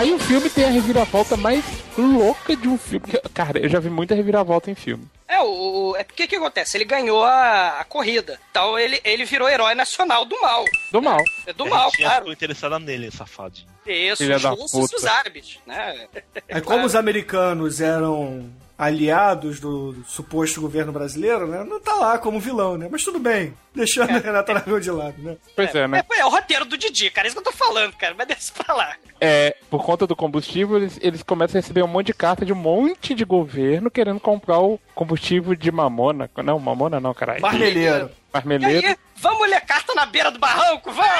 Aí 0.00 0.14
o 0.14 0.18
filme 0.18 0.48
tem 0.48 0.64
a 0.64 0.70
reviravolta 0.70 1.36
mais 1.36 1.62
louca 1.98 2.56
de 2.56 2.66
um 2.66 2.78
filme. 2.78 3.04
Cara, 3.34 3.58
eu 3.58 3.68
já 3.68 3.78
vi 3.78 3.90
muita 3.90 4.14
reviravolta 4.14 4.70
em 4.70 4.74
filme. 4.74 5.06
É, 5.28 5.38
o, 5.40 5.90
o- 5.90 5.96
é 5.96 6.02
porque 6.02 6.26
que 6.26 6.36
acontece? 6.36 6.74
Ele 6.78 6.86
ganhou 6.86 7.22
a, 7.22 7.80
a 7.80 7.84
corrida. 7.84 8.40
Então 8.50 8.78
ele, 8.78 8.98
ele 9.04 9.26
virou 9.26 9.46
herói 9.46 9.74
nacional 9.74 10.24
do 10.24 10.40
mal. 10.40 10.64
Do 10.90 11.02
mal. 11.02 11.22
É 11.46 11.52
do 11.52 11.64
A 11.66 11.68
mal, 11.68 11.90
Ritinha 11.90 12.08
claro. 12.08 12.20
ficou 12.22 12.32
interessada 12.32 12.78
nele, 12.78 13.10
safadinho. 13.10 13.68
Isso, 13.86 14.22
Filha 14.22 14.36
os 14.36 14.42
russos 14.72 14.90
e 14.90 14.96
os 14.96 15.04
árabes, 15.04 15.58
né? 15.66 16.06
Aí 16.50 16.62
como 16.62 16.86
os 16.86 16.94
americanos 16.94 17.80
eram 17.82 18.50
aliados 18.80 19.60
do 19.60 19.94
suposto 20.06 20.58
governo 20.58 20.90
brasileiro, 20.90 21.46
né? 21.46 21.62
Não 21.62 21.78
tá 21.78 21.92
lá 21.96 22.16
como 22.16 22.40
vilão, 22.40 22.78
né? 22.78 22.88
Mas 22.90 23.04
tudo 23.04 23.18
bem. 23.18 23.54
Deixando 23.74 24.08
a 24.16 24.18
Renata 24.18 24.52
Aragão 24.52 24.80
de 24.80 24.90
lado, 24.90 25.16
né? 25.18 25.36
Pois 25.54 25.74
é, 25.74 25.86
né? 25.86 26.02
É, 26.10 26.20
é 26.20 26.24
o 26.24 26.30
roteiro 26.30 26.64
do 26.64 26.78
Didi, 26.78 27.10
cara. 27.10 27.26
É 27.26 27.28
isso 27.28 27.36
que 27.36 27.46
eu 27.46 27.52
tô 27.52 27.56
falando, 27.56 27.92
cara. 27.92 28.14
Vai 28.14 28.24
descer 28.24 28.54
pra 28.54 28.74
lá. 28.74 28.94
É, 29.20 29.54
por 29.68 29.84
conta 29.84 30.06
do 30.06 30.16
combustível, 30.16 30.78
eles, 30.78 30.98
eles 31.02 31.22
começam 31.22 31.58
a 31.58 31.60
receber 31.60 31.82
um 31.82 31.88
monte 31.88 32.06
de 32.06 32.14
carta 32.14 32.46
de 32.46 32.54
um 32.54 32.56
monte 32.56 33.14
de 33.14 33.22
governo 33.22 33.90
querendo 33.90 34.18
comprar 34.18 34.60
o 34.60 34.80
combustível 34.94 35.54
de 35.54 35.70
mamona. 35.70 36.30
Não, 36.42 36.58
mamona 36.58 36.98
não, 36.98 37.12
caralho. 37.12 37.42
Marmeleiro. 37.42 38.06
E 38.06 38.32
Marmeleiro. 38.32 38.88
aí, 38.88 38.96
vamos 39.16 39.46
ler 39.46 39.60
carta 39.60 39.92
na 39.92 40.06
beira 40.06 40.30
do 40.30 40.38
barranco? 40.38 40.90
Vamos! 40.90 41.10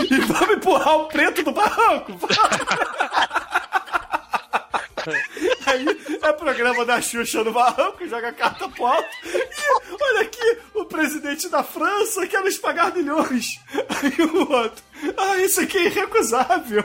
E 0.10 0.18
vamos 0.20 0.56
empurrar 0.56 0.96
o 0.96 1.04
preto 1.06 1.42
do 1.42 1.52
barranco. 1.52 2.12
Aí 5.66 5.86
É 6.22 6.32
programa 6.32 6.84
da 6.84 7.00
Xuxa 7.00 7.42
no 7.44 7.52
barranco, 7.52 8.06
joga 8.06 8.32
carta 8.32 8.68
pro 8.68 8.86
alto. 8.86 9.08
E 9.24 10.02
olha 10.02 10.20
aqui, 10.22 10.58
o 10.74 10.84
presidente 10.84 11.48
da 11.48 11.62
França 11.62 12.26
quer 12.26 12.42
nos 12.42 12.58
pagar 12.58 12.94
milhões. 12.94 13.58
Aí 13.72 14.26
o 14.26 14.52
outro, 14.52 14.82
ah, 15.16 15.36
isso 15.38 15.60
aqui 15.60 15.78
é 15.78 15.84
irrecusável. 15.86 16.84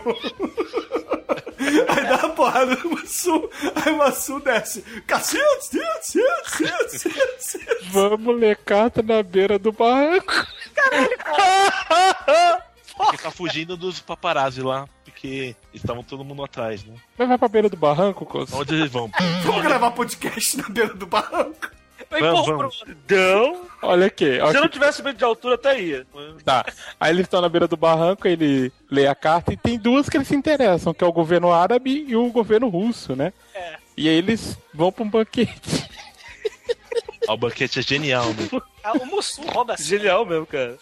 Aí 1.87 2.03
dá 2.05 2.17
uma 2.17 2.29
porrada 2.29 2.75
no 2.75 2.91
Massu, 2.91 3.49
aí 3.75 3.91
o 3.91 3.97
Massu 3.97 4.39
desce. 4.39 4.81
Cacete, 5.07 5.79
cacete, 5.79 6.19
cacete, 6.43 7.09
cacete. 7.09 7.89
Vamos 7.91 8.39
ler 8.39 8.57
carta 8.57 9.01
na 9.01 9.23
beira 9.23 9.57
do 9.57 9.71
barranco. 9.71 10.33
Porque 12.97 13.17
tá 13.17 13.31
fugindo 13.31 13.75
dos 13.75 13.99
paparazzi 13.99 14.61
lá, 14.61 14.87
porque 15.15 15.55
estavam 15.73 16.03
todo 16.03 16.25
mundo 16.25 16.43
atrás, 16.43 16.83
né? 16.83 16.93
Mas 17.17 17.27
vai 17.27 17.37
pra 17.37 17.47
beira 17.47 17.69
do 17.69 17.77
barranco, 17.77 18.25
Costa? 18.25 18.55
Onde 18.55 18.75
eles 18.75 18.91
vão? 18.91 19.09
Vamos 19.43 19.61
gravar 19.63 19.91
podcast 19.91 20.57
na 20.57 20.67
beira 20.67 20.93
do 20.93 21.07
barranco. 21.07 21.71
Vamos, 22.09 22.45
pôr 22.45 22.57
vamos. 22.57 22.83
Então, 22.87 23.61
Olha 23.81 24.07
aqui, 24.07 24.35
se 24.35 24.41
olha 24.41 24.57
eu 24.57 24.61
não 24.61 24.69
tivesse 24.69 25.01
medo 25.01 25.17
de 25.17 25.23
altura, 25.23 25.55
até 25.55 25.79
ia. 25.79 26.05
Tá. 26.43 26.65
Aí 26.99 27.11
eles 27.11 27.23
estão 27.23 27.41
na 27.41 27.47
beira 27.49 27.67
do 27.67 27.77
barranco, 27.77 28.27
ele 28.27 28.71
lê 28.91 29.07
a 29.07 29.15
carta 29.15 29.53
e 29.53 29.57
tem 29.57 29.79
duas 29.79 30.09
que 30.09 30.17
eles 30.17 30.27
se 30.27 30.35
interessam, 30.35 30.93
que 30.93 31.03
é 31.03 31.07
o 31.07 31.13
governo 31.13 31.51
árabe 31.51 32.05
e 32.07 32.15
o 32.15 32.29
governo 32.29 32.67
russo, 32.67 33.15
né? 33.15 33.31
É. 33.53 33.75
E 33.95 34.09
aí 34.09 34.15
eles 34.15 34.57
vão 34.73 34.91
pra 34.91 35.03
um 35.03 35.09
banquete. 35.09 35.89
Ah, 37.27 37.33
o 37.33 37.37
banquete 37.37 37.79
é 37.79 37.81
genial, 37.81 38.27
né? 38.33 38.61
Ah, 38.83 38.93
o 38.93 39.05
Mussum 39.05 39.43
rouba 39.47 39.73
assim. 39.73 39.85
Genial 39.85 40.25
mesmo, 40.25 40.45
cara. 40.45 40.77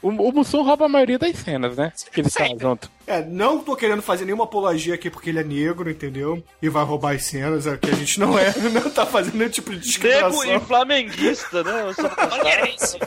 O, 0.00 0.08
o 0.08 0.32
Mussum 0.32 0.62
rouba 0.62 0.86
a 0.86 0.88
maioria 0.88 1.18
das 1.18 1.36
cenas, 1.36 1.76
né? 1.76 1.92
Que 2.12 2.20
eles 2.20 2.32
estão 2.32 2.58
junto. 2.58 2.90
É, 3.06 3.22
não 3.22 3.58
tô 3.58 3.76
querendo 3.76 4.02
fazer 4.02 4.24
nenhuma 4.24 4.44
apologia 4.44 4.94
aqui 4.94 5.10
porque 5.10 5.30
ele 5.30 5.40
é 5.40 5.44
negro, 5.44 5.90
entendeu? 5.90 6.42
E 6.60 6.68
vai 6.68 6.84
roubar 6.84 7.14
as 7.14 7.24
cenas, 7.24 7.66
é 7.66 7.76
que 7.76 7.90
a 7.90 7.94
gente 7.94 8.18
não 8.18 8.38
é, 8.38 8.54
não 8.72 8.90
tá 8.90 9.04
fazendo 9.04 9.36
nenhum 9.36 9.50
tipo 9.50 9.70
de 9.72 9.80
discriminação. 9.80 10.44
Nego 10.44 10.64
e 10.64 10.66
flamenguista, 10.66 11.62
né? 11.62 11.92
Só 11.94 12.08
pra 12.08 12.26
constar. 12.26 12.28
Palmeirense. 12.30 12.98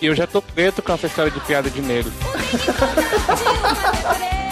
E 0.00 0.06
eu 0.06 0.14
já 0.14 0.26
tô 0.26 0.42
preto 0.42 0.82
com 0.82 0.92
essa 0.92 1.06
história 1.06 1.30
de 1.30 1.40
piada 1.40 1.70
de 1.70 1.80
negro. 1.80 2.12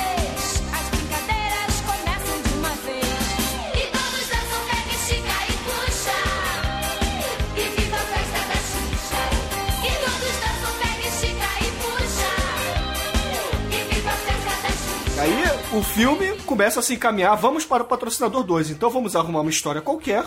o 15.76 15.82
filme 15.82 16.36
começa 16.46 16.80
a 16.80 16.82
se 16.82 16.94
encaminhar, 16.94 17.36
vamos 17.36 17.64
para 17.66 17.82
o 17.82 17.86
patrocinador 17.86 18.42
2. 18.42 18.70
Então 18.70 18.88
vamos 18.88 19.14
arrumar 19.14 19.40
uma 19.42 19.50
história 19.50 19.82
qualquer 19.82 20.24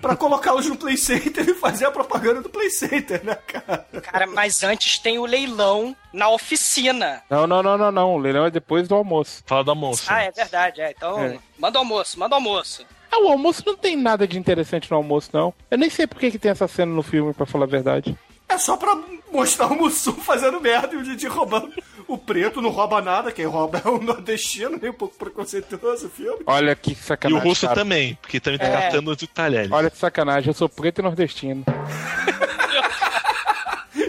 pra 0.00 0.14
colocá-los 0.14 0.66
no 0.66 0.76
Play 0.76 0.96
Center 0.98 1.48
e 1.48 1.54
fazer 1.54 1.86
a 1.86 1.90
propaganda 1.90 2.42
do 2.42 2.50
Play 2.50 2.68
Center, 2.70 3.24
né, 3.24 3.34
cara? 3.34 3.86
Cara, 4.02 4.26
mas 4.26 4.62
antes 4.62 4.98
tem 4.98 5.18
o 5.18 5.24
leilão 5.24 5.96
na 6.12 6.28
oficina. 6.28 7.22
Não, 7.30 7.46
não, 7.46 7.62
não, 7.62 7.78
não, 7.78 7.90
não. 7.90 8.14
O 8.14 8.18
leilão 8.18 8.44
é 8.44 8.50
depois 8.50 8.86
do 8.86 8.94
almoço. 8.94 9.42
Fala 9.46 9.64
da 9.64 9.74
moça. 9.74 10.04
Ah, 10.12 10.22
é 10.24 10.30
verdade, 10.30 10.80
é. 10.82 10.90
Então, 10.90 11.18
É. 11.18 11.38
manda 11.58 11.78
o 11.78 11.82
almoço, 11.82 12.18
manda 12.20 12.34
o 12.34 12.38
almoço. 12.38 12.84
Ah, 13.10 13.18
o 13.22 13.28
almoço 13.28 13.62
não 13.66 13.76
tem 13.76 13.96
nada 13.96 14.26
de 14.28 14.38
interessante 14.38 14.90
no 14.90 14.96
almoço, 14.98 15.30
não. 15.32 15.54
Eu 15.70 15.78
nem 15.78 15.88
sei 15.90 16.06
por 16.06 16.18
que, 16.18 16.30
que 16.30 16.38
tem 16.38 16.50
essa 16.50 16.68
cena 16.68 16.92
no 16.92 17.02
filme, 17.02 17.32
pra 17.32 17.46
falar 17.46 17.64
a 17.64 17.68
verdade. 17.68 18.16
É 18.48 18.58
só 18.58 18.76
pra 18.76 18.94
mostrar 19.32 19.66
o 19.66 19.74
Mussum 19.76 20.12
fazendo 20.12 20.60
merda 20.60 20.94
e 20.94 20.98
o 20.98 21.02
Didi 21.02 21.26
roubando. 21.26 21.72
O 22.12 22.18
preto 22.18 22.60
não 22.60 22.68
rouba 22.68 23.00
nada, 23.00 23.32
quem 23.32 23.46
rouba 23.46 23.80
é 23.82 23.88
o 23.88 23.98
nordestino, 23.98 24.78
nem 24.80 24.90
um 24.90 24.94
pouco 24.94 25.14
preconceituoso 25.16 26.08
o 26.08 26.10
filme. 26.10 26.42
Olha 26.46 26.76
que 26.76 26.90
E 26.90 26.92
o 26.92 26.96
sacanagem. 26.96 27.48
russo 27.48 27.66
cara. 27.66 27.74
também, 27.80 28.18
porque 28.20 28.38
também 28.38 28.58
tá 28.58 28.66
É. 28.66 28.82
catando 28.82 29.16
de 29.16 29.26
talheres. 29.26 29.72
Olha 29.72 29.88
que 29.90 29.96
sacanagem, 29.96 30.48
eu 30.50 30.54
sou 30.54 30.68
preto 30.68 30.98
e 31.00 31.02
nordestino. 31.02 31.64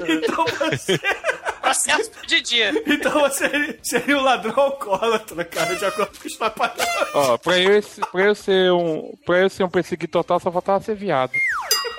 Então 0.05 0.45
você, 0.69 0.99
Processo 1.61 2.11
do 2.11 2.27
Didi. 2.27 2.61
então 2.87 3.11
você 3.21 3.77
seria 3.81 4.17
um 4.17 4.21
ladrão 4.21 4.53
alcoólatra, 4.57 5.43
cara, 5.45 5.75
de 5.75 5.85
acordo 5.85 6.19
com 6.19 6.27
os 6.27 6.35
trapalhões. 6.35 6.87
Ó, 7.13 7.37
pra 7.37 7.57
eu, 7.59 7.81
pra 8.11 8.21
eu 8.23 8.35
ser 8.35 8.71
um. 8.71 9.13
Pra 9.25 9.37
eu 9.39 9.49
ser 9.49 9.63
um 9.63 9.69
perseguido 9.69 10.11
total, 10.11 10.39
só 10.39 10.51
faltava 10.51 10.83
ser 10.83 10.95
viado. 10.95 11.31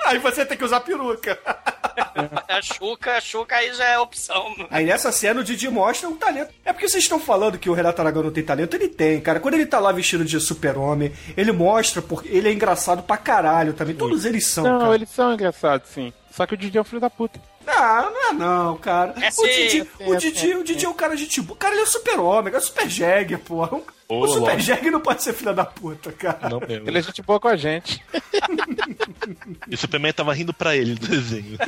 Aí 0.05 0.19
você 0.19 0.45
tem 0.45 0.57
que 0.57 0.63
usar 0.63 0.79
peruca. 0.81 1.37
A 2.47 2.61
Xuca, 2.61 3.17
a 3.17 3.21
Xuca 3.21 3.55
aí 3.55 3.73
já 3.73 3.85
é 3.85 3.99
opção. 3.99 4.53
Aí 4.69 4.85
nessa 4.85 5.11
cena 5.11 5.39
o 5.41 5.43
Didi 5.43 5.69
mostra 5.69 6.09
o 6.09 6.15
talento. 6.15 6.53
É 6.63 6.71
porque 6.71 6.87
vocês 6.87 7.03
estão 7.03 7.19
falando 7.19 7.57
que 7.57 7.69
o 7.69 7.73
Renato 7.73 8.01
Aragão 8.01 8.23
não 8.23 8.31
tem 8.31 8.43
talento, 8.43 8.73
ele 8.75 8.87
tem, 8.87 9.19
cara. 9.21 9.39
Quando 9.39 9.53
ele 9.55 9.65
tá 9.65 9.79
lá 9.79 9.91
vestido 9.91 10.23
de 10.25 10.39
super-homem, 10.39 11.13
ele 11.35 11.51
mostra 11.51 12.01
porque 12.01 12.29
ele 12.29 12.49
é 12.49 12.53
engraçado 12.53 13.03
pra 13.03 13.17
caralho 13.17 13.73
também. 13.73 13.95
Todos 13.95 14.25
eles 14.25 14.45
são, 14.47 14.63
Não, 14.63 14.79
cara. 14.79 14.95
eles 14.95 15.09
são 15.09 15.33
engraçados, 15.33 15.89
sim. 15.89 16.13
Só 16.31 16.45
que 16.45 16.53
o 16.53 16.57
Didi 16.57 16.77
é 16.77 16.81
um 16.81 16.85
filho 16.85 17.01
da 17.01 17.09
puta. 17.09 17.39
Não, 17.65 18.11
não 18.11 18.29
é 18.29 18.33
não, 18.33 18.77
cara. 18.77 19.13
É 19.21 19.29
o, 19.29 19.31
sim, 19.31 19.43
Didi, 19.47 19.89
é 19.99 20.03
o, 20.09 20.19
sim, 20.19 20.31
Didi, 20.31 20.51
é 20.51 20.57
o 20.57 20.63
Didi 20.63 20.85
é 20.85 20.89
um 20.89 20.93
cara 20.93 21.15
de 21.15 21.27
tipo. 21.27 21.55
Cara, 21.55 21.73
ele 21.73 21.83
é 21.83 21.85
super-homem, 21.85 22.53
é 22.53 22.59
super 22.59 22.89
jegue, 22.89 23.37
porra. 23.37 23.79
Ô, 24.07 24.23
o 24.23 24.27
super 24.27 24.59
jegue 24.59 24.91
não 24.91 24.99
pode 24.99 25.23
ser 25.23 25.33
filho 25.33 25.53
da 25.53 25.65
puta, 25.65 26.11
cara. 26.11 26.49
Não 26.49 26.59
mesmo. 26.59 26.87
Ele 26.87 26.97
é 26.97 27.01
gente 27.01 27.21
boa 27.21 27.39
com 27.39 27.47
a 27.47 27.55
gente. 27.55 28.03
E 29.67 29.73
o 29.73 29.77
Superman 29.77 30.13
tava 30.13 30.33
rindo 30.33 30.53
pra 30.53 30.75
ele 30.75 30.95
do 30.95 31.07
desenho. 31.07 31.57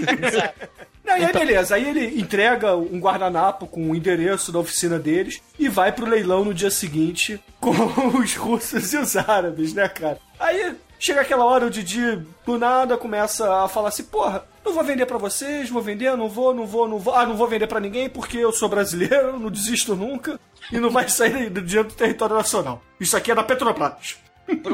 Não, 1.03 1.17
e 1.17 1.23
aí 1.23 1.31
beleza, 1.31 1.75
aí 1.75 1.87
ele 1.87 2.19
entrega 2.19 2.75
um 2.75 2.99
guardanapo 2.99 3.65
com 3.65 3.89
o 3.89 3.95
endereço 3.95 4.51
da 4.51 4.59
oficina 4.59 4.99
deles 4.99 5.41
e 5.57 5.69
vai 5.69 5.89
pro 5.89 6.05
leilão 6.05 6.43
no 6.43 6.53
dia 6.53 6.69
seguinte 6.69 7.41
com 7.61 7.71
os 8.19 8.35
russos 8.35 8.91
e 8.91 8.97
os 8.97 9.15
árabes, 9.15 9.73
né, 9.73 9.87
cara? 9.87 10.19
Aí 10.37 10.75
chega 10.99 11.21
aquela 11.21 11.45
hora, 11.45 11.65
o 11.65 11.69
Didi 11.69 12.21
do 12.45 12.57
nada 12.59 12.97
começa 12.97 13.63
a 13.63 13.69
falar 13.69 13.87
assim, 13.87 14.03
porra, 14.03 14.43
não 14.65 14.73
vou 14.73 14.83
vender 14.83 15.05
pra 15.05 15.17
vocês, 15.17 15.69
vou 15.69 15.81
vender, 15.81 16.13
não 16.17 16.27
vou, 16.27 16.53
não 16.53 16.67
vou, 16.67 16.89
não 16.89 16.99
vou. 16.99 17.15
Ah, 17.15 17.25
não 17.25 17.37
vou 17.37 17.47
vender 17.47 17.67
pra 17.67 17.79
ninguém 17.79 18.09
porque 18.09 18.37
eu 18.37 18.51
sou 18.51 18.67
brasileiro, 18.67 19.39
não 19.39 19.49
desisto 19.49 19.95
nunca 19.95 20.37
e 20.71 20.79
não 20.79 20.89
vai 20.89 21.07
sair 21.09 21.49
do 21.49 21.61
dinheiro 21.61 21.89
do 21.89 21.93
território 21.93 22.35
nacional. 22.35 22.81
Isso 22.99 23.15
aqui 23.15 23.31
é 23.31 23.35
da 23.35 23.43
Petrobras. 23.43 24.17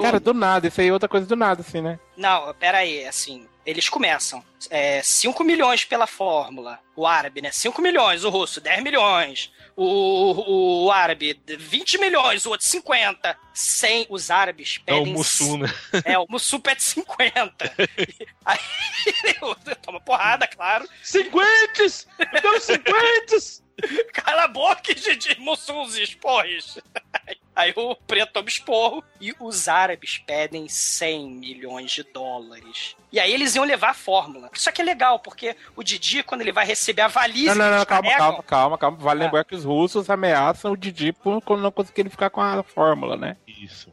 Cara, 0.01 0.19
do 0.19 0.33
nada, 0.33 0.67
isso 0.67 0.79
aí 0.79 0.87
é 0.87 0.93
outra 0.93 1.09
coisa 1.09 1.25
do 1.25 1.35
nada, 1.35 1.61
assim, 1.61 1.81
né? 1.81 1.99
Não, 2.15 2.53
pera 2.53 2.79
aí, 2.79 3.05
assim, 3.05 3.47
eles 3.65 3.89
começam. 3.89 4.43
É, 4.69 5.01
5 5.01 5.43
milhões 5.43 5.83
pela 5.83 6.05
fórmula. 6.05 6.79
O 6.95 7.07
árabe, 7.07 7.41
né? 7.41 7.51
5 7.51 7.81
milhões, 7.81 8.23
o 8.23 8.29
russo, 8.29 8.61
10 8.61 8.83
milhões. 8.83 9.51
O, 9.75 10.85
o, 10.85 10.91
árabe, 10.91 11.39
20 11.47 11.97
milhões, 11.97 12.45
o 12.45 12.51
outro 12.51 12.67
50. 12.67 13.35
100, 13.53 14.07
os 14.09 14.29
árabes 14.29 14.79
É 14.85 14.93
o 14.93 14.97
pedem... 14.97 15.13
Mussum, 15.13 15.57
né? 15.57 15.73
É, 16.05 16.19
o 16.19 16.27
Mussum 16.29 16.59
pede 16.59 16.83
50. 16.83 17.73
Aí 18.45 18.59
toma 19.81 19.99
porrada, 20.01 20.47
claro. 20.47 20.87
Cinquentes! 21.01 22.07
Me 22.19 22.41
dá 22.41 22.51
uns 22.51 22.63
cinquentes! 22.63 23.62
Cala 24.13 24.43
a 24.43 24.47
boca, 24.47 24.93
Didi, 24.93 25.38
Mussuns 25.39 25.95
e 25.97 26.03
esporros. 26.03 26.78
Aí 27.55 27.71
o 27.76 27.95
preto 27.95 28.34
toma 28.34 28.49
esporro 28.49 29.03
e 29.21 29.32
os 29.39 29.67
árabes 29.67 30.17
pedem 30.26 30.67
100 30.67 31.30
milhões 31.36 31.91
de 31.91 32.01
dólares. 32.01 32.95
E 33.11 33.19
aí 33.19 33.32
eles 33.32 33.53
iam 33.53 33.63
levar 33.63 33.89
a 33.91 33.93
fórmula. 33.93 34.49
Isso 34.51 34.67
aqui 34.67 34.82
é 34.82 34.86
legal, 34.86 35.19
porque 35.19 35.55
o 35.76 35.84
Didi, 35.84 36.24
quando 36.24 36.41
ele 36.41 36.51
vai 36.51 36.65
receber 36.65 37.03
a 37.03 37.07
valise 37.07 37.49
Não, 37.49 37.55
não, 37.69 37.78
não, 37.78 37.86
calma, 37.86 38.01
carregam- 38.09 38.17
calma, 38.17 38.43
calma, 38.43 38.78
calma. 38.80 38.97
Vale 38.97 39.21
Ah. 39.21 39.26
lembrar 39.26 39.43
que 39.45 39.53
os 39.53 39.63
russos 39.63 40.09
ameaçam 40.09 40.71
o 40.71 40.78
Didi 40.78 41.13
por 41.13 41.39
quando 41.43 41.61
não 41.61 41.71
conseguirem 41.71 42.09
ficar 42.09 42.32
com 42.32 42.41
a 42.41 42.63
fórmula, 42.63 43.15
né? 43.15 43.38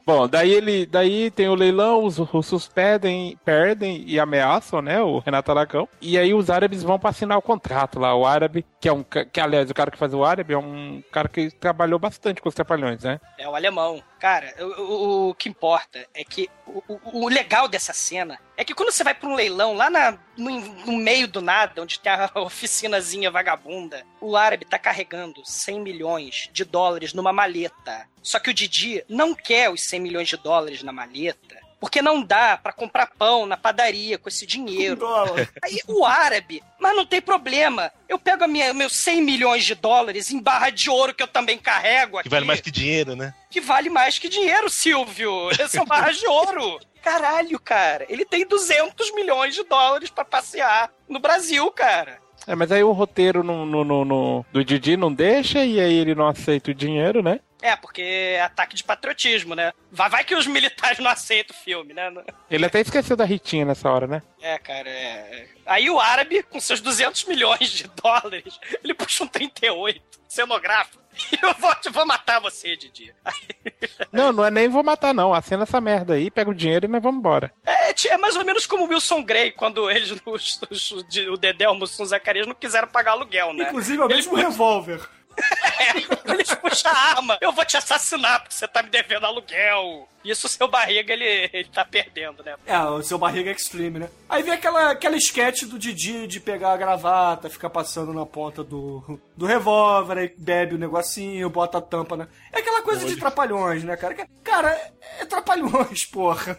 Bom, 0.05 0.29
daí 0.29 0.53
ele, 0.53 0.87
daí 0.87 1.31
tem 1.31 1.49
o 1.49 1.55
leilão, 1.55 2.05
os 2.05 2.19
russos 2.19 2.69
pedem, 2.69 3.39
perdem 3.45 4.05
e 4.07 4.19
ameaçam, 4.19 4.83
né, 4.83 5.01
o 5.01 5.19
Renato 5.19 5.51
Aragão. 5.51 5.89
E 6.01 6.19
aí 6.19 6.35
os 6.35 6.51
árabes 6.51 6.83
vão 6.83 6.99
pra 6.99 7.11
assinar 7.11 7.39
o 7.39 7.43
contrato 7.43 7.99
lá. 7.99 8.15
O 8.15 8.27
árabe, 8.27 8.65
que 8.81 8.89
é 8.89 8.93
um, 8.93 9.03
que 9.03 9.41
aliás, 9.41 9.71
o 9.71 9.75
cara 9.75 9.91
que 9.91 9.99
faz 9.99 10.15
o 10.15 10.25
árabe 10.25 10.55
é 10.55 10.59
um 10.59 11.03
cara 11.13 11.29
que 11.29 11.51
trabalhou 11.51 11.99
bastante 11.99 12.41
com 12.41 12.49
os 12.49 12.55
trapalhões, 12.55 13.03
né? 13.05 13.21
É 13.39 13.49
o 13.49 13.55
alemão. 13.55 14.03
Cara, 14.21 14.55
o, 14.61 14.65
o- 14.65 15.29
o 15.31 15.35
que 15.35 15.49
importa 15.49 16.07
é 16.15 16.23
que 16.23 16.51
o, 16.67 16.83
o- 17.25 17.29
legal 17.29 17.67
dessa 17.67 17.95
cena 17.95 18.39
é 18.55 18.63
que 18.63 18.75
quando 18.75 18.93
você 18.93 19.03
vai 19.03 19.15
pra 19.15 19.27
um 19.29 19.35
leilão 19.35 19.73
lá 19.75 19.89
na- 19.89 20.19
no, 20.37 20.51
no 20.51 20.93
meio 20.99 21.27
do 21.27 21.41
nada, 21.41 21.81
onde 21.83 21.99
tem 21.99 22.13
a 22.13 22.31
oficinazinha 22.37 23.31
vagabunda, 23.31 24.05
o 24.21 24.37
árabe 24.37 24.67
tá 24.67 24.79
carregando 24.79 25.41
100 25.45 25.81
milhões 25.81 26.51
de 26.53 26.65
dólares 26.67 27.15
numa 27.15 27.33
maleta. 27.33 28.07
Só 28.23 28.39
que 28.39 28.51
o 28.51 28.55
Didi 28.55 29.03
não 29.09 29.35
quer 29.35 29.71
os 29.71 29.83
100 29.83 30.01
milhões 30.01 30.29
de 30.29 30.37
dólares 30.37 30.83
na 30.83 30.93
maleta. 30.93 31.59
Porque 31.81 32.03
não 32.03 32.23
dá 32.23 32.59
pra 32.63 32.73
comprar 32.75 33.07
pão 33.19 33.47
na 33.47 33.57
padaria 33.57 34.19
com 34.19 34.29
esse 34.29 34.47
dinheiro. 34.47 34.97
Dólar. 34.97 35.49
Aí 35.65 35.81
o 35.89 36.05
árabe, 36.05 36.63
mas 36.79 36.95
não 36.95 37.07
tem 37.07 37.23
problema. 37.23 37.91
Eu 38.07 38.19
pego 38.19 38.45
a 38.45 38.47
minha, 38.47 38.75
meus 38.75 38.95
100 38.95 39.23
milhões 39.23 39.65
de 39.65 39.75
dólares 39.75 40.31
em 40.31 40.39
barra 40.43 40.69
de 40.69 40.91
ouro 40.91 41.15
que 41.15 41.23
eu 41.23 41.27
também 41.29 41.57
carrego 41.57 42.19
aqui 42.19 42.29
Que 42.29 42.35
vale 42.35 42.45
mais 42.45 42.61
que 42.61 42.71
dinheiro, 42.71 43.17
né? 43.17 43.33
que 43.51 43.61
vale 43.63 43.89
mais 43.89 44.19
que 44.19 44.29
dinheiro, 44.29 44.69
Silvio. 44.69 45.49
São 45.69 45.87
barras 45.87 46.19
de 46.19 46.27
ouro. 46.27 46.79
Caralho, 47.03 47.59
cara. 47.59 48.05
Ele 48.11 48.27
tem 48.27 48.47
200 48.47 49.15
milhões 49.15 49.55
de 49.55 49.65
dólares 49.65 50.11
pra 50.11 50.25
passear 50.25 50.91
no 51.09 51.19
Brasil, 51.19 51.71
cara. 51.71 52.19
É, 52.47 52.55
mas 52.55 52.71
aí 52.71 52.83
o 52.85 52.93
roteiro 52.93 53.43
no, 53.43 53.65
no- 53.65 53.85
no- 53.85 54.05
no- 54.05 54.47
do 54.53 54.63
Didi 54.65 54.97
não 54.99 55.13
deixa 55.13 55.65
e 55.65 55.81
aí 55.81 55.95
ele 55.95 56.15
não 56.15 56.27
aceita 56.29 56.71
o 56.71 56.75
dinheiro, 56.75 57.23
né? 57.23 57.41
É, 57.63 57.77
porque 57.77 58.03
é 58.03 58.43
ataque 58.43 58.75
de 58.75 58.85
patriotismo, 58.85 59.55
né? 59.55 59.73
Vai, 59.91 60.09
vai 60.09 60.25
que 60.25 60.35
os 60.35 60.47
militares 60.47 60.99
não 60.99 61.11
aceitam 61.11 61.55
o 61.55 61.63
filme, 61.63 61.93
né? 61.93 62.13
Ele 62.51 62.67
até 62.67 62.81
esqueceu 62.81 63.17
da 63.17 63.25
Ritinha 63.25 63.65
nessa 63.65 63.91
hora, 63.91 64.07
né? 64.07 64.23
É, 64.41 64.59
cara, 64.59 64.89
é. 64.89 65.47
Aí 65.67 65.91
o 65.91 66.01
árabe, 66.01 66.43
com 66.43 66.59
seus 66.61 66.81
200 66.81 67.25
milhões 67.25 67.71
de 67.71 67.85
dólares, 68.03 68.59
ele 68.83 68.95
puxa 68.95 69.25
um 69.25 69.29
38, 69.29 70.01
cenográfico. 70.29 71.01
E 71.33 71.39
eu 71.45 71.53
vou, 71.55 71.73
vou 71.93 72.07
matar 72.07 72.41
você, 72.41 72.77
Didi. 72.77 73.13
Não, 74.13 74.33
não 74.33 74.45
é 74.45 74.51
nem 74.51 74.69
vou 74.69 74.83
matar, 74.83 75.13
não. 75.13 75.35
Acena 75.35 75.63
essa 75.63 75.81
merda 75.81 76.15
aí, 76.15 76.31
pega 76.31 76.51
o 76.51 76.55
dinheiro 76.55 76.87
e 76.87 76.89
nós 76.89 77.03
vamos 77.03 77.19
embora. 77.19 77.53
É, 77.65 77.93
é 78.09 78.17
mais 78.17 78.37
ou 78.37 78.45
menos 78.45 78.67
como 78.67 78.85
o 78.85 78.89
Wilson 78.89 79.23
Grey, 79.23 79.53
quando 79.53 79.89
eles, 79.91 80.11
os, 80.25 80.61
os, 80.71 80.91
o 81.29 81.37
Dedé, 81.37 81.69
o 81.69 81.75
Mussum, 81.75 82.03
o 82.03 82.07
Zacarias, 82.07 82.47
não 82.47 82.55
quiseram 82.55 82.89
pagar 82.89 83.13
aluguel, 83.13 83.53
né? 83.53 83.65
Inclusive 83.65 84.03
é 84.03 84.05
o 84.05 84.09
mesmo 84.09 84.35
revólver. 84.35 85.09
É, 85.81 86.33
eles 86.33 86.55
puxam 86.55 86.93
a 86.93 86.95
arma. 87.17 87.39
Eu 87.41 87.53
vou 87.53 87.65
te 87.65 87.77
assassinar 87.77 88.41
porque 88.41 88.55
você 88.55 88.69
tá 88.69 88.83
me 88.83 88.91
devendo 88.91 89.25
aluguel. 89.25 90.07
Isso 90.23 90.47
o 90.47 90.51
seu 90.51 90.69
barriga, 90.69 91.13
ele, 91.15 91.25
ele 91.25 91.69
tá 91.73 91.85
perdendo, 91.85 92.43
né? 92.45 92.55
É, 92.67 92.79
o 92.81 93.03
seu 93.03 93.17
barriga 93.17 93.51
extreme, 93.51 93.99
né? 93.99 94.11
Aí 94.29 94.43
vem 94.43 94.53
aquela, 94.53 94.91
aquela 94.91 95.17
sketch 95.17 95.63
do 95.63 95.79
Didi 95.79 96.27
de 96.27 96.39
pegar 96.39 96.73
a 96.73 96.77
gravata, 96.77 97.49
ficar 97.49 97.71
passando 97.71 98.13
na 98.13 98.27
ponta 98.27 98.63
do, 98.63 99.19
do 99.35 99.47
revólver, 99.47 100.19
aí 100.19 100.35
bebe 100.37 100.75
o 100.75 100.79
negocinho, 100.79 101.49
bota 101.49 101.79
a 101.79 101.81
tampa, 101.81 102.19
né? 102.19 102.29
É 102.53 102.59
aquela 102.59 102.83
coisa 102.83 103.07
de 103.07 103.17
trapalhões, 103.17 103.83
né, 103.83 103.97
cara? 103.97 104.15
Cara, 104.45 104.93
é 105.19 105.25
trapalhões, 105.25 106.05
porra. 106.13 106.59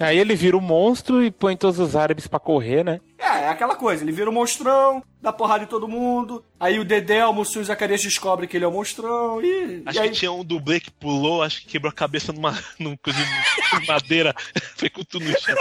Aí 0.00 0.18
ele 0.18 0.34
vira 0.34 0.56
um 0.56 0.60
monstro 0.62 1.22
e 1.22 1.30
põe 1.30 1.56
todos 1.56 1.78
os 1.78 1.94
árabes 1.94 2.26
pra 2.26 2.40
correr, 2.40 2.82
né? 2.82 3.00
É, 3.26 3.44
é 3.44 3.48
aquela 3.48 3.74
coisa, 3.74 4.04
ele 4.04 4.12
vira 4.12 4.30
um 4.30 4.32
monstrão, 4.32 5.02
dá 5.20 5.32
porrada 5.32 5.64
em 5.64 5.66
todo 5.66 5.88
mundo, 5.88 6.44
aí 6.60 6.78
o 6.78 6.84
Dedé, 6.84 7.26
o 7.26 7.34
e 7.34 7.58
o 7.58 7.64
Zacarias 7.64 8.00
descobrem 8.00 8.48
que 8.48 8.56
ele 8.56 8.64
é 8.64 8.68
um 8.68 8.72
monstrão, 8.72 9.42
e... 9.42 9.82
Acho 9.84 9.98
e 9.98 10.02
aí... 10.02 10.10
que 10.10 10.16
tinha 10.16 10.32
um 10.32 10.44
dublê 10.44 10.78
que 10.78 10.90
pulou, 10.90 11.42
acho 11.42 11.62
que 11.62 11.66
quebrou 11.66 11.90
a 11.90 11.94
cabeça 11.94 12.32
numa, 12.32 12.56
num 12.78 12.96
coisa 12.96 13.18
de 13.18 13.86
madeira. 13.86 14.34
Foi 14.76 14.88
com 14.88 15.02
tudo 15.02 15.24
no 15.24 15.38
chão. 15.40 15.56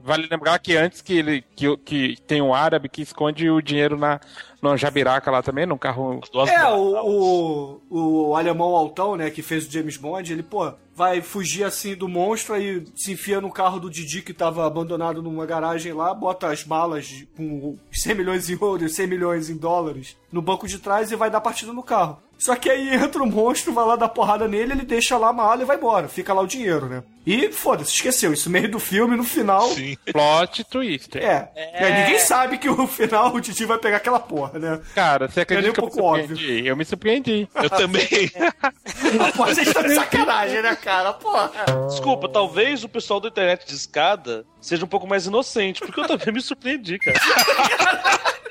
Vale 0.00 0.26
lembrar 0.30 0.58
que 0.58 0.76
antes 0.76 1.00
que 1.00 1.14
ele 1.14 1.44
que, 1.54 1.76
que 1.78 2.16
tem 2.26 2.42
um 2.42 2.52
árabe 2.52 2.88
que 2.88 3.02
esconde 3.02 3.48
o 3.48 3.62
dinheiro 3.62 3.96
na 3.96 4.20
no 4.62 4.76
Jabiraca 4.76 5.30
lá 5.30 5.42
também, 5.42 5.66
num 5.66 5.76
carro. 5.76 6.20
É, 6.48 6.68
o, 6.70 7.80
o, 7.90 8.28
o 8.30 8.36
alemão 8.36 8.74
altão, 8.76 9.16
né, 9.16 9.28
que 9.30 9.42
fez 9.42 9.66
o 9.66 9.70
James 9.70 9.96
Bond, 9.96 10.32
ele, 10.32 10.42
pô, 10.42 10.72
vai 10.94 11.20
fugir 11.20 11.64
assim 11.64 11.94
do 11.96 12.08
monstro, 12.08 12.54
aí 12.54 12.84
se 12.94 13.12
enfia 13.12 13.40
no 13.40 13.50
carro 13.50 13.80
do 13.80 13.90
Didi 13.90 14.22
que 14.22 14.32
tava 14.32 14.64
abandonado 14.66 15.22
numa 15.22 15.44
garagem 15.44 15.92
lá, 15.92 16.14
bota 16.14 16.46
as 16.48 16.64
malas 16.64 17.06
de- 17.06 17.26
com 17.36 17.76
100 17.90 18.14
milhões 18.14 18.48
em 18.48 18.52
euros, 18.60 18.94
100 18.94 19.06
milhões 19.06 19.50
em 19.50 19.56
dólares 19.56 20.16
no 20.30 20.40
banco 20.40 20.68
de 20.68 20.78
trás 20.78 21.10
e 21.10 21.16
vai 21.16 21.30
dar 21.30 21.40
partida 21.40 21.72
no 21.72 21.82
carro. 21.82 22.18
Só 22.42 22.56
que 22.56 22.68
aí 22.68 22.92
entra 22.94 23.22
o 23.22 23.26
monstro, 23.26 23.72
vai 23.72 23.84
lá 23.86 23.94
dar 23.94 24.08
porrada 24.08 24.48
nele, 24.48 24.72
ele 24.72 24.82
deixa 24.84 25.16
lá 25.16 25.28
a 25.28 25.32
mala 25.32 25.62
e 25.62 25.64
vai 25.64 25.76
embora. 25.76 26.08
Fica 26.08 26.32
lá 26.34 26.42
o 26.42 26.46
dinheiro, 26.46 26.86
né? 26.86 27.04
E, 27.24 27.52
foda-se, 27.52 27.92
esqueceu. 27.94 28.32
Isso 28.32 28.50
meio 28.50 28.68
do 28.68 28.80
filme, 28.80 29.16
no 29.16 29.22
final. 29.22 29.68
Sim. 29.68 29.96
Plot 30.12 30.64
twister. 30.64 31.22
É. 31.22 31.48
É, 31.54 32.00
Ninguém 32.02 32.18
sabe 32.18 32.58
que 32.58 32.66
no 32.68 32.84
final 32.88 33.32
o 33.32 33.40
Didi 33.40 33.64
vai 33.64 33.78
pegar 33.78 33.98
aquela 33.98 34.18
porra, 34.18 34.58
né? 34.58 34.80
Cara, 34.92 35.28
você 35.28 35.38
É 35.38 35.42
acredita 35.44 35.62
nem 35.62 35.70
um 35.70 35.72
que 35.74 35.80
eu 35.80 35.84
me 35.84 35.90
pouco 35.92 36.04
óbvio. 36.08 36.36
surpreendi? 36.36 36.66
Eu 36.66 36.76
me 36.76 36.84
surpreendi. 36.84 37.48
Eu 37.54 37.70
também. 37.70 38.08
Pô, 39.36 39.46
vocês 39.46 39.68
estão 39.68 39.84
de 39.84 39.94
sacanagem, 39.94 40.62
né, 40.62 40.74
cara? 40.74 41.12
Porra. 41.12 41.52
Desculpa, 41.88 42.28
talvez 42.28 42.82
o 42.82 42.88
pessoal 42.88 43.20
da 43.20 43.28
internet 43.28 43.66
de 43.68 43.74
escada 43.76 44.44
seja 44.60 44.84
um 44.84 44.88
pouco 44.88 45.06
mais 45.06 45.26
inocente, 45.26 45.80
porque 45.80 46.00
eu 46.00 46.08
também 46.08 46.32
me 46.34 46.40
surpreendi, 46.40 46.98
cara. 46.98 47.20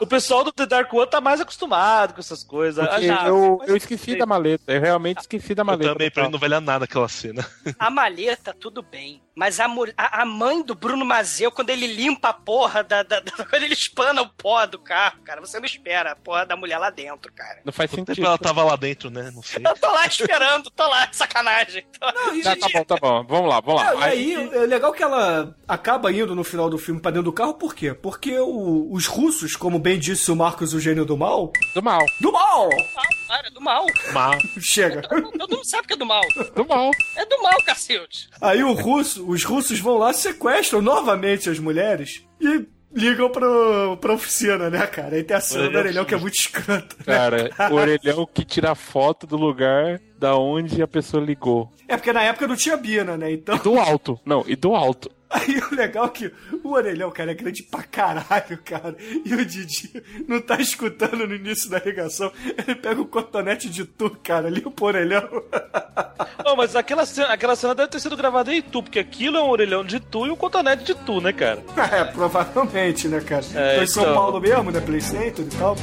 o 0.00 0.06
pessoal 0.06 0.44
do 0.44 0.52
The 0.52 0.66
Dark 0.66 0.92
One 0.92 1.08
tá 1.08 1.20
mais 1.20 1.40
acostumado 1.40 2.14
com 2.14 2.20
essas 2.20 2.44
coisas. 2.44 2.86
Ah, 2.86 3.00
já, 3.00 3.26
eu, 3.26 3.60
eu 3.66 3.76
esqueci 3.76 4.16
da 4.16 4.26
maleta. 4.26 4.72
Eu 4.72 4.80
realmente 4.80 5.18
esqueci 5.20 5.54
da 5.54 5.62
Eu 5.62 5.66
maleta. 5.66 5.92
também, 5.92 6.10
pra 6.10 6.24
mim 6.24 6.30
não 6.30 6.38
vale 6.38 6.54
a 6.54 6.60
nada 6.60 6.84
aquela 6.84 7.08
cena. 7.08 7.46
A 7.78 7.90
maleta, 7.90 8.54
tudo 8.58 8.82
bem. 8.82 9.22
Mas 9.34 9.58
a, 9.58 9.66
a, 9.96 10.22
a 10.22 10.24
mãe 10.26 10.62
do 10.62 10.74
Bruno 10.74 11.04
Mazeu, 11.04 11.50
quando 11.50 11.70
ele 11.70 11.86
limpa 11.86 12.28
a 12.28 12.32
porra 12.34 12.82
da, 12.84 13.02
da- 13.02 13.20
da- 13.20 13.30
Quando 13.48 13.62
ele 13.62 13.72
espana 13.72 14.20
o 14.20 14.28
pó 14.28 14.66
do 14.66 14.78
carro, 14.78 15.20
cara, 15.24 15.40
você 15.40 15.58
não 15.58 15.64
espera 15.64 16.12
a 16.12 16.16
porra 16.16 16.44
da 16.44 16.56
mulher 16.56 16.76
lá 16.78 16.90
dentro, 16.90 17.32
cara. 17.32 17.60
Não 17.64 17.72
faz 17.72 17.90
Quanto 17.90 17.98
sentido. 18.08 18.16
tempo 18.16 18.26
ela 18.28 18.36
tava 18.38 18.62
lá 18.64 18.76
dentro, 18.76 19.08
né? 19.08 19.30
Não 19.34 19.42
sei. 19.42 19.62
Eu 19.64 19.74
tô 19.78 19.90
lá 19.90 20.06
esperando, 20.06 20.68
tô 20.70 20.86
lá, 20.86 21.08
sacanagem. 21.12 21.86
Tô- 21.98 22.10
Tá, 22.42 22.56
tá 22.56 22.68
bom, 22.72 22.84
tá 22.84 22.96
bom. 22.96 23.24
Vamos 23.24 23.48
lá, 23.48 23.60
vamos 23.60 23.82
lá. 23.82 23.92
Não, 23.94 24.00
e 24.00 24.04
aí, 24.04 24.34
é 24.52 24.66
legal 24.66 24.92
que 24.92 25.02
ela 25.02 25.54
acaba 25.66 26.12
indo 26.12 26.34
no 26.34 26.44
final 26.44 26.68
do 26.68 26.76
filme 26.78 27.00
pra 27.00 27.10
dentro 27.10 27.24
do 27.24 27.32
carro, 27.32 27.54
por 27.54 27.74
quê? 27.74 27.94
Porque 27.94 28.38
o- 28.38 28.88
os 28.92 29.06
russos, 29.06 29.56
como 29.56 29.78
bem 29.80 29.98
disse 29.98 30.30
o 30.30 30.36
Marcos, 30.36 30.74
o 30.74 30.80
gênio 30.80 31.04
do 31.04 31.16
mal. 31.16 31.52
Do 31.74 31.82
mal. 31.82 32.04
Do 32.20 32.30
mal! 32.32 32.68
Cara, 33.26 33.48
é 33.48 33.50
do 33.50 33.60
mal. 33.60 33.86
Mas 34.12 34.42
Chega. 34.60 35.02
Todo 35.02 35.56
mundo 35.56 35.64
sabe 35.64 35.86
que 35.86 35.94
é 35.94 35.96
do 35.96 36.06
mal. 36.06 36.22
Do 36.54 36.66
mal. 36.66 36.90
É 37.16 37.24
do 37.26 37.42
mal, 37.42 37.56
cacete. 37.64 38.28
Aí 38.40 38.62
o 38.62 38.72
russo, 38.72 39.26
os 39.28 39.44
russos 39.44 39.78
vão 39.80 39.98
lá, 39.98 40.12
sequestram 40.12 40.82
novamente 40.82 41.48
as 41.48 41.58
mulheres 41.58 42.24
e 42.40 42.66
ligam 42.92 43.30
pro, 43.30 43.96
pra 43.98 44.14
oficina, 44.14 44.68
né, 44.68 44.84
cara? 44.86 45.14
Aí 45.14 45.22
tem 45.22 45.36
a 45.36 45.40
cena 45.40 45.70
do 45.70 45.78
Orelhão 45.78 46.04
que 46.04 46.14
é 46.14 46.18
muito 46.18 46.34
escrota. 46.34 46.96
né? 46.98 47.04
Cara, 47.04 47.50
o 47.70 47.74
orelhão 47.76 48.26
que 48.26 48.44
tira 48.44 48.74
foto 48.74 49.26
do 49.28 49.36
lugar 49.36 50.00
da 50.18 50.36
onde 50.36 50.82
a 50.82 50.88
pessoa 50.88 51.24
ligou. 51.24 51.70
É 51.86 51.96
porque 51.96 52.12
na 52.12 52.22
época 52.22 52.48
não 52.48 52.56
tinha 52.56 52.76
Bina, 52.76 53.16
né? 53.16 53.32
Então. 53.32 53.56
Do 53.58 53.78
alto. 53.78 54.18
Não, 54.24 54.44
e 54.46 54.56
do 54.56 54.74
alto. 54.74 55.08
Aí 55.30 55.58
o 55.58 55.74
legal 55.74 56.06
é 56.06 56.08
que 56.08 56.32
o 56.64 56.72
orelhão, 56.72 57.10
cara, 57.10 57.30
é 57.30 57.34
grande 57.34 57.62
pra 57.62 57.84
caralho, 57.84 58.58
cara. 58.64 58.96
E 59.24 59.32
o 59.32 59.44
Didi 59.46 60.02
não 60.26 60.40
tá 60.40 60.60
escutando 60.60 61.24
no 61.26 61.34
início 61.34 61.70
da 61.70 61.78
ligação. 61.78 62.32
Ele 62.44 62.74
pega 62.74 63.00
o 63.00 63.06
cotonete 63.06 63.70
de 63.70 63.84
tu, 63.84 64.10
cara, 64.24 64.50
limpa 64.50 64.84
o 64.84 64.86
orelhão. 64.88 65.28
Não, 66.44 66.56
mas 66.56 66.74
aquela 66.74 67.06
cena, 67.06 67.28
aquela 67.28 67.54
cena 67.54 67.74
deve 67.74 67.88
ter 67.88 68.00
sido 68.00 68.16
gravada 68.16 68.52
em 68.52 68.58
Itu, 68.58 68.82
porque 68.82 68.98
aquilo 68.98 69.36
é 69.36 69.42
um 69.42 69.48
orelhão 69.48 69.84
de 69.84 70.00
Tu 70.00 70.26
e 70.26 70.30
um 70.30 70.36
cotonete 70.36 70.82
de 70.84 70.94
Tu, 70.94 71.20
né, 71.20 71.32
cara? 71.32 71.62
É, 71.92 72.04
provavelmente, 72.04 73.06
né, 73.08 73.20
cara? 73.20 73.44
É, 73.54 73.76
Tô 73.76 73.82
em 73.82 73.86
São 73.86 74.02
então. 74.02 74.14
Paulo 74.14 74.40
mesmo, 74.40 74.70
né? 74.70 74.80
Play 74.80 75.00
Center 75.00 75.44
e 75.44 75.56
tal. 75.56 75.76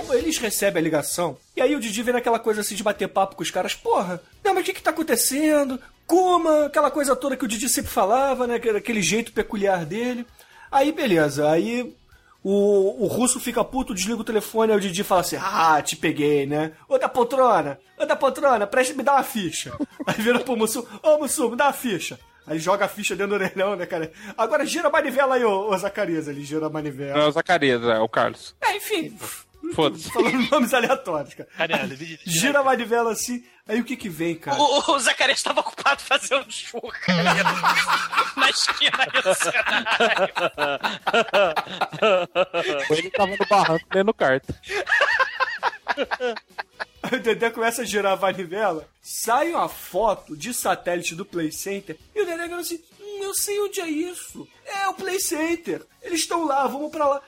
Pô, 0.00 0.14
eles 0.14 0.38
recebem 0.38 0.80
a 0.80 0.84
ligação. 0.84 1.36
E 1.56 1.62
aí 1.62 1.74
o 1.74 1.80
Didi 1.80 2.02
vem 2.02 2.14
naquela 2.14 2.38
coisa 2.38 2.60
assim 2.60 2.74
de 2.74 2.82
bater 2.82 3.08
papo 3.08 3.36
com 3.36 3.42
os 3.42 3.50
caras. 3.50 3.74
Porra, 3.74 4.20
não, 4.44 4.54
mas 4.54 4.62
o 4.62 4.66
que 4.66 4.74
que 4.74 4.82
tá 4.82 4.90
acontecendo? 4.90 5.80
Kuma, 6.06 6.66
aquela 6.66 6.90
coisa 6.90 7.16
toda 7.16 7.36
que 7.36 7.44
o 7.44 7.48
Didi 7.48 7.68
sempre 7.68 7.90
falava, 7.90 8.46
né? 8.46 8.56
Aquele 8.56 9.02
jeito 9.02 9.32
peculiar 9.32 9.84
dele. 9.84 10.26
Aí, 10.70 10.92
beleza. 10.92 11.50
Aí 11.50 11.94
o, 12.42 13.04
o 13.04 13.06
russo 13.06 13.40
fica 13.40 13.64
puto, 13.64 13.94
desliga 13.94 14.20
o 14.20 14.24
telefone, 14.24 14.72
aí 14.72 14.78
o 14.78 14.80
Didi 14.80 15.02
fala 15.02 15.22
assim: 15.22 15.36
Ah, 15.40 15.82
te 15.82 15.96
peguei, 15.96 16.46
né? 16.46 16.72
Ô 16.88 16.96
da 16.98 17.08
poltrona, 17.08 17.78
ô 17.98 18.06
da 18.06 18.14
poltrona, 18.14 18.66
presta 18.66 18.94
me 18.94 19.02
dar 19.02 19.14
uma 19.14 19.24
ficha. 19.24 19.72
Aí 20.06 20.14
vira 20.18 20.38
pro 20.38 20.56
Mussum: 20.56 20.84
Ô 21.02 21.18
Mussum, 21.18 21.50
me 21.50 21.56
dá 21.56 21.64
uma 21.64 21.72
ficha. 21.72 22.18
Aí 22.46 22.60
joga 22.60 22.84
a 22.84 22.88
ficha 22.88 23.16
dentro 23.16 23.36
do 23.36 23.42
orelhão, 23.42 23.74
né, 23.74 23.84
cara? 23.84 24.12
Agora 24.38 24.64
gira 24.64 24.86
a 24.86 24.90
manivela 24.90 25.34
aí, 25.34 25.44
ô, 25.44 25.68
ô 25.68 25.76
Zacarias. 25.76 26.28
Ele 26.28 26.44
gira 26.44 26.66
a 26.66 26.70
manivela. 26.70 27.18
Não 27.18 27.22
é 27.24 27.26
o 27.26 27.32
Zacarias, 27.32 27.82
é 27.82 27.98
o 27.98 28.08
Carlos. 28.08 28.54
É, 28.60 28.76
enfim. 28.76 29.18
Foda-se. 29.74 30.10
Falando 30.10 30.50
nomes 30.50 30.72
aleatórios, 30.72 31.34
cara. 31.34 31.48
Caralho, 31.56 31.96
Gira 32.24 32.60
a 32.60 32.62
manivela 32.64 33.12
assim, 33.12 33.44
aí 33.66 33.80
o 33.80 33.84
que 33.84 33.96
que 33.96 34.08
vem, 34.08 34.36
cara? 34.36 34.56
O, 34.58 34.92
o 34.92 34.98
Zacarias 34.98 35.38
estava 35.38 35.60
ocupado 35.60 36.00
fazendo 36.02 36.42
ali 36.42 36.46
na 38.36 38.50
esquina 38.50 39.06
do 39.22 39.34
cenário. 39.34 40.34
Ele 42.90 43.10
tava 43.10 43.36
no 43.36 43.46
barranco 43.46 43.86
lendo 43.92 44.14
carta. 44.14 44.54
Aí 47.02 47.18
o 47.18 47.22
Dedé 47.22 47.50
começa 47.50 47.82
a 47.82 47.84
girar 47.84 48.12
a 48.14 48.16
manivela, 48.16 48.88
sai 49.00 49.50
uma 49.52 49.68
foto 49.68 50.36
de 50.36 50.52
satélite 50.52 51.14
do 51.14 51.24
Play 51.24 51.52
Center, 51.52 51.96
e 52.14 52.22
o 52.22 52.26
Dedé 52.26 52.48
fala 52.48 52.60
assim, 52.60 52.80
hum, 53.00 53.20
eu 53.22 53.34
sei 53.34 53.60
onde 53.60 53.80
é 53.80 53.88
isso. 53.88 54.46
É 54.64 54.88
o 54.88 54.94
Play 54.94 55.20
Center. 55.20 55.82
Eles 56.02 56.20
estão 56.20 56.44
lá, 56.44 56.66
vamos 56.66 56.90
pra 56.90 57.06
lá. 57.06 57.22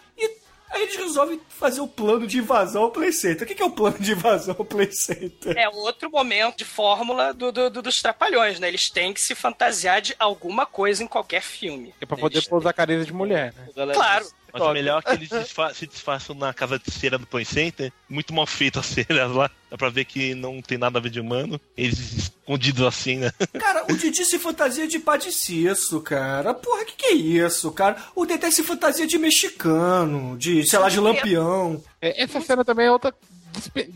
Aí 0.71 0.83
eles 0.83 0.97
resolvem 0.97 1.41
fazer 1.49 1.81
o 1.81 1.89
plano 1.89 2.27
de 2.27 2.39
invasão 2.39 2.83
ao 2.83 2.91
Play 2.91 3.13
Center. 3.13 3.43
O 3.43 3.47
que 3.55 3.63
é 3.63 3.65
o 3.65 3.71
plano 3.71 3.99
de 3.99 4.13
invasão 4.13 4.55
ao 4.59 4.65
Play 4.65 4.93
Center? 4.93 5.57
É 5.57 5.69
outro 5.69 6.11
momento 6.11 6.59
de 6.59 6.65
fórmula 6.65 7.33
do, 7.33 7.51
do- 7.51 7.71
do- 7.71 7.83
dos 7.83 8.03
trapalhões, 8.03 8.61
né? 8.61 8.69
Eles 8.69 8.91
têm 8.91 9.13
que 9.15 9.21
se 9.21 9.35
fantasiar 9.35 10.01
de 10.03 10.15
alguma 10.19 10.67
coisa 10.67 11.03
em 11.03 11.07
qualquer 11.07 11.43
filme. 11.43 11.95
É 12.01 12.07
pra 12.07 12.17
poder 12.17 12.43
pôr 12.49 12.59
o 12.59 12.61
Zacarias 12.63 13.07
de 13.07 13.13
mulher, 13.13 13.55
né? 13.57 13.69
Claro. 13.95 14.27
Mas 14.53 14.63
o 14.63 14.73
melhor 14.73 14.99
é 14.99 15.03
que 15.03 15.11
eles 15.17 15.29
desfa- 15.29 15.75
se 15.75 15.87
disfarçam 15.87 16.35
na 16.35 16.53
casa 16.55 16.79
de 16.79 16.91
cera 16.91 17.19
do 17.19 17.27
Play 17.27 17.45
Center. 17.45 17.93
Muito 18.09 18.33
mal 18.35 18.47
feito 18.47 18.79
as 18.81 18.87
ceras 18.87 19.31
lá. 19.33 19.51
Dá 19.71 19.77
pra 19.77 19.91
ver 19.91 20.05
que 20.07 20.35
não 20.35 20.63
tem 20.63 20.79
nada 20.79 20.99
a 20.99 21.03
ver 21.03 21.11
de 21.11 21.21
humano. 21.21 21.61
Eles 21.77 21.99
escondidos 21.99 22.87
assim, 22.87 23.17
né? 23.19 23.31
Cara, 23.61 23.85
o 23.91 23.97
Didi 23.97 24.25
se 24.25 24.39
fantasia 24.39 24.89
de 24.89 24.99
padiciço, 24.99 26.01
cara. 26.01 26.55
Porra, 26.55 26.85
que 26.85 26.93
que 26.97 27.07
é 27.07 27.13
isso, 27.13 27.71
cara? 27.73 27.97
O 28.15 28.25
Dedé 28.25 28.51
se 28.51 28.63
fantasia 28.63 29.07
de 29.07 29.19
mexicano, 29.19 30.37
de, 30.39 30.67
sei 30.67 30.79
lá, 30.79 30.89
de 30.89 30.99
lampião. 30.99 31.83
É, 32.01 32.23
Essa 32.23 32.41
cena 32.41 32.65
também 32.65 32.87
é 32.87 32.91
outra 32.91 33.13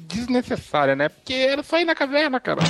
desnecessária, 0.07 0.95
né? 0.97 1.09
Porque 1.09 1.33
era 1.35 1.63
só 1.63 1.79
ir 1.79 1.85
na 1.85 1.95
caverna, 1.95 2.41
cara. 2.41 2.61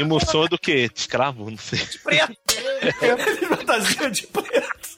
Emoção 0.00 0.44
é 0.44 0.48
do 0.48 0.58
que? 0.58 0.88
De 0.88 0.98
escravo? 1.00 1.50
Não 1.50 1.58
sei. 1.58 1.80
Preto. 2.02 2.32
Ele 3.02 3.46
fantasia 3.46 4.10
de 4.10 4.26
preto. 4.26 4.88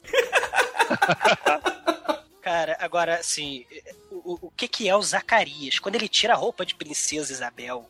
Cara, 2.41 2.75
agora, 2.79 3.17
assim, 3.19 3.63
o, 4.09 4.47
o- 4.47 4.51
que 4.57 4.67
que 4.67 4.89
é 4.89 4.95
o 4.95 5.01
Zacarias? 5.03 5.77
Quando 5.77 5.93
ele 5.93 6.09
tira 6.09 6.33
a 6.33 6.35
roupa 6.35 6.65
de 6.65 6.73
Princesa 6.73 7.31
Isabel, 7.31 7.87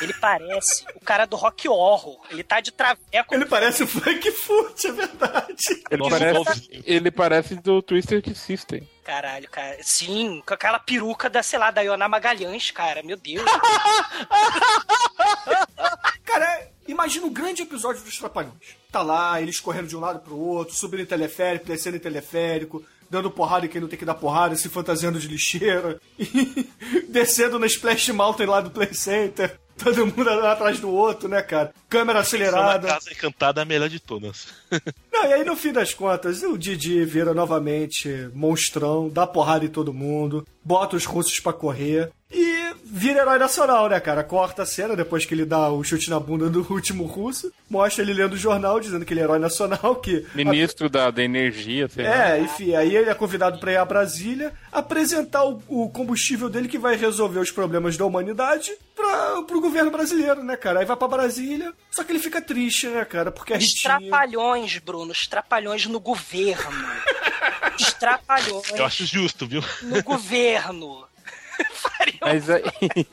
ele 0.00 0.12
parece 0.14 0.84
o 0.96 1.00
cara 1.00 1.24
do 1.24 1.36
Rock 1.36 1.68
Horror. 1.68 2.18
Ele 2.28 2.42
tá 2.42 2.60
de 2.60 2.72
traveco. 2.72 3.32
Ele 3.32 3.46
parece 3.46 3.84
o 3.84 3.86
Frankfurt, 3.86 4.84
é 4.86 4.90
verdade. 4.92 5.54
Ele 5.88 6.10
parece, 6.10 6.40
igualzinho. 6.40 6.82
ele 6.84 7.10
parece 7.12 7.54
do 7.54 7.80
Twisted 7.80 8.34
System. 8.34 8.88
Caralho, 9.04 9.48
cara. 9.48 9.78
Sim, 9.82 10.42
com 10.44 10.54
aquela 10.54 10.80
peruca 10.80 11.30
da, 11.30 11.40
sei 11.40 11.60
lá, 11.60 11.70
da 11.70 11.82
Ioná 11.82 12.08
Magalhães, 12.08 12.72
cara. 12.72 13.04
Meu 13.04 13.16
Deus. 13.16 13.44
Cara, 16.24 16.71
imagina 16.86 17.26
um 17.26 17.32
grande 17.32 17.62
episódio 17.62 18.02
dos 18.02 18.18
Trapalhões. 18.18 18.76
Tá 18.90 19.02
lá, 19.02 19.40
eles 19.40 19.60
correndo 19.60 19.88
de 19.88 19.96
um 19.96 20.00
lado 20.00 20.20
pro 20.20 20.36
outro, 20.36 20.74
subindo 20.74 21.02
em 21.02 21.06
teleférico, 21.06 21.66
descendo 21.66 21.96
em 21.96 22.00
teleférico, 22.00 22.84
dando 23.10 23.30
porrada 23.30 23.66
em 23.66 23.68
quem 23.68 23.80
não 23.80 23.88
tem 23.88 23.98
que 23.98 24.04
dar 24.04 24.14
porrada, 24.14 24.56
se 24.56 24.68
fantasiando 24.68 25.18
de 25.18 25.28
lixeira, 25.28 26.00
e 26.18 26.66
descendo 27.08 27.58
na 27.58 27.66
Splash 27.66 28.08
Mountain 28.10 28.46
lá 28.46 28.60
do 28.60 28.70
Play 28.70 28.94
Center. 28.94 29.58
Todo 29.82 30.06
mundo 30.06 30.28
atrás 30.28 30.78
do 30.78 30.90
outro, 30.90 31.28
né, 31.28 31.42
cara? 31.42 31.72
Câmera 31.88 32.18
Na 32.18 32.20
acelerada. 32.20 32.88
casa 32.88 33.10
encantada 33.10 33.60
é 33.60 33.62
a 33.62 33.64
melhor 33.64 33.88
de 33.88 33.98
todas. 33.98 34.48
Não, 35.12 35.24
e 35.24 35.32
aí 35.32 35.44
no 35.44 35.56
fim 35.56 35.72
das 35.72 35.92
contas, 35.94 36.42
o 36.42 36.56
Didi 36.58 37.04
vira 37.04 37.32
novamente 37.34 38.30
monstrão, 38.34 39.08
dá 39.08 39.26
porrada 39.26 39.64
em 39.64 39.68
todo 39.68 39.92
mundo, 39.92 40.46
bota 40.62 40.94
os 40.94 41.04
russos 41.06 41.40
pra 41.40 41.52
correr 41.52 42.10
e 42.32 42.74
vira 42.84 43.20
herói 43.20 43.38
nacional, 43.38 43.88
né, 43.88 44.00
cara? 44.00 44.24
Corta 44.24 44.62
a 44.62 44.66
cena 44.66 44.96
depois 44.96 45.26
que 45.26 45.34
ele 45.34 45.44
dá 45.44 45.68
o 45.68 45.84
chute 45.84 46.08
na 46.08 46.18
bunda 46.18 46.48
do 46.48 46.66
último 46.72 47.04
russo, 47.04 47.52
mostra 47.68 48.02
ele 48.02 48.14
lendo 48.14 48.32
o 48.32 48.38
jornal 48.38 48.80
dizendo 48.80 49.04
que 49.04 49.12
ele 49.12 49.20
é 49.20 49.24
herói 49.24 49.38
nacional, 49.38 49.96
que. 49.96 50.26
Ministro 50.34 50.88
da, 50.88 51.10
da 51.10 51.22
energia, 51.22 51.88
sei 51.88 52.04
lá. 52.04 52.30
É, 52.34 52.40
enfim, 52.40 52.74
aí 52.74 52.96
ele 52.96 53.10
é 53.10 53.14
convidado 53.14 53.58
pra 53.58 53.72
ir 53.72 53.76
a 53.76 53.84
Brasília 53.84 54.52
apresentar 54.70 55.44
o, 55.44 55.62
o 55.68 55.90
combustível 55.90 56.48
dele 56.48 56.68
que 56.68 56.78
vai 56.78 56.96
resolver 56.96 57.38
os 57.40 57.50
problemas 57.50 57.96
da 57.96 58.06
humanidade 58.06 58.72
pra, 58.96 59.42
pro 59.42 59.60
governo 59.60 59.90
brasileiro, 59.90 60.42
né, 60.42 60.56
cara? 60.56 60.80
Aí 60.80 60.86
vai 60.86 60.96
pra 60.96 61.08
Brasília, 61.08 61.72
só 61.90 62.02
que 62.02 62.12
ele 62.12 62.18
fica 62.18 62.40
triste, 62.40 62.86
né, 62.86 63.04
cara? 63.04 63.30
Porque 63.30 63.52
a 63.52 63.56
Os 63.58 63.64
Ritinha... 63.64 63.98
trapalhões, 63.98 64.78
Bruno. 64.78 65.12
Os 65.12 65.26
trapalhões 65.26 65.86
no 65.86 66.00
governo. 66.00 66.70
Os 67.78 67.92
trapalhões 67.94 68.70
Eu 68.70 68.84
acho 68.84 69.04
justo, 69.04 69.46
viu? 69.46 69.62
no 69.82 70.02
governo. 70.02 71.04
Mas 72.20 72.48
aí. 72.50 72.62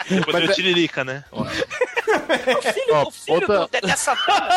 Depois 0.09 0.33
mas 0.39 0.49
o 0.49 0.53
Tiririca, 0.53 1.03
né? 1.03 1.23
O 1.31 1.43
filho, 1.45 2.93
Ó, 2.93 3.03
o 3.07 3.11
filho 3.11 3.35
outra- 3.35 3.59
do 3.59 3.67
Dedé 3.67 3.95
Santana. 3.95 4.49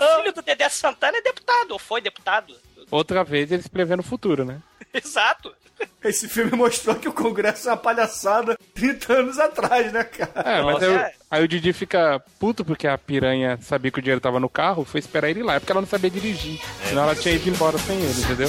O 0.00 0.16
filho 0.22 0.32
do 0.32 0.42
Dedé 0.42 0.68
Santana 0.68 1.18
é 1.18 1.22
deputado, 1.22 1.72
ou 1.72 1.78
foi 1.78 2.00
deputado. 2.00 2.54
outra 2.90 3.24
vez 3.24 3.50
eles 3.52 3.66
prevendo 3.68 4.00
o 4.00 4.04
futuro, 4.04 4.44
né? 4.44 4.58
Exato. 4.94 5.54
Esse 6.02 6.26
filme 6.26 6.52
mostrou 6.56 6.96
que 6.96 7.06
o 7.08 7.12
Congresso 7.12 7.68
é 7.68 7.72
uma 7.72 7.76
palhaçada 7.76 8.56
30 8.74 9.12
anos 9.12 9.38
atrás, 9.38 9.92
né, 9.92 10.04
cara? 10.04 10.32
É, 10.36 10.62
mas 10.62 10.74
Nossa, 10.74 10.86
aí, 10.86 10.92
o- 10.92 10.98
é. 10.98 11.12
aí 11.32 11.44
o 11.44 11.48
Didi 11.48 11.72
fica 11.74 12.18
puto 12.38 12.64
porque 12.64 12.86
a 12.88 12.96
piranha 12.96 13.58
sabia 13.60 13.90
que 13.90 13.98
o 13.98 14.02
dinheiro 14.02 14.20
tava 14.20 14.40
no 14.40 14.48
carro, 14.48 14.84
foi 14.86 15.00
esperar 15.00 15.28
ele 15.28 15.42
lá. 15.42 15.56
É 15.56 15.60
porque 15.60 15.72
ela 15.72 15.82
não 15.82 15.88
sabia 15.88 16.08
dirigir. 16.10 16.60
Senão 16.88 17.02
ela 17.02 17.14
tinha 17.14 17.34
ido 17.34 17.50
embora 17.50 17.76
sem 17.76 17.98
ele, 18.00 18.20
entendeu? 18.22 18.48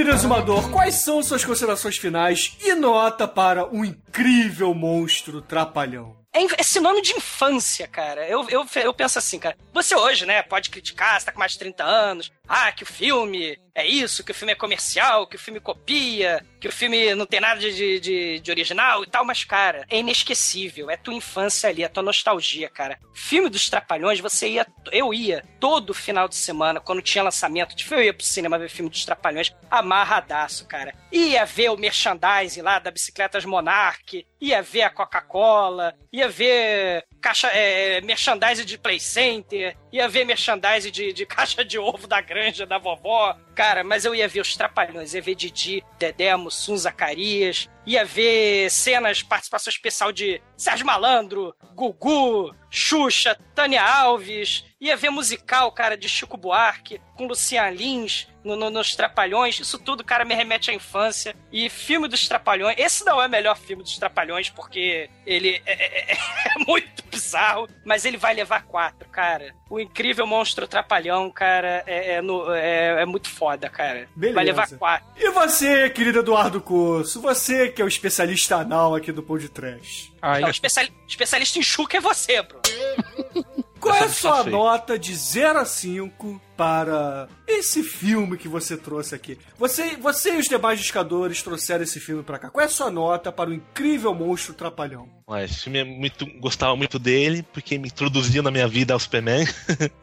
Querido 0.00 0.10
exumador, 0.10 0.70
quais 0.70 0.94
são 0.96 1.22
suas 1.22 1.44
considerações 1.44 1.96
finais 1.96 2.56
e 2.60 2.74
nota 2.74 3.28
para 3.28 3.72
o 3.72 3.84
incrível 3.84 4.72
monstro 4.72 5.42
trapalhão? 5.42 6.16
É, 6.32 6.60
é 6.60 6.62
sinônimo 6.62 7.02
de 7.02 7.12
infância, 7.12 7.88
cara. 7.88 8.26
Eu, 8.26 8.48
eu, 8.48 8.64
eu 8.76 8.94
penso 8.94 9.18
assim, 9.18 9.38
cara. 9.38 9.56
Você 9.74 9.96
hoje, 9.96 10.24
né, 10.24 10.42
pode 10.42 10.70
criticar, 10.70 11.18
você 11.18 11.26
tá 11.26 11.32
com 11.32 11.38
mais 11.38 11.52
de 11.52 11.58
30 11.58 11.84
anos. 11.84 12.32
Ah, 12.48 12.70
que 12.70 12.84
o 12.84 12.86
filme 12.86 13.58
é 13.74 13.86
isso, 13.86 14.24
que 14.24 14.32
o 14.32 14.34
filme 14.34 14.52
é 14.52 14.56
comercial, 14.56 15.26
que 15.26 15.36
o 15.36 15.38
filme 15.38 15.60
copia, 15.60 16.44
que 16.60 16.68
o 16.68 16.72
filme 16.72 17.14
não 17.14 17.26
tem 17.26 17.40
nada 17.40 17.60
de, 17.60 18.00
de, 18.00 18.40
de- 18.40 18.50
original 18.50 19.02
e 19.02 19.06
tal, 19.06 19.24
mas, 19.24 19.44
cara, 19.44 19.84
é 19.88 19.98
inesquecível. 19.98 20.90
É 20.90 20.96
tua 20.96 21.14
infância 21.14 21.68
ali, 21.68 21.82
é 21.82 21.88
tua 21.88 22.02
nostalgia, 22.02 22.68
cara. 22.68 22.98
Filme 23.14 23.48
dos 23.48 23.68
Trapalhões, 23.68 24.20
você 24.20 24.48
ia. 24.48 24.66
Eu 24.92 25.12
ia 25.14 25.42
todo 25.58 25.94
final 25.94 26.28
de 26.28 26.36
semana, 26.36 26.80
quando 26.80 27.02
tinha 27.02 27.24
lançamento 27.24 27.74
filme, 27.84 28.02
eu 28.04 28.06
ia 28.06 28.14
pro 28.14 28.24
cinema 28.24 28.58
ver 28.58 28.68
filme 28.68 28.90
dos 28.90 29.04
Trapalhões, 29.04 29.54
amarradaço, 29.70 30.66
cara. 30.66 30.94
Ia 31.12 31.44
ver 31.44 31.70
o 31.70 31.76
merchandising 31.76 32.62
lá 32.62 32.78
da 32.78 32.90
Bicicletas 32.90 33.44
Monarch, 33.44 34.26
ia 34.40 34.62
ver 34.62 34.82
a 34.82 34.90
Coca-Cola, 34.90 35.94
ia 36.12 36.28
ver 36.28 37.04
caixa, 37.20 37.48
é, 37.48 38.00
merchandising 38.00 38.64
de 38.64 38.78
Play 38.78 39.00
Center, 39.00 39.76
ia 39.92 40.08
ver 40.08 40.24
merchandising 40.24 40.90
de, 40.90 41.12
de 41.12 41.26
caixa 41.26 41.64
de 41.64 41.78
ovo 41.78 42.06
da 42.06 42.20
granja 42.20 42.66
da 42.66 42.78
vovó. 42.78 43.36
Cara, 43.54 43.84
mas 43.84 44.04
eu 44.04 44.14
ia 44.14 44.28
ver 44.28 44.40
os 44.40 44.56
Trapalhões, 44.56 45.14
ia 45.14 45.22
ver 45.22 45.34
Didi, 45.34 45.84
Dedé, 45.98 46.34
Mussum, 46.36 46.76
Zacarias, 46.76 47.68
ia 47.86 48.04
ver 48.04 48.70
cenas, 48.70 49.22
participação 49.22 49.70
especial 49.70 50.12
de 50.12 50.40
Sérgio 50.56 50.86
Malandro, 50.86 51.54
Gugu, 51.74 52.54
Xuxa, 52.70 53.38
Tânia 53.54 53.82
Alves, 53.82 54.64
ia 54.80 54.96
ver 54.96 55.10
musical, 55.10 55.70
cara, 55.72 55.96
de 55.96 56.08
Chico 56.08 56.36
Buarque, 56.36 57.00
com 57.16 57.26
Lucian 57.26 57.70
Lins, 57.70 58.28
no, 58.44 58.56
no- 58.56 58.70
nos 58.70 58.94
Trapalhões. 58.94 59.58
Isso 59.60 59.78
tudo, 59.78 60.02
cara, 60.04 60.24
me 60.24 60.34
remete 60.34 60.70
à 60.70 60.74
infância. 60.74 61.34
E 61.52 61.68
filme 61.68 62.08
dos 62.08 62.26
Trapalhões, 62.28 62.76
esse 62.78 63.04
não 63.04 63.20
é 63.20 63.26
o 63.26 63.30
melhor 63.30 63.56
filme 63.56 63.82
dos 63.82 63.96
Trapalhões, 63.98 64.48
porque 64.50 65.08
ele 65.26 65.60
é, 65.66 65.72
é- 65.72 66.12
é 66.12 66.18
muito 66.66 67.02
bizarro, 67.10 67.68
mas 67.84 68.04
ele 68.04 68.16
vai 68.16 68.34
levar 68.34 68.62
quatro, 68.64 69.08
cara. 69.08 69.54
O 69.68 69.78
incrível 69.78 70.26
monstro 70.26 70.66
Trapalhão, 70.66 71.30
cara, 71.30 71.82
é, 71.86 72.14
é 72.14 72.22
no- 72.22 72.52
é- 72.52 73.02
é 73.02 73.06
muito 73.06 73.28
foda, 73.28 73.68
cara. 73.68 74.08
Beleza. 74.16 74.34
Vai 74.34 74.44
levar 74.44 74.68
quatro. 74.70 75.06
E 75.16 75.30
você, 75.30 75.90
querido 75.90 76.20
Eduardo 76.20 76.60
Curso, 76.60 77.20
você 77.20 77.68
que 77.68 77.80
é 77.80 77.84
o 77.84 77.88
especialista 77.88 78.56
anal 78.56 78.94
aqui 78.94 79.12
do 79.12 79.22
Pão 79.22 79.38
de 79.38 79.48
Trash. 79.48 80.10
Aí, 80.22 80.40
Não, 80.42 80.48
o 80.48 80.50
especiali- 80.50 80.92
especialista 81.08 81.58
em 81.58 81.62
chuca 81.62 81.96
é 81.96 82.00
você, 82.00 82.42
Bruno. 82.42 82.59
Qual 83.80 83.94
é 83.94 84.04
a 84.04 84.08
sua 84.10 84.44
nota 84.44 84.98
de 84.98 85.14
0 85.14 85.58
a 85.58 85.64
5 85.64 86.40
para 86.54 87.26
esse 87.46 87.82
filme 87.82 88.36
que 88.36 88.46
você 88.46 88.76
trouxe 88.76 89.14
aqui? 89.14 89.38
Você, 89.58 89.96
você 89.96 90.34
e 90.34 90.36
os 90.36 90.46
demais 90.46 90.78
discadores 90.78 91.42
trouxeram 91.42 91.82
esse 91.82 91.98
filme 91.98 92.22
pra 92.22 92.38
cá. 92.38 92.50
Qual 92.50 92.62
é 92.62 92.66
a 92.66 92.70
sua 92.70 92.90
nota 92.90 93.32
para 93.32 93.48
o 93.48 93.54
incrível 93.54 94.14
monstro 94.14 94.52
Trapalhão? 94.52 95.08
Mas 95.26 95.50
esse 95.50 95.62
filme 95.62 95.78
é 95.78 95.84
muito. 95.84 96.26
Gostava 96.38 96.76
muito 96.76 96.98
dele, 96.98 97.42
porque 97.54 97.78
me 97.78 97.88
introduziu 97.88 98.42
na 98.42 98.50
minha 98.50 98.68
vida 98.68 98.92
ao 98.92 99.00
Superman. 99.00 99.46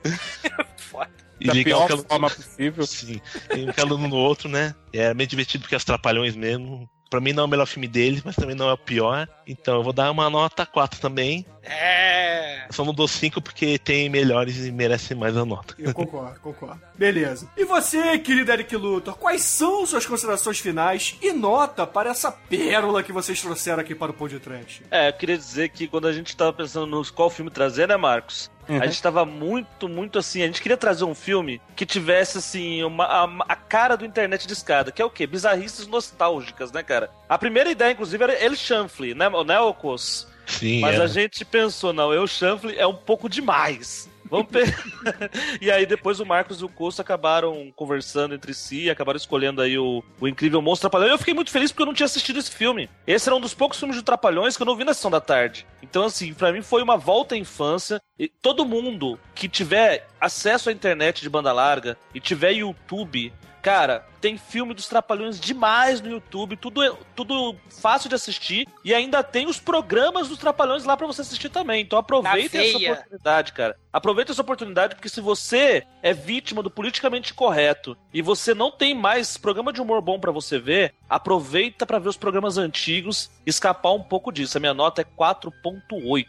Foda. 0.77 1.11
E 1.39 1.45
da 1.45 1.53
legal 1.53 1.81
pior 1.81 1.85
que 1.85 1.93
ela. 1.93 2.03
forma 2.03 2.29
possível. 2.31 2.87
Sim, 2.87 3.21
e 3.55 3.61
um 3.61 3.71
calando 3.71 4.03
um 4.03 4.07
no 4.07 4.15
outro, 4.15 4.49
né? 4.49 4.73
É 4.91 5.13
bem 5.13 5.27
divertido 5.27 5.61
porque 5.61 5.75
as 5.75 5.83
Trapalhões 5.83 6.35
mesmo. 6.35 6.89
Pra 7.09 7.21
mim 7.21 7.31
não 7.31 7.43
é 7.43 7.45
o 7.45 7.49
melhor 7.49 7.65
filme 7.65 7.87
deles, 7.87 8.21
mas 8.25 8.35
também 8.35 8.55
não 8.55 8.69
é 8.69 8.73
o 8.73 8.77
pior. 8.77 9.29
Então 9.45 9.75
eu 9.75 9.83
vou 9.83 9.93
dar 9.93 10.11
uma 10.11 10.29
nota 10.29 10.65
4 10.65 10.99
também. 10.99 11.45
É. 11.69 12.65
Só 12.69 12.83
não 12.83 12.93
dou 12.93 13.07
5 13.07 13.41
porque 13.41 13.77
tem 13.77 14.09
melhores 14.09 14.65
e 14.65 14.71
merecem 14.71 15.15
mais 15.15 15.35
a 15.35 15.45
nota. 15.45 15.75
Eu 15.77 15.93
concordo, 15.93 16.39
concordo. 16.39 16.81
Beleza. 16.95 17.49
E 17.55 17.65
você, 17.65 18.17
querido 18.19 18.51
Eric 18.51 18.75
Luthor, 18.75 19.15
quais 19.17 19.43
são 19.43 19.85
suas 19.85 20.05
considerações 20.05 20.59
finais 20.59 21.17
e 21.21 21.31
nota 21.31 21.85
para 21.85 22.09
essa 22.09 22.31
pérola 22.31 23.03
que 23.03 23.11
vocês 23.11 23.41
trouxeram 23.41 23.79
aqui 23.79 23.95
para 23.95 24.11
o 24.11 24.13
Pão 24.13 24.27
de 24.27 24.39
Trash? 24.39 24.81
É, 24.91 25.09
eu 25.09 25.13
queria 25.13 25.37
dizer 25.37 25.69
que 25.69 25.87
quando 25.87 26.07
a 26.07 26.13
gente 26.13 26.35
tava 26.35 26.53
pensando 26.53 26.87
nos 26.87 27.09
qual 27.09 27.29
filme 27.29 27.51
trazer, 27.51 27.87
né, 27.87 27.97
Marcos? 27.97 28.49
Uhum. 28.67 28.81
A 28.81 28.85
gente 28.85 29.01
tava 29.01 29.25
muito, 29.25 29.87
muito 29.87 30.19
assim. 30.19 30.41
A 30.41 30.45
gente 30.45 30.61
queria 30.61 30.77
trazer 30.77 31.05
um 31.05 31.15
filme 31.15 31.61
que 31.75 31.85
tivesse, 31.85 32.37
assim, 32.37 32.83
uma, 32.83 33.05
a, 33.05 33.23
a 33.49 33.55
cara 33.55 33.95
do 33.95 34.05
internet 34.05 34.45
de 34.45 34.53
escada, 34.53 34.91
que 34.91 35.01
é 35.01 35.05
o 35.05 35.09
quê? 35.09 35.25
Bizarrices 35.25 35.87
nostálgicas, 35.87 36.71
né, 36.71 36.83
cara? 36.83 37.09
A 37.29 37.37
primeira 37.37 37.71
ideia, 37.71 37.91
inclusive, 37.91 38.23
era 38.23 38.33
El 38.33 38.55
Chanfle, 38.55 39.13
né, 39.13 39.27
o 39.29 39.43
Nelcos? 39.43 40.27
Sim, 40.47 40.79
Mas 40.79 40.95
é. 40.95 41.03
a 41.03 41.07
gente 41.07 41.43
pensou, 41.43 41.91
não, 41.91 42.13
eu 42.13 42.25
chanfle 42.25 42.75
é 42.77 42.87
um 42.87 42.95
pouco 42.95 43.29
demais. 43.29 44.09
Vamos 44.29 44.47
pe... 44.47 44.59
e 45.61 45.71
aí 45.71 45.85
depois 45.85 46.19
o 46.19 46.25
Marcos 46.25 46.61
e 46.61 46.65
o 46.65 46.69
Costa 46.69 47.01
acabaram 47.01 47.71
conversando 47.75 48.35
entre 48.35 48.53
si 48.53 48.83
e 48.83 48.89
acabaram 48.89 49.17
escolhendo 49.17 49.61
aí 49.61 49.77
o, 49.77 50.03
o 50.19 50.27
incrível 50.27 50.61
Monstro 50.61 50.89
Trapalhão. 50.89 51.09
E 51.09 51.13
eu 51.13 51.17
fiquei 51.17 51.33
muito 51.33 51.51
feliz 51.51 51.71
porque 51.71 51.83
eu 51.83 51.85
não 51.85 51.93
tinha 51.93 52.05
assistido 52.05 52.39
esse 52.39 52.51
filme. 52.51 52.89
Esse 53.05 53.29
era 53.29 53.35
um 53.35 53.41
dos 53.41 53.53
poucos 53.53 53.79
filmes 53.79 53.97
de 53.97 54.03
Trapalhões 54.03 54.55
que 54.55 54.63
eu 54.63 54.65
não 54.65 54.75
vi 54.75 54.83
na 54.83 54.93
sessão 54.93 55.11
da 55.11 55.21
tarde. 55.21 55.65
Então, 55.81 56.03
assim, 56.03 56.33
pra 56.33 56.51
mim 56.51 56.61
foi 56.61 56.81
uma 56.81 56.97
volta 56.97 57.35
à 57.35 57.37
infância. 57.37 58.01
E 58.19 58.27
todo 58.27 58.65
mundo 58.65 59.19
que 59.35 59.47
tiver 59.47 60.07
acesso 60.19 60.69
à 60.69 60.73
internet 60.73 61.21
de 61.21 61.29
banda 61.29 61.51
larga 61.51 61.97
e 62.13 62.19
tiver 62.19 62.51
YouTube, 62.51 63.31
cara, 63.67 64.05
tem 64.21 64.37
filme 64.37 64.73
dos 64.73 64.87
Trapalhões 64.87 65.39
demais 65.39 66.01
no 66.01 66.09
YouTube, 66.09 66.55
tudo, 66.55 66.81
é- 66.83 66.95
tudo 67.15 67.55
fácil 67.81 68.07
de 68.09 68.15
assistir. 68.15 68.67
E 68.83 68.93
ainda 68.93 69.21
tem 69.21 69.45
os 69.47 69.59
programas 69.59 70.27
dos 70.29 70.37
Trapalhões 70.39 70.85
lá 70.85 70.95
pra 70.95 71.05
você 71.05 71.21
assistir 71.21 71.49
também. 71.49 71.81
Então 71.81 71.99
aproveita 71.99 72.57
essa 72.57 72.77
oportunidade, 72.93 73.53
cara. 73.53 73.77
Aproveita 73.91 74.31
essa 74.31 74.41
oportunidade, 74.41 74.95
porque 74.95 75.09
se 75.09 75.19
você 75.21 75.83
é 76.01 76.13
vítima 76.13 76.63
do 76.63 76.69
politicamente 76.69 77.33
correto 77.33 77.97
e 78.13 78.21
você 78.21 78.53
não 78.53 78.71
tem 78.71 78.93
mais 78.95 79.37
programa 79.37 79.73
de 79.73 79.81
humor 79.81 80.01
bom 80.01 80.19
pra 80.19 80.31
você 80.31 80.57
ver, 80.59 80.93
aproveita 81.09 81.85
pra 81.85 81.99
ver 81.99 82.09
os 82.09 82.17
programas 82.17 82.57
antigos 82.57 83.29
e 83.45 83.49
escapar 83.49 83.91
um 83.91 84.03
pouco 84.03 84.31
disso. 84.31 84.57
A 84.57 84.61
minha 84.61 84.73
nota 84.73 85.01
é 85.01 85.05
4.8. 85.05 86.25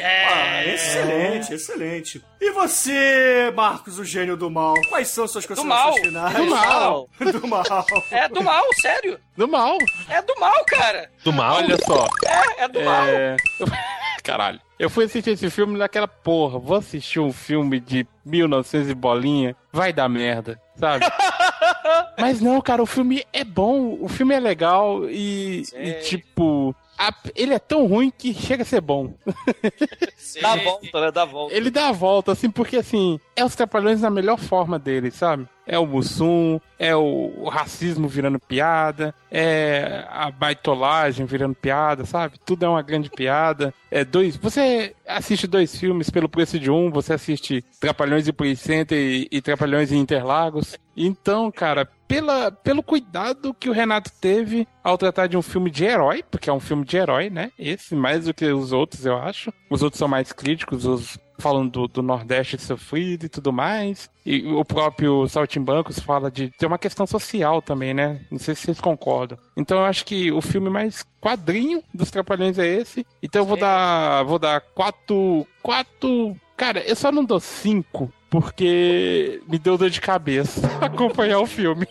Ah, 0.00 0.64
excelente, 0.64 1.54
excelente. 1.54 2.24
E 2.40 2.50
você, 2.52 3.52
Marcos, 3.54 3.98
o 3.98 4.04
gênio 4.04 4.36
do 4.36 4.50
mal? 4.50 4.74
Quais 4.88 5.08
são 5.08 5.26
suas 5.28 5.44
considerações 5.44 5.94
mal. 5.94 6.04
finais? 6.04 6.36
Do 6.36 6.46
mal. 6.46 7.08
do 7.40 7.48
mal. 7.48 7.86
É 8.10 8.28
do 8.28 8.42
mal, 8.42 8.64
sério. 8.80 9.18
Do 9.36 9.48
mal. 9.48 9.78
É 10.08 10.22
do 10.22 10.38
mal, 10.38 10.64
cara. 10.66 11.10
Do 11.24 11.32
mal? 11.32 11.56
Olha 11.56 11.76
só. 11.84 12.06
É, 12.24 12.64
é 12.64 12.68
do 12.68 12.80
mal. 12.82 13.06
É... 13.06 13.36
Caralho. 14.22 14.60
Eu 14.78 14.88
fui 14.88 15.04
assistir 15.04 15.30
esse 15.30 15.50
filme 15.50 15.78
naquela 15.78 16.08
porra. 16.08 16.58
Vou 16.58 16.76
assistir 16.76 17.20
um 17.20 17.32
filme 17.32 17.78
de 17.78 18.06
1900 18.24 18.90
e 18.90 18.94
bolinha. 18.94 19.56
Vai 19.72 19.92
dar 19.92 20.08
merda, 20.08 20.60
sabe? 20.76 21.04
Mas 22.18 22.40
não, 22.40 22.60
cara, 22.60 22.82
o 22.82 22.86
filme 22.86 23.24
é 23.32 23.44
bom. 23.44 23.96
O 24.00 24.08
filme 24.08 24.34
é 24.34 24.40
legal 24.40 25.08
e, 25.08 25.62
e, 25.74 25.92
tipo. 26.04 26.74
A- 26.98 27.14
ele 27.34 27.54
é 27.54 27.58
tão 27.58 27.86
ruim 27.86 28.12
que 28.16 28.32
chega 28.34 28.62
a 28.62 28.66
ser 28.66 28.80
bom. 28.80 29.14
Dá 30.40 30.52
a 30.52 30.56
volta, 30.56 31.00
né? 31.00 31.10
Dá 31.10 31.22
a 31.22 31.26
volta. 31.26 31.54
Ele 31.54 31.70
dá 31.70 31.88
a 31.88 31.92
volta, 31.92 32.32
assim, 32.32 32.50
porque 32.50 32.76
assim, 32.76 33.18
é 33.36 33.44
os 33.44 33.54
trapalhões 33.54 34.00
na 34.00 34.10
melhor 34.10 34.38
forma 34.38 34.78
dele, 34.78 35.10
sabe? 35.10 35.46
É 35.64 35.78
o 35.78 35.86
Mussum, 35.86 36.58
é 36.76 36.94
o, 36.96 37.32
o 37.36 37.48
racismo 37.48 38.08
virando 38.08 38.38
piada, 38.38 39.14
é 39.30 40.04
a 40.10 40.28
baitolagem 40.30 41.24
virando 41.24 41.54
piada, 41.54 42.04
sabe? 42.04 42.36
Tudo 42.44 42.64
é 42.64 42.68
uma 42.68 42.82
grande 42.82 43.08
piada. 43.08 43.72
É 43.90 44.04
dois. 44.04 44.36
Você 44.36 44.94
assiste 45.06 45.46
dois 45.46 45.76
filmes 45.76 46.10
pelo 46.10 46.28
preço 46.28 46.58
de 46.58 46.68
um, 46.70 46.90
você 46.90 47.12
assiste 47.12 47.64
Trapalhões 47.78 48.26
e 48.26 48.32
Play 48.32 48.56
Center 48.56 48.98
e, 48.98 49.28
e 49.30 49.40
Trapalhões 49.40 49.92
em 49.92 49.98
Interlagos. 49.98 50.76
Então, 50.96 51.50
cara, 51.50 51.88
pela, 52.12 52.52
pelo 52.52 52.82
cuidado 52.82 53.54
que 53.54 53.70
o 53.70 53.72
Renato 53.72 54.12
teve 54.20 54.68
ao 54.84 54.98
tratar 54.98 55.28
de 55.28 55.36
um 55.36 55.40
filme 55.40 55.70
de 55.70 55.84
herói, 55.84 56.22
porque 56.30 56.50
é 56.50 56.52
um 56.52 56.60
filme 56.60 56.84
de 56.84 56.98
herói, 56.98 57.30
né? 57.30 57.50
Esse, 57.58 57.94
mais 57.94 58.26
do 58.26 58.34
que 58.34 58.44
os 58.44 58.70
outros, 58.70 59.06
eu 59.06 59.16
acho. 59.16 59.50
Os 59.70 59.82
outros 59.82 59.98
são 59.98 60.08
mais 60.08 60.30
críticos, 60.30 60.84
os 60.84 61.18
falando 61.38 61.70
do, 61.70 61.88
do 61.88 62.02
Nordeste 62.02 62.58
sofrido 62.58 63.24
e 63.24 63.28
tudo 63.30 63.50
mais. 63.50 64.10
E 64.26 64.46
o 64.46 64.62
próprio 64.62 65.26
Saltimbancos 65.26 65.98
fala 65.98 66.30
de 66.30 66.50
ter 66.50 66.66
uma 66.66 66.78
questão 66.78 67.06
social 67.06 67.62
também, 67.62 67.94
né? 67.94 68.20
Não 68.30 68.38
sei 68.38 68.54
se 68.54 68.60
vocês 68.60 68.80
concordam. 68.80 69.38
Então 69.56 69.78
eu 69.78 69.84
acho 69.86 70.04
que 70.04 70.30
o 70.30 70.42
filme 70.42 70.68
mais 70.68 71.04
quadrinho 71.18 71.82
dos 71.94 72.10
Trapalhões 72.10 72.58
é 72.58 72.66
esse. 72.66 73.06
Então 73.22 73.40
eu 73.40 73.46
vou 73.46 73.56
dar. 73.56 74.22
Vou 74.24 74.38
dar 74.38 74.60
quatro. 74.60 75.46
Quatro. 75.62 76.36
Cara, 76.58 76.80
eu 76.80 76.94
só 76.94 77.10
não 77.10 77.24
dou 77.24 77.40
cinco 77.40 78.12
porque 78.32 79.42
me 79.46 79.58
deu 79.58 79.76
dor 79.76 79.90
de 79.90 80.00
cabeça 80.00 80.66
acompanhar 80.80 81.38
o 81.38 81.46
filme. 81.46 81.86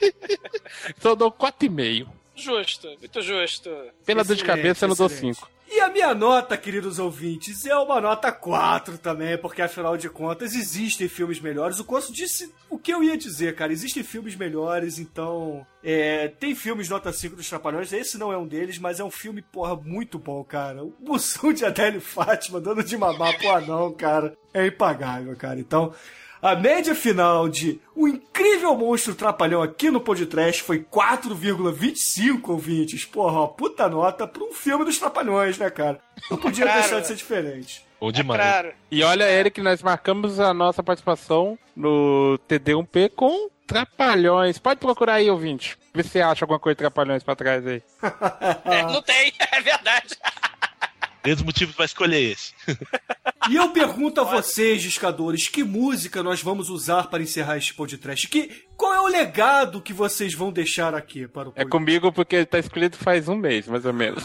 então 0.88 1.10
eu 1.12 1.16
dou 1.16 1.30
4,5. 1.30 2.08
Justo, 2.34 2.88
muito 2.98 3.20
justo. 3.20 3.68
Pela 4.06 4.22
excelente, 4.22 4.26
dor 4.26 4.36
de 4.36 4.44
cabeça, 4.44 4.86
eu 4.86 4.88
não 4.88 4.96
dou 4.96 5.10
5. 5.10 5.50
E 5.72 5.78
a 5.78 5.88
minha 5.88 6.12
nota, 6.12 6.56
queridos 6.56 6.98
ouvintes, 6.98 7.64
é 7.64 7.76
uma 7.76 8.00
nota 8.00 8.32
4 8.32 8.98
também, 8.98 9.38
porque 9.38 9.62
afinal 9.62 9.96
de 9.96 10.10
contas 10.10 10.52
existem 10.56 11.06
filmes 11.06 11.38
melhores. 11.40 11.78
O 11.78 11.84
Coço 11.84 12.12
disse 12.12 12.52
o 12.68 12.76
que 12.76 12.92
eu 12.92 13.04
ia 13.04 13.16
dizer, 13.16 13.54
cara. 13.54 13.72
Existem 13.72 14.02
filmes 14.02 14.34
melhores, 14.34 14.98
então. 14.98 15.64
É, 15.80 16.26
tem 16.26 16.56
filmes 16.56 16.88
nota 16.88 17.12
5 17.12 17.36
dos 17.36 17.48
Trapalhões, 17.48 17.92
esse 17.92 18.18
não 18.18 18.32
é 18.32 18.36
um 18.36 18.48
deles, 18.48 18.80
mas 18.80 18.98
é 18.98 19.04
um 19.04 19.12
filme, 19.12 19.42
porra, 19.42 19.76
muito 19.76 20.18
bom, 20.18 20.42
cara. 20.42 20.82
O 20.82 20.92
Mussum 20.98 21.52
de 21.52 21.64
Adélio 21.64 22.00
Fátima 22.00 22.60
dando 22.60 22.82
de 22.82 22.96
mamar 22.96 23.38
pro 23.38 23.50
anão, 23.50 23.92
cara, 23.92 24.36
é 24.52 24.66
impagável, 24.66 25.36
cara. 25.36 25.60
Então. 25.60 25.94
A 26.42 26.56
média 26.56 26.94
final 26.94 27.48
de 27.48 27.78
O 27.94 28.08
Incrível 28.08 28.74
Monstro 28.74 29.14
Trapalhão 29.14 29.62
aqui 29.62 29.90
no 29.90 30.00
Podcast 30.00 30.62
foi 30.62 30.78
4,25 30.82 32.48
ouvintes. 32.48 33.04
Porra, 33.04 33.40
uma 33.40 33.48
puta 33.48 33.88
nota 33.88 34.26
pra 34.26 34.42
um 34.42 34.52
filme 34.52 34.84
dos 34.84 34.98
Trapalhões, 34.98 35.58
né, 35.58 35.68
cara? 35.68 36.00
Não 36.30 36.38
podia 36.38 36.64
Cara. 36.64 36.80
deixar 36.80 37.00
de 37.00 37.06
ser 37.08 37.14
diferente. 37.16 37.84
Ou 38.00 38.10
demais. 38.10 38.40
Claro. 38.40 38.72
E 38.90 39.02
olha, 39.02 39.30
Eric, 39.30 39.60
nós 39.60 39.82
marcamos 39.82 40.40
a 40.40 40.54
nossa 40.54 40.82
participação 40.82 41.58
no 41.76 42.38
TD1P 42.48 43.10
com 43.14 43.50
Trapalhões. 43.66 44.58
Pode 44.58 44.80
procurar 44.80 45.14
aí, 45.14 45.30
ouvinte. 45.30 45.76
Vê 45.94 46.02
se 46.02 46.08
você 46.08 46.20
acha 46.22 46.44
alguma 46.44 46.58
coisa 46.58 46.74
de 46.74 46.78
Trapalhões 46.78 47.22
pra 47.22 47.36
trás 47.36 47.66
aí. 47.66 47.82
É, 48.64 48.82
não 48.84 49.02
tem, 49.02 49.30
é 49.52 49.60
verdade. 49.60 50.16
Desde 51.22 51.44
motivos 51.44 51.74
pra 51.74 51.84
escolher 51.84 52.32
esse. 52.32 52.54
E 53.50 53.56
eu 53.56 53.70
pergunto 53.70 54.20
a 54.20 54.24
vocês, 54.24 54.80
discadores, 54.80 55.48
que 55.48 55.64
música 55.64 56.22
nós 56.22 56.40
vamos 56.40 56.70
usar 56.70 57.08
para 57.08 57.20
encerrar 57.22 57.56
este 57.58 57.74
podcast? 57.74 58.28
Que, 58.28 58.48
qual 58.76 58.94
é 58.94 59.00
o 59.00 59.08
legado 59.08 59.80
que 59.82 59.92
vocês 59.92 60.32
vão 60.34 60.52
deixar 60.52 60.94
aqui 60.94 61.26
para 61.26 61.48
o 61.48 61.52
É 61.56 61.64
podcast? 61.64 61.70
comigo 61.70 62.12
porque 62.12 62.44
tá 62.46 62.60
escolhido 62.60 62.96
faz 62.96 63.28
um 63.28 63.34
mês, 63.34 63.66
mais 63.66 63.84
ou 63.84 63.92
menos. 63.92 64.22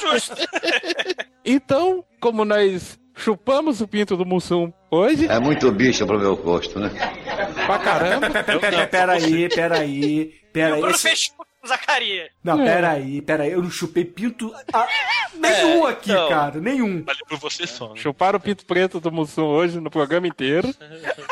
Justo. 0.00 0.34
Então, 1.50 2.04
como 2.20 2.44
nós 2.44 2.98
chupamos 3.16 3.80
o 3.80 3.88
pinto 3.88 4.18
do 4.18 4.26
Mussum 4.26 4.70
hoje, 4.90 5.26
É 5.28 5.38
muito 5.40 5.72
bicho 5.72 6.06
pro 6.06 6.18
meu 6.18 6.36
gosto, 6.36 6.78
né? 6.78 6.90
pra 7.64 7.78
caramba, 7.78 8.28
Pera, 8.28 8.44
pera, 8.60 8.86
pera 8.86 9.12
aí, 9.14 9.48
pera 9.48 9.78
aí, 9.78 10.32
pera 10.52 10.72
O 10.72 10.74
aí. 10.74 10.80
Bruno 10.82 10.94
Esse- 10.94 11.08
fez 11.08 11.32
Zacaria. 11.68 12.30
Não, 12.42 12.60
É. 12.60 12.64
pera 12.64 12.90
aí, 12.90 13.22
pera 13.22 13.44
aí. 13.44 13.52
Eu 13.52 13.62
não 13.62 13.70
chupei 13.70 14.04
pinto 14.04 14.52
ah, 14.72 14.86
nenhum 15.34 15.86
É, 15.86 15.90
aqui, 15.92 16.10
então. 16.10 16.28
cara, 16.28 16.60
nenhum. 16.60 17.02
Vale 17.04 17.18
por 17.28 17.38
você 17.38 17.66
só. 17.66 17.90
Né? 17.90 17.96
chuparam 17.96 18.38
o 18.38 18.40
pinto 18.42 18.64
preto 18.66 18.98
do 18.98 19.12
Mussum 19.12 19.44
hoje 19.44 19.78
no 19.80 19.90
programa 19.90 20.26
inteiro. 20.26 20.74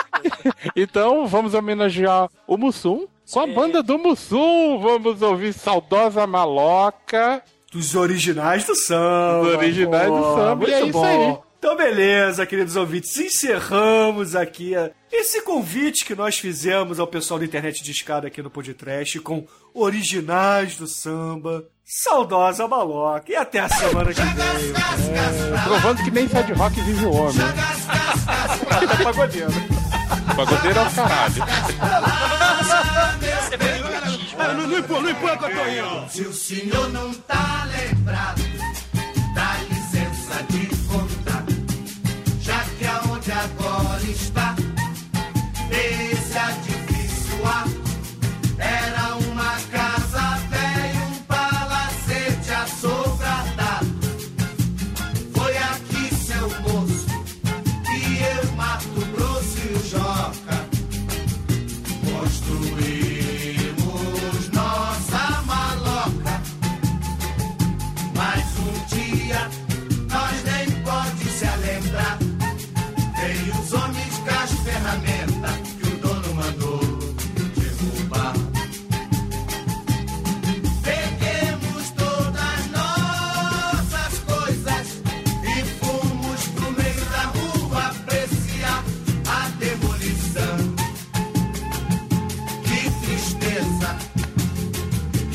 então, 0.74 1.26
vamos 1.26 1.54
homenagear 1.54 2.28
o 2.46 2.56
Mussum 2.56 3.06
com 3.32 3.40
a 3.40 3.46
banda 3.46 3.82
do 3.82 3.98
Mussum. 3.98 4.78
Vamos 4.78 5.22
ouvir 5.22 5.52
Saudosa 5.52 6.26
Maloca. 6.26 7.42
Dos 7.72 7.94
originais 7.94 8.64
do 8.64 8.74
samba. 8.74 9.44
Dos 9.44 9.54
originais 9.56 10.08
do 10.08 10.22
samba, 10.22 10.56
Muito 10.56 10.70
e 10.70 10.74
é 10.74 10.80
isso 10.82 10.92
bom. 10.92 11.04
aí. 11.04 11.38
Então, 11.58 11.76
beleza, 11.76 12.46
queridos 12.46 12.76
ouvintes. 12.76 13.16
Encerramos 13.16 14.36
aqui 14.36 14.74
a- 14.76 14.90
esse 15.10 15.40
convite 15.42 16.04
que 16.04 16.14
nós 16.14 16.36
fizemos 16.38 17.00
ao 17.00 17.06
pessoal 17.06 17.40
da 17.40 17.46
internet 17.46 17.82
de 17.82 17.90
escada 17.90 18.26
aqui 18.28 18.42
no 18.42 18.50
Podcast 18.50 19.18
com 19.20 19.46
originais 19.74 20.76
do 20.76 20.86
samba. 20.86 21.64
Saudosa 21.84 22.66
Maloca. 22.66 23.30
E 23.30 23.36
até 23.36 23.60
a 23.60 23.68
semana 23.68 24.12
que 24.12 24.20
vem. 24.20 24.34
Provando 25.64 26.02
que 26.04 26.10
nem 26.10 26.28
Sad 26.28 26.52
Rock 26.52 26.80
vive 26.80 27.04
o 27.04 27.12
homem. 27.12 27.36
Até 28.70 29.04
pagodeiro. 29.04 29.52
Pagodeiro 30.36 30.78
é 30.78 30.82
o 30.82 30.90
caralho. 30.90 31.44
O 31.44 31.46
erotismo. 33.86 34.38
Não, 34.38 34.54
não, 34.54 34.68
tô 34.90 34.98
indo. 35.68 36.10
Se 36.10 36.22
o 36.22 36.32
senhor 36.34 36.88
não 36.90 37.12
tá 37.14 37.66
lembrado, 37.70 38.42
dá 39.34 39.56
licença 39.70 40.42
de 40.50 40.75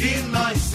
que 0.02 0.20
nós 0.32 0.71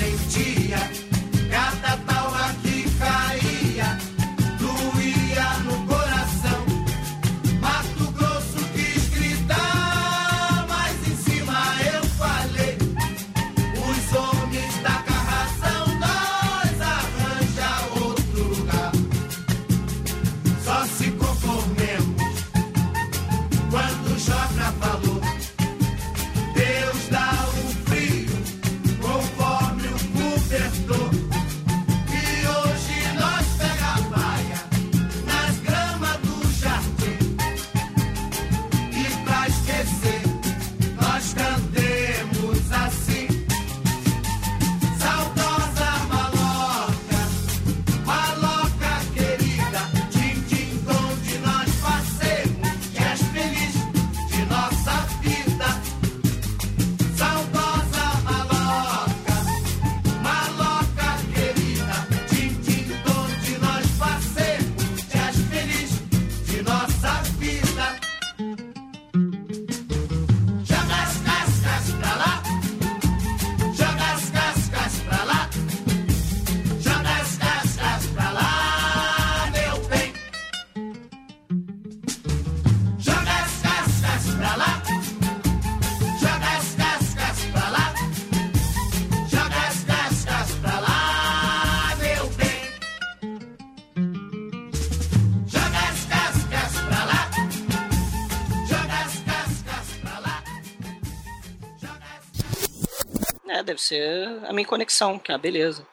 deve 103.66 103.80
ser 103.80 104.28
a 104.46 104.52
minha 104.52 104.66
conexão, 104.66 105.18
que 105.18 105.30
é 105.30 105.34
a 105.34 105.38
beleza. 105.38 105.86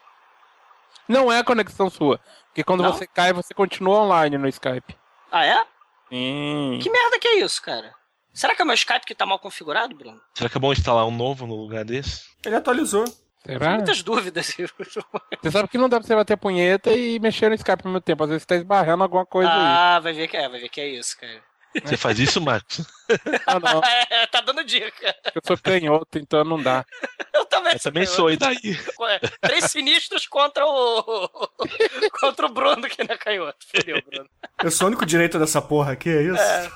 Não 1.08 1.30
é 1.30 1.38
a 1.40 1.44
conexão 1.44 1.90
sua. 1.90 2.18
Porque 2.46 2.64
quando 2.64 2.82
Não? 2.82 2.92
você 2.92 3.06
cai, 3.06 3.32
você 3.32 3.52
continua 3.52 4.00
online 4.00 4.38
no 4.38 4.48
Skype. 4.48 4.96
Ah, 5.30 5.44
é? 5.44 5.62
Sim. 6.08 6.78
Que 6.82 6.88
merda 6.90 7.18
que 7.18 7.28
é 7.28 7.38
isso, 7.40 7.60
cara? 7.60 7.92
Será 8.32 8.54
que 8.54 8.62
é 8.62 8.64
o 8.64 8.66
meu 8.66 8.74
Skype 8.74 9.04
que 9.06 9.14
tá 9.14 9.26
mal 9.26 9.38
configurado, 9.38 9.94
Bruno? 9.94 10.20
Será 10.34 10.48
que 10.48 10.56
é 10.56 10.60
bom 10.60 10.72
instalar 10.72 11.06
um 11.06 11.10
novo 11.10 11.46
no 11.46 11.54
lugar 11.56 11.84
desse? 11.84 12.22
Ele 12.44 12.56
atualizou. 12.56 13.04
Será? 13.46 13.74
Muitas 13.74 14.02
dúvidas. 14.02 14.56
Você 14.56 15.50
sabe 15.50 15.68
que 15.68 15.76
não 15.76 15.88
dá 15.88 15.98
pra 15.98 16.06
você 16.06 16.14
bater 16.14 16.36
punheta 16.36 16.90
e 16.92 17.18
mexer 17.20 17.50
no 17.50 17.54
Skype 17.54 17.82
ao 17.84 17.90
mesmo 17.90 18.00
tempo. 18.00 18.24
Às 18.24 18.30
vezes 18.30 18.42
você 18.42 18.46
tá 18.46 18.56
esbarrando 18.56 19.02
alguma 19.02 19.26
coisa 19.26 19.50
aí. 19.52 19.58
ah, 19.58 20.00
vai 20.00 20.14
ver 20.14 20.28
que 20.28 20.36
é, 20.36 20.48
vai 20.48 20.58
ver 20.60 20.68
que 20.70 20.80
é 20.80 20.88
isso, 20.88 21.18
cara. 21.20 21.42
Você 21.82 21.96
faz 21.96 22.18
isso, 22.18 22.40
Marcos? 22.40 22.80
Ah, 23.46 23.58
não. 23.58 23.80
É, 24.10 24.26
tá 24.26 24.40
dando 24.40 24.62
dica. 24.64 25.14
Eu 25.34 25.42
sou 25.44 25.56
canhoto, 25.58 26.18
então 26.18 26.44
não 26.44 26.62
dá. 26.62 26.84
Eu 27.32 27.44
também 27.46 27.72
Eu 27.72 27.80
também 27.80 28.06
sou, 28.06 28.30
e 28.30 28.36
daí? 28.36 28.56
É, 29.10 29.18
Três 29.48 29.64
sinistros 29.66 30.26
contra 30.26 30.64
o. 30.66 31.28
contra 32.20 32.46
o 32.46 32.48
Bruno, 32.52 32.82
que 32.88 33.02
não 33.02 33.14
é 33.14 33.18
canhoto. 33.18 33.58
Fudeu, 33.74 34.00
Bruno. 34.08 34.28
Eu 34.62 34.70
sou 34.70 34.86
o 34.86 34.88
único 34.88 35.04
direito 35.04 35.38
dessa 35.38 35.60
porra 35.60 35.92
aqui, 35.92 36.08
é 36.10 36.22
isso? 36.22 36.40
É. 36.42 36.70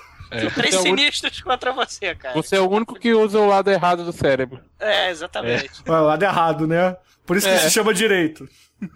Três 0.50 0.74
é 0.74 0.78
o 0.78 0.80
único- 0.82 0.98
sinistros 0.98 1.40
contra 1.40 1.72
você, 1.72 2.14
cara. 2.14 2.34
Você 2.34 2.56
é 2.56 2.60
o 2.60 2.68
único 2.68 2.94
que 2.98 3.14
usa 3.14 3.38
o 3.38 3.46
lado 3.48 3.70
errado 3.70 4.04
do 4.04 4.12
cérebro. 4.12 4.60
É, 4.78 5.10
exatamente. 5.10 5.70
Ué, 5.88 5.98
o 6.00 6.04
lado 6.06 6.22
errado, 6.22 6.66
né? 6.66 6.96
Por 7.24 7.36
isso 7.36 7.46
que 7.46 7.54
É. 7.54 7.58
se 7.58 7.70
chama 7.70 7.94
direito. 7.94 8.48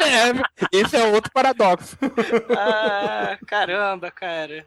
É, 0.00 0.78
esse 0.78 0.96
é 0.96 1.04
outro 1.04 1.30
paradoxo. 1.32 1.96
Ah, 2.56 3.36
caramba, 3.46 4.10
cara. 4.10 4.64